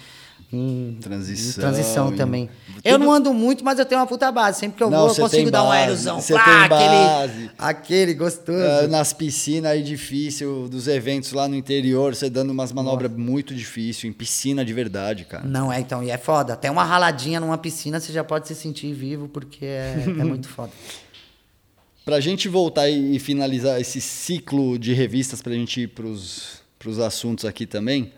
em 0.52 0.96
Transição, 1.00 1.60
transição 1.62 2.16
também. 2.16 2.48
tudo- 2.66 2.80
Eu 2.84 2.98
não 2.98 3.12
ando 3.12 3.34
muito, 3.34 3.62
mas 3.64 3.78
eu 3.78 3.84
tenho 3.84 4.00
uma 4.00 4.06
puta 4.06 4.32
base. 4.32 4.60
Sempre 4.60 4.78
que 4.78 4.82
eu 4.82 4.88
Não, 4.90 5.00
vou, 5.00 5.08
eu 5.08 5.14
consigo 5.14 5.50
dar 5.50 5.62
um 5.64 5.70
aerosão. 5.70 6.20
você 6.20 6.32
tem 6.32 6.42
aquele, 6.42 6.88
base. 7.06 7.50
aquele 7.58 8.14
gostoso. 8.14 8.58
Ah, 8.58 8.86
nas 8.88 9.12
piscinas 9.12 9.70
aí 9.72 9.82
difícil, 9.82 10.68
dos 10.70 10.88
eventos 10.88 11.32
lá 11.32 11.46
no 11.46 11.54
interior, 11.54 12.14
você 12.14 12.30
dando 12.30 12.50
umas 12.50 12.72
manobras 12.72 13.12
muito 13.12 13.54
difícil, 13.54 14.08
em 14.08 14.12
piscina 14.12 14.64
de 14.64 14.72
verdade, 14.72 15.24
cara. 15.26 15.44
Não, 15.46 15.70
é 15.72 15.80
então, 15.80 16.02
e 16.02 16.10
é 16.10 16.16
foda. 16.16 16.54
Até 16.54 16.70
uma 16.70 16.84
raladinha 16.84 17.38
numa 17.40 17.58
piscina 17.58 18.00
você 18.00 18.12
já 18.12 18.24
pode 18.24 18.48
se 18.48 18.54
sentir 18.54 18.92
vivo, 18.94 19.28
porque 19.28 19.66
é, 19.66 20.02
é 20.06 20.06
muito 20.24 20.48
foda. 20.48 20.72
Pra 22.04 22.20
gente 22.20 22.48
voltar 22.48 22.88
e 22.88 23.16
e 23.16 23.18
finalizar 23.18 23.78
esse 23.80 24.00
ciclo 24.00 24.78
de 24.78 24.94
revistas, 24.94 25.42
pra 25.42 25.52
gente 25.52 25.82
ir 25.82 25.88
pros, 25.88 26.62
pros 26.78 26.98
assuntos 26.98 27.44
aqui 27.44 27.66
também, 27.66 28.12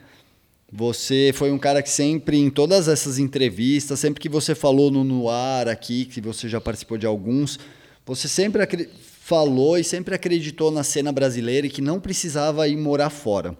você 0.73 1.33
foi 1.35 1.51
um 1.51 1.59
cara 1.59 1.83
que 1.83 1.91
sempre, 1.91 2.37
em 2.39 2.49
todas 2.49 2.87
essas 2.89 3.19
entrevistas, 3.19 3.99
sempre 3.99 4.21
que 4.21 4.29
você 4.29 4.55
falou 4.55 4.91
no, 4.91 5.29
ar 5.29 5.69
aqui, 5.69 6.05
que 6.05 6.21
você 6.21 6.49
já 6.49 6.61
participou 6.61 6.97
de 6.97 7.07
alguns, 7.07 7.59
você 8.07 8.29
sempre 8.29 8.89
falou 9.23 9.79
e 9.79 9.85
sempre 9.85 10.15
acreditou 10.15 10.71
na 10.71 10.83
cena 10.85 11.11
brasileira 11.13 11.67
e 11.67 11.71
que 11.71 11.81
não 11.83 11.99
precisava 12.01 12.67
ir 12.69 12.77
morar 12.77 13.11
fora. 13.11 13.57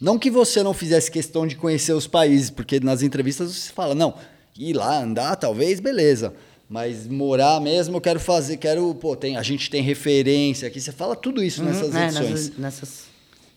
Não 0.00 0.18
que 0.18 0.30
você 0.30 0.62
não 0.62 0.74
fizesse 0.74 1.10
questão 1.10 1.46
de 1.46 1.56
conhecer 1.56 1.92
os 1.92 2.06
países, 2.06 2.50
porque 2.50 2.78
nas 2.80 3.02
entrevistas 3.02 3.50
você 3.52 3.72
fala, 3.72 3.94
não, 3.94 4.14
ir 4.58 4.72
lá, 4.74 5.02
andar, 5.02 5.36
talvez, 5.36 5.80
beleza. 5.80 6.34
Mas 6.68 7.06
morar 7.06 7.60
mesmo, 7.60 7.96
eu 7.96 8.00
quero 8.00 8.18
fazer, 8.18 8.56
quero, 8.56 8.94
pô, 8.94 9.14
tem, 9.14 9.36
a 9.36 9.42
gente 9.42 9.68
tem 9.70 9.82
referência 9.82 10.66
aqui, 10.66 10.80
você 10.80 10.90
fala 10.92 11.14
tudo 11.14 11.42
isso 11.42 11.62
nessas 11.62 11.90
Uhum, 11.94 11.98
é, 12.00 12.04
edições. 12.06 12.30
nessas, 12.30 12.56
nessas- 12.58 13.04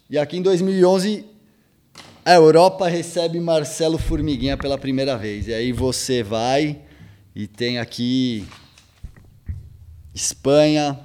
E 0.10 0.18
aqui 0.18 0.38
em 0.38 0.41
2011, 0.41 1.26
a 2.28 2.34
Europa 2.34 2.90
recebe 2.90 3.40
Marcelo 3.40 3.98
Formiguinha 3.98 4.58
pela 4.58 4.78
primeira 4.78 5.18
vez. 5.18 5.48
E 5.48 5.54
aí 5.54 5.72
você 5.72 6.22
vai 6.22 6.78
e 7.34 7.48
tem 7.48 7.80
aqui 7.80 8.46
Espanha, 10.14 11.00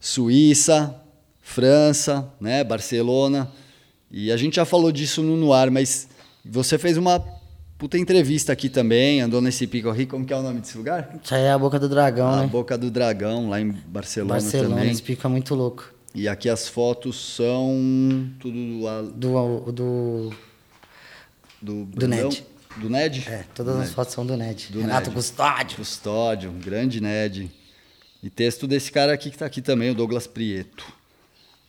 Suíça, 0.00 1.00
França, 1.40 2.28
né, 2.40 2.64
Barcelona. 2.64 3.52
E 4.10 4.32
a 4.32 4.36
gente 4.36 4.56
já 4.56 4.64
falou 4.64 4.90
disso 4.90 5.22
no, 5.22 5.36
no 5.36 5.52
ar, 5.52 5.70
mas 5.70 6.08
você 6.44 6.76
fez 6.76 6.96
uma 6.96 7.24
puta 7.78 7.96
entrevista 7.96 8.52
aqui 8.52 8.68
também, 8.68 9.20
andou 9.20 9.40
nesse 9.40 9.64
pico 9.68 9.90
aqui, 9.90 10.06
como 10.06 10.26
que 10.26 10.32
é 10.32 10.36
o 10.36 10.42
nome 10.42 10.58
desse 10.58 10.76
lugar? 10.76 11.20
Isso 11.22 11.32
aí 11.36 11.42
é 11.42 11.52
a 11.52 11.58
boca 11.58 11.78
do 11.78 11.88
dragão, 11.88 12.28
a 12.28 12.40
né? 12.40 12.46
Boca 12.48 12.76
do 12.76 12.90
Dragão, 12.90 13.48
lá 13.48 13.60
em 13.60 13.70
Barcelona, 13.70 14.34
Barcelona, 14.34 14.74
também. 14.74 14.90
esse 14.90 15.02
pico 15.02 15.24
é 15.24 15.30
muito 15.30 15.54
louco. 15.54 15.91
E 16.14 16.28
aqui 16.28 16.48
as 16.48 16.68
fotos 16.68 17.16
são 17.36 18.28
tudo 18.38 18.86
a- 18.86 19.02
Do, 19.02 19.72
do, 19.72 20.30
do 21.60 21.84
Do? 21.84 22.08
Ned. 22.08 22.44
Do 22.76 22.88
Ned? 22.90 23.24
é, 23.28 23.44
todas 23.54 23.76
as 23.76 23.92
fotos 23.92 24.14
são 24.14 24.24
do 24.24 24.36
Ned. 24.36 24.68
Do 24.72 24.80
Renato 24.80 25.06
Ned. 25.08 25.14
Custódio. 25.16 25.76
Custódio, 25.76 26.50
um 26.50 26.58
grande 26.58 27.00
Ned. 27.00 27.50
E 28.22 28.30
texto 28.30 28.66
desse 28.66 28.90
cara 28.92 29.12
aqui 29.12 29.30
que 29.30 29.38
tá 29.38 29.46
aqui 29.46 29.60
também, 29.60 29.90
o 29.90 29.94
Douglas 29.94 30.26
Prieto. 30.26 30.84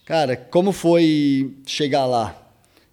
Cara, 0.04 0.36
como 0.36 0.72
foi 0.72 1.56
chegar 1.66 2.04
lá 2.06 2.36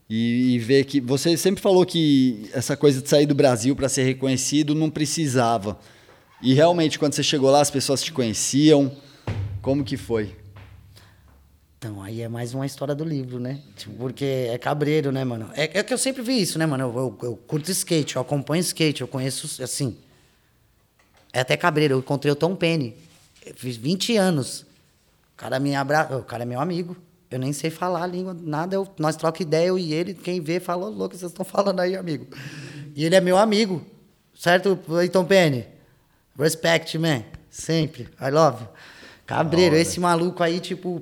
e, 0.10 0.54
e 0.56 0.60
ver 0.60 0.86
que 0.86 1.00
você 1.02 1.36
sempre 1.38 1.62
falou 1.62 1.86
que 1.86 2.50
essa 2.54 2.76
coisa 2.78 3.02
de 3.02 3.10
sair 3.10 3.26
do 3.26 3.36
Brasil 3.36 3.76
para 3.76 3.90
ser 3.90 4.04
reconhecido 4.04 4.74
não 4.74 4.90
precisava. 4.90 5.78
E 6.42 6.54
realmente 6.54 6.98
quando 6.98 7.14
você 7.14 7.22
chegou 7.24 7.52
lá 7.52 7.62
as 7.62 7.70
pessoas 7.70 8.02
te 8.02 8.12
conheciam. 8.14 8.92
Como 9.62 9.84
que 9.84 9.96
foi? 9.96 10.36
Então, 11.84 12.00
aí 12.00 12.22
é 12.22 12.28
mais 12.30 12.54
uma 12.54 12.64
história 12.64 12.94
do 12.94 13.04
livro, 13.04 13.40
né? 13.40 13.60
Tipo, 13.76 13.96
porque 13.96 14.24
é 14.24 14.56
cabreiro, 14.60 15.12
né, 15.12 15.24
mano? 15.26 15.50
É, 15.56 15.80
é 15.80 15.84
que 15.84 15.92
eu 15.92 15.98
sempre 15.98 16.22
vi 16.22 16.40
isso, 16.40 16.60
né, 16.60 16.66
mano? 16.68 16.84
Eu, 16.84 16.96
eu- 16.96 17.30
eu 17.30 17.36
curto 17.36 17.72
skate, 17.72 18.18
eu 18.18 18.22
acompanho 18.22 18.62
skate, 18.62 19.02
eu 19.02 19.08
conheço, 19.08 19.64
assim... 19.64 19.98
É 21.34 21.40
até 21.40 21.58
cabreiro, 21.58 21.96
eu 21.96 22.00
encontrei 22.00 22.32
o 22.32 22.36
Tom 22.36 22.56
Penny. 22.56 22.96
Eu 23.44 23.56
fiz 23.56 23.78
20 23.78 24.16
anos. 24.16 24.62
O 25.34 25.38
cara 25.38 25.60
me 25.60 25.74
abra... 25.74 26.18
O 26.18 26.24
cara 26.24 26.44
é 26.44 26.46
meu 26.46 26.60
amigo. 26.60 26.96
Eu 27.32 27.40
nem 27.40 27.52
sei 27.52 27.72
falar 27.72 28.04
a 28.04 28.08
língua, 28.08 28.38
nada. 28.40 28.76
Eu... 28.76 28.88
Nós 29.00 29.16
troca 29.16 29.42
ideia, 29.42 29.66
eu 29.70 29.80
e 29.80 29.92
ele. 29.92 30.14
Quem 30.14 30.40
vê, 30.40 30.60
fala, 30.60 30.86
"Ô, 30.86 30.90
louco, 30.92 31.16
vocês 31.18 31.32
estão 31.32 31.44
falando 31.44 31.80
aí, 31.80 31.96
amigo? 31.96 32.28
E 32.96 33.04
ele 33.06 33.16
é 33.16 33.22
meu 33.22 33.38
amigo. 33.40 33.84
Certo, 34.36 34.78
Tom 35.12 35.26
Penny? 35.26 35.66
Respect, 36.38 36.96
man. 37.00 37.24
Sempre. 37.50 38.04
I 38.22 38.30
love 38.30 38.62
you. 38.66 38.70
Cabreiro, 39.26 39.76
esse 39.76 40.00
maluco 40.00 40.44
aí, 40.44 40.60
tipo... 40.60 41.02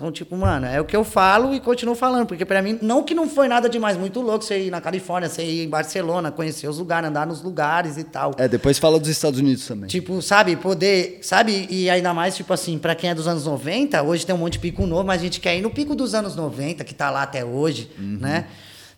Então, 0.00 0.10
tipo, 0.10 0.34
mano, 0.34 0.64
é 0.64 0.80
o 0.80 0.84
que 0.86 0.96
eu 0.96 1.04
falo 1.04 1.52
e 1.52 1.60
continuo 1.60 1.94
falando, 1.94 2.26
porque 2.26 2.46
pra 2.46 2.62
mim, 2.62 2.78
não 2.80 3.02
que 3.02 3.12
não 3.12 3.28
foi 3.28 3.48
nada 3.48 3.68
demais, 3.68 3.98
muito 3.98 4.18
louco 4.22 4.42
você 4.42 4.58
ir 4.58 4.70
na 4.70 4.80
Califórnia, 4.80 5.28
você 5.28 5.44
ir 5.44 5.66
em 5.66 5.68
Barcelona, 5.68 6.32
conhecer 6.32 6.66
os 6.68 6.78
lugares, 6.78 7.10
andar 7.10 7.26
nos 7.26 7.42
lugares 7.42 7.98
e 7.98 8.04
tal. 8.04 8.32
É, 8.38 8.48
depois 8.48 8.78
fala 8.78 8.98
dos 8.98 9.10
Estados 9.10 9.38
Unidos 9.38 9.66
também. 9.66 9.90
Tipo, 9.90 10.22
sabe, 10.22 10.56
poder, 10.56 11.18
sabe, 11.20 11.66
e 11.68 11.90
ainda 11.90 12.14
mais, 12.14 12.34
tipo 12.34 12.50
assim, 12.50 12.78
pra 12.78 12.94
quem 12.94 13.10
é 13.10 13.14
dos 13.14 13.28
anos 13.28 13.44
90, 13.44 14.02
hoje 14.02 14.24
tem 14.24 14.34
um 14.34 14.38
monte 14.38 14.54
de 14.54 14.60
pico 14.60 14.86
novo, 14.86 15.04
mas 15.04 15.20
a 15.20 15.24
gente 15.24 15.38
quer 15.38 15.54
ir 15.58 15.60
no 15.60 15.68
pico 15.68 15.94
dos 15.94 16.14
anos 16.14 16.34
90, 16.34 16.82
que 16.82 16.94
tá 16.94 17.10
lá 17.10 17.22
até 17.22 17.44
hoje, 17.44 17.90
né? 17.98 18.46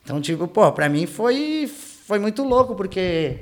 Então, 0.05 0.21
tipo, 0.21 0.47
pô, 0.47 0.71
pra 0.71 0.89
mim 0.89 1.07
foi, 1.07 1.69
foi 2.07 2.21
muito 2.21 2.45
louco, 2.45 2.77
porque 2.77 3.39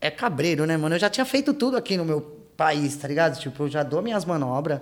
é 0.00 0.08
cabreiro, 0.08 0.66
né, 0.66 0.76
mano? 0.76 0.94
Eu 0.94 1.00
já 1.00 1.10
tinha 1.10 1.24
feito 1.24 1.52
tudo 1.52 1.76
aqui 1.76 1.96
no 1.96 2.04
meu 2.04 2.20
país, 2.56 2.94
tá 2.94 3.08
ligado? 3.08 3.40
Tipo, 3.40 3.64
eu 3.64 3.68
já 3.68 3.82
dou 3.82 4.00
minhas 4.00 4.24
manobras. 4.24 4.78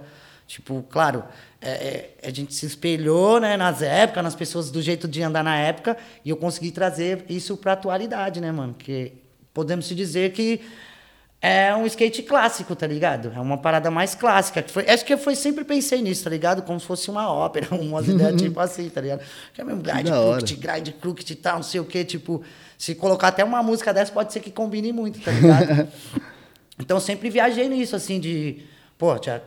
Tipo, 0.50 0.84
claro, 0.90 1.22
é, 1.62 2.10
é, 2.20 2.28
a 2.28 2.30
gente 2.32 2.52
se 2.52 2.66
espelhou, 2.66 3.38
né, 3.38 3.56
nas 3.56 3.82
épocas, 3.82 4.24
nas 4.24 4.34
pessoas 4.34 4.68
do 4.68 4.82
jeito 4.82 5.06
de 5.06 5.22
andar 5.22 5.44
na 5.44 5.56
época, 5.56 5.96
e 6.24 6.30
eu 6.30 6.36
consegui 6.36 6.72
trazer 6.72 7.24
isso 7.28 7.56
pra 7.56 7.74
atualidade, 7.74 8.40
né, 8.40 8.50
mano? 8.50 8.74
Que 8.74 9.12
podemos 9.54 9.86
se 9.86 9.94
dizer 9.94 10.32
que 10.32 10.60
é 11.40 11.72
um 11.76 11.86
skate 11.86 12.24
clássico, 12.24 12.74
tá 12.74 12.84
ligado? 12.84 13.32
É 13.32 13.38
uma 13.38 13.58
parada 13.58 13.92
mais 13.92 14.16
clássica. 14.16 14.60
Que 14.60 14.72
foi, 14.72 14.90
acho 14.90 15.04
que 15.04 15.14
eu 15.14 15.18
foi, 15.18 15.36
sempre 15.36 15.62
pensei 15.62 16.02
nisso, 16.02 16.24
tá 16.24 16.30
ligado? 16.30 16.62
Como 16.62 16.80
se 16.80 16.86
fosse 16.86 17.08
uma 17.08 17.32
ópera, 17.32 17.68
umas 17.80 18.08
ideias 18.08 18.42
tipo 18.42 18.58
assim, 18.58 18.90
tá 18.90 19.00
ligado? 19.00 19.22
Que 19.54 19.60
é 19.60 19.64
mesmo 19.64 19.80
grind, 19.82 20.08
crooked, 20.08 20.56
grind, 20.56 20.88
crooked 21.00 21.32
e 21.32 21.36
tal, 21.36 21.56
não 21.58 21.62
sei 21.62 21.78
o 21.78 21.84
quê. 21.84 22.04
Tipo, 22.04 22.42
se 22.76 22.96
colocar 22.96 23.28
até 23.28 23.44
uma 23.44 23.62
música 23.62 23.94
dessa, 23.94 24.10
pode 24.10 24.32
ser 24.32 24.40
que 24.40 24.50
combine 24.50 24.92
muito, 24.92 25.20
tá 25.20 25.30
ligado? 25.30 25.88
então, 26.76 26.98
sempre 26.98 27.30
viajei 27.30 27.68
nisso, 27.68 27.94
assim, 27.94 28.18
de... 28.18 28.64
Pô, 28.98 29.16
já 29.22 29.40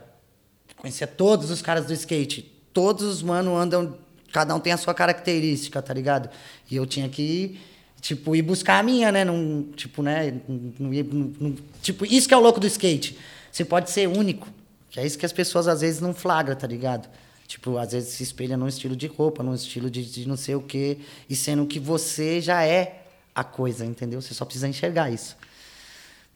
conhecia 0.83 1.07
todos 1.07 1.49
os 1.49 1.61
caras 1.61 1.85
do 1.85 1.93
skate. 1.93 2.51
Todos 2.73 3.03
os 3.03 3.23
mano 3.23 3.55
andam... 3.55 3.95
Cada 4.33 4.53
um 4.53 4.59
tem 4.59 4.73
a 4.73 4.77
sua 4.77 4.93
característica, 4.93 5.81
tá 5.81 5.93
ligado? 5.93 6.29
E 6.69 6.75
eu 6.75 6.85
tinha 6.85 7.07
que... 7.07 7.57
Tipo, 8.01 8.35
ir 8.35 8.41
buscar 8.41 8.79
a 8.79 8.83
minha, 8.83 9.09
né? 9.13 9.23
Não, 9.23 9.63
tipo, 9.77 10.01
né? 10.03 10.41
Não, 10.45 10.89
não 10.89 11.33
não- 11.39 11.55
tipo, 11.81 12.05
isso 12.05 12.27
que 12.27 12.33
é 12.33 12.37
o 12.37 12.41
louco 12.41 12.59
do 12.59 12.67
skate. 12.67 13.17
Você 13.49 13.63
pode 13.63 13.91
ser 13.91 14.09
único. 14.09 14.49
Que 14.89 14.99
é 14.99 15.05
isso 15.05 15.17
que 15.17 15.25
as 15.25 15.31
pessoas 15.31 15.69
às 15.69 15.79
vezes 15.79 16.01
não 16.01 16.13
flagram, 16.13 16.53
tá 16.53 16.67
ligado? 16.67 17.07
Tipo, 17.47 17.77
às 17.77 17.93
vezes 17.93 18.09
se 18.09 18.23
espelha 18.23 18.57
num 18.57 18.67
estilo 18.67 18.93
de 18.93 19.07
roupa, 19.07 19.41
num 19.41 19.53
estilo 19.53 19.89
de, 19.89 20.03
de 20.03 20.27
não 20.27 20.35
sei 20.35 20.55
o 20.55 20.61
quê. 20.61 20.97
E 21.29 21.35
sendo 21.35 21.65
que 21.65 21.79
você 21.79 22.41
já 22.41 22.65
é 22.65 23.05
a 23.33 23.43
coisa, 23.43 23.85
entendeu? 23.85 24.21
Você 24.21 24.33
só 24.33 24.43
precisa 24.43 24.67
enxergar 24.67 25.09
isso. 25.09 25.37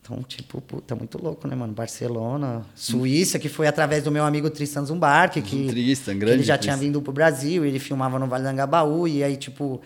Então, 0.10 0.24
tipo, 0.24 0.62
puta, 0.62 0.95
muito 0.95 1.22
louco, 1.22 1.47
né, 1.49 1.55
mano? 1.55 1.74
Barcelona, 1.74 2.66
Suíça, 2.74 3.38
que 3.38 3.49
foi 3.49 3.68
através 3.68 4.05
do 4.05 4.10
meu 4.12 4.24
amigo 4.24 4.49
Tristan 4.49 4.86
Zumbarque, 4.86 5.41
que, 5.41 5.68
Tristan, 5.70 6.14
que 6.14 6.20
grande 6.20 6.36
ele 6.38 6.43
já 6.43 6.58
Tristan. 6.58 6.78
tinha 6.78 6.88
vindo 6.88 7.01
pro 7.01 7.12
Brasil, 7.12 7.66
ele 7.66 7.78
filmava 7.78 8.17
no 8.17 8.25
Vale 8.25 8.43
do 8.43 8.50
Angabaú, 8.50 9.05
e 9.05 9.21
aí, 9.21 9.36
tipo, 9.36 9.82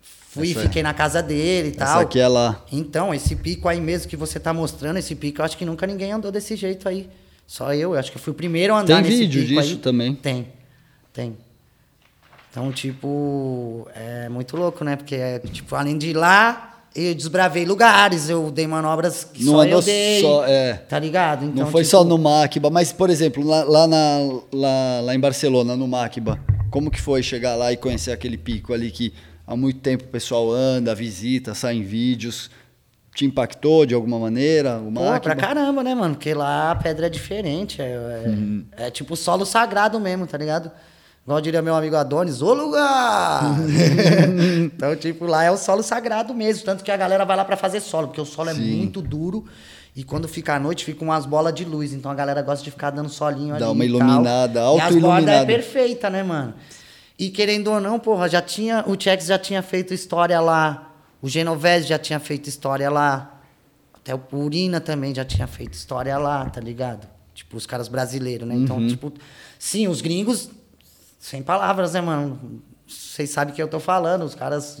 fui, 0.00 0.52
Essa- 0.52 0.62
fiquei 0.62 0.82
na 0.82 0.94
casa 0.94 1.22
dele 1.22 1.68
e 1.68 1.70
Essa 1.72 1.84
tal. 1.84 2.00
aqui 2.00 2.18
é 2.18 2.26
lá. 2.26 2.64
Então, 2.72 3.12
esse 3.12 3.36
pico 3.36 3.68
aí 3.68 3.78
mesmo 3.78 4.08
que 4.08 4.16
você 4.16 4.40
tá 4.40 4.54
mostrando, 4.54 4.96
esse 4.98 5.14
pico, 5.14 5.42
eu 5.42 5.44
acho 5.44 5.58
que 5.58 5.66
nunca 5.66 5.86
ninguém 5.86 6.12
andou 6.12 6.32
desse 6.32 6.56
jeito 6.56 6.88
aí. 6.88 7.06
Só 7.46 7.74
eu, 7.74 7.92
eu 7.92 7.98
acho 7.98 8.10
que 8.10 8.16
eu 8.16 8.22
fui 8.22 8.30
o 8.32 8.34
primeiro 8.36 8.72
a 8.74 8.80
andar 8.80 9.02
Tem 9.02 9.10
vídeo 9.18 9.44
disso 9.44 9.60
aí. 9.60 9.76
também? 9.76 10.14
Tem, 10.14 10.48
tem. 11.12 11.36
Então, 12.50 12.72
tipo, 12.72 13.86
é 13.94 14.30
muito 14.30 14.56
louco, 14.56 14.82
né? 14.82 14.96
Porque, 14.96 15.14
é, 15.14 15.38
tipo, 15.40 15.74
além 15.76 15.98
de 15.98 16.08
ir 16.08 16.14
lá, 16.14 16.77
eu 16.94 17.14
desbravei 17.14 17.64
lugares, 17.64 18.28
eu 18.28 18.50
dei 18.50 18.66
manobras 18.66 19.24
que 19.24 19.44
Não 19.44 19.52
só 19.54 19.60
andou 19.60 19.78
eu 19.78 19.82
dei. 19.82 20.20
só- 20.20 20.44
é. 20.46 20.74
Tá 20.74 20.98
ligado? 20.98 21.44
Então, 21.44 21.64
não 21.64 21.70
foi 21.72 21.82
tipo, 21.82 21.90
só 21.90 22.04
no 22.04 22.18
Maquiba, 22.18 22.70
mas, 22.70 22.92
por 22.92 23.10
exemplo, 23.10 23.44
lá, 23.44 23.64
lá, 23.64 23.86
na- 23.86 24.40
lá, 24.52 25.00
lá 25.02 25.14
em 25.14 25.20
Barcelona, 25.20 25.76
no 25.76 25.86
Maquiba, 25.86 26.38
como 26.70 26.90
que 26.90 27.00
foi 27.00 27.22
chegar 27.22 27.54
lá 27.54 27.72
e 27.72 27.76
conhecer 27.76 28.12
aquele 28.12 28.36
pico 28.36 28.72
ali 28.72 28.90
que 28.90 29.12
há 29.46 29.56
muito 29.56 29.80
tempo 29.80 30.04
o 30.04 30.08
pessoal 30.08 30.50
anda, 30.50 30.94
visita, 30.94 31.54
sai 31.54 31.76
em 31.76 31.82
vídeos? 31.82 32.50
Te 33.14 33.24
impactou 33.24 33.84
de 33.84 33.94
alguma 33.94 34.16
maneira 34.18 34.78
o 34.78 34.92
Pô, 34.92 35.20
pra 35.20 35.34
caramba, 35.34 35.82
né, 35.82 35.92
mano? 35.92 36.14
Porque 36.14 36.32
lá 36.32 36.70
a 36.70 36.74
pedra 36.76 37.06
é 37.06 37.10
diferente. 37.10 37.82
É, 37.82 37.86
é, 37.86 38.28
Uhum. 38.28 38.64
é 38.76 38.90
tipo 38.92 39.16
solo 39.16 39.44
sagrado 39.44 39.98
mesmo, 39.98 40.24
tá 40.24 40.38
ligado? 40.38 40.70
Igual 41.28 41.42
diria 41.42 41.60
meu 41.60 41.74
amigo 41.74 41.94
Adonis, 41.94 42.40
ô 42.40 42.54
lugar! 42.54 43.42
então, 44.64 44.96
tipo, 44.96 45.26
lá 45.26 45.44
é 45.44 45.50
o 45.50 45.58
solo 45.58 45.82
sagrado 45.82 46.32
mesmo. 46.32 46.64
Tanto 46.64 46.82
que 46.82 46.90
a 46.90 46.96
galera 46.96 47.22
vai 47.26 47.36
lá 47.36 47.44
pra 47.44 47.54
fazer 47.54 47.80
solo, 47.80 48.06
porque 48.06 48.18
o 48.18 48.24
solo 48.24 48.48
é 48.48 48.54
Sim. 48.54 48.78
muito 48.78 49.02
duro. 49.02 49.44
E 49.94 50.02
quando 50.02 50.26
fica 50.26 50.54
à 50.54 50.58
noite, 50.58 50.86
fica 50.86 51.04
umas 51.04 51.26
bolas 51.26 51.52
de 51.52 51.66
luz. 51.66 51.92
Então 51.92 52.10
a 52.10 52.14
galera 52.14 52.40
gosta 52.40 52.64
de 52.64 52.70
ficar 52.70 52.88
dando 52.88 53.10
solinho 53.10 53.50
ali. 53.50 53.60
Dá 53.62 53.70
uma 53.70 53.84
e 53.84 53.90
tal. 53.90 54.00
iluminada, 54.00 54.60
E 54.74 54.80
as 54.80 54.96
bordas 54.96 55.28
é 55.28 55.44
perfeita, 55.44 56.08
né, 56.08 56.22
mano? 56.22 56.54
E 57.18 57.28
querendo 57.28 57.72
ou 57.72 57.78
não, 57.78 57.98
porra, 57.98 58.26
já 58.26 58.40
tinha. 58.40 58.82
O 58.86 58.98
Chex 58.98 59.26
já 59.26 59.38
tinha 59.38 59.60
feito 59.60 59.92
história 59.92 60.40
lá. 60.40 60.94
O 61.20 61.28
Genovese 61.28 61.88
já 61.88 61.98
tinha 61.98 62.18
feito 62.18 62.48
história 62.48 62.88
lá. 62.88 63.38
Até 63.92 64.14
o 64.14 64.18
Purina 64.18 64.80
também 64.80 65.14
já 65.14 65.26
tinha 65.26 65.46
feito 65.46 65.74
história 65.74 66.16
lá, 66.16 66.46
tá 66.48 66.58
ligado? 66.58 67.06
Tipo, 67.34 67.58
os 67.58 67.66
caras 67.66 67.86
brasileiros, 67.86 68.48
né? 68.48 68.54
Então, 68.54 68.84
tipo, 68.88 69.12
sim, 69.58 69.86
os 69.86 70.00
gringos, 70.00 70.50
sem 71.18 71.42
palavras, 71.42 71.92
né, 71.94 72.00
mano? 72.00 72.62
Vocês 72.86 73.30
sabem 73.30 73.52
o 73.52 73.56
que 73.56 73.62
eu 73.62 73.68
tô 73.68 73.80
falando. 73.80 74.22
Os 74.22 74.34
caras 74.34 74.80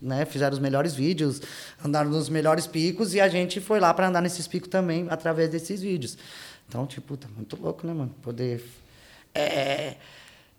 né, 0.00 0.24
fizeram 0.24 0.52
os 0.52 0.58
melhores 0.58 0.94
vídeos, 0.94 1.40
andaram 1.84 2.10
nos 2.10 2.28
melhores 2.28 2.66
picos 2.66 3.14
e 3.14 3.20
a 3.20 3.28
gente 3.28 3.60
foi 3.60 3.80
lá 3.80 3.94
para 3.94 4.08
andar 4.08 4.20
nesses 4.20 4.46
picos 4.46 4.68
também 4.68 5.06
através 5.08 5.48
desses 5.50 5.80
vídeos. 5.80 6.18
Então, 6.68 6.86
tipo, 6.86 7.16
tá 7.16 7.28
muito 7.34 7.56
louco, 7.60 7.86
né, 7.86 7.92
mano? 7.92 8.14
Poder. 8.22 8.62
É. 9.34 9.94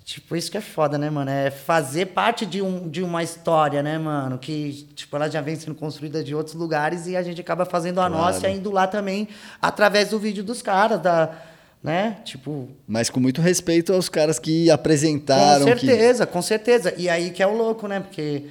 Tipo, 0.03 0.37
isso 0.37 0.49
que 0.49 0.57
é 0.57 0.61
foda, 0.61 0.97
né, 0.97 1.09
mano? 1.09 1.29
É 1.29 1.51
fazer 1.51 2.05
parte 2.07 2.45
de, 2.45 2.61
um, 2.61 2.87
de 2.87 3.03
uma 3.03 3.21
história, 3.21 3.83
né, 3.83 3.97
mano? 3.97 4.37
Que, 4.39 4.87
tipo, 4.95 5.13
ela 5.17 5.29
já 5.29 5.41
vem 5.41 5.57
sendo 5.57 5.75
construída 5.75 6.23
de 6.23 6.33
outros 6.33 6.55
lugares 6.55 7.07
e 7.07 7.17
a 7.17 7.21
gente 7.21 7.41
acaba 7.41 7.65
fazendo 7.65 7.99
a 7.99 8.07
Claro. 8.07 8.23
nossa 8.23 8.47
e 8.47 8.55
indo 8.55 8.71
lá 8.71 8.87
também 8.87 9.27
através 9.61 10.11
do 10.11 10.17
vídeo 10.17 10.45
dos 10.45 10.61
caras, 10.61 11.01
da, 11.01 11.35
né? 11.83 12.17
Tipo, 12.25 12.69
Mas 12.87 13.09
com 13.09 13.19
muito 13.19 13.41
respeito 13.41 13.93
aos 13.93 14.09
caras 14.09 14.39
que 14.39 14.67
com 14.67 14.73
apresentaram. 14.73 15.65
que- 15.65 15.79
certeza, 15.85 16.25
com 16.25 16.41
certeza. 16.41 16.93
E 16.97 17.07
aí 17.09 17.29
que 17.31 17.41
é 17.41 17.47
o 17.47 17.55
louco, 17.55 17.87
né? 17.87 17.99
Porque, 17.99 18.45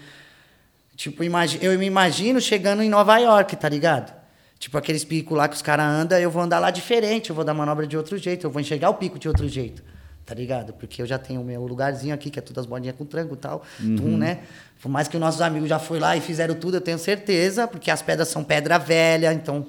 tipo, 0.97 1.23
eu 1.23 1.79
me 1.79 1.87
imagino 1.87 2.41
chegando 2.41 2.83
em 2.83 2.89
Nova 2.89 3.19
York, 3.19 3.57
tá 3.57 3.69
ligado? 3.69 4.15
Tipo, 4.59 4.79
aqueles 4.79 5.05
picos 5.05 5.37
lá 5.37 5.49
que 5.49 5.55
os 5.57 5.61
caras 5.63 5.87
andam, 5.87 6.19
eu 6.19 6.31
vou 6.31 6.41
andar 6.43 6.59
lá 6.59 6.71
diferente, 6.71 7.29
eu 7.31 7.37
vou 7.37 7.45
dar 7.45 7.53
manobra 7.53 7.87
de 7.87 7.97
outro 7.97 8.17
jeito, 8.17 8.47
eu 8.47 8.51
vou 8.51 8.61
enxergar 8.61 8.89
o 8.89 8.95
pico 8.95 9.19
de 9.19 9.29
outro 9.29 9.47
jeito, 9.47 9.83
tá 10.25 10.35
ligado? 10.35 10.73
Porque 10.73 11.03
eu 11.03 11.07
já 11.07 11.19
tenho 11.19 11.43
o 11.43 11.45
meu 11.45 11.63
lugarzinho 11.67 12.15
aqui, 12.15 12.31
que 12.31 12.39
é 12.39 12.43
tudo 12.43 12.59
as 12.59 12.65
bordinhas 12.65 12.97
com 12.97 13.05
tranco 13.05 13.35
e 13.35 13.37
tal, 13.37 13.63
tum, 13.79 14.17
né? 14.17 14.39
Por 14.81 14.89
mais 14.89 15.09
que 15.09 15.17
os 15.17 15.21
nossos 15.21 15.43
amigos 15.43 15.69
já 15.69 15.79
foram 15.79 16.01
lá 16.01 16.17
e 16.17 16.23
fizeram 16.23 16.55
tudo, 16.55 16.79
eu 16.79 16.81
tenho 16.81 16.99
certeza, 16.99 17.69
porque 17.69 17.91
as 17.91 18.01
pedras 18.01 18.29
são 18.29 18.43
pedra 18.43 18.79
velha, 18.79 19.31
então 19.35 19.67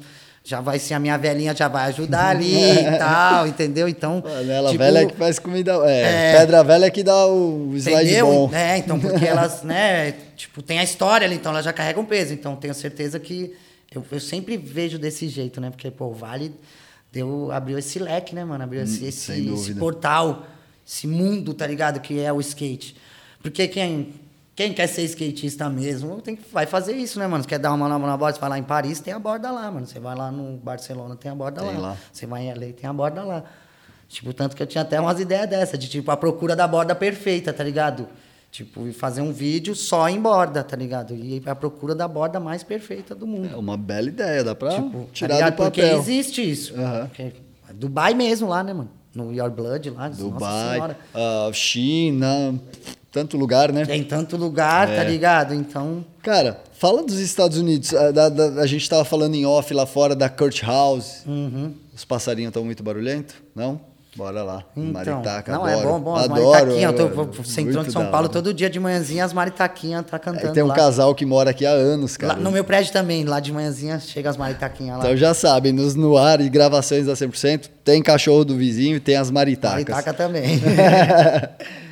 já 0.50 0.62
vai 0.62 0.80
ser 0.80 0.94
a 0.94 1.00
minha 1.00 1.18
velhinha 1.18 1.54
já 1.54 1.68
vai 1.68 1.88
ajudar 1.90 2.30
ali 2.32 2.56
e 2.56 2.98
tal, 2.98 3.46
entendeu? 3.46 3.86
Então, 3.86 4.22
Panela 4.22 4.70
tipo, 4.72 4.82
velha 4.82 5.06
que 5.06 5.14
faz 5.18 5.38
comida. 5.40 5.74
É, 5.86 6.32
É. 6.36 6.38
pedra 6.40 6.64
velha 6.64 6.90
que 6.90 7.04
dá 7.04 7.28
o 7.28 7.74
slide 7.76 8.04
Entendeu? 8.06 8.26
bom. 8.28 8.50
É, 8.56 8.78
então, 8.78 8.98
porque 8.98 9.26
elas, 9.28 9.64
né, 9.64 10.14
tipo, 10.38 10.62
tem 10.62 10.80
a 10.80 10.84
história 10.86 11.28
ali, 11.28 11.36
então 11.36 11.52
elas 11.52 11.66
já 11.66 11.74
carregam 11.74 12.06
peso. 12.06 12.34
Então, 12.34 12.56
tenho 12.56 12.74
certeza 12.74 13.20
que 13.20 13.54
eu, 13.94 14.06
eu 14.10 14.20
sempre 14.22 14.56
vejo 14.56 14.98
desse 14.98 15.28
jeito, 15.28 15.60
né? 15.60 15.70
Porque, 15.70 15.92
pô, 15.92 16.06
o 16.06 16.14
Vale 16.14 16.54
deu, 17.12 17.52
abriu 17.52 17.78
esse 17.78 18.00
leque, 18.00 18.34
né, 18.34 18.46
mano? 18.46 18.64
Abriu 18.64 18.84
esse, 18.84 19.04
esse, 19.06 19.32
Hum, 19.32 19.36
sem 19.36 19.44
esse 19.44 19.50
dúvida. 19.50 19.80
portal, 19.82 20.48
esse 20.88 21.08
mundo, 21.08 21.54
tá 21.54 21.68
ligado? 21.68 22.00
Que 22.00 22.22
é 22.22 22.32
o 22.32 22.40
skate. 22.40 22.96
Porque 23.44 23.68
quem, 23.68 24.14
quem 24.58 24.74
quer 24.74 24.88
ser 24.88 25.04
skatista 25.04 25.70
mesmo 25.70 26.20
tem 26.20 26.36
que, 26.36 26.42
vai 26.52 26.66
fazer 26.66 26.94
isso, 26.96 27.20
né, 27.20 27.28
mano? 27.28 27.44
Você 27.44 27.50
quer 27.50 27.60
dar 27.60 27.72
uma 27.72 27.88
na 27.88 28.18
borda, 28.18 28.34
você 28.34 28.42
vai 28.42 28.50
lá 28.50 28.58
em 28.58 28.64
Paris, 28.64 29.00
tem 29.00 29.14
a 29.14 29.20
borda 29.20 29.52
lá, 29.52 29.70
mano. 29.70 29.86
Você 29.86 30.00
vai 30.00 30.16
lá 30.16 30.32
no 30.32 30.58
Barcelona, 30.58 31.16
tem 31.16 31.30
a 31.32 31.36
borda 31.36 31.62
Tem 31.62 31.76
lá. 31.76 31.90
lá. 31.90 31.98
Você 32.12 32.26
vai 32.26 32.48
em 32.48 32.52
LA, 32.54 32.74
tem 32.74 32.90
a 32.90 32.92
borda 32.92 33.24
lá. 33.24 33.44
Tipo, 34.10 34.34
tanto 34.34 34.56
que 34.56 34.64
eu 34.64 34.66
tinha 34.66 34.82
até 34.82 35.00
umas 35.00 35.20
ideias 35.20 35.48
dessa, 35.48 35.78
de 35.78 35.88
tipo, 35.88 36.10
a 36.10 36.18
procura 36.18 36.56
da 36.56 36.68
borda 36.68 36.96
perfeita, 36.96 37.54
tá 37.54 37.64
ligado? 37.64 38.08
Tipo, 38.50 38.92
fazer 38.94 39.22
um 39.22 39.32
vídeo 39.32 39.76
só 39.76 40.10
em 40.10 40.20
borda, 40.20 40.64
tá 40.64 40.76
ligado? 40.76 41.14
E 41.14 41.40
à 41.46 41.54
procura 41.54 41.94
da 41.94 42.08
borda 42.08 42.40
mais 42.40 42.64
perfeita 42.64 43.14
do 43.14 43.28
mundo. 43.28 43.50
É 43.54 43.56
uma 43.56 43.78
bela 43.78 44.08
ideia, 44.08 44.44
dá 44.44 44.56
pra 44.56 44.72
tipo, 44.72 45.02
tá 45.02 45.06
tirar 45.14 45.36
ligado? 45.36 45.54
do 45.54 45.58
Porque 45.58 45.82
papel. 45.84 46.00
existe 46.00 46.50
isso. 46.50 46.74
Porque 47.10 47.34
Dubai 47.76 48.16
mesmo 48.16 48.48
lá, 48.50 48.64
né, 48.64 48.74
mano? 48.74 48.90
No 49.14 49.32
Your 49.32 49.52
Blood 49.52 49.92
lá. 49.92 50.08
Nossa 50.10 50.20
Dubai, 50.24 50.74
Senhora. 50.74 50.98
ah, 51.14 51.50
China, 51.54 52.60
tanto 53.18 53.38
lugar, 53.38 53.72
né? 53.72 53.86
Tem 53.86 54.04
tanto 54.04 54.38
lugar, 54.38 54.90
É. 54.90 54.96
tá 54.98 55.04
ligado? 55.04 55.54
Então. 55.54 56.06
Cara, 56.22 56.60
fala 56.74 57.04
dos 57.04 57.20
Estados 57.20 57.58
Unidos. 57.58 57.94
A, 57.94 58.12
da- 58.12 58.30
da- 58.30 58.62
a 58.62 58.68
gente 58.68 58.88
tava 58.88 59.04
falando 59.04 59.34
em 59.36 59.46
off 59.46 59.74
lá 59.74 59.86
fora 59.86 60.16
da 60.16 60.30
Kurt 60.30 60.62
House. 60.64 61.24
Uhum. 61.26 61.74
Os 61.96 62.06
passarinhos 62.06 62.50
estão 62.50 62.64
muito 62.64 62.84
barulhentos? 62.84 63.36
Não? 63.56 63.80
Bora 64.16 64.42
lá. 64.44 64.64
Então, 64.76 64.92
Maritaca, 64.94 65.52
não, 65.52 65.64
adoro. 65.64 65.80
é 65.80 65.84
bom, 65.92 66.00
bom. 66.00 66.16
As 66.16 66.24
adoro. 66.26 66.42
maritaquinhas. 66.50 66.84
Eu 66.84 66.90
é, 66.90 66.94
tô 66.94 67.24
você 67.44 67.62
entrou 67.62 67.76
muito 67.76 67.90
em 67.90 67.92
São 67.94 68.10
Paulo 68.10 68.28
todo 68.28 68.52
dia 68.52 68.68
de 68.68 68.80
manhãzinha, 68.80 69.24
as 69.24 69.32
maritaquinhas 69.32 70.04
tá 70.10 70.18
cantando 70.18 70.48
Aí 70.48 70.54
tem 70.54 70.64
um 70.64 70.68
lá. 70.68 70.74
casal 70.76 71.14
que 71.14 71.24
mora 71.24 71.52
aqui 71.52 71.68
há 71.68 71.70
anos, 71.70 72.18
cara. 72.18 72.34
Lá 72.34 72.40
no 72.40 72.52
meu 72.52 72.64
prédio 72.64 72.92
também, 72.92 73.24
lá 73.26 73.40
de 73.40 73.52
manhãzinha, 73.54 74.00
chega 74.00 74.28
as 74.28 74.36
maritaquinhas 74.36 74.98
lá. 74.98 75.04
Então 75.04 75.16
já 75.16 75.36
sabem, 75.36 75.72
nos 75.72 75.94
no 75.94 76.18
ar 76.18 76.42
e 76.42 76.50
gravações 76.50 77.06
da 77.06 77.14
100%, 77.14 77.70
tem 77.84 78.02
cachorro 78.02 78.44
do 78.44 78.56
vizinho 78.56 78.96
e 78.96 79.00
tem 79.00 79.16
as 79.18 79.30
maritacas. 79.30 79.84
Maritaca 79.84 80.14
também. 80.16 80.62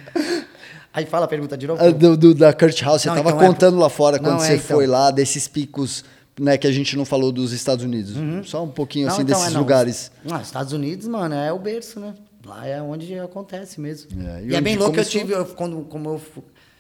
Aí 0.96 1.06
fala 1.06 1.26
a 1.26 1.28
pergunta 1.28 1.58
de 1.58 1.68
novo. 1.68 1.84
Ah, 1.84 1.92
do, 1.92 2.16
do- 2.16 2.34
da 2.34 2.54
Kurt 2.54 2.82
House, 2.82 3.02
você 3.02 3.10
Não, 3.10 3.16
tava 3.18 3.30
então 3.32 3.42
é- 3.44 3.48
contando 3.48 3.78
lá 3.78 3.90
fora 3.90 4.18
quando 4.18 4.38
Não, 4.38 4.44
é, 4.44 4.48
você 4.48 4.54
então. 4.56 4.78
foi 4.78 4.88
lá, 4.88 5.12
desses 5.12 5.46
picos, 5.48 6.06
né, 6.40 6.58
que 6.58 6.66
a 6.66 6.72
gente 6.72 6.96
não 6.96 7.04
falou 7.04 7.32
dos 7.34 7.52
Estados 7.52 7.84
Unidos. 7.84 8.14
Só 8.48 8.64
um 8.64 8.70
pouquinho 8.70 9.08
Não, 9.08 9.14
assim 9.14 9.24
então, 9.24 9.38
desses 9.40 9.54
é, 9.54 9.58
lugares. 9.60 10.12
Ah, 10.32 10.42
Estados 10.42 10.72
Unidos, 10.72 11.06
mano, 11.08 11.36
é 11.36 11.52
o 11.52 11.60
berço, 11.60 12.00
né? 12.00 12.14
Lá 12.46 12.66
é 12.66 12.82
onde 12.82 13.18
acontece 13.20 13.82
mesmo. 13.82 14.10
É, 14.26 14.44
e 14.44 14.52
e 14.52 14.56
é 14.56 14.62
bem 14.62 14.78
louco, 14.78 14.92
começou? 14.94 15.20
eu 15.20 15.26
tive, 15.26 15.34
eu, 15.34 15.46
quando, 15.48 15.82
como 15.90 16.10
eu, 16.12 16.20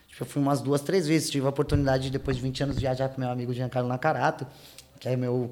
tipo, 0.08 0.22
eu 0.22 0.26
fui 0.26 0.42
umas 0.42 0.62
duas, 0.62 0.80
três 0.82 1.08
vezes, 1.08 1.30
tive 1.30 1.46
a 1.46 1.50
oportunidade 1.50 2.04
de, 2.04 2.12
depois 2.12 2.38
de 2.38 2.44
20 2.44 2.64
anos, 2.64 2.78
viajar 2.78 3.10
com 3.10 3.20
meu 3.20 3.30
amigo 3.30 3.52
Giancarlo 3.54 3.90
Nakarato, 3.90 4.46
que 5.00 5.10
é 5.10 5.18
meu, 5.18 5.52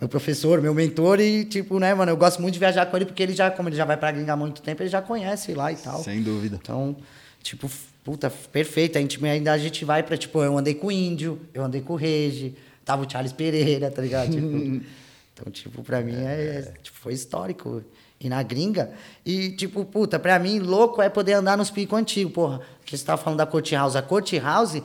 meu 0.00 0.08
professor, 0.08 0.60
meu 0.60 0.74
mentor, 0.74 1.20
e, 1.20 1.44
tipo, 1.44 1.78
né, 1.78 1.94
mano, 1.94 2.10
eu 2.10 2.16
gosto 2.16 2.40
muito 2.42 2.54
de 2.54 2.58
viajar 2.58 2.86
com 2.86 2.96
ele, 2.96 3.04
porque 3.06 3.22
ele 3.22 3.34
já, 3.34 3.50
como 3.50 3.68
ele 3.68 3.76
já 3.76 3.84
vai 3.84 3.96
pra 3.96 4.10
gringa 4.10 4.32
há 4.32 4.36
muito 4.36 4.60
tempo, 4.62 4.82
ele 4.82 4.90
já 4.90 5.00
conhece 5.02 5.54
lá 5.54 5.70
e 5.70 5.76
tal. 5.76 6.02
Sem 6.02 6.22
dúvida. 6.22 6.58
Então, 6.60 6.96
tipo, 7.42 7.70
puta, 8.04 8.30
perfeito. 8.30 8.98
A 8.98 9.00
gente, 9.00 9.24
ainda 9.24 9.52
a 9.52 9.58
gente 9.58 9.84
vai 9.84 10.02
pra, 10.02 10.16
tipo, 10.16 10.42
eu 10.42 10.56
andei 10.56 10.74
com 10.74 10.88
o 10.88 10.92
Índio, 10.92 11.40
eu 11.54 11.64
andei 11.64 11.80
com 11.80 11.94
o 11.94 11.96
Rege, 11.96 12.54
tava 12.84 13.04
o 13.04 13.10
Charles 13.10 13.32
Pereira, 13.32 13.90
tá 13.90 14.02
ligado? 14.02 14.30
Tipo, 14.30 14.46
então, 15.34 15.52
tipo, 15.52 15.82
pra 15.82 16.00
mim 16.00 16.16
é, 16.16 16.58
é, 16.58 16.74
tipo, 16.82 16.98
foi 16.98 17.12
histórico. 17.12 17.82
E 18.20 18.28
na 18.28 18.40
gringa. 18.40 18.92
E, 19.26 19.50
tipo, 19.50 19.84
puta, 19.84 20.16
pra 20.16 20.38
mim, 20.38 20.60
louco 20.60 21.02
é 21.02 21.08
poder 21.08 21.32
andar 21.32 21.58
nos 21.58 21.70
picos 21.70 21.98
antigos, 21.98 22.32
porra. 22.32 22.60
Que 22.84 22.96
você 22.96 23.04
tava 23.04 23.20
falando 23.20 23.38
da 23.38 23.46
Court 23.46 23.72
House. 23.72 23.96
A 23.96 24.02
Court 24.02 24.32
House, 24.34 24.80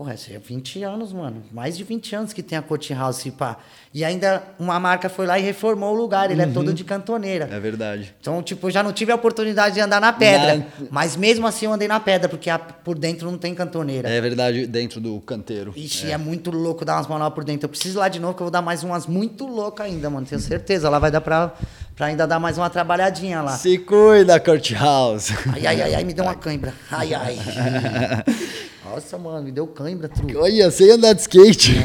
porra, 0.00 0.14
isso 0.14 0.32
é 0.32 0.38
20 0.38 0.82
anos, 0.82 1.12
mano. 1.12 1.42
Mais 1.52 1.76
de 1.76 1.84
20 1.84 2.16
anos 2.16 2.32
que 2.32 2.42
tem 2.42 2.56
a 2.56 2.62
Court 2.62 2.88
House, 2.92 3.16
se 3.16 3.30
pá. 3.30 3.58
E 3.92 4.02
ainda 4.02 4.42
uma 4.58 4.80
marca 4.80 5.10
foi 5.10 5.26
lá 5.26 5.38
e 5.38 5.42
reformou 5.42 5.94
o 5.94 5.94
lugar. 5.94 6.30
Ele 6.30 6.40
é 6.40 6.46
todo 6.46 6.72
de 6.72 6.84
cantoneira. 6.84 7.46
É 7.52 7.60
verdade. 7.60 8.14
Então, 8.18 8.42
tipo, 8.42 8.68
eu 8.68 8.70
já 8.70 8.82
não 8.82 8.94
tive 8.94 9.12
a 9.12 9.14
oportunidade 9.14 9.74
de 9.74 9.80
andar 9.82 10.00
na 10.00 10.10
pedra. 10.10 10.56
Na- 10.56 10.64
Mas 10.90 11.16
mesmo 11.16 11.46
assim 11.46 11.66
eu 11.66 11.72
andei 11.74 11.86
na 11.86 12.00
pedra, 12.00 12.30
porque 12.30 12.48
a- 12.48 12.58
por 12.58 12.96
dentro 12.98 13.30
não 13.30 13.36
tem 13.36 13.54
cantoneira. 13.54 14.08
É 14.08 14.18
verdade, 14.22 14.66
dentro 14.66 15.02
do 15.02 15.20
canteiro. 15.20 15.74
Ixi, 15.76 16.10
é. 16.10 16.16
muito 16.16 16.50
louco 16.50 16.82
dar 16.82 16.96
umas 16.96 17.06
manobras 17.06 17.34
por 17.34 17.44
dentro. 17.44 17.66
Eu 17.66 17.68
preciso 17.68 17.98
ir 17.98 18.00
lá 18.00 18.08
de 18.08 18.18
novo, 18.20 18.32
que 18.32 18.40
eu 18.40 18.46
vou 18.46 18.50
dar 18.50 18.62
mais 18.62 18.82
umas 18.82 19.06
muito 19.06 19.46
loucas 19.46 19.84
ainda, 19.84 20.08
mano. 20.08 20.24
Tenho 20.26 20.40
certeza. 20.40 20.88
Lá 20.88 20.98
vai 20.98 21.10
dar 21.10 21.20
pra, 21.20 21.52
pra 21.94 22.06
ainda 22.06 22.26
dar 22.26 22.38
mais 22.40 22.56
uma 22.56 22.70
trabalhadinha 22.70 23.42
lá. 23.42 23.52
Se 23.58 23.76
cuida, 23.76 24.40
Kurt 24.40 24.70
House. 24.72 25.30
Ai, 25.52 25.66
ai, 25.66 25.82
ai, 25.82 25.94
ai, 25.96 26.04
me 26.04 26.14
deu 26.14 26.24
uma 26.24 26.34
cãibra. 26.36 26.72
Ai, 26.90 27.12
ai. 27.12 27.36
Nossa, 28.90 29.16
mano, 29.16 29.44
me 29.44 29.52
deu 29.52 29.66
cãibra, 29.68 30.08
truque. 30.08 30.36
Olha, 30.36 30.70
sem 30.70 30.90
andar 30.90 31.12
de 31.12 31.20
skate. 31.20 31.76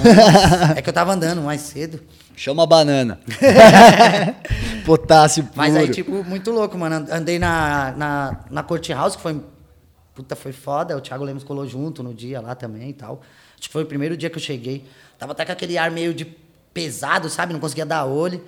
É 0.76 0.82
que 0.82 0.90
eu 0.90 0.94
tava 0.94 1.14
andando 1.14 1.42
mais 1.42 1.62
cedo. 1.62 2.02
Chama 2.36 2.64
a 2.64 2.66
banana. 2.66 3.20
Potássio 4.86 5.44
puro. 5.44 5.56
Mas 5.56 5.76
aí, 5.76 5.90
tipo, 5.90 6.24
muito 6.24 6.52
louco, 6.52 6.78
mano. 6.78 7.08
Andei 7.12 7.38
na, 7.38 7.94
na, 7.96 8.40
na 8.50 8.64
Court 8.64 8.90
House, 8.90 9.16
que 9.16 9.22
foi. 9.22 9.40
Puta, 10.16 10.36
foi 10.36 10.52
foda. 10.52 10.98
O 10.98 11.02
Thiago 11.02 11.24
Lemos 11.24 11.44
colou 11.44 11.68
junto 11.68 12.02
no 12.02 12.14
dia 12.14 12.42
lá 12.42 12.56
também 12.56 12.90
e 12.90 12.94
tal. 12.94 13.22
Acho 13.58 13.68
que 13.68 13.74
foi 13.74 13.84
o 13.84 13.86
primeiro 13.86 14.18
dia 14.18 14.30
que 14.30 14.38
eu 14.38 14.42
cheguei. 14.42 14.86
Tava 15.18 15.34
até 15.34 15.46
com 15.46 15.52
aquele 15.52 15.78
ar 15.78 15.92
meio 15.92 16.14
de 16.14 16.26
pesado, 16.74 17.30
sabe? 17.30 17.54
Não 17.54 17.60
conseguia 17.60 17.86
dar 17.86 18.06
olho. 18.06 18.42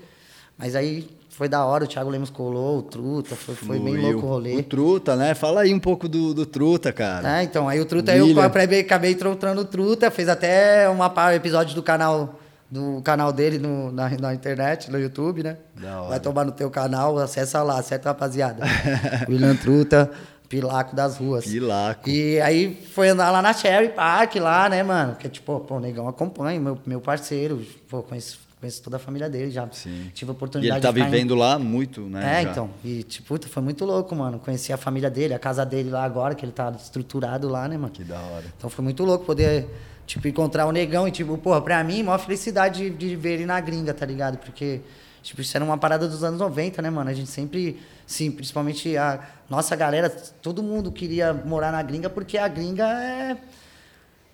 Mas 0.58 0.76
aí 0.76 1.08
foi 1.38 1.48
da 1.48 1.64
hora, 1.64 1.84
o 1.84 1.88
Thiago 1.88 2.10
Lemos 2.10 2.32
colou, 2.32 2.80
o 2.80 2.82
Truta, 2.82 3.36
foi, 3.36 3.54
foi 3.54 3.78
bem 3.80 3.96
louco 3.96 4.26
o 4.26 4.30
rolê. 4.30 4.56
O 4.56 4.64
Truta, 4.64 5.16
né? 5.16 5.36
Fala 5.36 5.62
aí 5.62 5.72
um 5.72 5.80
pouco 5.80 6.08
do, 6.10 6.34
do 6.34 6.48
Truta, 6.48 6.92
cara. 6.92 7.40
É, 7.40 7.44
então, 7.44 7.70
aí 7.70 7.80
o 7.80 7.86
Truta, 7.86 8.16
eu 8.16 8.26
William. 8.26 8.44
acabei, 8.44 8.80
acabei 8.80 9.14
trotando 9.14 9.62
o 9.62 9.66
Truta, 9.66 10.10
fez 10.10 10.28
até 10.30 10.90
uma 10.90 11.12
par- 11.12 11.36
episódio 11.36 11.76
do 11.76 11.84
canal 11.84 12.40
do 12.70 13.02
canal 13.04 13.32
dele 13.32 13.58
no- 13.60 13.92
na, 13.94 14.10
na 14.10 14.34
internet, 14.34 14.92
no 14.92 15.00
YouTube, 15.00 15.42
né? 15.44 15.58
Da 15.80 16.00
hora. 16.02 16.10
Vai 16.10 16.20
tomar 16.20 16.44
no 16.44 16.52
teu 16.52 16.70
canal, 16.72 17.18
acessa 17.20 17.62
lá, 17.64 17.82
certo, 17.84 18.06
rapaziada? 18.06 18.66
William 19.30 19.56
Truta, 19.56 20.12
Pilaco 20.50 20.96
das 20.96 21.18
ruas. 21.18 21.46
Pilaco. 21.46 22.10
E 22.10 22.42
aí 22.42 22.76
foi 22.94 23.10
andar 23.10 23.30
lá 23.32 23.42
na 23.42 23.54
Cherry 23.54 23.90
Park, 23.90 24.36
lá, 24.36 24.68
né, 24.68 24.82
mano? 24.84 25.16
Que 25.16 25.30
tipo, 25.30 25.60
pô, 25.62 25.76
o 25.76 25.80
Negão 25.80 26.08
acompanha, 26.10 26.60
meu, 26.60 26.78
meu 26.86 27.00
parceiro, 27.00 27.62
pô, 27.90 28.02
conheço, 28.04 28.40
conheço 28.60 28.82
toda 28.82 28.98
a 28.98 29.00
família 29.00 29.30
dele 29.30 29.52
já. 29.52 29.68
Sim. 29.72 30.12
Tive 30.14 30.32
a 30.32 30.34
E 30.34 30.36
oportunidade 30.36 30.76
ele 30.78 30.82
tá 30.82 30.94
ficar 30.94 31.08
em- 31.08 31.12
vivendo 31.12 31.36
lá 31.36 31.60
muito, 31.60 32.02
né? 32.02 32.40
é, 32.40 32.44
já. 32.44 32.52
então. 32.52 32.70
E, 32.84 33.04
tipo, 33.04 33.28
puta, 33.28 33.48
foi 33.48 33.62
muito 33.64 33.86
louco, 33.86 34.16
mano. 34.16 34.40
Conheci 34.40 34.74
a 34.74 34.78
família 34.78 35.10
dele, 35.10 35.34
a 35.34 35.40
casa 35.40 35.66
dele 35.66 35.90
lá 35.90 36.04
agora, 36.04 36.34
que 36.36 36.44
ele 36.44 36.52
tá 36.52 36.72
estruturado 36.72 37.48
lá, 37.48 37.68
né, 37.68 37.78
mano? 37.78 37.92
Que 37.92 38.04
da 38.04 38.20
hora. 38.20 38.46
Então 38.58 38.70
foi 38.70 38.84
muito 38.84 39.04
louco 39.04 39.26
poder, 39.26 39.68
tipo, 40.06 40.28
encontrar 40.28 40.66
o 40.66 40.72
negão 40.72 41.08
e, 41.08 41.12
tipo, 41.12 41.38
porra, 41.38 41.62
pra 41.62 41.84
mim, 41.84 42.02
maior 42.04 42.18
felicidade 42.20 42.90
de, 42.90 42.96
de 43.10 43.16
ver 43.16 43.34
ele 43.34 43.46
na 43.46 43.60
gringa, 43.60 43.94
tá 43.94 44.06
ligado? 44.06 44.38
Porque 44.38 44.82
Tipo, 45.24 45.42
isso 45.42 45.58
era 45.58 45.66
uma 45.66 45.78
parada 45.78 46.08
dos 46.08 46.24
anos 46.24 46.40
90, 46.40 46.82
né, 46.82 46.90
mano? 46.90 47.10
A 47.10 47.14
gente 47.14 47.30
sempre, 47.30 47.82
sim, 48.06 48.32
principalmente 48.32 48.96
a 48.96 49.20
nossa 49.50 49.76
galera, 49.76 50.10
todo 50.10 50.64
mundo 50.64 50.90
queria 50.90 51.34
morar 51.34 51.70
na 51.70 51.82
gringa 51.84 52.10
porque 52.10 52.38
a 52.38 52.48
gringa 52.48 52.86
é. 52.86 53.36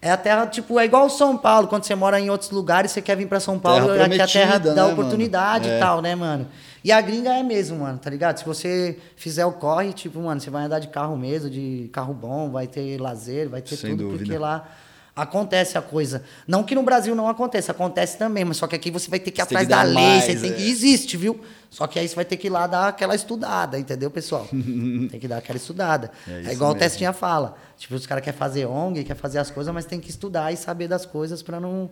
É 0.05 0.11
a 0.11 0.17
terra, 0.17 0.45
tipo, 0.47 0.77
é 0.77 0.83
igual 0.83 1.09
São 1.09 1.37
Paulo, 1.37 1.69
quando 1.69 1.85
você 1.85 1.95
mora 1.95 2.19
em 2.19 2.29
outros 2.29 2.51
lugares, 2.51 2.91
você 2.91 3.01
quer 3.01 3.15
vir 3.15 3.25
pra 3.25 3.39
São 3.39 3.57
Paulo, 3.57 3.87
Terra 3.93 4.05
aqui 4.05 4.19
é 4.19 4.23
a 4.23 4.27
terra 4.27 4.59
prometida, 4.59 4.75
da 4.75 4.85
né, 4.87 4.91
oportunidade 4.91 5.69
e 5.69 5.71
É. 5.71 5.79
tal, 5.79 6.01
né, 6.01 6.13
mano? 6.13 6.45
E 6.83 6.91
a 6.91 6.99
gringa 6.99 7.29
é 7.33 7.41
mesmo, 7.41 7.79
mano, 7.79 7.97
tá 7.99 8.09
ligado? 8.09 8.37
Se 8.37 8.43
você 8.45 8.99
fizer 9.15 9.45
o 9.45 9.53
corre, 9.53 9.93
tipo, 9.93 10.19
mano, 10.19 10.41
você 10.41 10.49
vai 10.49 10.65
andar 10.65 10.79
de 10.79 10.89
carro 10.89 11.15
mesmo, 11.15 11.49
de 11.49 11.89
carro 11.93 12.13
bom, 12.13 12.51
vai 12.51 12.67
ter 12.67 12.99
lazer, 12.99 13.47
vai 13.47 13.61
ter 13.61 13.77
Sem 13.77 13.91
tudo, 13.91 14.03
dúvida. 14.09 14.25
porque 14.25 14.37
lá 14.37 14.67
acontece 15.15 15.77
a 15.77 15.81
coisa. 15.81 16.23
Não 16.47 16.63
que 16.63 16.73
no 16.73 16.81
Brasil 16.83 17.15
não 17.15 17.27
aconteça, 17.27 17.71
acontece 17.71 18.17
também, 18.17 18.43
mas 18.43 18.57
só 18.57 18.67
que 18.67 18.75
aqui 18.75 18.89
você 18.89 19.09
vai 19.09 19.19
ter 19.19 19.31
que 19.31 19.39
ir 19.39 19.43
atrás 19.43 19.67
da 19.67 19.81
lei, 19.83 19.93
mais, 19.93 20.23
você 20.23 20.35
tem 20.35 20.51
é. 20.51 20.53
que. 20.53 20.69
Existe, 20.69 21.15
viu? 21.17 21.39
Só 21.69 21.87
que 21.87 21.99
aí 21.99 22.07
você 22.07 22.15
vai 22.15 22.25
ter 22.25 22.37
que 22.37 22.47
ir 22.47 22.49
lá 22.49 22.65
dar 22.67 22.87
aquela 22.87 23.15
estudada, 23.15 23.77
entendeu, 23.79 24.09
pessoal? 24.09 24.47
tem 24.51 25.19
que 25.19 25.27
dar 25.27 25.37
aquela 25.37 25.57
estudada. 25.57 26.11
É 26.27 26.49
É, 26.49 26.53
igual 26.53 26.71
o 26.71 26.73
mesmo. 26.73 26.87
Testinha 26.87 27.13
fala. 27.13 27.57
Tipo, 27.77 27.95
os 27.95 28.05
caras 28.05 28.23
querem 28.23 28.37
fazer 28.37 28.65
ONG, 28.65 29.03
quer 29.03 29.15
fazer 29.15 29.39
as 29.39 29.51
coisas, 29.51 29.73
mas 29.73 29.85
tem 29.85 29.99
que 29.99 30.09
estudar 30.09 30.51
e 30.51 30.57
saber 30.57 30.87
das 30.87 31.05
coisas 31.05 31.41
pra 31.43 31.59
não. 31.59 31.89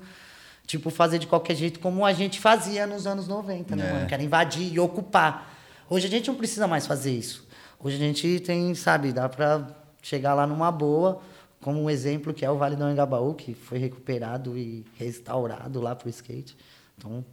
Tipo, 0.65 0.89
fazer 0.89 1.17
de 1.19 1.27
qualquer 1.27 1.55
jeito 1.55 1.79
como 1.79 2.05
a 2.05 2.13
gente 2.13 2.39
fazia 2.39 2.85
nos 2.87 3.05
anos 3.05 3.27
90, 3.27 3.75
né, 3.75 3.87
É. 3.87 3.93
mano? 3.93 4.07
Quer 4.07 4.21
invadir 4.21 4.71
e 4.73 4.79
ocupar. 4.79 5.51
Hoje 5.89 6.07
a 6.07 6.09
gente 6.09 6.27
não 6.27 6.35
precisa 6.35 6.67
mais 6.67 6.87
fazer 6.87 7.11
isso. 7.11 7.45
Hoje 7.83 7.97
a 7.97 7.99
gente 7.99 8.39
tem, 8.39 8.73
sabe, 8.75 9.11
dá 9.11 9.27
pra 9.27 9.67
chegar 10.01 10.33
lá 10.33 10.45
numa 10.47 10.71
boa, 10.71 11.19
como 11.61 11.81
um 11.81 11.89
exemplo 11.89 12.33
que 12.33 12.43
é 12.43 12.49
o 12.51 12.57
Vale 12.57 12.75
do 12.75 12.83
Anhangabaú, 12.83 13.33
que 13.33 13.53
foi 13.53 13.77
recuperado 13.77 14.57
e 14.57 14.83
restaurado 14.97 15.79
lá 15.79 15.95
pro 15.95 16.09
skate. 16.09 16.55
Então, 16.97 17.23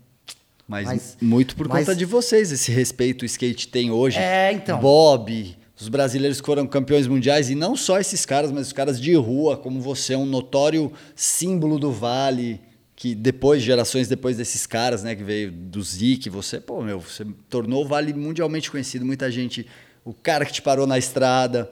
Mas, 0.67 0.85
Mas- 0.87 1.17
muito 1.23 1.57
por 1.57 1.67
mas- 1.67 1.87
conta 1.87 1.97
de 1.97 2.05
vocês, 2.05 2.53
esse 2.53 2.71
respeito 2.71 3.23
o 3.23 3.25
skate 3.25 3.69
tem 3.69 3.91
hoje. 3.91 4.19
É, 4.19 4.53
então. 4.53 4.79
Bob, 4.79 5.57
os 5.81 5.89
brasileiros 5.89 6.43
que 6.43 6.47
foram 6.47 6.67
campeões 6.67 7.07
mundiais, 7.07 7.49
e 7.49 7.55
não 7.55 7.75
só 7.75 7.99
esses 7.99 8.27
caras, 8.27 8.53
mas 8.53 8.67
os 8.67 8.73
caras 8.75 9.01
de 9.01 9.15
rua, 9.15 9.57
como 9.57 9.81
você, 9.81 10.15
um 10.15 10.27
notório 10.27 10.93
símbolo 11.17 11.79
do 11.79 11.91
Vale, 11.91 12.61
que 12.95 13.15
depois, 13.15 13.63
gerações 13.63 14.09
depois 14.09 14.37
desses 14.37 14.67
caras, 14.67 15.03
né, 15.03 15.15
que 15.15 15.25
veio 15.25 15.51
do 15.51 15.83
Zik, 15.83 16.29
você, 16.29 16.61
pô, 16.61 16.83
meu, 16.83 17.01
você 17.01 17.25
tornou 17.49 17.83
o 17.85 17.89
Vale 17.89 18.13
mundialmente 18.13 18.71
conhecido, 18.71 19.07
muita 19.07 19.31
gente. 19.31 19.67
O 20.09 20.15
cara 20.15 20.47
que 20.47 20.53
te 20.55 20.63
parou 20.63 20.87
na 20.87 20.97
estrada, 20.97 21.71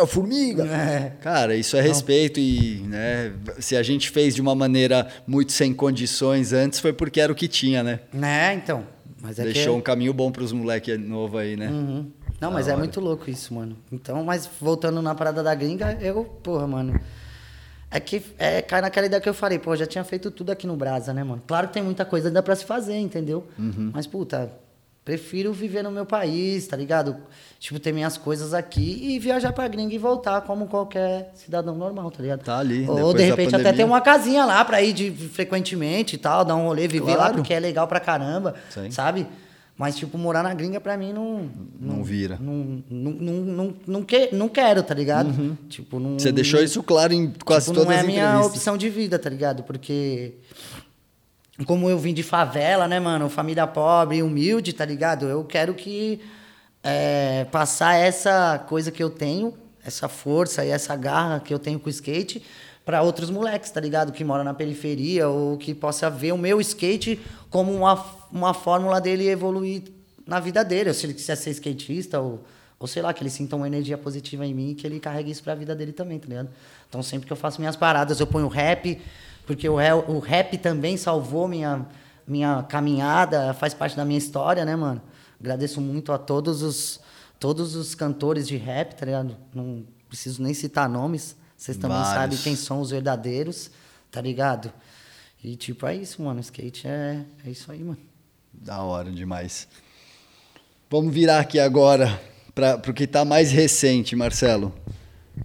Ô, 0.00 0.06
formiga. 0.06 0.62
Uhum. 0.62 0.72
É. 0.72 1.12
Cara, 1.20 1.56
isso 1.56 1.76
é 1.76 1.80
respeito 1.80 2.38
e, 2.38 2.78
né, 2.86 3.32
se 3.58 3.76
a 3.76 3.82
gente 3.82 4.08
fez 4.08 4.36
de 4.36 4.40
uma 4.40 4.54
maneira 4.54 5.08
muito 5.26 5.50
sem 5.50 5.74
condições 5.74 6.52
antes, 6.52 6.78
foi 6.78 6.92
porque 6.92 7.20
era 7.20 7.32
o 7.32 7.34
que 7.34 7.48
tinha, 7.48 7.82
né? 7.82 7.98
né, 8.12 8.54
então. 8.54 8.84
Mas 9.20 9.40
é 9.40 9.42
Deixou 9.42 9.72
que... 9.74 9.78
um 9.80 9.82
caminho 9.82 10.14
bom 10.14 10.30
pros 10.30 10.52
moleques 10.52 10.96
novos 10.96 11.40
aí, 11.40 11.56
né? 11.56 11.66
Uhum. 11.68 12.12
Não, 12.40 12.50
Da 12.50 12.54
mas 12.54 12.68
é 12.68 12.76
muito 12.76 13.00
louco 13.00 13.28
isso, 13.28 13.52
mano. 13.52 13.76
Então, 13.90 14.22
mas 14.22 14.48
voltando 14.60 15.02
na 15.02 15.12
parada 15.12 15.42
da 15.42 15.52
gringa, 15.52 15.98
eu, 16.00 16.22
porra, 16.24 16.68
mano. 16.68 17.00
É 17.90 17.98
que 17.98 18.22
é, 18.38 18.62
cai 18.62 18.80
naquela 18.80 19.06
ideia 19.06 19.20
que 19.20 19.28
eu 19.28 19.34
falei, 19.34 19.58
pô, 19.58 19.72
eu 19.72 19.76
já 19.78 19.86
tinha 19.86 20.04
feito 20.04 20.30
tudo 20.30 20.52
aqui 20.52 20.68
no 20.68 20.76
Brasa, 20.76 21.12
né, 21.12 21.24
mano? 21.24 21.42
Claro 21.44 21.66
que 21.66 21.74
tem 21.74 21.82
muita 21.82 22.04
coisa 22.04 22.28
ainda 22.28 22.44
pra 22.44 22.54
se 22.54 22.64
fazer, 22.64 22.96
entendeu? 22.96 23.44
Uhum. 23.58 23.90
Mas, 23.92 24.06
puta, 24.06 24.52
prefiro 25.10 25.52
viver 25.52 25.82
no 25.82 25.90
meu 25.90 26.06
país, 26.06 26.66
tá 26.68 26.76
ligado? 26.76 27.16
Tipo, 27.58 27.80
ter 27.80 27.92
minhas 27.92 28.16
coisas 28.16 28.54
aqui 28.54 28.98
e 29.02 29.18
viajar 29.18 29.52
pra 29.52 29.66
gringa 29.66 29.92
e 29.92 29.98
voltar 29.98 30.40
como 30.42 30.66
qualquer 30.68 31.32
cidadão 31.34 31.74
normal, 31.74 32.10
tá 32.12 32.22
ligado? 32.22 32.44
Tá 32.44 32.58
ali, 32.58 32.88
Ou 32.88 33.12
de 33.12 33.24
repente 33.24 33.54
até 33.56 33.72
ter 33.72 33.82
uma 33.84 34.00
casinha 34.00 34.44
lá 34.44 34.64
pra 34.64 34.80
ir 34.80 34.92
de, 34.92 35.10
frequentemente 35.10 36.14
e 36.14 36.18
tal, 36.18 36.44
dar 36.44 36.54
um 36.54 36.66
rolê, 36.66 36.86
viver 36.86 37.10
lá 37.12 37.16
Claro. 37.16 37.34
porque 37.34 37.52
é 37.52 37.58
legal 37.58 37.88
pra 37.88 37.98
caramba, 37.98 38.54
Sim. 38.70 38.90
sabe? 38.92 39.26
Mas, 39.76 39.96
tipo, 39.96 40.16
morar 40.18 40.42
na 40.42 40.52
gringa 40.54 40.78
pra 40.78 40.94
mim 40.96 41.10
não. 41.12 41.48
Não 41.80 42.04
vira. 42.04 42.36
Não, 42.38 42.82
não, 42.90 43.12
não, 43.12 43.32
não, 43.34 43.74
não, 43.86 44.02
que, 44.02 44.28
não 44.32 44.46
quero, 44.48 44.82
tá 44.82 44.92
ligado? 44.94 45.56
Tipo, 45.70 45.98
não. 45.98 46.10
Uhum. 46.10 46.18
Você 46.18 46.30
deixou 46.30 46.62
isso 46.62 46.82
claro 46.82 47.14
em 47.14 47.32
quase 47.44 47.66
tipo, 47.66 47.76
todas 47.80 47.86
não 47.88 47.92
é 47.94 47.98
as 47.98 48.04
a 48.04 48.06
minha 48.06 48.22
entrevistas. 48.24 48.56
opção 48.56 48.76
de 48.76 48.88
vida, 48.90 49.18
tá 49.18 49.28
ligado? 49.30 49.62
Porque. 49.62 50.34
Como 51.66 51.90
eu 51.90 51.98
vim 51.98 52.14
de 52.14 52.22
favela, 52.22 52.88
né, 52.88 52.98
mano? 52.98 53.28
Família 53.28 53.66
pobre, 53.66 54.22
humilde, 54.22 54.72
tá 54.72 54.84
ligado? 54.84 55.26
Eu 55.26 55.44
quero 55.44 55.74
que. 55.74 56.20
é, 56.82 57.44
passar 57.50 57.94
essa 57.94 58.58
coisa 58.68 58.90
que 58.90 59.02
eu 59.02 59.10
tenho, 59.10 59.54
essa 59.84 60.08
força 60.08 60.64
e 60.64 60.70
essa 60.70 60.96
garra 60.96 61.40
que 61.40 61.52
eu 61.52 61.58
tenho 61.58 61.78
com 61.78 61.86
o 61.86 61.90
skate 61.90 62.42
para 62.84 63.02
outros 63.02 63.30
moleques, 63.30 63.70
tá 63.70 63.80
ligado? 63.80 64.12
Que 64.12 64.24
moram 64.24 64.42
na 64.44 64.54
periferia 64.54 65.28
ou 65.28 65.56
que 65.58 65.74
possa 65.74 66.08
ver 66.10 66.32
o 66.32 66.38
meu 66.38 66.60
skate 66.60 67.20
como 67.50 67.72
uma, 67.72 68.04
uma 68.32 68.54
fórmula 68.54 69.00
dele 69.00 69.28
evoluir 69.28 69.82
na 70.26 70.40
vida 70.40 70.64
dele. 70.64 70.88
Ou 70.88 70.94
se 70.94 71.06
ele 71.06 71.14
quiser 71.14 71.36
ser 71.36 71.50
skatista 71.50 72.20
ou, 72.20 72.42
ou 72.78 72.86
sei 72.86 73.02
lá, 73.02 73.12
que 73.12 73.22
ele 73.22 73.30
sinta 73.30 73.54
uma 73.54 73.66
energia 73.66 73.98
positiva 73.98 74.46
em 74.46 74.54
mim 74.54 74.70
e 74.70 74.74
que 74.74 74.86
ele 74.86 74.98
carregue 74.98 75.30
isso 75.30 75.42
pra 75.42 75.54
vida 75.54 75.74
dele 75.74 75.92
também, 75.92 76.18
tá 76.18 76.26
ligado? 76.26 76.48
Então 76.88 77.02
sempre 77.02 77.26
que 77.26 77.32
eu 77.32 77.36
faço 77.36 77.60
minhas 77.60 77.76
paradas, 77.76 78.18
eu 78.18 78.26
ponho 78.26 78.48
rap, 78.48 78.98
porque 79.50 79.68
o, 79.68 79.74
o 80.06 80.20
rap 80.20 80.56
também 80.58 80.96
salvou 80.96 81.48
minha, 81.48 81.84
minha 82.24 82.62
caminhada, 82.62 83.52
faz 83.52 83.74
parte 83.74 83.96
da 83.96 84.04
minha 84.04 84.16
história, 84.16 84.64
né, 84.64 84.76
mano? 84.76 85.02
Agradeço 85.40 85.80
muito 85.80 86.12
a 86.12 86.18
todos 86.18 86.62
os, 86.62 87.00
todos 87.36 87.74
os 87.74 87.92
cantores 87.92 88.46
de 88.46 88.56
rap, 88.56 88.94
tá 88.94 89.04
ligado? 89.04 89.36
Não 89.52 89.84
preciso 90.06 90.40
nem 90.40 90.54
citar 90.54 90.88
nomes, 90.88 91.34
vocês 91.56 91.76
também 91.76 91.98
Vários. 91.98 92.14
sabem 92.14 92.38
quem 92.38 92.54
são 92.54 92.80
os 92.80 92.90
verdadeiros, 92.90 93.72
tá 94.08 94.20
ligado? 94.20 94.72
E 95.42 95.56
tipo, 95.56 95.84
é 95.84 95.96
isso, 95.96 96.22
mano. 96.22 96.38
Skate 96.38 96.86
é, 96.86 97.24
é 97.44 97.50
isso 97.50 97.72
aí, 97.72 97.82
mano. 97.82 97.98
Da 98.52 98.80
hora 98.84 99.10
demais. 99.10 99.66
Vamos 100.88 101.12
virar 101.12 101.40
aqui 101.40 101.58
agora 101.58 102.20
para 102.54 102.76
o 102.88 102.94
que 102.94 103.04
tá 103.04 103.24
mais 103.24 103.50
recente, 103.50 104.14
Marcelo. 104.14 104.72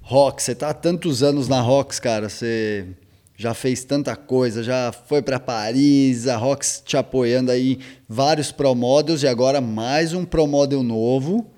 Rox, 0.03 0.43
você 0.43 0.53
tá 0.53 0.69
há 0.69 0.73
tantos 0.75 1.23
anos 1.23 1.47
na 1.47 1.59
Rox, 1.59 1.99
cara. 1.99 2.29
Você 2.29 2.95
já 3.37 3.53
fez 3.53 3.83
tanta 3.83 4.15
coisa, 4.15 4.63
já 4.63 4.91
foi 4.91 5.21
para 5.21 5.39
Paris, 5.39 6.27
a 6.27 6.37
Rox 6.37 6.81
te 6.85 6.95
apoiando 6.95 7.51
aí, 7.51 7.79
vários 8.07 8.51
promodels 8.51 9.23
e 9.23 9.27
agora 9.27 9.59
mais 9.59 10.13
um 10.13 10.23
promodel 10.23 10.83
novo 10.83 11.49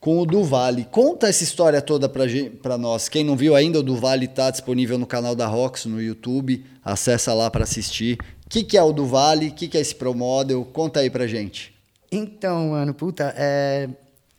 com 0.00 0.18
o 0.18 0.26
do 0.26 0.42
Vale. 0.42 0.86
Conta 0.90 1.28
essa 1.28 1.44
história 1.44 1.82
toda 1.82 2.08
pra 2.08 2.78
nós. 2.78 3.08
Quem 3.08 3.22
não 3.22 3.36
viu 3.36 3.54
ainda, 3.54 3.80
o 3.80 3.82
do 3.82 3.96
Vale 3.96 4.26
tá 4.26 4.50
disponível 4.50 4.98
no 4.98 5.06
canal 5.06 5.36
da 5.36 5.46
Rox 5.46 5.84
no 5.84 6.00
YouTube. 6.00 6.64
Acessa 6.82 7.34
lá 7.34 7.50
para 7.50 7.64
assistir. 7.64 8.18
O 8.46 8.48
que, 8.48 8.64
que 8.64 8.78
é 8.78 8.82
o 8.82 8.92
do 8.92 9.04
Vale? 9.04 9.48
O 9.48 9.52
que, 9.52 9.68
que 9.68 9.76
é 9.76 9.80
esse 9.80 9.94
promodel? 9.94 10.64
Conta 10.72 11.00
aí 11.00 11.10
pra 11.10 11.26
gente. 11.26 11.74
Então, 12.10 12.70
mano, 12.70 12.94
puta, 12.94 13.32
é, 13.36 13.88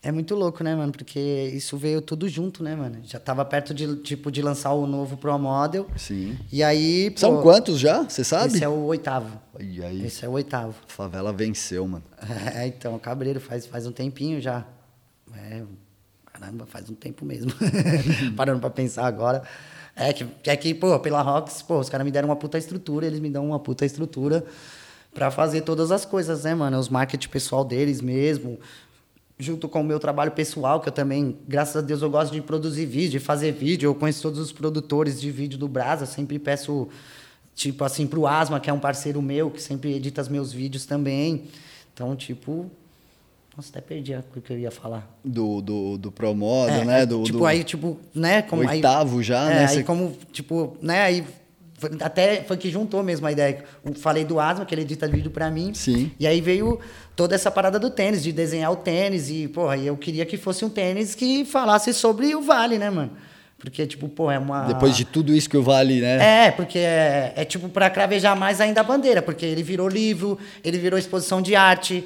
é 0.04 0.12
muito 0.12 0.34
louco, 0.34 0.64
né, 0.64 0.76
mano? 0.76 0.92
Porque 0.92 1.20
isso 1.54 1.78
veio 1.78 2.02
tudo 2.02 2.28
junto, 2.28 2.64
né, 2.64 2.76
mano? 2.76 3.00
Já 3.04 3.20
tava 3.20 3.46
perto 3.46 3.74
de, 3.74 3.98
tipo, 3.98 4.32
de 4.32 4.42
lançar 4.42 4.74
o 4.74 4.88
novo 4.88 5.16
Pro 5.16 5.38
Model. 5.38 5.88
Sim. 5.96 6.40
E 6.52 6.64
aí, 6.64 7.12
pô, 7.12 7.20
São 7.20 7.42
quantos 7.42 7.80
já? 7.80 8.04
Você 8.04 8.24
sabe? 8.24 8.56
Esse 8.56 8.64
é 8.64 8.70
o 8.70 8.84
oitavo. 8.86 9.40
E 9.60 9.84
aí, 9.84 10.06
Esse 10.06 10.26
é 10.26 10.28
o 10.28 10.32
oitavo. 10.32 10.74
a 10.88 10.92
favela 10.92 11.32
venceu, 11.32 11.88
mano. 11.88 12.04
É, 12.56 12.66
então, 12.66 12.98
Cabreiro 12.98 13.40
faz, 13.40 13.66
faz 13.66 13.86
um 13.86 13.92
tempinho 13.92 14.42
já. 14.42 14.66
É, 15.36 15.62
caramba, 16.26 16.66
faz 16.66 16.90
um 16.90 16.96
tempo 16.96 17.24
mesmo. 17.24 17.52
Parando 18.36 18.60
pra 18.60 18.70
pensar 18.72 19.06
agora. 19.06 19.44
É 19.96 20.12
que, 20.14 20.26
é 20.46 20.56
que 20.56 20.74
pô, 20.74 20.98
pela 21.00 21.22
Rocks, 21.22 21.62
pô, 21.62 21.78
os 21.80 21.90
caras 21.90 22.06
me 22.06 22.12
deram 22.12 22.30
uma 22.30 22.36
puta 22.36 22.58
estrutura, 22.58 23.06
eles 23.06 23.20
me 23.20 23.30
dão 23.30 23.46
uma 23.46 23.60
puta 23.60 23.86
estrutura 23.86 24.44
pra 25.14 25.30
fazer 25.30 25.62
todas 25.62 25.92
as 25.92 26.06
coisas, 26.06 26.44
né, 26.44 26.56
mano? 26.56 26.80
Os 26.80 26.90
marketing 26.90 27.28
pessoal 27.30 27.64
deles 27.66 28.02
mesmo, 28.02 28.58
junto 29.42 29.68
com 29.68 29.82
o 29.82 29.84
meu 29.84 30.00
trabalho 30.00 30.32
pessoal, 30.32 30.80
que 30.80 30.88
eu 30.88 30.94
também, 30.94 31.36
graças 31.48 31.76
a 31.76 31.82
Deus, 31.82 32.02
eu 32.02 32.10
gosto 32.10 32.32
de 32.32 32.42
produzir 32.42 32.86
vídeo, 32.86 33.12
de 33.12 33.20
fazer 33.20 33.52
vídeo. 33.52 33.88
Eu 33.88 33.96
conheço 33.96 34.22
todos 34.22 34.40
os 34.40 34.52
produtores 34.52 35.20
de 35.20 35.32
vídeo 35.32 35.58
do 35.58 35.68
Brasa, 35.68 36.06
sempre 36.06 36.38
peço, 36.38 36.88
tipo 37.56 37.84
assim, 37.84 38.06
pro 38.06 38.28
Asma, 38.28 38.60
que 38.60 38.70
é 38.70 38.74
um 38.74 38.80
parceiro 38.80 39.22
meu, 39.22 39.50
que 39.50 39.62
sempre 39.62 39.94
edita 39.96 40.22
os 40.22 40.30
meus 40.30 40.54
vídeos 40.54 40.86
também. 40.86 41.44
Então, 41.94 42.16
tipo. 42.16 42.70
Nossa, 43.58 43.70
até 43.70 43.82
perdi 43.82 44.14
o 44.16 44.42
que 44.42 44.54
eu 44.54 44.60
ia 44.60 44.72
falar. 44.72 45.10
Do, 45.26 45.60
do, 45.62 45.98
do 45.98 46.10
Promodel, 46.12 46.74
É, 46.84 46.86
né? 46.86 47.02
é, 47.02 47.06
Do, 47.06 47.22
tipo, 47.24 47.40
do 47.40 47.46
aí, 47.46 47.64
tipo, 47.66 48.00
né? 48.16 48.42
Como, 48.44 48.62
aí- 48.62 48.78
oitavo 48.78 49.22
já, 49.22 49.44
é, 49.44 49.54
né? 49.56 49.60
Aí, 49.66 49.68
Você- 49.76 49.84
como, 49.84 50.16
tipo, 50.32 50.78
né? 50.82 51.02
Aí, 51.02 51.26
até 52.02 52.44
foi 52.44 52.58
que 52.58 52.70
juntou 52.70 53.04
mesmo 53.04 53.26
a 53.28 53.32
ideia. 53.32 53.64
Eu 53.84 53.94
falei 53.94 54.24
do 54.26 54.40
Asma, 54.40 54.66
que 54.66 54.74
ele 54.74 54.82
edita 54.82 55.08
vídeo 55.08 55.32
pra 55.32 55.50
mim. 55.50 55.74
Sim. 55.74 56.12
E 56.20 56.28
aí 56.28 56.42
veio 56.42 56.80
toda 57.16 57.36
essa 57.36 57.50
parada 57.50 57.80
do 57.80 57.90
tênis, 57.90 58.24
de 58.24 58.32
desenhar 58.32 58.72
o 58.72 58.76
tênis. 58.76 59.30
E, 59.30 59.48
porra, 59.48 59.78
eu 59.78 59.96
queria 59.98 60.26
que 60.26 60.38
fosse 60.38 60.64
um 60.66 60.70
tênis 60.70 61.16
que 61.16 61.46
falasse 61.46 61.94
sobre 61.94 62.36
o 62.36 62.42
Vale, 62.42 62.78
né, 62.78 62.90
mano? 62.90 63.12
Porque, 63.58 63.86
tipo, 63.86 64.10
pô, 64.10 64.32
é 64.32 64.40
uma. 64.40 64.64
Depois 64.66 64.98
de 64.98 65.06
tudo 65.06 65.36
isso 65.36 65.48
que 65.48 65.56
o 65.56 65.62
Vale, 65.62 66.02
né? 66.02 66.48
É, 66.48 66.52
porque 66.52 66.80
é, 66.80 67.34
é 67.36 67.46
tipo 67.46 67.70
para 67.70 67.92
cravejar 67.92 68.36
mais 68.36 68.60
ainda 68.60 68.82
a 68.82 68.84
bandeira, 68.84 69.22
porque 69.22 69.46
ele 69.46 69.62
virou 69.62 69.88
livro, 69.88 70.38
ele 70.64 70.80
virou 70.80 70.98
exposição 70.98 71.44
de 71.44 71.56
arte, 71.56 72.04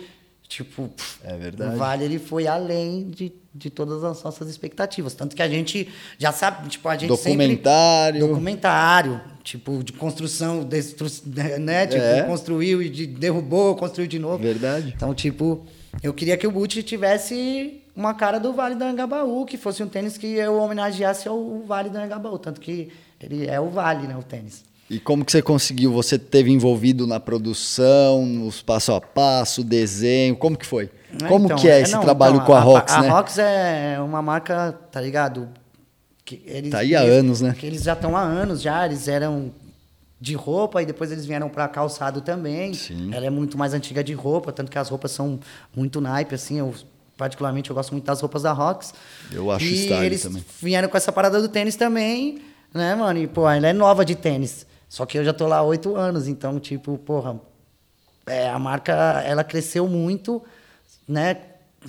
Tipo, 0.47 0.89
É 1.23 1.35
verdade. 1.35 1.75
o 1.75 1.77
Vale 1.77 2.05
ele 2.05 2.19
foi 2.19 2.45
além 2.47 3.09
de, 3.09 3.33
de 3.53 3.69
todas 3.69 4.03
as 4.03 4.21
nossas 4.23 4.47
expectativas. 4.47 5.13
Tanto 5.13 5.35
que 5.35 5.41
a 5.41 5.49
gente 5.49 5.89
já 6.19 6.31
sabe, 6.31 6.69
tipo, 6.69 6.87
a 6.87 6.95
gente 6.95 7.07
Documentário. 7.09 8.15
sempre... 8.19 8.27
Documentário. 8.29 9.21
Tipo, 9.43 9.83
de 9.83 9.91
construção, 9.93 10.63
destru... 10.63 11.07
né? 11.59 11.87
Tipo, 11.87 12.01
É. 12.01 12.21
construiu 12.23 12.81
e 12.81 12.89
de- 12.89 13.07
derrubou, 13.07 13.75
construiu 13.75 14.07
de 14.07 14.19
novo. 14.19 14.37
Verdade. 14.37 14.93
Então, 14.95 15.13
tipo, 15.15 15.65
eu 16.01 16.13
queria 16.13 16.37
que 16.37 16.45
o 16.47 16.51
boot 16.51 16.81
tivesse 16.83 17.81
uma 17.95 18.13
cara 18.13 18.39
do 18.39 18.53
Vale 18.53 18.75
do 18.75 18.83
Anhangabaú, 18.83 19.45
que 19.45 19.57
fosse 19.57 19.81
um 19.81 19.87
tênis 19.87 20.17
que 20.17 20.27
eu 20.27 20.55
homenageasse 20.57 21.27
ao 21.27 21.61
Vale 21.65 21.89
do 21.89 21.97
Anhangabaú. 21.97 22.37
Tanto 22.37 22.61
que 22.61 22.91
ele 23.19 23.47
é 23.47 23.59
o 23.59 23.69
Vale, 23.69 24.07
né, 24.07 24.15
o 24.15 24.23
tênis. 24.23 24.63
E 24.89 24.99
como 24.99 25.25
que 25.25 25.31
você 25.31 25.41
conseguiu? 25.41 25.91
Você 25.93 26.17
teve 26.19 26.51
envolvido 26.51 27.07
na 27.07 27.19
produção, 27.19 28.25
nos 28.25 28.61
passo 28.61 28.93
a 28.93 29.01
passo, 29.01 29.63
desenho, 29.63 30.35
como 30.35 30.55
que 30.55 30.65
foi? 30.65 30.91
É, 31.23 31.27
Como 31.27 31.45
então, 31.45 31.57
que 31.57 31.67
é 31.69 31.81
esse 31.81 31.93
não, 31.93 32.01
trabalho 32.01 32.35
então, 32.35 32.45
com 32.45 32.53
a 32.53 32.59
Rox, 32.59 32.93
a, 32.93 33.01
né? 33.01 33.07
A 33.09 33.11
Rox 33.13 33.37
é 33.39 33.97
uma 33.99 34.21
marca, 34.21 34.77
tá 34.91 35.01
ligado? 35.01 35.49
Que 36.23 36.41
eles, 36.45 36.71
Tá 36.71 36.79
aí 36.79 36.95
há 36.95 37.03
eles- 37.03 37.17
anos, 37.19 37.41
né? 37.41 37.55
Que 37.57 37.65
eles 37.65 37.83
já 37.83 37.93
estão 37.93 38.15
há 38.15 38.21
anos 38.21 38.61
já, 38.61 38.85
eles 38.85 39.07
eram 39.07 39.51
de 40.19 40.33
roupa 40.35 40.81
e 40.81 40.85
depois 40.85 41.11
eles 41.11 41.25
vieram 41.25 41.49
para 41.49 41.67
calçado 41.67 42.21
também. 42.21 42.73
Sim. 42.73 43.09
Ela 43.13 43.25
é 43.25 43.29
muito 43.29 43.57
mais 43.57 43.73
antiga 43.73 44.03
de 44.03 44.13
roupa, 44.13 44.51
tanto 44.51 44.69
que 44.71 44.77
as 44.77 44.89
roupas 44.89 45.11
são 45.11 45.39
muito 45.75 45.99
naipe, 46.01 46.35
assim, 46.35 46.59
eu 46.59 46.73
particularmente 47.17 47.69
eu 47.69 47.75
gosto 47.75 47.91
muito 47.91 48.05
das 48.05 48.19
roupas 48.21 48.41
da 48.43 48.51
Rox. 48.51 48.93
Eu 49.31 49.49
acho 49.51 49.65
e 49.65 49.75
style 49.85 50.05
eles 50.05 50.21
também. 50.23 50.43
vieram 50.61 50.89
com 50.89 50.97
essa 50.97 51.11
parada 51.11 51.41
do 51.41 51.47
tênis 51.47 51.75
também, 51.75 52.39
né, 52.73 52.93
mano? 52.93 53.17
E, 53.19 53.25
pô, 53.27 53.49
ela 53.49 53.67
é 53.67 53.73
nova 53.73 54.03
de 54.03 54.15
tênis. 54.15 54.65
Só 54.95 55.05
que 55.05 55.17
eu 55.17 55.25
já 55.25 55.33
tô 55.33 55.45
lá 55.45 55.57
há 55.57 55.61
oito 55.61 55.93
anos, 55.97 56.25
então, 56.25 56.57
tipo, 56.57 56.97
porra, 56.97 57.35
é, 58.25 58.47
a 58.49 58.57
marca, 58.57 58.93
ela 59.25 59.43
cresceu 59.43 59.89
muito, 59.89 60.41
né? 61.05 61.35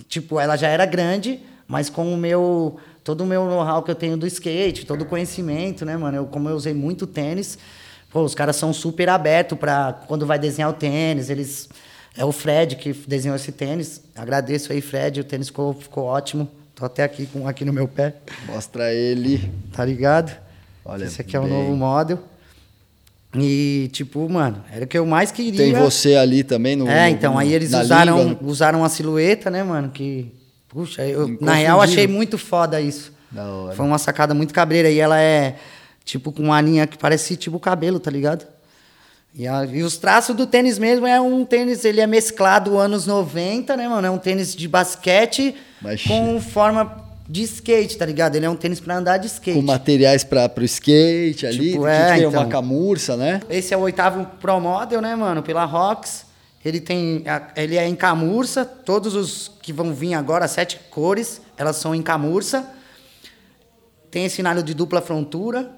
Tipo, 0.09 0.41
ela 0.41 0.57
já 0.57 0.67
era 0.67 0.85
grande, 0.85 1.39
mas 1.69 1.89
com 1.89 2.13
o 2.13 2.17
meu... 2.17 2.81
Todo 3.05 3.21
o 3.21 3.25
meu 3.25 3.45
know-how 3.45 3.81
que 3.85 3.93
eu 3.93 3.95
tenho 3.95 4.17
do 4.17 4.27
skate, 4.27 4.85
todo 4.85 5.03
o 5.03 5.05
conhecimento, 5.05 5.85
né, 5.85 5.97
mano? 5.97 6.17
Eu, 6.17 6.27
como 6.27 6.49
eu 6.49 6.57
usei 6.57 6.75
muito 6.75 7.07
tênis, 7.07 7.57
pô, 8.11 8.23
os 8.23 8.35
caras 8.35 8.57
são 8.57 8.73
super 8.73 9.09
abertos 9.09 9.57
para 9.57 9.93
quando 10.09 10.27
vai 10.27 10.37
desenhar 10.37 10.69
o 10.69 10.73
tênis, 10.73 11.31
eles... 11.31 11.69
É 12.17 12.25
o 12.25 12.33
Fred 12.33 12.75
que 12.75 12.93
desenhou 12.93 13.37
esse 13.37 13.53
tênis. 13.53 14.03
Agradeço 14.17 14.73
aí, 14.73 14.81
Fred. 14.81 15.21
O 15.21 15.25
tênis 15.25 15.47
ficou, 15.47 15.75
ficou 15.75 16.03
ótimo. 16.07 16.51
Tô 16.75 16.85
até 16.85 17.05
aqui 17.05 17.27
com 17.27 17.47
aqui 17.47 17.65
no 17.65 17.73
meu 17.73 17.87
pé. 17.87 18.17
Mostra 18.47 18.93
ele. 18.93 19.53
Tá 19.73 19.85
ligado? 19.85 20.37
Olha, 20.85 21.05
Esse 21.05 21.21
aqui 21.21 21.37
é 21.37 21.39
o 21.39 21.45
bem. 21.45 21.53
novo 21.53 21.77
model. 21.77 22.19
E, 23.43 23.89
tipo, 23.93 24.29
mano, 24.29 24.63
era 24.73 24.85
o 24.85 24.89
que 24.89 24.97
eu 24.99 25.05
mais 25.07 25.31
queria. 25.31 25.57
Tem 25.59 25.73
você 25.73 26.15
ali 26.17 26.43
também 26.45 26.77
no 26.77 26.89
É, 26.89 27.05
no- 27.05 27.09
então, 27.17 27.39
aí 27.39 27.53
eles 27.53 27.73
usaram, 27.73 28.19
língua, 28.19 28.33
né? 28.33 28.39
usaram 28.43 28.85
a 28.85 28.89
silhueta, 28.89 29.51
né, 29.51 29.63
mano? 29.63 29.91
Que. 29.91 30.33
Puxa, 30.69 31.07
eu, 31.07 31.37
na 31.41 31.55
real 31.55 31.81
achei 31.81 32.07
muito 32.07 32.37
foda 32.37 32.81
isso. 32.81 33.13
Foi 33.75 33.85
uma 33.87 33.99
sacada 33.99 34.35
muito 34.35 34.53
cabreira. 34.53 34.91
E 34.91 34.99
ela 34.99 35.19
é, 35.21 35.57
tipo, 36.05 36.31
com 36.33 36.43
uma 36.43 36.61
linha 36.61 36.87
que 36.87 36.99
parece 36.99 37.37
tipo 37.37 37.59
cabelo, 37.59 37.99
tá 37.99 38.11
ligado? 38.11 38.47
E, 39.35 39.47
a- 39.47 39.65
e 39.67 39.83
os 39.83 39.97
traços 39.99 40.35
do 40.35 40.47
tênis 40.47 40.79
mesmo 40.79 41.07
é 41.07 41.21
um 41.21 41.45
tênis, 41.45 41.85
ele 41.85 42.01
é 42.01 42.07
mesclado 42.07 42.79
anos 42.79 43.07
90, 43.07 43.77
né, 43.77 43.87
mano? 43.89 44.07
É 44.07 44.11
um 44.11 44.19
tênis 44.19 44.55
de 44.55 44.67
basquete 44.67 45.55
com 46.09 46.41
forma 46.41 46.85
de 47.29 47.43
skate, 47.43 47.97
tá 47.97 48.07
ligado? 48.07 48.37
Ele 48.37 48.47
é 48.47 48.51
um 48.51 48.57
tênis 48.57 48.79
pra 48.81 48.97
andar 48.97 49.19
de 49.19 49.27
skate. 49.27 49.59
Com 49.59 49.65
materiais 49.65 50.23
para 50.23 50.53
o 50.57 50.65
skate 50.65 51.47
ali, 51.47 51.73
Tipo, 51.73 51.83
que 51.83 51.89
é, 51.89 52.15
tem 52.15 52.19
então. 52.25 52.31
uma 52.31 52.47
camurça, 52.47 53.17
né? 53.17 53.41
Esse 53.51 53.75
é 53.75 53.77
o 53.77 53.81
oitavo 53.81 54.25
Pro 54.41 54.61
Model, 54.61 55.01
né, 55.01 55.15
mano? 55.17 55.43
Pela 55.43 55.65
Rox. 55.65 56.25
Ele 56.65 56.81
tem. 56.81 57.25
Ele 57.57 57.77
é 57.77 57.87
em 57.87 57.95
camurça. 57.95 58.65
Todos 58.65 59.15
os 59.15 59.53
que 59.63 59.73
vão 59.73 59.93
vir 59.95 60.15
agora, 60.15 60.49
sete 60.49 60.81
cores, 60.91 61.41
elas 61.57 61.77
são 61.77 61.95
em 61.95 62.03
camurça. 62.03 62.69
Tem 64.11 64.25
esse 64.25 64.43
nylon 64.43 64.63
de 64.63 64.75
dupla 64.75 65.01
frontura. 65.01 65.71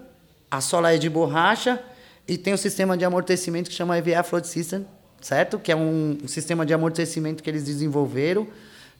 A 0.50 0.60
sola 0.60 0.94
é 0.94 0.98
de 0.98 1.08
borracha. 1.10 1.80
E 2.26 2.36
tem 2.36 2.52
o 2.52 2.58
sistema 2.58 2.96
de 2.96 3.04
amortecimento 3.04 3.70
que 3.70 3.76
chama 3.76 3.96
EVA 3.96 4.22
Float 4.22 4.46
System, 4.46 4.86
certo? 5.18 5.58
Que 5.58 5.72
é 5.72 5.76
um, 5.76 6.18
um 6.22 6.28
sistema 6.28 6.64
de 6.66 6.74
amortecimento 6.74 7.42
que 7.42 7.48
eles 7.48 7.64
desenvolveram 7.64 8.46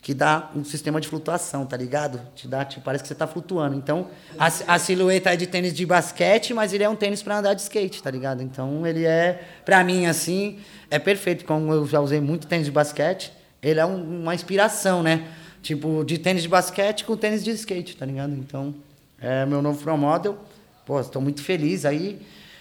que 0.09 0.14
dá 0.14 0.48
um 0.56 0.64
sistema 0.64 1.02
de 1.02 1.06
flutuação, 1.06 1.66
tá 1.66 1.76
ligado? 1.76 2.18
Te 2.35 2.48
dá, 2.48 2.64
tipo, 2.64 2.80
parece 2.82 3.02
que 3.05 3.09
você 3.09 3.14
tá 3.14 3.26
flutuando. 3.26 3.76
Então, 3.76 4.09
a, 4.39 4.47
a 4.47 4.78
silhueta 4.78 5.35
é 5.35 5.36
de 5.36 5.47
tênis 5.47 5.74
de 5.74 5.85
basquete, 5.85 6.55
mas 6.55 6.72
ele 6.72 6.82
é 6.82 6.89
um 6.89 6.97
tênis 6.97 7.22
para 7.22 7.36
andar 7.40 7.52
de 7.52 7.60
skate, 7.60 8.02
tá 8.02 8.10
ligado? 8.10 8.43
Então, 8.43 8.86
ele 8.86 9.05
é, 9.05 9.39
pra 9.66 9.85
mim, 9.85 10.06
assim, 10.06 10.60
é 10.90 10.98
perfeito. 10.98 11.44
Como 11.44 11.70
eu 11.70 11.86
já 11.86 12.01
usei 12.01 12.22
muito 12.22 12.47
tênis 12.47 12.64
de 12.64 12.72
basquete, 12.72 13.30
ele 13.62 13.80
é 13.80 13.85
um- 13.85 14.22
uma 14.22 14.35
inspiração, 14.35 15.02
né? 15.02 15.26
Tipo, 15.60 16.02
de 16.06 16.16
tênis 16.16 16.43
de 16.43 16.48
basquete 16.48 17.05
com 17.05 17.14
tênis 17.14 17.44
de 17.44 17.51
skate, 17.51 17.94
tá 17.94 18.06
ligado? 18.06 18.32
Então, 18.32 18.74
é 19.20 19.44
meu 19.44 19.60
novo 19.60 19.78
Pro 19.82 19.94
Model. 19.98 20.39
Pô, 20.86 20.98
estou 20.98 21.20
muito 21.20 21.43
feliz 21.43 21.85
aí. 21.85 22.18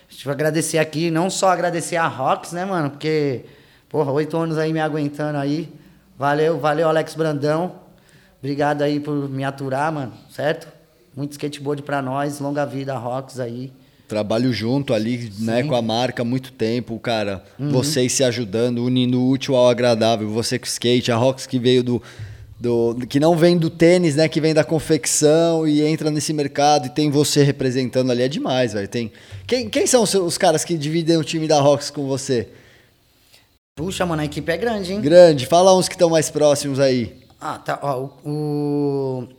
Deixa 0.09 0.27
eu 0.27 0.33
agradecer 0.33 0.79
aqui, 0.79 1.09
não 1.09 1.29
só 1.29 1.47
agradecer 1.47 1.95
a 1.95 2.07
Rox, 2.09 2.51
né, 2.51 2.65
mano? 2.65 2.89
Porque, 2.89 3.45
porra, 3.87 4.11
oito 4.11 4.35
anos 4.35 4.57
aí 4.57 4.73
me 4.73 4.81
aguentando 4.81 5.37
aí. 5.37 5.69
Valeu, 6.18 6.60
valeu, 6.60 6.89
Alex 6.89 7.14
Brandão. 7.14 7.76
Obrigado 8.39 8.81
aí 8.81 8.99
por 8.99 9.30
me 9.30 9.44
aturar, 9.44 9.91
mano, 9.91 10.14
certo? 10.31 10.68
Muito 11.15 11.34
skateboard 11.34 11.84
pra 11.84 12.02
nós, 12.02 12.39
longa 12.39 12.65
vida, 12.65 12.98
Rox 12.98 13.39
aí. 13.39 13.72
Trabalho 14.07 14.52
junto 14.52 14.94
ali, 14.94 15.31
né, 15.39 15.64
com 15.64 15.76
a 15.76 15.81
marca 15.81 16.23
há 16.23 16.26
muito 16.26 16.52
tempo, 16.53 16.98
cara. 16.98 17.44
Uhum. 17.60 17.69
Vocês 17.69 18.14
se 18.14 18.23
ajudando, 18.23 18.84
unindo 18.84 19.19
o 19.19 19.30
útil 19.30 19.56
ao 19.56 19.69
agradável. 19.69 20.30
Você 20.30 20.57
com 20.57 20.65
o 20.65 20.68
skate, 20.68 21.11
a 21.11 21.15
Rox 21.15 21.45
que 21.45 21.60
veio 21.60 21.84
do, 21.84 22.02
do. 22.60 22.95
que 23.07 23.19
não 23.19 23.35
vem 23.35 23.57
do 23.57 23.69
tênis, 23.69 24.15
né? 24.15 24.27
Que 24.27 24.39
vem 24.39 24.53
da 24.53 24.64
confecção 24.64 25.68
e 25.68 25.81
entra 25.81 26.10
nesse 26.10 26.34
mercado 26.34 26.88
e 26.88 26.89
tem 26.89 27.11
você 27.11 27.44
representando 27.44 28.11
ali. 28.11 28.23
É 28.23 28.27
demais, 28.30 28.73
velho. 28.73 28.88
Tem. 28.88 29.11
Quem, 29.45 29.69
quem 29.69 29.85
são 29.85 30.03
os, 30.03 30.14
os 30.15 30.38
caras 30.38 30.64
que 30.64 30.77
dividem 30.77 31.18
o 31.18 31.23
time 31.23 31.48
da 31.48 31.60
Rox 31.60 31.91
com 31.91 32.07
você? 32.07 32.48
Puxa, 33.77 34.07
mano, 34.07 34.23
a 34.23 34.25
equipe 34.25 34.51
é 34.51 34.57
grande, 34.57 34.91
hein? 34.91 34.99
Grande, 34.99 35.45
fala 35.45 35.77
uns 35.77 35.87
que 35.87 35.93
estão 35.93 36.09
mais 36.09 36.31
próximos 36.31 36.79
aí. 36.79 37.15
Ah, 37.39 37.59
tá. 37.59 37.77
Ó, 37.83 38.09
o, 38.25 39.29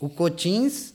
o, 0.00 0.06
o 0.06 0.08
Cotins, 0.10 0.92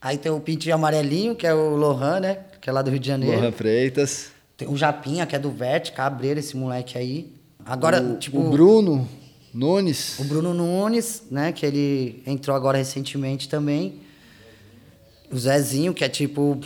aí 0.00 0.16
tem 0.16 0.32
o 0.32 0.40
Pintinho 0.40 0.74
Amarelinho, 0.74 1.36
que 1.36 1.46
é 1.46 1.52
o 1.52 1.76
Lohan, 1.76 2.20
né? 2.20 2.38
Que 2.58 2.70
é 2.70 2.72
lá 2.72 2.80
do 2.80 2.90
Rio 2.90 2.98
de 2.98 3.06
Janeiro. 3.06 3.36
Lohan 3.36 3.52
Freitas. 3.52 4.30
Tem 4.56 4.66
o 4.66 4.78
Japinha, 4.78 5.26
que 5.26 5.36
é 5.36 5.38
do 5.38 5.50
Vert, 5.50 5.92
cabreiro, 5.92 6.40
esse 6.40 6.56
moleque 6.56 6.96
aí. 6.96 7.34
Agora, 7.66 8.00
o, 8.00 8.16
tipo. 8.16 8.40
o 8.40 8.48
Bruno 8.48 9.06
Nunes. 9.52 10.18
O 10.18 10.24
Bruno 10.24 10.54
Nunes, 10.54 11.24
né? 11.30 11.52
Que 11.52 11.66
ele 11.66 12.22
entrou 12.26 12.56
agora 12.56 12.78
recentemente 12.78 13.46
também. 13.46 14.00
O 15.30 15.36
Zezinho, 15.38 15.92
que 15.92 16.02
é 16.02 16.08
tipo. 16.08 16.58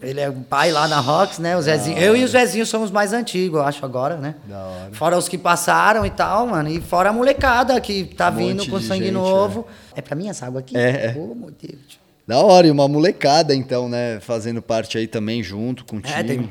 Ele 0.00 0.20
é 0.20 0.28
o 0.28 0.34
pai 0.34 0.70
lá 0.70 0.86
na 0.86 1.00
Rox, 1.00 1.38
né? 1.40 1.56
O 1.56 1.62
Zezinho. 1.62 1.98
Eu 1.98 2.16
e 2.16 2.22
o 2.22 2.28
Zezinho 2.28 2.64
somos 2.64 2.88
mais 2.90 3.12
antigos, 3.12 3.58
eu 3.58 3.64
acho, 3.66 3.84
agora, 3.84 4.16
né? 4.16 4.36
Da 4.46 4.64
hora. 4.64 4.90
Fora 4.92 5.18
os 5.18 5.28
que 5.28 5.36
passaram 5.36 6.06
e 6.06 6.10
tal, 6.10 6.46
mano. 6.46 6.68
E 6.68 6.80
fora 6.80 7.10
a 7.10 7.12
molecada 7.12 7.80
que 7.80 8.04
tá 8.04 8.30
Um 8.30 8.36
vindo 8.36 8.66
com 8.68 8.80
sangue 8.80 9.06
gente, 9.06 9.12
novo. 9.14 9.66
É. 9.96 10.00
pra 10.00 10.14
mim 10.14 10.28
essa 10.28 10.46
água 10.46 10.60
aqui? 10.60 10.76
É, 10.76 11.06
é. 11.06 11.14
Ô, 11.18 11.34
meu 11.34 11.50
Deus. 11.50 11.98
Da 12.26 12.38
hora, 12.38 12.66
e 12.66 12.70
uma 12.70 12.86
molecada, 12.86 13.54
então, 13.54 13.88
né? 13.88 14.20
Fazendo 14.20 14.62
parte 14.62 14.96
aí 14.98 15.08
também 15.08 15.42
junto 15.42 15.84
com 15.84 15.96
o 15.96 16.00
time. 16.00 16.14
É, 16.14 16.22
tem- 16.22 16.48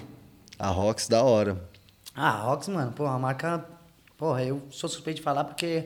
A 0.59 0.67
Rox, 0.67 1.07
da 1.07 1.23
hora. 1.23 1.57
Ah, 2.13 2.29
a 2.31 2.41
Rox, 2.41 2.67
mano, 2.67 2.91
pô, 2.91 3.05
a 3.05 3.17
marca. 3.17 3.63
Porra, 4.17 4.43
eu 4.43 4.61
sou 4.71 4.89
suspeito 4.89 5.17
de 5.19 5.23
falar 5.23 5.43
porque. 5.45 5.85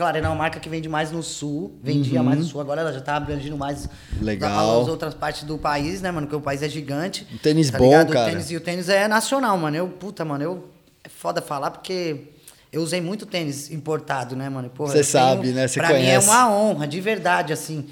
Claro, 0.00 0.16
era 0.16 0.26
uma 0.30 0.34
marca 0.34 0.58
que 0.58 0.66
vende 0.66 0.88
mais 0.88 1.12
no 1.12 1.22
sul, 1.22 1.78
vendia 1.82 2.22
mais 2.22 2.38
no 2.38 2.44
sul, 2.46 2.58
agora 2.58 2.80
ela 2.80 2.90
já 2.90 3.02
tá 3.02 3.16
abrangindo 3.16 3.54
mais 3.54 3.84
Uhum. 3.84 4.22
Legal. 4.22 4.80
as 4.80 4.88
outras 4.88 5.12
partes 5.12 5.42
do 5.42 5.58
país, 5.58 6.00
né, 6.00 6.10
mano? 6.10 6.26
Porque 6.26 6.36
o 6.36 6.40
país 6.40 6.62
é 6.62 6.70
gigante. 6.70 7.26
Um 7.30 7.36
tênis 7.36 7.70
tá 7.70 7.76
bom, 7.76 7.90
ligado? 7.90 8.10
cara. 8.10 8.28
O 8.28 8.30
tênis, 8.30 8.50
e 8.50 8.56
o 8.56 8.60
tênis 8.62 8.88
é 8.88 9.06
nacional, 9.06 9.58
mano. 9.58 9.76
Eu, 9.76 9.88
puta, 9.88 10.24
mano, 10.24 10.42
eu. 10.42 10.70
É 11.04 11.08
foda 11.10 11.42
falar 11.42 11.70
porque 11.70 12.28
eu 12.72 12.80
usei 12.80 12.98
muito 13.02 13.26
tênis 13.26 13.70
importado, 13.70 14.34
né, 14.34 14.48
mano? 14.48 14.70
Você 14.74 15.04
sabe, 15.04 15.48
né? 15.48 15.68
Você 15.68 15.78
pra 15.78 15.88
mim 15.88 15.96
é 15.96 15.98
conhece. 15.98 16.28
uma 16.30 16.50
honra, 16.50 16.88
de 16.88 16.98
verdade, 16.98 17.52
assim. 17.52 17.86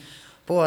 Pô, 0.46 0.62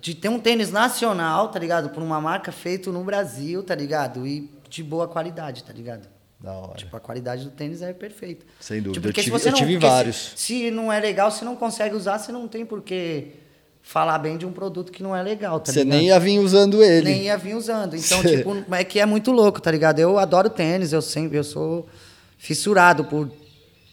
de 0.00 0.12
ter 0.12 0.28
um 0.28 0.40
tênis 0.40 0.72
nacional, 0.72 1.50
tá 1.50 1.58
ligado? 1.60 1.90
Por 1.90 2.02
uma 2.02 2.20
marca 2.20 2.50
feito 2.50 2.90
no 2.90 3.04
Brasil, 3.04 3.62
tá 3.62 3.76
ligado? 3.76 4.26
E 4.26 4.50
de 4.68 4.82
boa 4.82 5.06
qualidade, 5.06 5.62
tá 5.62 5.72
ligado? 5.72 6.08
Da 6.40 6.52
hora. 6.52 6.74
Tipo, 6.78 6.96
a 6.96 7.00
qualidade 7.00 7.44
do 7.44 7.50
tênis 7.50 7.82
é 7.82 7.92
perfeita. 7.92 8.46
Sem 8.58 8.80
dúvida. 8.80 9.12
Tipo, 9.12 9.36
Eu 9.36 9.38
se 9.38 9.44
tive- 9.44 9.46
eu 9.48 9.50
não- 9.52 9.58
tive 9.58 9.72
porque 9.74 9.86
se- 9.86 9.92
vários. 9.92 10.32
Se, 10.36 10.70
não 10.70 10.90
é 10.92 10.98
legal, 10.98 11.30
você 11.30 11.44
não 11.44 11.54
consegue 11.54 11.94
usar, 11.94 12.18
você 12.18 12.32
não 12.32 12.48
tem 12.48 12.64
por 12.64 12.80
que 12.82 13.32
falar 13.82 14.18
bem 14.18 14.36
de 14.38 14.46
um 14.46 14.52
produto 14.52 14.90
que 14.92 15.02
não 15.02 15.14
é 15.14 15.22
legal, 15.22 15.60
tá 15.60 15.70
Você 15.72 15.80
ligado? 15.82 15.98
nem 15.98 16.06
ia 16.08 16.18
vir 16.18 16.38
usando 16.38 16.82
ele. 16.82 17.10
Nem 17.10 17.22
ia 17.24 17.36
vir 17.36 17.54
usando. 17.54 17.94
Então, 17.94 18.22
Cê- 18.22 18.38
tipo, 18.38 18.74
é 18.74 18.84
que 18.84 18.98
é 19.00 19.04
muito 19.06 19.30
louco, 19.32 19.60
tá 19.60 19.70
ligado? 19.70 19.98
Eu 19.98 20.18
adoro 20.18 20.48
tênis, 20.48 20.92
eu 20.92 21.02
sempre, 21.02 21.36
eu 21.36 21.44
sou 21.44 21.86
fissurado 22.38 23.04
por 23.04 23.30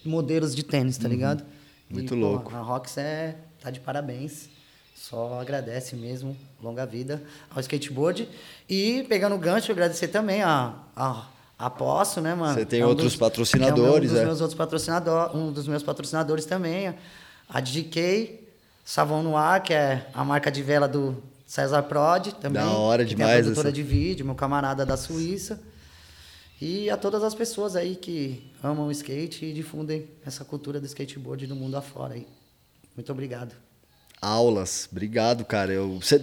modelos 0.05 0.55
de 0.55 0.63
tênis, 0.63 0.97
tá 0.97 1.07
ligado? 1.07 1.41
Uhum. 1.41 1.47
Muito 1.89 2.15
pô, 2.15 2.21
louco. 2.21 2.55
a 2.55 2.59
Rox 2.61 2.97
é, 2.97 3.35
tá 3.61 3.69
de 3.69 3.79
parabéns. 3.79 4.49
Só 4.95 5.39
agradece 5.39 5.95
mesmo, 5.95 6.35
longa 6.61 6.85
vida 6.85 7.23
ao 7.49 7.59
skateboard. 7.61 8.27
E 8.69 9.05
pegando 9.07 9.35
o 9.35 9.37
gancho, 9.37 9.71
agradecer 9.71 10.07
também 10.09 10.41
a, 10.43 10.73
a, 10.95 11.27
Aposto, 11.59 12.21
né, 12.21 12.35
mano? 12.35 12.53
Você 12.53 12.65
tem 12.65 12.81
É 12.81 12.85
um 12.85 12.89
outros 12.89 13.13
dos- 13.13 13.15
patrocinadores, 13.19 14.11
é 14.11 14.13
um 14.13 14.15
dos 14.15 14.21
é. 14.21 14.25
meus 14.25 14.41
outros 14.41 14.57
patrocinadores, 14.57 15.35
um 15.35 15.51
dos 15.51 15.67
meus 15.67 15.81
patrocinadores 15.81 16.45
também, 16.45 16.93
a 17.49 17.59
DK, 17.59 18.41
Savon 18.85 19.23
Noir, 19.23 19.61
que 19.63 19.73
é 19.73 20.07
a 20.13 20.23
marca 20.23 20.51
de 20.51 20.61
vela 20.61 20.87
do 20.87 21.17
César 21.47 21.81
Prod, 21.83 22.27
também. 22.39 22.61
Da 22.61 22.69
hora 22.69 23.03
demais 23.03 23.29
Tem 23.31 23.39
a 23.39 23.43
produtora 23.43 23.69
essa. 23.69 23.75
de 23.75 23.81
vídeo, 23.83 24.25
meu 24.25 24.35
camarada 24.35 24.85
da 24.85 24.95
Suíça. 24.95 25.59
E 26.61 26.89
a 26.89 26.97
todas 26.97 27.23
as 27.23 27.33
pessoas 27.35 27.75
aí 27.75 27.95
que 27.95 28.51
amam 28.63 28.87
o 28.87 28.91
skate 28.91 29.45
e 29.45 29.53
difundem 29.53 30.07
essa 30.25 30.43
cultura 30.45 30.79
do 30.79 30.85
skateboard 30.85 31.45
do 31.47 31.55
mundo 31.55 31.75
afora 31.75 32.15
aí. 32.15 32.27
Muito 32.95 33.11
obrigado. 33.11 33.53
Aulas. 34.21 34.87
Obrigado, 34.91 35.45
cara. 35.45 35.71
Eu 35.71 35.99
você- 36.01 36.19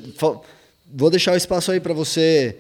vou 0.93 1.11
deixar 1.11 1.32
o 1.32 1.36
espaço 1.36 1.70
aí 1.70 1.78
para 1.81 1.94
você 1.94 2.59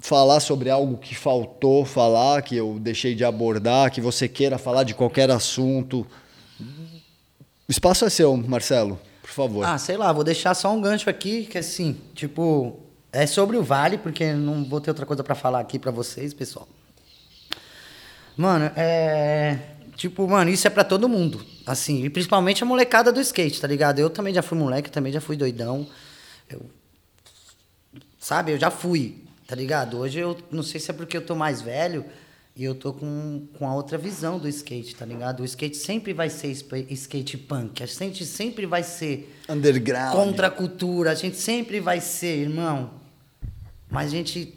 falar 0.00 0.40
sobre 0.40 0.70
algo 0.70 0.96
que 0.96 1.14
faltou 1.14 1.84
falar, 1.84 2.42
que 2.42 2.56
eu 2.56 2.78
deixei 2.80 3.14
de 3.14 3.24
abordar, 3.24 3.92
que 3.92 4.00
você 4.00 4.26
queira 4.26 4.58
falar 4.58 4.82
de 4.82 4.94
qualquer 4.94 5.30
assunto. 5.30 6.06
O 7.68 7.70
espaço 7.70 8.04
é 8.04 8.10
seu, 8.10 8.36
Marcelo, 8.36 8.98
por 9.20 9.30
favor. 9.30 9.64
Ah, 9.64 9.78
sei 9.78 9.96
lá, 9.96 10.12
vou 10.12 10.24
deixar 10.24 10.54
só 10.54 10.72
um 10.72 10.80
gancho 10.80 11.08
aqui, 11.08 11.44
que 11.44 11.58
assim, 11.58 12.00
tipo, 12.14 12.80
é 13.12 13.26
sobre 13.26 13.56
o 13.56 13.62
Vale, 13.62 13.98
porque 13.98 14.32
não 14.32 14.64
vou 14.64 14.80
ter 14.80 14.90
outra 14.90 15.06
coisa 15.06 15.22
pra 15.22 15.34
falar 15.34 15.60
aqui 15.60 15.78
pra 15.78 15.92
vocês, 15.92 16.34
pessoal. 16.34 16.66
Mano, 18.36 18.72
é. 18.74 19.58
Tipo, 19.96 20.26
mano, 20.26 20.50
isso 20.50 20.66
é 20.66 20.70
pra 20.70 20.82
todo 20.82 21.08
mundo. 21.08 21.44
Assim, 21.66 22.04
e 22.04 22.08
principalmente 22.08 22.62
a 22.62 22.66
molecada 22.66 23.12
do 23.12 23.20
skate, 23.20 23.60
tá 23.60 23.68
ligado? 23.68 23.98
Eu 23.98 24.08
também 24.08 24.32
já 24.32 24.40
fui 24.40 24.56
moleque, 24.56 24.90
também 24.90 25.12
já 25.12 25.20
fui 25.20 25.36
doidão. 25.36 25.86
Eu. 26.48 26.62
Sabe, 28.18 28.52
eu 28.52 28.58
já 28.58 28.70
fui, 28.70 29.22
tá 29.50 29.56
ligado? 29.56 29.98
Hoje 29.98 30.20
eu 30.20 30.38
não 30.48 30.62
sei 30.62 30.78
se 30.78 30.92
é 30.92 30.94
porque 30.94 31.16
eu 31.16 31.26
tô 31.26 31.34
mais 31.34 31.60
velho 31.60 32.04
e 32.54 32.62
eu 32.62 32.72
tô 32.72 32.92
com, 32.92 33.48
com 33.58 33.66
a 33.68 33.74
outra 33.74 33.98
visão 33.98 34.38
do 34.38 34.46
skate, 34.48 34.94
tá 34.94 35.04
ligado? 35.04 35.40
O 35.40 35.44
skate 35.44 35.76
sempre 35.76 36.12
vai 36.12 36.30
ser 36.30 36.52
skate 36.90 37.36
punk, 37.36 37.82
a 37.82 37.86
gente 37.86 38.24
sempre 38.24 38.64
vai 38.64 38.84
ser 38.84 39.36
Underground. 39.48 40.12
contra 40.14 40.46
a 40.46 40.50
cultura, 40.52 41.10
a 41.10 41.14
gente 41.16 41.36
sempre 41.36 41.80
vai 41.80 42.00
ser, 42.00 42.42
irmão. 42.42 42.92
Mas 43.90 44.06
a 44.06 44.10
gente 44.10 44.54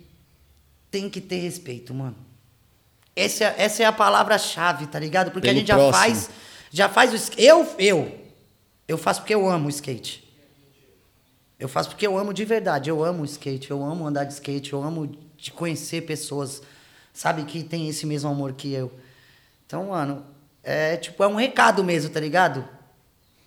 tem 0.91 1.09
que 1.09 1.19
ter 1.19 1.37
respeito, 1.37 1.91
mano. 1.91 2.15
Essa, 3.15 3.45
é- 3.45 3.55
essa 3.57 3.81
é 3.81 3.85
a 3.87 3.91
palavra-chave, 3.91 4.85
tá 4.85 4.99
ligado? 4.99 5.31
Porque 5.31 5.47
Pelo 5.47 5.57
a 5.57 5.59
gente 5.59 5.67
já 5.69 5.75
próximo. 5.75 5.97
faz. 5.97 6.29
Já 6.71 6.87
faz 6.87 7.11
o 7.13 7.15
skate. 7.15 7.41
Eu, 7.43 7.67
eu. 7.79 8.15
Eu 8.87 8.97
faço 8.99 9.21
porque 9.21 9.33
eu 9.33 9.49
amo 9.49 9.65
o 9.65 9.69
skate. 9.71 10.22
Eu 11.63 11.69
faço 11.69 11.87
porque 11.87 12.05
eu 12.05 12.17
amo 12.17 12.33
de 12.33 12.43
verdade. 12.43 12.89
Eu 12.89 13.01
amo 13.05 13.23
skate, 13.23 13.71
eu 13.71 13.81
amo 13.81 14.05
andar 14.05 14.25
de 14.25 14.33
skate, 14.33 14.73
eu 14.73 14.83
amo 14.83 15.09
de 15.37 15.49
conhecer 15.49 16.01
pessoas, 16.01 16.61
sabe, 17.13 17.45
que 17.45 17.63
tem 17.63 17.87
esse 17.87 18.05
mesmo 18.05 18.29
amor 18.29 18.51
que 18.51 18.73
eu. 18.73 18.91
Então, 19.65 19.87
mano, 19.87 20.25
é 20.61 20.97
tipo, 20.97 21.23
é 21.23 21.27
um 21.27 21.35
recado 21.35 21.81
mesmo, 21.81 22.09
tá 22.09 22.19
ligado? 22.19 22.67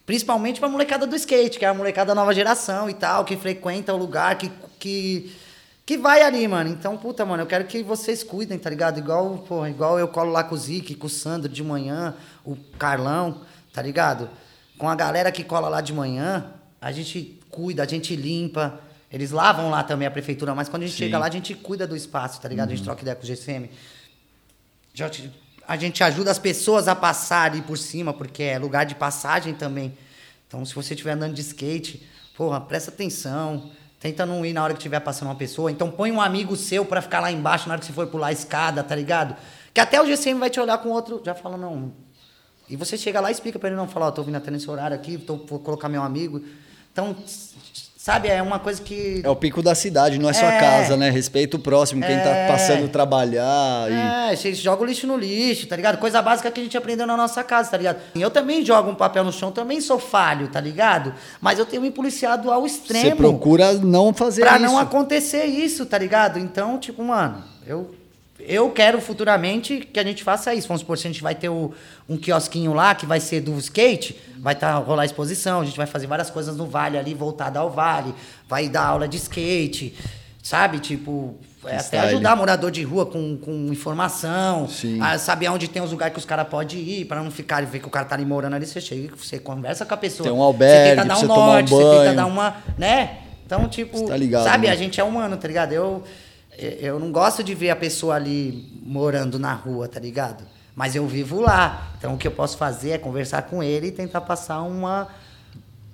Principalmente 0.06 0.58
pra 0.58 0.66
molecada 0.66 1.06
do 1.06 1.14
skate, 1.14 1.58
que 1.58 1.64
é 1.66 1.68
a 1.68 1.74
molecada 1.74 2.08
da 2.08 2.14
nova 2.14 2.32
geração 2.32 2.88
e 2.88 2.94
tal, 2.94 3.22
que 3.22 3.36
frequenta 3.36 3.92
o 3.92 3.98
lugar, 3.98 4.38
que, 4.38 4.50
que, 4.78 5.36
que 5.84 5.98
vai 5.98 6.22
ali, 6.22 6.48
mano. 6.48 6.70
Então, 6.70 6.96
puta, 6.96 7.22
mano, 7.26 7.42
eu 7.42 7.46
quero 7.46 7.66
que 7.66 7.82
vocês 7.82 8.22
cuidem, 8.22 8.58
tá 8.58 8.70
ligado? 8.70 8.98
Igual, 8.98 9.44
pô, 9.46 9.66
igual 9.66 9.98
eu 9.98 10.08
colo 10.08 10.32
lá 10.32 10.42
com 10.42 10.54
o 10.54 10.58
Zic, 10.58 10.94
com 10.94 11.06
o 11.06 11.10
Sandro 11.10 11.52
de 11.52 11.62
manhã, 11.62 12.14
o 12.46 12.56
Carlão, 12.78 13.42
tá 13.74 13.82
ligado? 13.82 14.30
Com 14.78 14.88
a 14.88 14.94
galera 14.94 15.30
que 15.30 15.44
cola 15.44 15.68
lá 15.68 15.82
de 15.82 15.92
manhã, 15.92 16.54
a 16.80 16.90
gente 16.90 17.35
cuida, 17.56 17.82
a 17.82 17.86
gente 17.86 18.14
limpa. 18.14 18.78
Eles 19.10 19.30
lavam 19.30 19.70
lá 19.70 19.82
também 19.82 20.06
a 20.06 20.10
prefeitura, 20.10 20.54
mas 20.54 20.68
quando 20.68 20.82
a 20.82 20.86
gente 20.86 20.96
Sim. 20.96 21.04
chega 21.04 21.18
lá, 21.18 21.26
a 21.26 21.30
gente 21.30 21.54
cuida 21.54 21.86
do 21.86 21.96
espaço, 21.96 22.40
tá 22.40 22.48
ligado? 22.48 22.68
A 22.68 22.74
gente 22.74 22.84
troca 22.84 23.00
ideia 23.00 23.16
com 23.16 23.22
o 23.22 23.26
GCM. 23.26 23.70
A 25.66 25.76
gente 25.76 26.04
ajuda 26.04 26.30
as 26.30 26.38
pessoas 26.38 26.86
a 26.86 26.94
passar 26.94 27.50
ali 27.50 27.62
por 27.62 27.78
cima, 27.78 28.12
porque 28.12 28.42
é 28.42 28.58
lugar 28.58 28.84
de 28.84 28.94
passagem 28.94 29.54
também. 29.54 29.96
Então, 30.46 30.64
se 30.64 30.74
você 30.74 30.92
estiver 30.92 31.12
andando 31.12 31.34
de 31.34 31.40
skate, 31.40 32.06
porra, 32.36 32.60
presta 32.60 32.90
atenção. 32.90 33.70
Tenta 33.98 34.26
não 34.26 34.44
ir 34.44 34.52
na 34.52 34.62
hora 34.62 34.74
que 34.74 34.78
estiver 34.78 35.00
passando 35.00 35.28
uma 35.28 35.34
pessoa. 35.34 35.70
Então, 35.70 35.90
põe 35.90 36.12
um 36.12 36.20
amigo 36.20 36.54
seu 36.54 36.84
pra 36.84 37.00
ficar 37.00 37.20
lá 37.20 37.32
embaixo 37.32 37.68
na 37.68 37.74
hora 37.74 37.80
que 37.80 37.86
você 37.86 37.92
for 37.92 38.06
pular 38.08 38.28
a 38.28 38.32
escada, 38.32 38.82
tá 38.82 38.94
ligado? 38.94 39.34
Que 39.72 39.80
até 39.80 40.00
o 40.00 40.06
GCM 40.06 40.38
vai 40.38 40.50
te 40.50 40.60
olhar 40.60 40.78
com 40.78 40.90
outro. 40.90 41.22
Já 41.24 41.34
fala, 41.34 41.56
não. 41.56 41.92
E 42.68 42.76
você 42.76 42.98
chega 42.98 43.20
lá 43.20 43.30
e 43.30 43.32
explica 43.32 43.58
pra 43.58 43.68
ele, 43.68 43.76
não, 43.76 43.88
fala, 43.88 44.06
ó, 44.06 44.10
tô 44.10 44.22
vindo 44.22 44.36
até 44.36 44.50
nesse 44.50 44.68
horário 44.68 44.94
aqui, 44.96 45.16
tô, 45.16 45.36
vou 45.36 45.60
colocar 45.60 45.88
meu 45.88 46.02
amigo. 46.02 46.42
Então, 46.92 47.14
sabe, 48.06 48.28
é 48.28 48.40
uma 48.40 48.60
coisa 48.60 48.80
que. 48.80 49.20
É 49.24 49.28
o 49.28 49.34
pico 49.34 49.60
da 49.60 49.74
cidade, 49.74 50.16
não 50.16 50.30
é 50.30 50.32
sua 50.32 50.52
É. 50.52 50.60
casa, 50.60 50.96
né? 50.96 51.10
Respeita 51.10 51.56
o 51.56 51.60
próximo, 51.60 52.06
quem 52.06 52.16
tá 52.20 52.30
É. 52.30 52.46
passando 52.46 52.88
trabalhar. 52.88 53.90
E... 53.90 54.30
É, 54.32 54.36
você 54.36 54.54
joga 54.54 54.82
o 54.82 54.86
lixo 54.86 55.08
no 55.08 55.16
lixo, 55.16 55.66
tá 55.66 55.74
ligado? 55.74 55.98
Coisa 55.98 56.22
básica 56.22 56.48
que 56.52 56.60
a 56.60 56.62
gente 56.62 56.76
aprendeu 56.78 57.04
na 57.04 57.16
nossa 57.16 57.42
casa, 57.42 57.68
tá 57.68 57.76
ligado? 57.76 57.98
Eu 58.14 58.30
também 58.30 58.64
jogo 58.64 58.90
um 58.90 58.94
papel 58.94 59.24
no 59.24 59.32
chão, 59.32 59.50
também 59.50 59.80
sou 59.80 59.98
falho, 59.98 60.46
tá 60.46 60.60
ligado? 60.60 61.12
Mas 61.40 61.58
eu 61.58 61.66
tenho 61.66 61.82
me 61.82 61.90
policiado 61.90 62.52
ao 62.52 62.64
extremo. 62.64 63.10
Você 63.10 63.14
procura 63.16 63.72
não 63.72 64.14
fazer 64.14 64.42
pra 64.42 64.54
isso. 64.54 64.64
não 64.64 64.78
acontecer 64.78 65.44
isso, 65.46 65.84
tá 65.84 65.98
ligado? 65.98 66.38
Então, 66.38 66.78
tipo, 66.78 67.02
mano, 67.02 67.42
eu, 67.66 67.90
eu 68.48 68.70
quero 68.70 69.00
futuramente 69.00 69.80
que 69.92 69.98
a 70.00 70.04
gente 70.04 70.22
faça 70.24 70.54
isso. 70.54 70.68
Vamos 70.68 70.80
supor, 70.80 70.96
se 70.98 71.06
a 71.06 71.10
gente 71.10 71.22
vai 71.22 71.34
ter 71.34 71.48
o- 71.48 71.72
um 72.08 72.16
quiosquinho 72.16 72.72
lá 72.72 72.94
que 72.94 73.04
vai 73.06 73.20
ser 73.20 73.40
do 73.40 73.56
skate, 73.58 74.16
vai 74.38 74.54
tá, 74.54 74.74
rolar 74.76 75.04
exposição, 75.04 75.60
a 75.60 75.64
gente 75.64 75.76
vai 75.76 75.86
fazer 75.86 76.06
várias 76.06 76.30
coisas 76.30 76.56
no 76.56 76.66
vale 76.66 76.96
ali, 76.98 77.14
voltada 77.14 77.58
ao 77.58 77.70
vale, 77.70 78.14
vai 78.48 78.68
dar 78.68 78.84
aula 78.86 79.08
de 79.08 79.16
skate, 79.16 79.94
sabe? 80.42 80.78
Tipo, 80.78 81.34
é 81.66 81.76
até 81.76 81.98
ajudar 82.08 82.36
morador 82.36 82.70
de 82.70 82.82
rua 82.84 83.04
com, 83.06 83.36
com 83.36 83.66
informação, 83.72 84.68
a 85.02 85.18
saber 85.18 85.48
onde 85.48 85.66
tem 85.68 85.82
os 85.82 85.90
lugares 85.90 86.12
que 86.12 86.18
os 86.20 86.24
caras 86.24 86.46
podem 86.48 86.78
ir, 86.78 87.04
pra 87.06 87.20
não 87.22 87.30
ficar 87.30 87.62
e 87.62 87.66
ver 87.66 87.80
que 87.80 87.86
o 87.86 87.90
cara 87.90 88.04
tá 88.06 88.14
ali 88.14 88.24
morando 88.24 88.54
ali, 88.54 88.64
você 88.66 88.80
chega, 88.80 89.16
você 89.16 89.38
conversa 89.38 89.84
com 89.84 89.94
a 89.94 89.96
pessoa. 89.96 90.28
Tem 90.28 90.38
um 90.38 90.42
albergue 90.42 90.76
você 90.76 90.90
tenta 90.96 91.04
dar 91.08 91.16
um 91.18 91.20
tomar 91.22 91.34
um 91.34 91.46
norte, 91.52 91.70
você 91.70 91.82
tenta 92.04 92.14
dar 92.14 92.26
uma, 92.26 92.56
né? 92.78 93.18
Então, 93.44 93.68
tipo, 93.68 94.06
tá 94.06 94.16
ligado, 94.16 94.44
sabe, 94.44 94.66
né? 94.66 94.72
a 94.72 94.76
gente 94.76 95.00
é 95.00 95.04
humano, 95.04 95.36
tá 95.36 95.46
ligado? 95.48 95.72
Eu, 95.72 96.02
eu 96.58 96.98
não 96.98 97.10
gosto 97.12 97.42
de 97.44 97.54
ver 97.54 97.70
a 97.70 97.76
pessoa 97.76 98.14
ali 98.14 98.80
morando 98.82 99.38
na 99.38 99.52
rua, 99.54 99.88
tá 99.88 100.00
ligado? 100.00 100.44
Mas 100.74 100.94
eu 100.94 101.06
vivo 101.06 101.40
lá. 101.40 101.92
Então, 101.98 102.14
o 102.14 102.18
que 102.18 102.26
eu 102.26 102.32
posso 102.32 102.56
fazer 102.56 102.90
é 102.90 102.98
conversar 102.98 103.42
com 103.42 103.62
ele 103.62 103.88
e 103.88 103.90
tentar 103.92 104.20
passar 104.20 104.60
uma, 104.62 105.08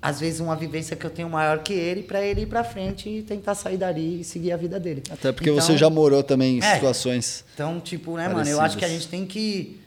às 0.01 0.19
vezes, 0.19 0.39
uma 0.41 0.55
vivência 0.55 0.95
que 0.95 1.05
eu 1.05 1.09
tenho 1.09 1.29
maior 1.29 1.59
que 1.59 1.71
ele, 1.73 2.03
pra 2.03 2.21
ele 2.21 2.41
ir 2.41 2.47
pra 2.47 2.63
frente 2.63 3.07
e 3.09 3.21
tentar 3.23 3.55
sair 3.55 3.77
dali 3.77 4.19
e 4.21 4.23
seguir 4.23 4.51
a 4.51 4.57
vida 4.57 4.79
dele. 4.79 5.01
Até 5.09 5.31
porque 5.31 5.49
Então- 5.49 5.61
você 5.61 5.77
já 5.77 5.89
morou 5.89 6.21
também 6.21 6.57
em 6.57 6.63
É. 6.63 6.73
situações. 6.75 7.45
então, 7.53 7.79
tipo, 7.79 8.17
né, 8.17 8.27
mano, 8.27 8.49
eu 8.49 8.59
acho 8.59 8.77
que 8.77 8.83
a 8.83 8.87
Parecidas. 8.87 9.03
gente 9.03 9.09
tem 9.09 9.25
que 9.25 9.79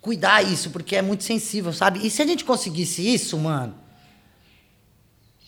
cuidar 0.00 0.42
isso, 0.42 0.70
porque 0.70 0.96
é 0.96 1.02
muito 1.02 1.24
sensível, 1.24 1.72
sabe? 1.72 2.04
E 2.06 2.10
se 2.10 2.22
a 2.22 2.26
gente 2.26 2.44
conseguisse 2.44 3.02
isso, 3.14 3.36
mano, 3.38 3.74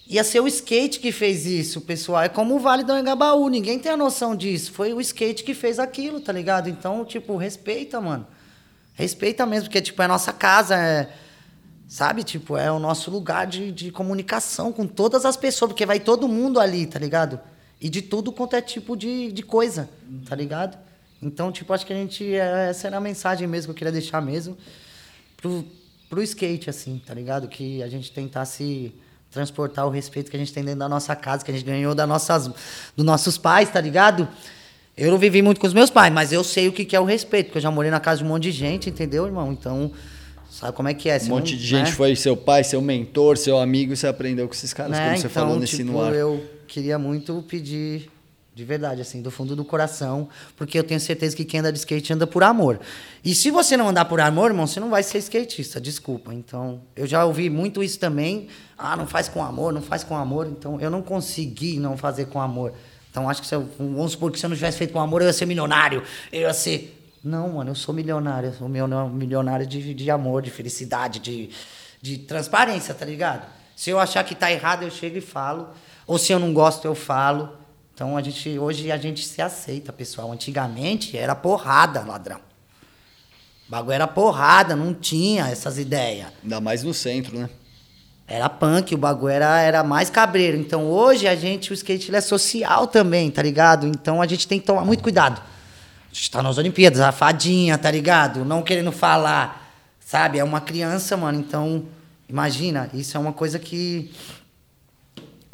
ia 0.06 0.22
ser 0.22 0.40
o 0.40 0.47
skate 0.47 1.01
que 1.01 1.10
fez 1.10 1.47
isso, 1.47 1.81
pessoal. 1.81 2.22
É 2.22 2.28
como 2.28 2.55
o 2.56 2.59
Vale 2.59 2.85
do 2.85 2.97
Engabaú, 2.97 3.48
ninguém 3.48 3.78
tem 3.78 3.93
a 3.93 3.97
noção 3.97 4.36
disso. 4.36 4.72
Foi 4.72 4.93
o 4.93 5.01
skate 5.01 5.43
que 5.44 5.55
fez 5.55 5.78
aquilo, 5.78 6.20
tá 6.20 6.32
ligado? 6.32 6.68
Então, 6.68 7.05
tipo, 7.05 7.36
respeita, 7.36 8.01
mano. 8.01 8.26
Respeita 8.94 9.44
mesmo, 9.47 9.64
porque, 9.68 9.81
tipo, 9.81 10.01
é 10.02 10.06
nossa 10.06 10.32
casa, 10.32 10.76
é... 10.76 11.09
Sabe? 11.86 12.24
Tipo, 12.24 12.56
é 12.56 12.72
o 12.72 12.78
nosso 12.78 13.10
lugar 13.10 13.47
de, 13.47 13.70
de 13.70 13.90
comunicação 13.90 14.72
com 14.72 14.86
todas 14.86 15.24
as 15.24 15.36
pessoas, 15.36 15.70
porque 15.70 15.86
vai 15.86 16.01
todo 16.01 16.26
mundo 16.26 16.59
ali, 16.59 16.86
tá 16.86 16.98
ligado? 16.98 17.39
E 17.81 17.89
de 17.89 18.01
tudo 18.02 18.32
quanto 18.32 18.56
é 18.56 18.62
tipo 18.62 18.97
de, 18.97 19.31
de 19.31 19.43
coisa, 19.43 19.89
tá 20.26 20.35
ligado? 20.35 20.78
Então, 21.22 21.52
tipo, 21.52 21.72
acho 21.72 21.85
que 21.86 21.93
a 21.93 21.97
gente. 21.97 22.35
é- 22.35 22.68
Essa 22.70 22.86
era 22.86 22.97
a 22.97 23.01
mensagem 23.01 23.47
mesmo 23.47 23.66
que 23.66 23.70
eu 23.72 23.78
queria 23.78 23.93
deixar 23.93 24.20
mesmo 24.20 24.56
pro, 25.36 25.64
pro 26.09 26.22
skate, 26.22 26.70
assim, 26.70 27.01
tá 27.05 27.12
ligado? 27.14 27.48
Que 27.48 27.82
a 27.82 27.89
gente 27.89 28.10
tentasse 28.10 28.93
transportar 29.35 29.86
o 29.86 29.90
respeito 29.90 30.31
que 30.31 30.36
a 30.36 30.40
gente 30.40 30.52
tem 30.52 30.65
dentro 30.65 30.78
da 30.81 30.89
nossa 30.89 31.15
casa, 31.15 31.44
que 31.44 31.51
a 31.51 31.55
gente 31.55 31.66
ganhou 31.66 31.94
das 31.94 32.09
nossas, 32.09 32.47
dos 32.97 33.05
nossos 33.05 33.36
pais, 33.36 33.69
tá 33.70 33.81
ligado? 33.81 34.27
Eu 34.97 35.11
não 35.11 35.19
vivi 35.19 35.43
muito 35.43 35.61
com 35.61 35.66
os 35.66 35.74
meus 35.74 35.90
pais, 35.90 36.12
mas 36.12 36.32
eu 36.32 36.44
sei 36.44 36.69
o 36.69 36.73
que 36.73 36.85
que 36.85 36.94
é 36.94 37.01
o 37.01 37.05
respeito, 37.05 37.47
porque 37.47 37.59
eu 37.59 37.62
já 37.62 37.70
morei 37.70 37.90
na 37.90 37.98
casa 38.01 38.19
de 38.19 38.24
um 38.24 38.28
monte 38.28 38.44
de 38.44 38.52
gente, 38.52 38.89
entendeu, 38.89 39.27
irmão? 39.27 39.52
Então, 39.52 39.90
sabe 40.48 40.73
como 40.73 40.89
é 40.89 40.94
que 40.94 41.09
é? 41.11 41.16
Um 41.16 41.20
Você 41.20 41.28
monte 41.28 41.52
não- 41.52 41.59
de 41.59 41.66
gente 41.66 41.86
né? 41.90 41.93
foi 41.93 42.15
seu 42.15 42.36
pai, 42.36 42.62
seu 42.62 42.81
mentor, 42.81 43.36
seu 43.36 43.59
amigo, 43.59 43.93
e 43.93 43.97
você 43.97 44.06
aprendeu 44.06 44.47
com 44.47 44.55
esses 44.55 44.73
caras, 44.73 44.93
Né? 44.93 44.98
como 45.05 45.16
você 45.19 45.27
então, 45.27 45.31
falou 45.31 45.59
nesse 45.59 45.78
tipo, 45.78 45.90
no 45.90 46.01
ar. 46.01 46.15
eu 46.15 46.43
queria 46.69 46.97
muito 46.98 47.44
pedir, 47.48 48.09
de 48.55 48.64
verdade, 48.64 49.01
assim, 49.01 49.20
do 49.20 49.32
fundo 49.32 49.56
do 49.56 49.64
coração, 49.64 50.28
porque 50.56 50.78
eu 50.78 50.85
tenho 50.85 51.01
certeza 51.01 51.35
que 51.35 51.44
quem 51.44 51.59
anda 51.59 51.72
de 51.72 51.78
skate 51.78 52.12
anda 52.12 52.24
por 52.24 52.44
amor. 52.44 52.78
E 53.24 53.35
se 53.35 53.51
você 53.51 53.76
não 53.76 53.89
andar 53.89 54.05
por 54.05 54.20
amor, 54.20 54.51
irmão, 54.51 54.64
você 54.64 54.78
não 54.78 54.90
vai 54.90 55.02
ser 55.02 55.18
skatista, 55.18 55.81
desculpa. 55.81 56.32
Então, 56.32 56.81
eu 56.94 57.05
já 57.05 57.24
ouvi 57.24 57.51
muito 57.51 57.82
isso 57.82 57.98
também. 57.98 58.47
Ah, 58.78 58.97
não 58.97 59.09
faz 59.09 59.28
com 59.28 59.43
amor, 59.43 59.72
não 59.72 59.82
faz 59.82 60.05
com 60.05 60.16
amor. 60.16 60.47
Então, 60.47 60.81
eu 60.81 60.89
não 60.89 61.02
consegui 61.02 61.81
não 61.81 61.97
fazer 61.97 62.26
com 62.26 62.40
amor. 62.40 62.72
Então, 63.10 63.28
acho 63.28 63.43
que 63.43 63.48
se 63.48 63.56
eu, 63.56 63.68
vamos 63.76 64.12
supor 64.12 64.31
que 64.31 64.39
se 64.39 64.47
eu 64.47 64.51
não 64.51 64.56
tivesse 64.56 64.78
feito 64.78 64.93
com 64.93 65.01
amor, 65.01 65.20
eu 65.20 65.26
ia 65.26 65.32
ser 65.32 65.47
milionário. 65.47 66.05
Eu 66.32 66.43
ia 66.43 66.55
ser. 66.55 66.97
Não, 67.24 67.55
mano, 67.55 67.70
eu 67.70 67.74
sou 67.74 67.93
milionário. 67.93 68.51
Eu 68.51 68.55
sou 68.55 68.68
milionário 68.68 69.66
de, 69.66 69.94
de 69.94 70.10
amor, 70.12 70.43
de 70.43 70.51
felicidade, 70.52 71.18
de, 71.18 71.51
de 72.01 72.18
transparência, 72.18 72.94
tá 72.94 73.05
ligado? 73.05 73.47
Se 73.74 73.90
eu 73.90 73.98
achar 73.98 74.22
que 74.22 74.35
tá 74.35 74.52
errado, 74.52 74.85
eu 74.85 74.90
chego 74.93 75.18
e 75.18 75.20
falo. 75.20 75.70
Ou 76.06 76.18
se 76.18 76.32
eu 76.32 76.39
não 76.39 76.55
gosto, 76.55 76.85
eu 76.85 76.94
falo. 76.94 77.63
Então 77.94 78.16
a 78.16 78.22
gente 78.22 78.58
hoje 78.58 78.90
a 78.90 78.96
gente 78.96 79.24
se 79.24 79.40
aceita, 79.40 79.92
pessoal. 79.92 80.32
Antigamente 80.32 81.16
era 81.16 81.34
porrada, 81.34 82.00
ladrão. 82.00 82.40
O 83.68 83.70
bagulho 83.70 83.94
era 83.94 84.06
porrada, 84.08 84.74
não 84.74 84.92
tinha 84.92 85.48
essas 85.48 85.78
ideias. 85.78 86.26
Ainda 86.42 86.60
mais 86.60 86.82
no 86.82 86.92
centro, 86.92 87.38
né? 87.38 87.48
Era 88.26 88.48
punk, 88.48 88.94
o 88.94 88.98
bagulho 88.98 89.32
era, 89.32 89.60
era 89.60 89.84
mais 89.84 90.10
cabreiro. 90.10 90.56
Então 90.56 90.86
hoje 90.86 91.28
a 91.28 91.36
gente, 91.36 91.70
o 91.70 91.74
skate 91.74 92.14
é 92.14 92.20
social 92.20 92.88
também, 92.88 93.30
tá 93.30 93.42
ligado? 93.42 93.86
Então 93.86 94.20
a 94.20 94.26
gente 94.26 94.48
tem 94.48 94.58
que 94.58 94.66
tomar 94.66 94.84
muito 94.84 95.02
cuidado. 95.02 95.40
A 95.40 96.14
gente 96.14 96.30
tá 96.30 96.42
nas 96.42 96.58
Olimpíadas, 96.58 97.00
a 97.00 97.12
fadinha, 97.12 97.78
tá 97.78 97.90
ligado? 97.90 98.44
Não 98.44 98.62
querendo 98.62 98.90
falar, 98.90 99.72
sabe? 100.00 100.38
É 100.38 100.44
uma 100.44 100.60
criança, 100.60 101.16
mano. 101.16 101.38
Então, 101.38 101.84
imagina, 102.28 102.90
isso 102.92 103.16
é 103.16 103.20
uma 103.20 103.32
coisa 103.32 103.58
que 103.58 104.10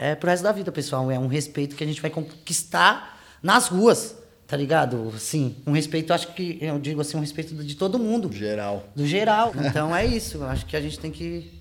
é 0.00 0.14
pro 0.14 0.30
resto 0.30 0.42
da 0.42 0.50
vida, 0.50 0.72
pessoal. 0.72 1.10
É 1.10 1.18
um 1.18 1.26
respeito 1.26 1.76
que 1.76 1.84
a 1.84 1.86
gente 1.86 2.00
vai 2.00 2.10
conquistar 2.10 3.20
nas 3.42 3.68
ruas, 3.68 4.16
tá 4.46 4.56
ligado? 4.56 5.12
Sim, 5.18 5.56
um 5.66 5.72
respeito, 5.72 6.14
acho 6.14 6.32
que, 6.32 6.56
eu 6.58 6.78
digo 6.78 7.02
assim, 7.02 7.18
um 7.18 7.20
respeito 7.20 7.54
de 7.54 7.74
todo 7.74 7.98
mundo. 7.98 8.32
Geral. 8.32 8.88
Do 8.96 9.06
geral. 9.06 9.52
Então 9.54 9.94
é 9.94 10.06
isso. 10.06 10.42
Acho 10.44 10.64
que 10.64 10.74
a 10.74 10.80
gente 10.80 10.98
tem 10.98 11.10
que 11.10 11.52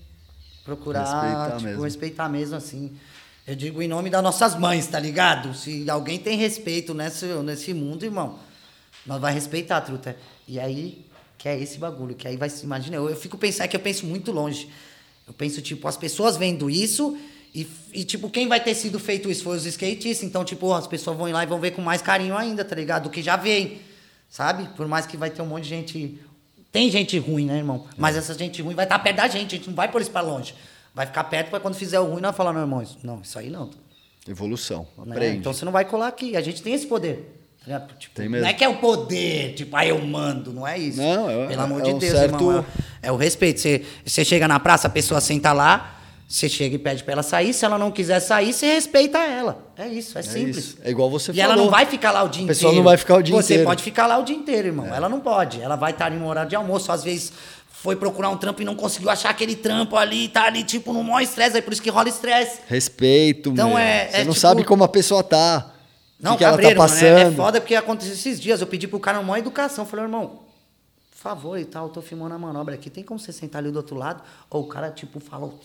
procurar 0.64 1.00
Respeitar 1.00 1.50
tipo, 1.50 1.62
mesmo. 1.62 1.82
respeitar 1.82 2.28
mesmo, 2.30 2.56
assim. 2.56 2.96
Eu 3.46 3.54
digo 3.54 3.82
em 3.82 3.88
nome 3.88 4.08
das 4.08 4.22
nossas 4.22 4.54
mães, 4.54 4.86
tá 4.86 4.98
ligado? 4.98 5.54
Se 5.54 5.90
alguém 5.90 6.18
tem 6.18 6.38
respeito 6.38 6.94
nesse, 6.94 7.26
nesse 7.26 7.74
mundo, 7.74 8.04
irmão, 8.04 8.38
nós 9.04 9.20
vai 9.20 9.34
respeitar, 9.34 9.82
truta. 9.82 10.16
E 10.48 10.58
aí, 10.58 11.04
que 11.36 11.46
é 11.46 11.60
esse 11.60 11.78
bagulho, 11.78 12.14
que 12.14 12.26
aí 12.26 12.38
vai 12.38 12.48
se 12.48 12.64
imagina, 12.64 12.96
eu, 12.96 13.10
eu 13.10 13.16
fico 13.16 13.36
pensando, 13.36 13.66
é 13.66 13.68
que 13.68 13.76
eu 13.76 13.80
penso 13.80 14.06
muito 14.06 14.32
longe. 14.32 14.70
Eu 15.28 15.34
penso, 15.34 15.60
tipo, 15.60 15.86
as 15.86 15.98
pessoas 15.98 16.38
vendo 16.38 16.70
isso 16.70 17.18
e, 17.54 17.66
e, 17.92 18.04
tipo, 18.04 18.28
quem 18.30 18.46
vai 18.48 18.60
ter 18.60 18.74
sido 18.74 18.98
feito 18.98 19.30
isso 19.30 19.42
foi 19.44 19.56
os 19.56 19.66
skatistas. 19.66 20.22
Então, 20.22 20.44
tipo, 20.44 20.72
as 20.72 20.86
pessoas 20.86 21.16
vão 21.16 21.28
ir 21.28 21.32
lá 21.32 21.42
e 21.42 21.46
vão 21.46 21.58
ver 21.58 21.72
com 21.72 21.82
mais 21.82 22.00
carinho 22.00 22.36
ainda, 22.36 22.64
tá 22.64 22.74
ligado? 22.76 23.04
Do 23.04 23.10
que 23.10 23.22
já 23.22 23.36
veem, 23.36 23.80
sabe? 24.28 24.68
Por 24.76 24.86
mais 24.86 25.06
que 25.06 25.16
vai 25.16 25.30
ter 25.30 25.42
um 25.42 25.46
monte 25.46 25.64
de 25.64 25.68
gente. 25.70 26.18
Tem 26.72 26.88
gente 26.90 27.18
ruim, 27.18 27.46
né, 27.46 27.56
irmão? 27.58 27.86
Mas 27.98 28.16
essa 28.16 28.32
gente 28.34 28.62
ruim 28.62 28.74
vai 28.76 28.84
estar 28.84 28.98
perto 29.00 29.16
da 29.16 29.26
gente, 29.28 29.54
a 29.54 29.58
gente 29.58 29.66
não 29.68 29.74
vai 29.74 29.90
por 29.90 30.00
isso 30.00 30.10
pra 30.10 30.20
longe. 30.20 30.54
Vai 30.94 31.06
ficar 31.06 31.24
perto 31.24 31.50
pra 31.50 31.58
quando 31.60 31.74
fizer 31.74 31.98
o 31.98 32.04
ruim, 32.04 32.20
nós 32.20 32.36
falar, 32.36 32.52
não, 32.52 32.60
irmão, 32.60 32.80
isso, 32.82 32.98
não, 33.02 33.20
isso 33.20 33.38
aí 33.38 33.50
não. 33.50 33.70
Evolução. 34.28 34.86
né? 35.04 35.12
Aprende. 35.16 35.38
Então 35.38 35.52
você 35.52 35.64
não 35.64 35.72
vai 35.72 35.84
colar 35.84 36.06
aqui. 36.08 36.36
A 36.36 36.40
gente 36.40 36.62
tem 36.62 36.72
esse 36.74 36.86
poder. 36.86 37.42
tá? 37.66 37.80
Tipo, 37.98 38.14
Tem 38.14 38.28
mesmo. 38.28 38.44
Não 38.44 38.50
é 38.50 38.54
que 38.54 38.62
é 38.62 38.68
o 38.68 38.76
poder, 38.76 39.54
tipo, 39.54 39.74
aí 39.76 39.88
eu 39.88 40.00
mando, 40.04 40.52
não 40.52 40.66
é 40.66 40.78
isso. 40.78 40.98
Não, 41.00 41.28
é- 41.28 41.46
Pelo 41.48 41.62
amor 41.62 41.80
é 41.80 41.84
de 41.84 41.90
um 41.90 41.98
Deus, 41.98 42.12
certo- 42.12 42.34
irmão. 42.36 42.64
É, 43.02 43.08
é 43.08 43.12
o 43.12 43.16
respeito. 43.16 43.58
Você, 43.60 43.84
você 44.04 44.24
chega 44.24 44.46
na 44.46 44.60
praça, 44.60 44.86
a 44.86 44.90
pessoa 44.90 45.20
senta 45.20 45.52
lá, 45.52 45.99
você 46.32 46.48
chega 46.48 46.76
e 46.76 46.78
pede 46.78 47.02
pra 47.02 47.12
ela 47.14 47.22
sair. 47.24 47.52
Se 47.52 47.64
ela 47.64 47.76
não 47.76 47.90
quiser 47.90 48.20
sair, 48.20 48.52
você 48.52 48.66
respeita 48.74 49.18
ela. 49.18 49.66
É 49.76 49.88
isso, 49.88 50.16
é, 50.16 50.20
É 50.20 50.22
simples. 50.22 50.56
isso. 50.58 50.78
É 50.84 50.90
igual 50.90 51.10
você 51.10 51.32
e 51.32 51.34
falou. 51.34 51.52
ela 51.52 51.56
não 51.64 51.68
vai 51.70 51.84
ficar 51.86 52.12
lá 52.12 52.22
o 52.22 52.28
dia 52.28 52.42
A 52.42 52.44
inteiro. 52.44 52.56
pessoa 52.58 52.72
não 52.72 52.82
vai 52.84 52.96
ficar 52.96 53.16
o 53.16 53.22
dia 53.22 53.34
Você 53.34 53.54
inteiro. 53.54 53.62
É. 53.62 53.66
pode 53.66 53.82
ficar 53.82 54.06
lá 54.06 54.16
o 54.18 54.22
dia 54.22 54.36
inteiro, 54.36 54.68
irmão. 54.68 54.86
Ela 54.86 55.08
não 55.08 55.18
pode. 55.18 55.60
Ela 55.60 55.74
vai 55.74 55.90
estar 55.90 56.12
em 56.12 56.18
um 56.18 56.26
horário 56.28 56.48
de 56.48 56.54
almoço. 56.54 56.92
Às 56.92 57.02
vezes 57.02 57.32
foi 57.68 57.96
procurar 57.96 58.28
um 58.30 58.36
trampo 58.36 58.62
e 58.62 58.64
não 58.64 58.76
conseguiu 58.76 59.10
achar 59.10 59.30
aquele 59.30 59.56
trampo 59.56 59.96
ali, 59.96 60.28
tá 60.28 60.44
ali, 60.44 60.62
tipo, 60.62 60.92
no 60.92 61.02
maior 61.02 61.20
estresse. 61.20 61.56
Aí 61.56 61.62
por 61.62 61.72
isso 61.72 61.82
que 61.82 61.90
rola 61.90 62.08
estresse. 62.08 62.60
Respeito, 62.68 63.50
Então 63.50 63.70
meu. 63.70 63.78
é- 63.78 64.06
Você 64.10 64.16
é 64.16 64.18
não 64.24 64.32
tipo- 64.32 64.40
sabe 64.40 64.62
como 64.64 64.84
a 64.84 64.88
pessoa 64.88 65.24
tá. 65.24 65.72
Não, 66.20 66.34
o 66.34 66.38
que 66.38 66.44
ela 66.44 66.52
tá 66.52 66.58
cabreiro, 66.58 66.78
mano, 66.78 66.90
passando. 66.92 67.18
é, 67.18 67.22
é 67.22 67.30
foda 67.32 67.60
porque 67.60 67.74
aconteceu 67.74 68.12
esses 68.12 68.38
dias. 68.40 68.60
Eu 68.60 68.66
pedi 68.68 68.86
pro 68.86 69.00
cara 69.00 69.18
uma 69.18 69.36
educação. 69.38 69.84
Falei, 69.86 70.04
irmão, 70.04 70.42
por 71.10 71.16
favor 71.18 71.58
e 71.58 71.64
tal, 71.64 71.86
eu 71.86 71.92
tô 71.92 72.00
filmando 72.02 72.34
a 72.34 72.38
manobra 72.38 72.74
aqui. 72.76 72.88
Tem 72.88 73.02
como 73.02 73.18
você 73.18 73.32
sentar 73.32 73.60
ali 73.62 73.72
do 73.72 73.76
outro 73.78 73.96
lado? 73.96 74.22
Ou 74.48 74.62
o 74.62 74.66
cara, 74.68 74.90
tipo, 74.90 75.18
falou. 75.18 75.58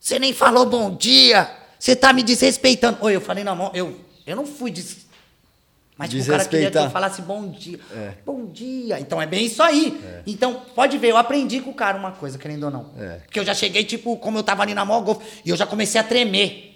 Você 0.00 0.18
nem 0.18 0.32
falou 0.32 0.66
bom 0.66 0.94
dia! 0.94 1.50
Você 1.78 1.94
tá 1.94 2.12
me 2.12 2.22
desrespeitando. 2.22 2.98
Oi, 3.00 3.14
eu 3.14 3.20
falei 3.20 3.44
na 3.44 3.54
mão, 3.54 3.70
eu, 3.74 3.98
eu 4.26 4.36
não 4.36 4.46
fui 4.46 4.70
des... 4.70 5.08
Mas 5.96 6.10
tipo, 6.10 6.22
o 6.22 6.26
cara 6.26 6.44
queria 6.44 6.70
que 6.70 6.78
eu 6.78 6.90
falasse 6.90 7.20
bom 7.22 7.48
dia. 7.48 7.80
É. 7.92 8.12
Bom 8.24 8.46
dia. 8.46 9.00
Então 9.00 9.20
é 9.20 9.26
bem 9.26 9.46
isso 9.46 9.60
aí. 9.60 10.00
Então, 10.24 10.62
pode 10.72 10.96
ver, 10.96 11.10
eu 11.10 11.16
aprendi 11.16 11.60
com 11.60 11.70
o 11.70 11.74
cara 11.74 11.98
uma 11.98 12.12
coisa, 12.12 12.38
querendo 12.38 12.64
ou 12.64 12.70
não. 12.70 12.90
É. 12.96 13.16
Porque 13.24 13.40
eu 13.40 13.44
já 13.44 13.52
cheguei, 13.52 13.82
tipo, 13.82 14.16
como 14.16 14.38
eu 14.38 14.44
tava 14.44 14.62
ali 14.62 14.74
na 14.74 14.84
golfe, 14.84 15.24
e 15.44 15.50
eu 15.50 15.56
já 15.56 15.66
comecei 15.66 16.00
a 16.00 16.04
tremer. 16.04 16.68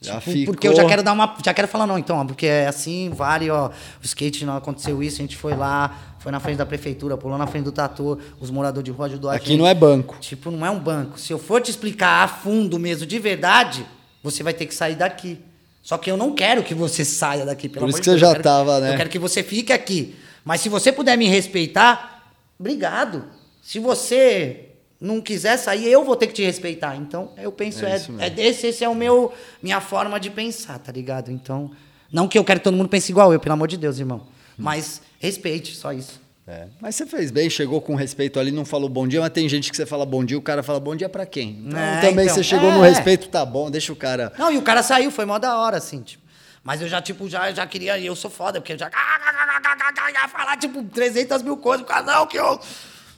Já 0.00 0.18
Tipo, 0.18 0.32
ficou. 0.32 0.54
Porque 0.54 0.66
eu 0.66 0.74
já 0.74 0.84
quero 0.84 1.04
dar 1.04 1.12
uma. 1.12 1.36
Já 1.44 1.54
quero 1.54 1.68
falar, 1.68 1.86
não, 1.86 1.96
então, 1.96 2.18
ó, 2.18 2.24
porque 2.24 2.46
é 2.46 2.66
assim, 2.66 3.10
vale, 3.10 3.48
ó. 3.48 3.68
O 3.68 4.04
skate 4.04 4.44
não 4.44 4.56
aconteceu 4.56 5.00
isso, 5.02 5.16
a 5.16 5.22
gente 5.22 5.36
foi 5.36 5.54
lá, 5.54 6.13
foi 6.24 6.32
na 6.32 6.40
frente 6.40 6.56
da 6.56 6.64
prefeitura, 6.64 7.18
pulou 7.18 7.36
na 7.36 7.46
frente 7.46 7.64
do 7.64 7.70
tatu, 7.72 8.18
os 8.40 8.50
moradores 8.50 8.82
de 8.82 8.90
rua 8.90 9.04
ajudou 9.04 9.30
a 9.30 9.34
Aqui 9.34 9.48
gente. 9.48 9.58
não 9.58 9.66
é 9.66 9.74
banco. 9.74 10.16
Tipo, 10.20 10.50
não 10.50 10.64
é 10.64 10.70
um 10.70 10.78
banco. 10.80 11.20
Se 11.20 11.30
eu 11.30 11.38
for 11.38 11.60
te 11.60 11.70
explicar 11.70 12.24
a 12.24 12.28
fundo 12.28 12.78
mesmo, 12.78 13.04
de 13.06 13.18
verdade, 13.18 13.84
você 14.22 14.42
vai 14.42 14.54
ter 14.54 14.64
que 14.64 14.74
sair 14.74 14.94
daqui. 14.94 15.38
Só 15.82 15.98
que 15.98 16.10
eu 16.10 16.16
não 16.16 16.34
quero 16.34 16.62
que 16.62 16.72
você 16.74 17.04
saia 17.04 17.44
daqui, 17.44 17.68
pelo 17.68 17.84
Por 17.84 17.90
isso 17.90 17.98
que 17.98 18.06
você 18.06 18.16
já 18.16 18.30
quero- 18.32 18.42
tava, 18.42 18.80
né? 18.80 18.94
Eu 18.94 18.96
quero 18.96 19.10
que 19.10 19.18
você 19.18 19.42
fique 19.42 19.70
aqui. 19.70 20.14
Mas 20.42 20.62
se 20.62 20.70
você 20.70 20.90
puder 20.90 21.18
me 21.18 21.28
respeitar, 21.28 22.32
obrigado. 22.58 23.24
Se 23.62 23.78
você 23.78 24.70
não 24.98 25.20
quiser 25.20 25.58
sair, 25.58 25.86
eu 25.90 26.06
vou 26.06 26.16
ter 26.16 26.26
que 26.28 26.32
te 26.32 26.42
respeitar. 26.42 26.96
Então, 26.96 27.32
eu 27.36 27.52
penso, 27.52 27.84
É 27.84 27.96
é, 28.18 28.26
é 28.26 28.30
desse, 28.30 28.66
esse 28.68 28.82
é 28.82 28.88
o 28.88 28.94
meu, 28.94 29.30
minha 29.62 29.78
forma 29.82 30.18
de 30.18 30.30
pensar, 30.30 30.78
tá 30.78 30.90
ligado? 30.90 31.30
Então, 31.30 31.70
não 32.10 32.26
que 32.26 32.38
eu 32.38 32.44
quero 32.44 32.60
que 32.60 32.64
todo 32.64 32.78
mundo 32.78 32.88
pense 32.88 33.12
igual 33.12 33.30
eu, 33.30 33.38
pelo 33.38 33.52
amor 33.52 33.68
de 33.68 33.76
Deus, 33.76 33.98
irmão. 33.98 34.22
Mas 34.56 35.02
respeite, 35.24 35.74
só 35.74 35.92
isso. 35.92 36.20
É. 36.46 36.66
Mas 36.80 36.94
você 36.94 37.06
fez 37.06 37.30
bem, 37.30 37.48
chegou 37.48 37.80
com 37.80 37.94
respeito 37.94 38.38
ali, 38.38 38.50
não 38.50 38.64
falou 38.66 38.88
bom 38.88 39.08
dia, 39.08 39.18
mas 39.20 39.30
tem 39.30 39.48
gente 39.48 39.70
que 39.70 39.76
você 39.76 39.86
fala 39.86 40.04
bom 40.04 40.22
dia, 40.22 40.36
o 40.36 40.42
cara 40.42 40.62
fala 40.62 40.78
bom 40.78 40.94
dia 40.94 41.08
pra 41.08 41.24
quem? 41.24 41.62
Então, 41.66 41.80
É, 41.80 42.00
também 42.02 42.24
então, 42.26 42.36
você 42.36 42.42
chegou 42.44 42.70
no 42.70 42.84
é. 42.84 42.88
respeito, 42.90 43.28
tá 43.28 43.44
bom, 43.46 43.70
deixa 43.70 43.92
o 43.92 43.96
cara. 43.96 44.30
Não, 44.38 44.52
e 44.52 44.58
o 44.58 44.62
cara 44.62 44.82
saiu, 44.82 45.10
foi 45.10 45.24
mó 45.24 45.38
da 45.38 45.56
hora, 45.58 45.78
assim, 45.78 46.02
tipo. 46.02 46.22
Mas 46.62 46.80
eu 46.82 46.88
já, 46.88 47.00
tipo, 47.00 47.28
já, 47.28 47.50
já 47.52 47.66
queria, 47.66 47.98
eu 47.98 48.14
sou 48.14 48.30
foda, 48.30 48.60
porque 48.60 48.74
eu 48.74 48.78
já 48.78 48.90
ia 50.12 50.28
falar, 50.28 50.56
tipo, 50.58 50.82
300 50.84 51.42
mil 51.42 51.56
coisas, 51.56 51.86
por 51.86 52.02
não, 52.04 52.26
que 52.26 52.38
eu... 52.38 52.60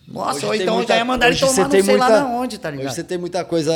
Nossa, 0.09 0.37
Hoje 0.39 0.47
ou 0.47 0.55
então 0.55 0.77
muita- 0.77 0.93
já 0.93 0.99
ia 0.99 1.05
mandar 1.05 1.27
ele 1.29 1.37
tomar 1.37 1.65
não 1.65 1.71
sei 1.71 1.83
lá 1.83 1.89
muita- 2.09 2.21
na 2.21 2.27
onde, 2.29 2.59
tá 2.59 2.71
ligado? 2.71 2.87
Hoje 2.87 2.95
você 2.95 3.03
tem 3.03 3.19
muita 3.19 3.45
coisa, 3.45 3.73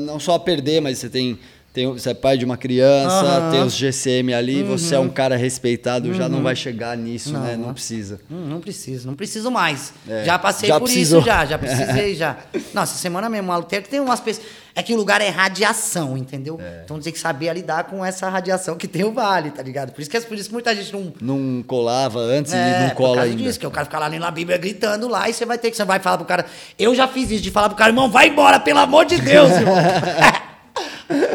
não 0.00 0.20
só 0.20 0.34
a 0.34 0.38
perder, 0.40 0.82
mas 0.82 0.98
você 0.98 1.08
tem. 1.08 1.38
Tem 1.72 1.86
você 1.86 2.10
é 2.10 2.14
pai 2.14 2.36
de 2.36 2.44
uma 2.44 2.56
criança. 2.56 3.24
Uhum. 3.24 3.50
tem 3.52 3.62
os 3.62 3.74
GCM 3.74 4.34
ali, 4.34 4.62
você 4.62 4.94
é 4.94 4.98
um 4.98 5.08
cara 5.08 5.36
respeitado, 5.36 6.12
já 6.14 6.28
não 6.28 6.42
vai 6.42 6.56
chegar 6.56 6.96
nisso, 6.96 7.32
né? 7.38 7.56
Não 7.56 7.72
precisa. 7.72 8.20
Hum, 8.30 8.46
não 8.48 8.60
preciso, 8.60 9.06
não 9.06 9.14
preciso 9.14 9.50
mais. 9.50 9.92
É, 10.08 10.24
já 10.24 10.38
passei 10.38 10.68
já 10.68 10.78
por 10.78 10.86
precisou. 10.86 11.20
isso 11.20 11.26
já, 11.26 11.46
já 11.46 11.56
precisei 11.58 12.14
já. 12.14 12.36
Nossa, 12.74 12.96
semana 12.98 13.28
mesmo, 13.28 13.48
maluco, 13.48 13.68
tem, 13.68 13.80
tem 13.82 14.00
umas 14.00 14.20
pessoas... 14.20 14.46
É 14.72 14.82
que 14.84 14.94
o 14.94 14.96
lugar 14.96 15.20
é 15.20 15.28
radiação, 15.28 16.16
entendeu? 16.16 16.58
É. 16.60 16.82
Então 16.84 16.98
tem 17.00 17.12
que 17.12 17.18
saber 17.18 17.52
lidar 17.52 17.84
com 17.84 18.04
essa 18.04 18.28
radiação 18.28 18.76
que 18.76 18.86
tem 18.86 19.02
o 19.04 19.12
vale, 19.12 19.50
tá 19.50 19.62
ligado? 19.62 19.92
Por 19.92 20.00
isso 20.00 20.08
que, 20.10 20.20
por 20.20 20.36
isso 20.38 20.48
que 20.48 20.52
muita 20.52 20.74
gente 20.74 20.92
não... 20.92 21.12
Não 21.20 21.62
colava 21.64 22.20
antes 22.20 22.52
É, 22.52 22.56
e 22.56 22.82
não 22.82 22.88
por 22.90 22.96
cola 22.96 23.16
causa 23.16 23.30
ainda. 23.30 23.42
disso, 23.42 23.58
que 23.58 23.66
o 23.66 23.70
cara 23.70 23.84
fica 23.84 23.98
lá 23.98 24.06
lendo 24.06 24.24
a 24.24 24.30
Bíblia 24.30 24.56
gritando 24.58 25.08
lá 25.08 25.28
e 25.28 25.32
você 25.34 25.44
vai 25.44 25.58
ter 25.58 25.70
que, 25.70 25.76
você 25.76 25.84
vai 25.84 25.98
falar 25.98 26.18
pro 26.18 26.26
cara. 26.26 26.46
Eu 26.78 26.94
já 26.94 27.06
fiz 27.08 27.30
isso 27.32 27.42
de 27.42 27.50
falar 27.50 27.68
pro 27.68 27.76
cara, 27.76 27.90
irmão, 27.90 28.08
vai 28.10 28.28
embora, 28.28 28.58
pelo 28.60 28.78
amor 28.78 29.04
de 29.04 29.20
Deus, 29.20 29.50
irmão. 29.50 29.74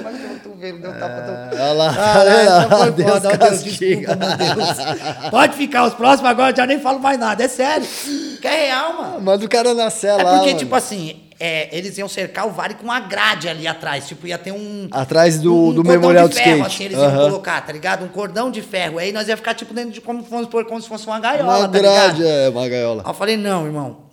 Mas 0.04 0.24
eu 0.24 0.40
tô 0.44 0.50
vendo, 0.58 0.80
deu 0.82 0.92
tapa, 0.94 1.50
Olha 1.54 1.74
lá, 1.74 1.90
Ah, 1.90 1.94
tá 1.94 2.24
essa 2.26 2.60
vendo? 2.68 2.78
foi 2.78 2.92
Deus 2.92 3.12
foda, 3.12 3.30
ó, 3.30 3.36
Deus, 3.50 3.64
desculpa, 3.64 4.16
meu 4.16 4.38
Deus. 4.38 5.30
Pode 5.30 5.54
ficar, 5.58 5.86
os 5.86 5.94
próximos 5.94 6.30
agora 6.32 6.52
eu 6.52 6.56
já 6.56 6.66
nem 6.66 6.80
falo 6.80 7.00
mais 7.00 7.20
nada, 7.20 7.44
é 7.44 7.48
sério. 7.48 7.86
Que 8.42 8.48
é 8.48 8.66
real, 8.68 8.94
mano. 8.94 9.22
Manda 9.22 9.46
o 9.46 9.50
cara 9.50 9.74
na 9.74 9.86
É 9.86 9.90
cela. 9.90 10.24
porque, 10.24 10.48
mano. 10.48 10.58
tipo 10.60 10.76
assim, 10.76 11.16
é, 11.40 11.76
eles 11.76 11.98
iam 11.98 12.08
cercar 12.08 12.48
o 12.48 12.52
vale 12.52 12.76
com 12.76 12.84
uma 12.84 13.00
grade 13.00 13.50
ali 13.50 13.68
atrás. 13.68 14.08
Tipo, 14.08 14.28
ia 14.28 14.38
ter 14.38 14.52
um. 14.52 14.88
Atrás 14.92 15.40
do- 15.40 15.54
um 15.54 15.74
do 15.74 15.84
cordão 15.84 15.92
memorial 16.02 16.28
de 16.30 16.36
do 16.36 16.38
ferro, 16.42 16.58
skate. 16.60 16.76
assim, 16.76 16.84
eles 16.86 16.98
iam 16.98 17.08
Aham. 17.08 17.26
colocar, 17.30 17.66
tá 17.66 17.74
ligado? 17.74 18.06
Um 18.06 18.08
cordão 18.08 18.50
de 18.52 18.62
ferro. 18.62 19.00
Aí 19.00 19.12
nós 19.12 19.28
ia 19.28 19.36
ficar, 19.36 19.54
tipo, 19.56 19.74
dentro 19.74 19.92
de 19.92 20.00
como, 20.00 20.24
como 20.24 20.82
se 20.82 20.88
fosse 20.88 21.06
uma 21.08 21.20
gaiola, 21.20 21.58
Uma 21.58 21.68
tá 21.68 21.78
grade, 21.80 22.22
ligado? 22.22 22.30
é, 22.40 22.50
uma 22.50 22.70
gaiola. 22.70 23.02
Aí 23.04 23.10
eu 23.10 23.14
falei, 23.16 23.36
não, 23.38 23.66
irmão. 23.66 24.05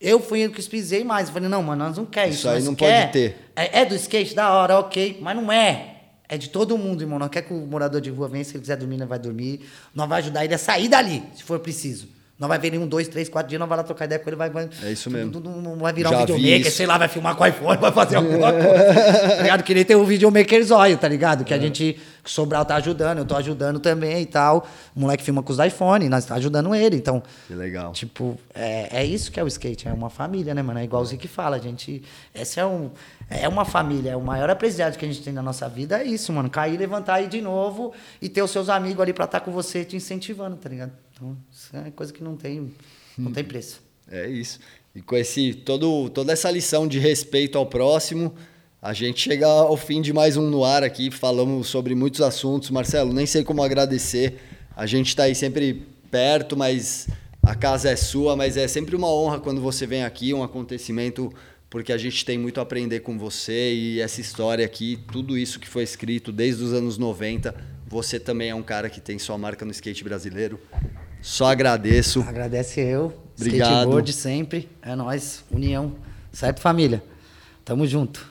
Eu 0.00 0.18
fui 0.20 0.40
eu 0.44 0.50
que 0.50 0.62
pisei 0.62 1.04
mais. 1.04 1.28
Eu 1.28 1.34
falei, 1.34 1.48
não, 1.48 1.62
mano, 1.62 1.84
nós 1.84 1.96
não 1.96 2.06
quer 2.06 2.28
isso. 2.28 2.38
Isso 2.38 2.48
aí 2.48 2.62
não 2.62 2.74
quer- 2.74 3.00
pode 3.02 3.12
ter. 3.12 3.36
É, 3.54 3.80
é 3.80 3.84
do 3.84 3.94
skate, 3.94 4.34
da 4.34 4.50
hora, 4.52 4.78
ok. 4.78 5.18
Mas 5.20 5.36
não 5.36 5.52
é. 5.52 5.96
É 6.28 6.38
de 6.38 6.48
todo 6.48 6.78
mundo, 6.78 7.02
irmão. 7.02 7.18
Não 7.18 7.28
quer 7.28 7.42
que 7.42 7.52
o 7.52 7.66
morador 7.66 8.00
de 8.00 8.08
rua 8.08 8.28
venha, 8.28 8.44
se 8.44 8.52
ele 8.52 8.60
quiser 8.60 8.76
dormir, 8.76 8.96
nós 8.96 9.08
vai 9.08 9.18
dormir. 9.18 9.60
Nós 9.94 10.08
vai 10.08 10.20
ajudar 10.20 10.44
ele 10.44 10.54
a 10.54 10.58
sair 10.58 10.88
dali, 10.88 11.22
se 11.34 11.42
for 11.42 11.58
preciso. 11.58 12.08
Nós 12.40 12.48
vai 12.48 12.58
ver 12.58 12.72
em 12.72 12.78
um, 12.78 12.86
dois, 12.88 13.06
três, 13.06 13.28
quatro 13.28 13.50
dias, 13.50 13.60
nós 13.60 13.68
vai 13.68 13.76
lá 13.76 13.84
trocar 13.84 14.06
ideia 14.06 14.18
com 14.18 14.30
ele, 14.30 14.36
vai... 14.36 14.48
vai 14.48 14.66
É 14.82 14.90
isso 14.90 15.10
mesmo. 15.10 15.30
tudo- 15.30 15.52
tudo- 15.52 15.76
vai 15.76 15.92
virar 15.92 16.08
Já 16.08 16.16
um 16.16 16.26
vi 16.26 16.32
videomaker, 16.32 16.72
sei 16.72 16.86
lá, 16.86 16.96
vai 16.96 17.06
filmar 17.06 17.36
com 17.36 17.44
o 17.44 17.46
iPhone, 17.46 17.76
vai 17.78 17.92
fazer 17.92 18.16
alguma 18.16 18.50
coisa. 18.50 19.36
tá 19.36 19.42
ligado? 19.42 19.62
Que 19.62 19.74
nem 19.74 19.84
tem 19.84 19.94
o 19.94 20.04
videomaker 20.06 20.64
zóio, 20.64 20.96
tá 20.96 21.06
ligado? 21.06 21.42
É. 21.42 21.44
Que 21.44 21.52
a 21.52 21.58
gente, 21.58 22.00
que 22.24 22.28
o 22.30 22.32
Sobral 22.32 22.64
tá 22.64 22.76
ajudando, 22.76 23.18
eu 23.18 23.26
tô 23.26 23.36
ajudando 23.36 23.78
também 23.78 24.22
e 24.22 24.26
tal. 24.26 24.66
O 24.96 25.00
moleque 25.00 25.22
filma 25.22 25.42
com 25.42 25.52
os 25.52 25.58
iPhone, 25.58 26.08
nós 26.08 26.24
tá 26.24 26.34
ajudando 26.36 26.74
ele, 26.74 26.96
então... 26.96 27.22
Que 27.46 27.54
legal. 27.54 27.92
Tipo, 27.92 28.38
é, 28.54 29.00
é 29.02 29.04
isso 29.04 29.30
que 29.30 29.38
é 29.38 29.44
o 29.44 29.46
skate, 29.46 29.86
é 29.86 29.92
uma 29.92 30.08
família, 30.08 30.54
né, 30.54 30.62
mano? 30.62 30.78
É 30.80 30.84
igual 30.84 31.02
o 31.02 31.04
Zic 31.04 31.28
fala, 31.28 31.56
a 31.56 31.58
gente. 31.60 32.02
Essa 32.34 32.62
é, 32.62 32.64
um, 32.64 32.90
é 33.28 33.46
uma 33.48 33.66
família, 33.66 34.12
é 34.12 34.16
o 34.16 34.20
maior 34.22 34.48
apreciado 34.48 34.96
que 34.96 35.04
a 35.04 35.08
gente 35.08 35.22
tem 35.22 35.32
na 35.34 35.42
nossa 35.42 35.68
vida, 35.68 36.00
é 36.00 36.04
isso, 36.04 36.32
mano. 36.32 36.48
Cair, 36.48 36.78
levantar 36.78 37.20
ir 37.20 37.28
de 37.28 37.42
novo 37.42 37.92
e 38.22 38.30
ter 38.30 38.40
os 38.40 38.50
seus 38.50 38.70
amigos 38.70 39.02
ali 39.02 39.12
pra 39.12 39.26
estar 39.26 39.40
com 39.40 39.50
você 39.50 39.84
te 39.84 39.94
incentivando, 39.94 40.56
tá 40.56 40.68
ligado? 40.70 40.92
Então, 41.20 41.36
isso 41.52 41.76
é 41.76 41.90
coisa 41.90 42.10
que 42.14 42.24
não 42.24 42.34
tem, 42.34 42.72
não 43.18 43.30
tem 43.30 43.44
preço. 43.44 43.82
É 44.10 44.26
isso. 44.26 44.58
E 44.94 45.02
com 45.02 45.14
esse 45.14 45.52
todo, 45.52 46.08
toda 46.08 46.32
essa 46.32 46.50
lição 46.50 46.88
de 46.88 46.98
respeito 46.98 47.58
ao 47.58 47.66
próximo, 47.66 48.34
A 48.82 48.94
gente 48.94 49.20
chega 49.20 49.46
ao 49.46 49.76
fim 49.76 50.00
de 50.00 50.10
mais 50.10 50.38
um 50.38 50.48
no 50.48 50.64
ar 50.64 50.82
aqui, 50.82 51.10
falamos 51.10 51.66
sobre 51.68 51.94
muitos 51.94 52.22
assuntos. 52.22 52.70
Marcelo, 52.70 53.12
nem 53.12 53.26
sei 53.26 53.44
como 53.44 53.62
agradecer. 53.62 54.40
A 54.74 54.86
gente 54.86 55.08
está 55.08 55.24
aí 55.24 55.34
sempre 55.34 55.86
perto, 56.10 56.56
mas 56.56 57.06
a 57.42 57.54
casa 57.54 57.90
é 57.90 57.96
sua, 57.96 58.34
mas 58.34 58.56
é 58.56 58.66
sempre 58.66 58.96
uma 58.96 59.12
honra 59.12 59.38
quando 59.38 59.60
você 59.60 59.86
vem 59.86 60.02
aqui, 60.02 60.32
um 60.32 60.42
acontecimento, 60.42 61.30
porque 61.68 61.92
a 61.92 61.98
gente 61.98 62.24
tem 62.24 62.38
muito 62.38 62.58
a 62.58 62.62
aprender 62.62 63.00
com 63.00 63.18
você 63.18 63.74
e 63.74 64.00
essa 64.00 64.22
história 64.22 64.64
aqui, 64.64 64.98
tudo 65.12 65.36
isso 65.36 65.60
que 65.60 65.68
foi 65.68 65.82
escrito 65.82 66.32
desde 66.32 66.64
os 66.64 66.72
anos 66.72 66.96
90. 66.96 67.54
Você 67.86 68.18
também 68.18 68.48
é 68.48 68.54
um 68.54 68.62
cara 68.62 68.88
que 68.88 68.98
tem 68.98 69.18
sua 69.18 69.36
marca 69.36 69.62
no 69.62 69.72
skate 69.72 70.02
brasileiro. 70.02 70.58
Só 71.22 71.46
agradeço. 71.50 72.20
Agradece 72.26 72.80
eu. 72.80 73.12
Obrigado. 73.38 73.70
Skateboard 73.72 74.12
sempre. 74.12 74.68
É 74.82 74.94
nós, 74.94 75.44
união. 75.50 75.94
Certo, 76.32 76.60
família? 76.60 77.02
Tamo 77.64 77.86
junto. 77.86 78.26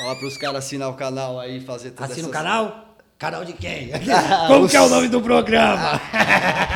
Fala 0.00 0.14
para 0.16 0.26
os 0.28 0.36
caras 0.36 0.64
assinar 0.64 0.88
o 0.90 0.94
canal 0.94 1.40
aí, 1.40 1.60
fazer 1.60 1.90
tudo 1.90 2.04
Assina 2.04 2.28
o 2.28 2.30
essas- 2.30 2.32
canal? 2.32 2.84
Canal 3.18 3.44
de 3.44 3.52
quem? 3.52 3.90
Ah, 4.14 4.44
Como 4.46 4.64
os- 4.66 4.70
que 4.70 4.76
é 4.76 4.80
o 4.80 4.88
nome 4.88 5.08
do 5.08 5.20
programa? 5.20 6.00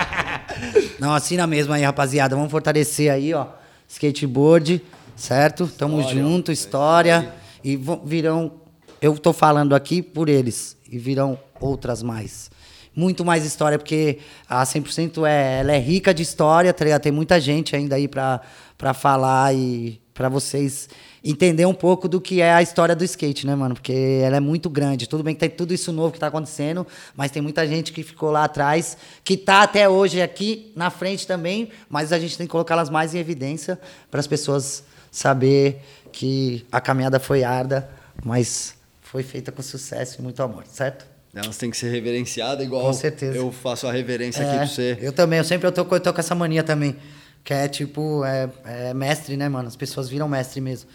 Não, 0.98 1.14
assina 1.14 1.46
mesmo 1.46 1.72
aí, 1.72 1.82
rapaziada. 1.82 2.34
Vamos 2.34 2.50
fortalecer 2.50 3.12
aí, 3.12 3.32
ó. 3.32 3.46
Skateboard, 3.88 4.82
certo? 5.14 5.68
Tamo 5.68 6.00
História, 6.00 6.20
junto, 6.22 6.50
é 6.50 6.54
história. 6.54 7.32
E 7.62 7.76
vão- 7.76 8.02
virão. 8.04 8.54
Eu 9.00 9.16
tô 9.18 9.32
falando 9.32 9.72
aqui 9.72 10.02
por 10.02 10.28
eles. 10.28 10.76
E 10.90 10.98
virão 10.98 11.38
outras 11.60 12.02
mais. 12.02 12.50
Muito 12.94 13.24
mais 13.24 13.44
história, 13.44 13.78
porque 13.78 14.18
a 14.48 14.62
100% 14.64 15.26
é, 15.26 15.60
ela 15.60 15.72
é 15.72 15.78
rica 15.78 16.12
de 16.12 16.22
história, 16.22 16.72
tá? 16.72 16.98
Tem 16.98 17.10
muita 17.10 17.40
gente 17.40 17.74
ainda 17.74 17.96
aí 17.96 18.06
pra 18.06 18.40
falar 18.94 19.54
e 19.54 20.00
pra 20.12 20.28
vocês 20.28 20.88
entender 21.24 21.64
um 21.64 21.72
pouco 21.72 22.06
do 22.06 22.20
que 22.20 22.40
é 22.40 22.52
a 22.52 22.60
história 22.60 22.94
do 22.94 23.02
skate, 23.04 23.46
né, 23.46 23.54
mano? 23.54 23.74
Porque 23.74 24.20
ela 24.22 24.36
é 24.36 24.40
muito 24.40 24.68
grande. 24.68 25.08
Tudo 25.08 25.22
bem 25.22 25.34
que 25.34 25.40
tem 25.40 25.48
tudo 25.48 25.72
isso 25.72 25.90
novo 25.92 26.12
que 26.12 26.18
tá 26.18 26.26
acontecendo, 26.26 26.86
mas 27.16 27.30
tem 27.30 27.40
muita 27.40 27.66
gente 27.66 27.92
que 27.92 28.02
ficou 28.02 28.30
lá 28.30 28.44
atrás, 28.44 28.96
que 29.24 29.36
tá 29.36 29.62
até 29.62 29.88
hoje 29.88 30.20
aqui 30.20 30.70
na 30.76 30.90
frente 30.90 31.26
também, 31.26 31.70
mas 31.88 32.12
a 32.12 32.18
gente 32.18 32.36
tem 32.36 32.46
que 32.46 32.50
colocá-las 32.50 32.90
mais 32.90 33.14
em 33.14 33.18
evidência 33.18 33.80
para 34.10 34.20
as 34.20 34.26
pessoas 34.26 34.84
saber 35.10 35.80
que 36.12 36.66
a 36.70 36.80
caminhada 36.80 37.18
foi 37.18 37.42
árdua, 37.42 37.88
mas 38.22 38.74
foi 39.00 39.22
feita 39.22 39.50
com 39.50 39.62
sucesso 39.62 40.20
e 40.20 40.22
muito 40.22 40.42
amor, 40.42 40.64
certo? 40.66 41.11
Elas 41.34 41.56
têm 41.56 41.70
que 41.70 41.76
ser 41.76 41.90
reverenciadas, 41.90 42.64
igual 42.66 42.82
Com 42.84 42.92
certeza. 42.92 43.36
eu 43.36 43.50
faço 43.50 43.86
a 43.86 43.92
reverência 43.92 44.42
É, 44.42 44.46
aqui 44.48 44.56
pra 44.58 44.66
você. 44.66 44.98
Eu 45.00 45.12
também, 45.12 45.38
eu 45.38 45.44
sempre 45.44 45.66
eu 45.66 45.72
tô, 45.72 45.82
eu 45.94 46.00
tô 46.00 46.12
com 46.12 46.20
essa 46.20 46.34
mania 46.34 46.62
também. 46.62 46.96
Que 47.42 47.54
é 47.54 47.68
tipo, 47.68 48.22
é, 48.24 48.48
é 48.64 48.94
mestre, 48.94 49.36
né, 49.36 49.48
mano? 49.48 49.66
As 49.66 49.74
pessoas 49.76 50.08
viram 50.08 50.28
mestre 50.28 50.60
mesmo. 50.60 50.88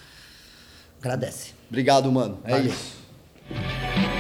Agradece. 1.02 1.52
Obrigado, 1.70 2.12
mano. 2.12 2.40
É 2.44 2.52
Valeu. 2.52 2.72
isso. 2.72 4.17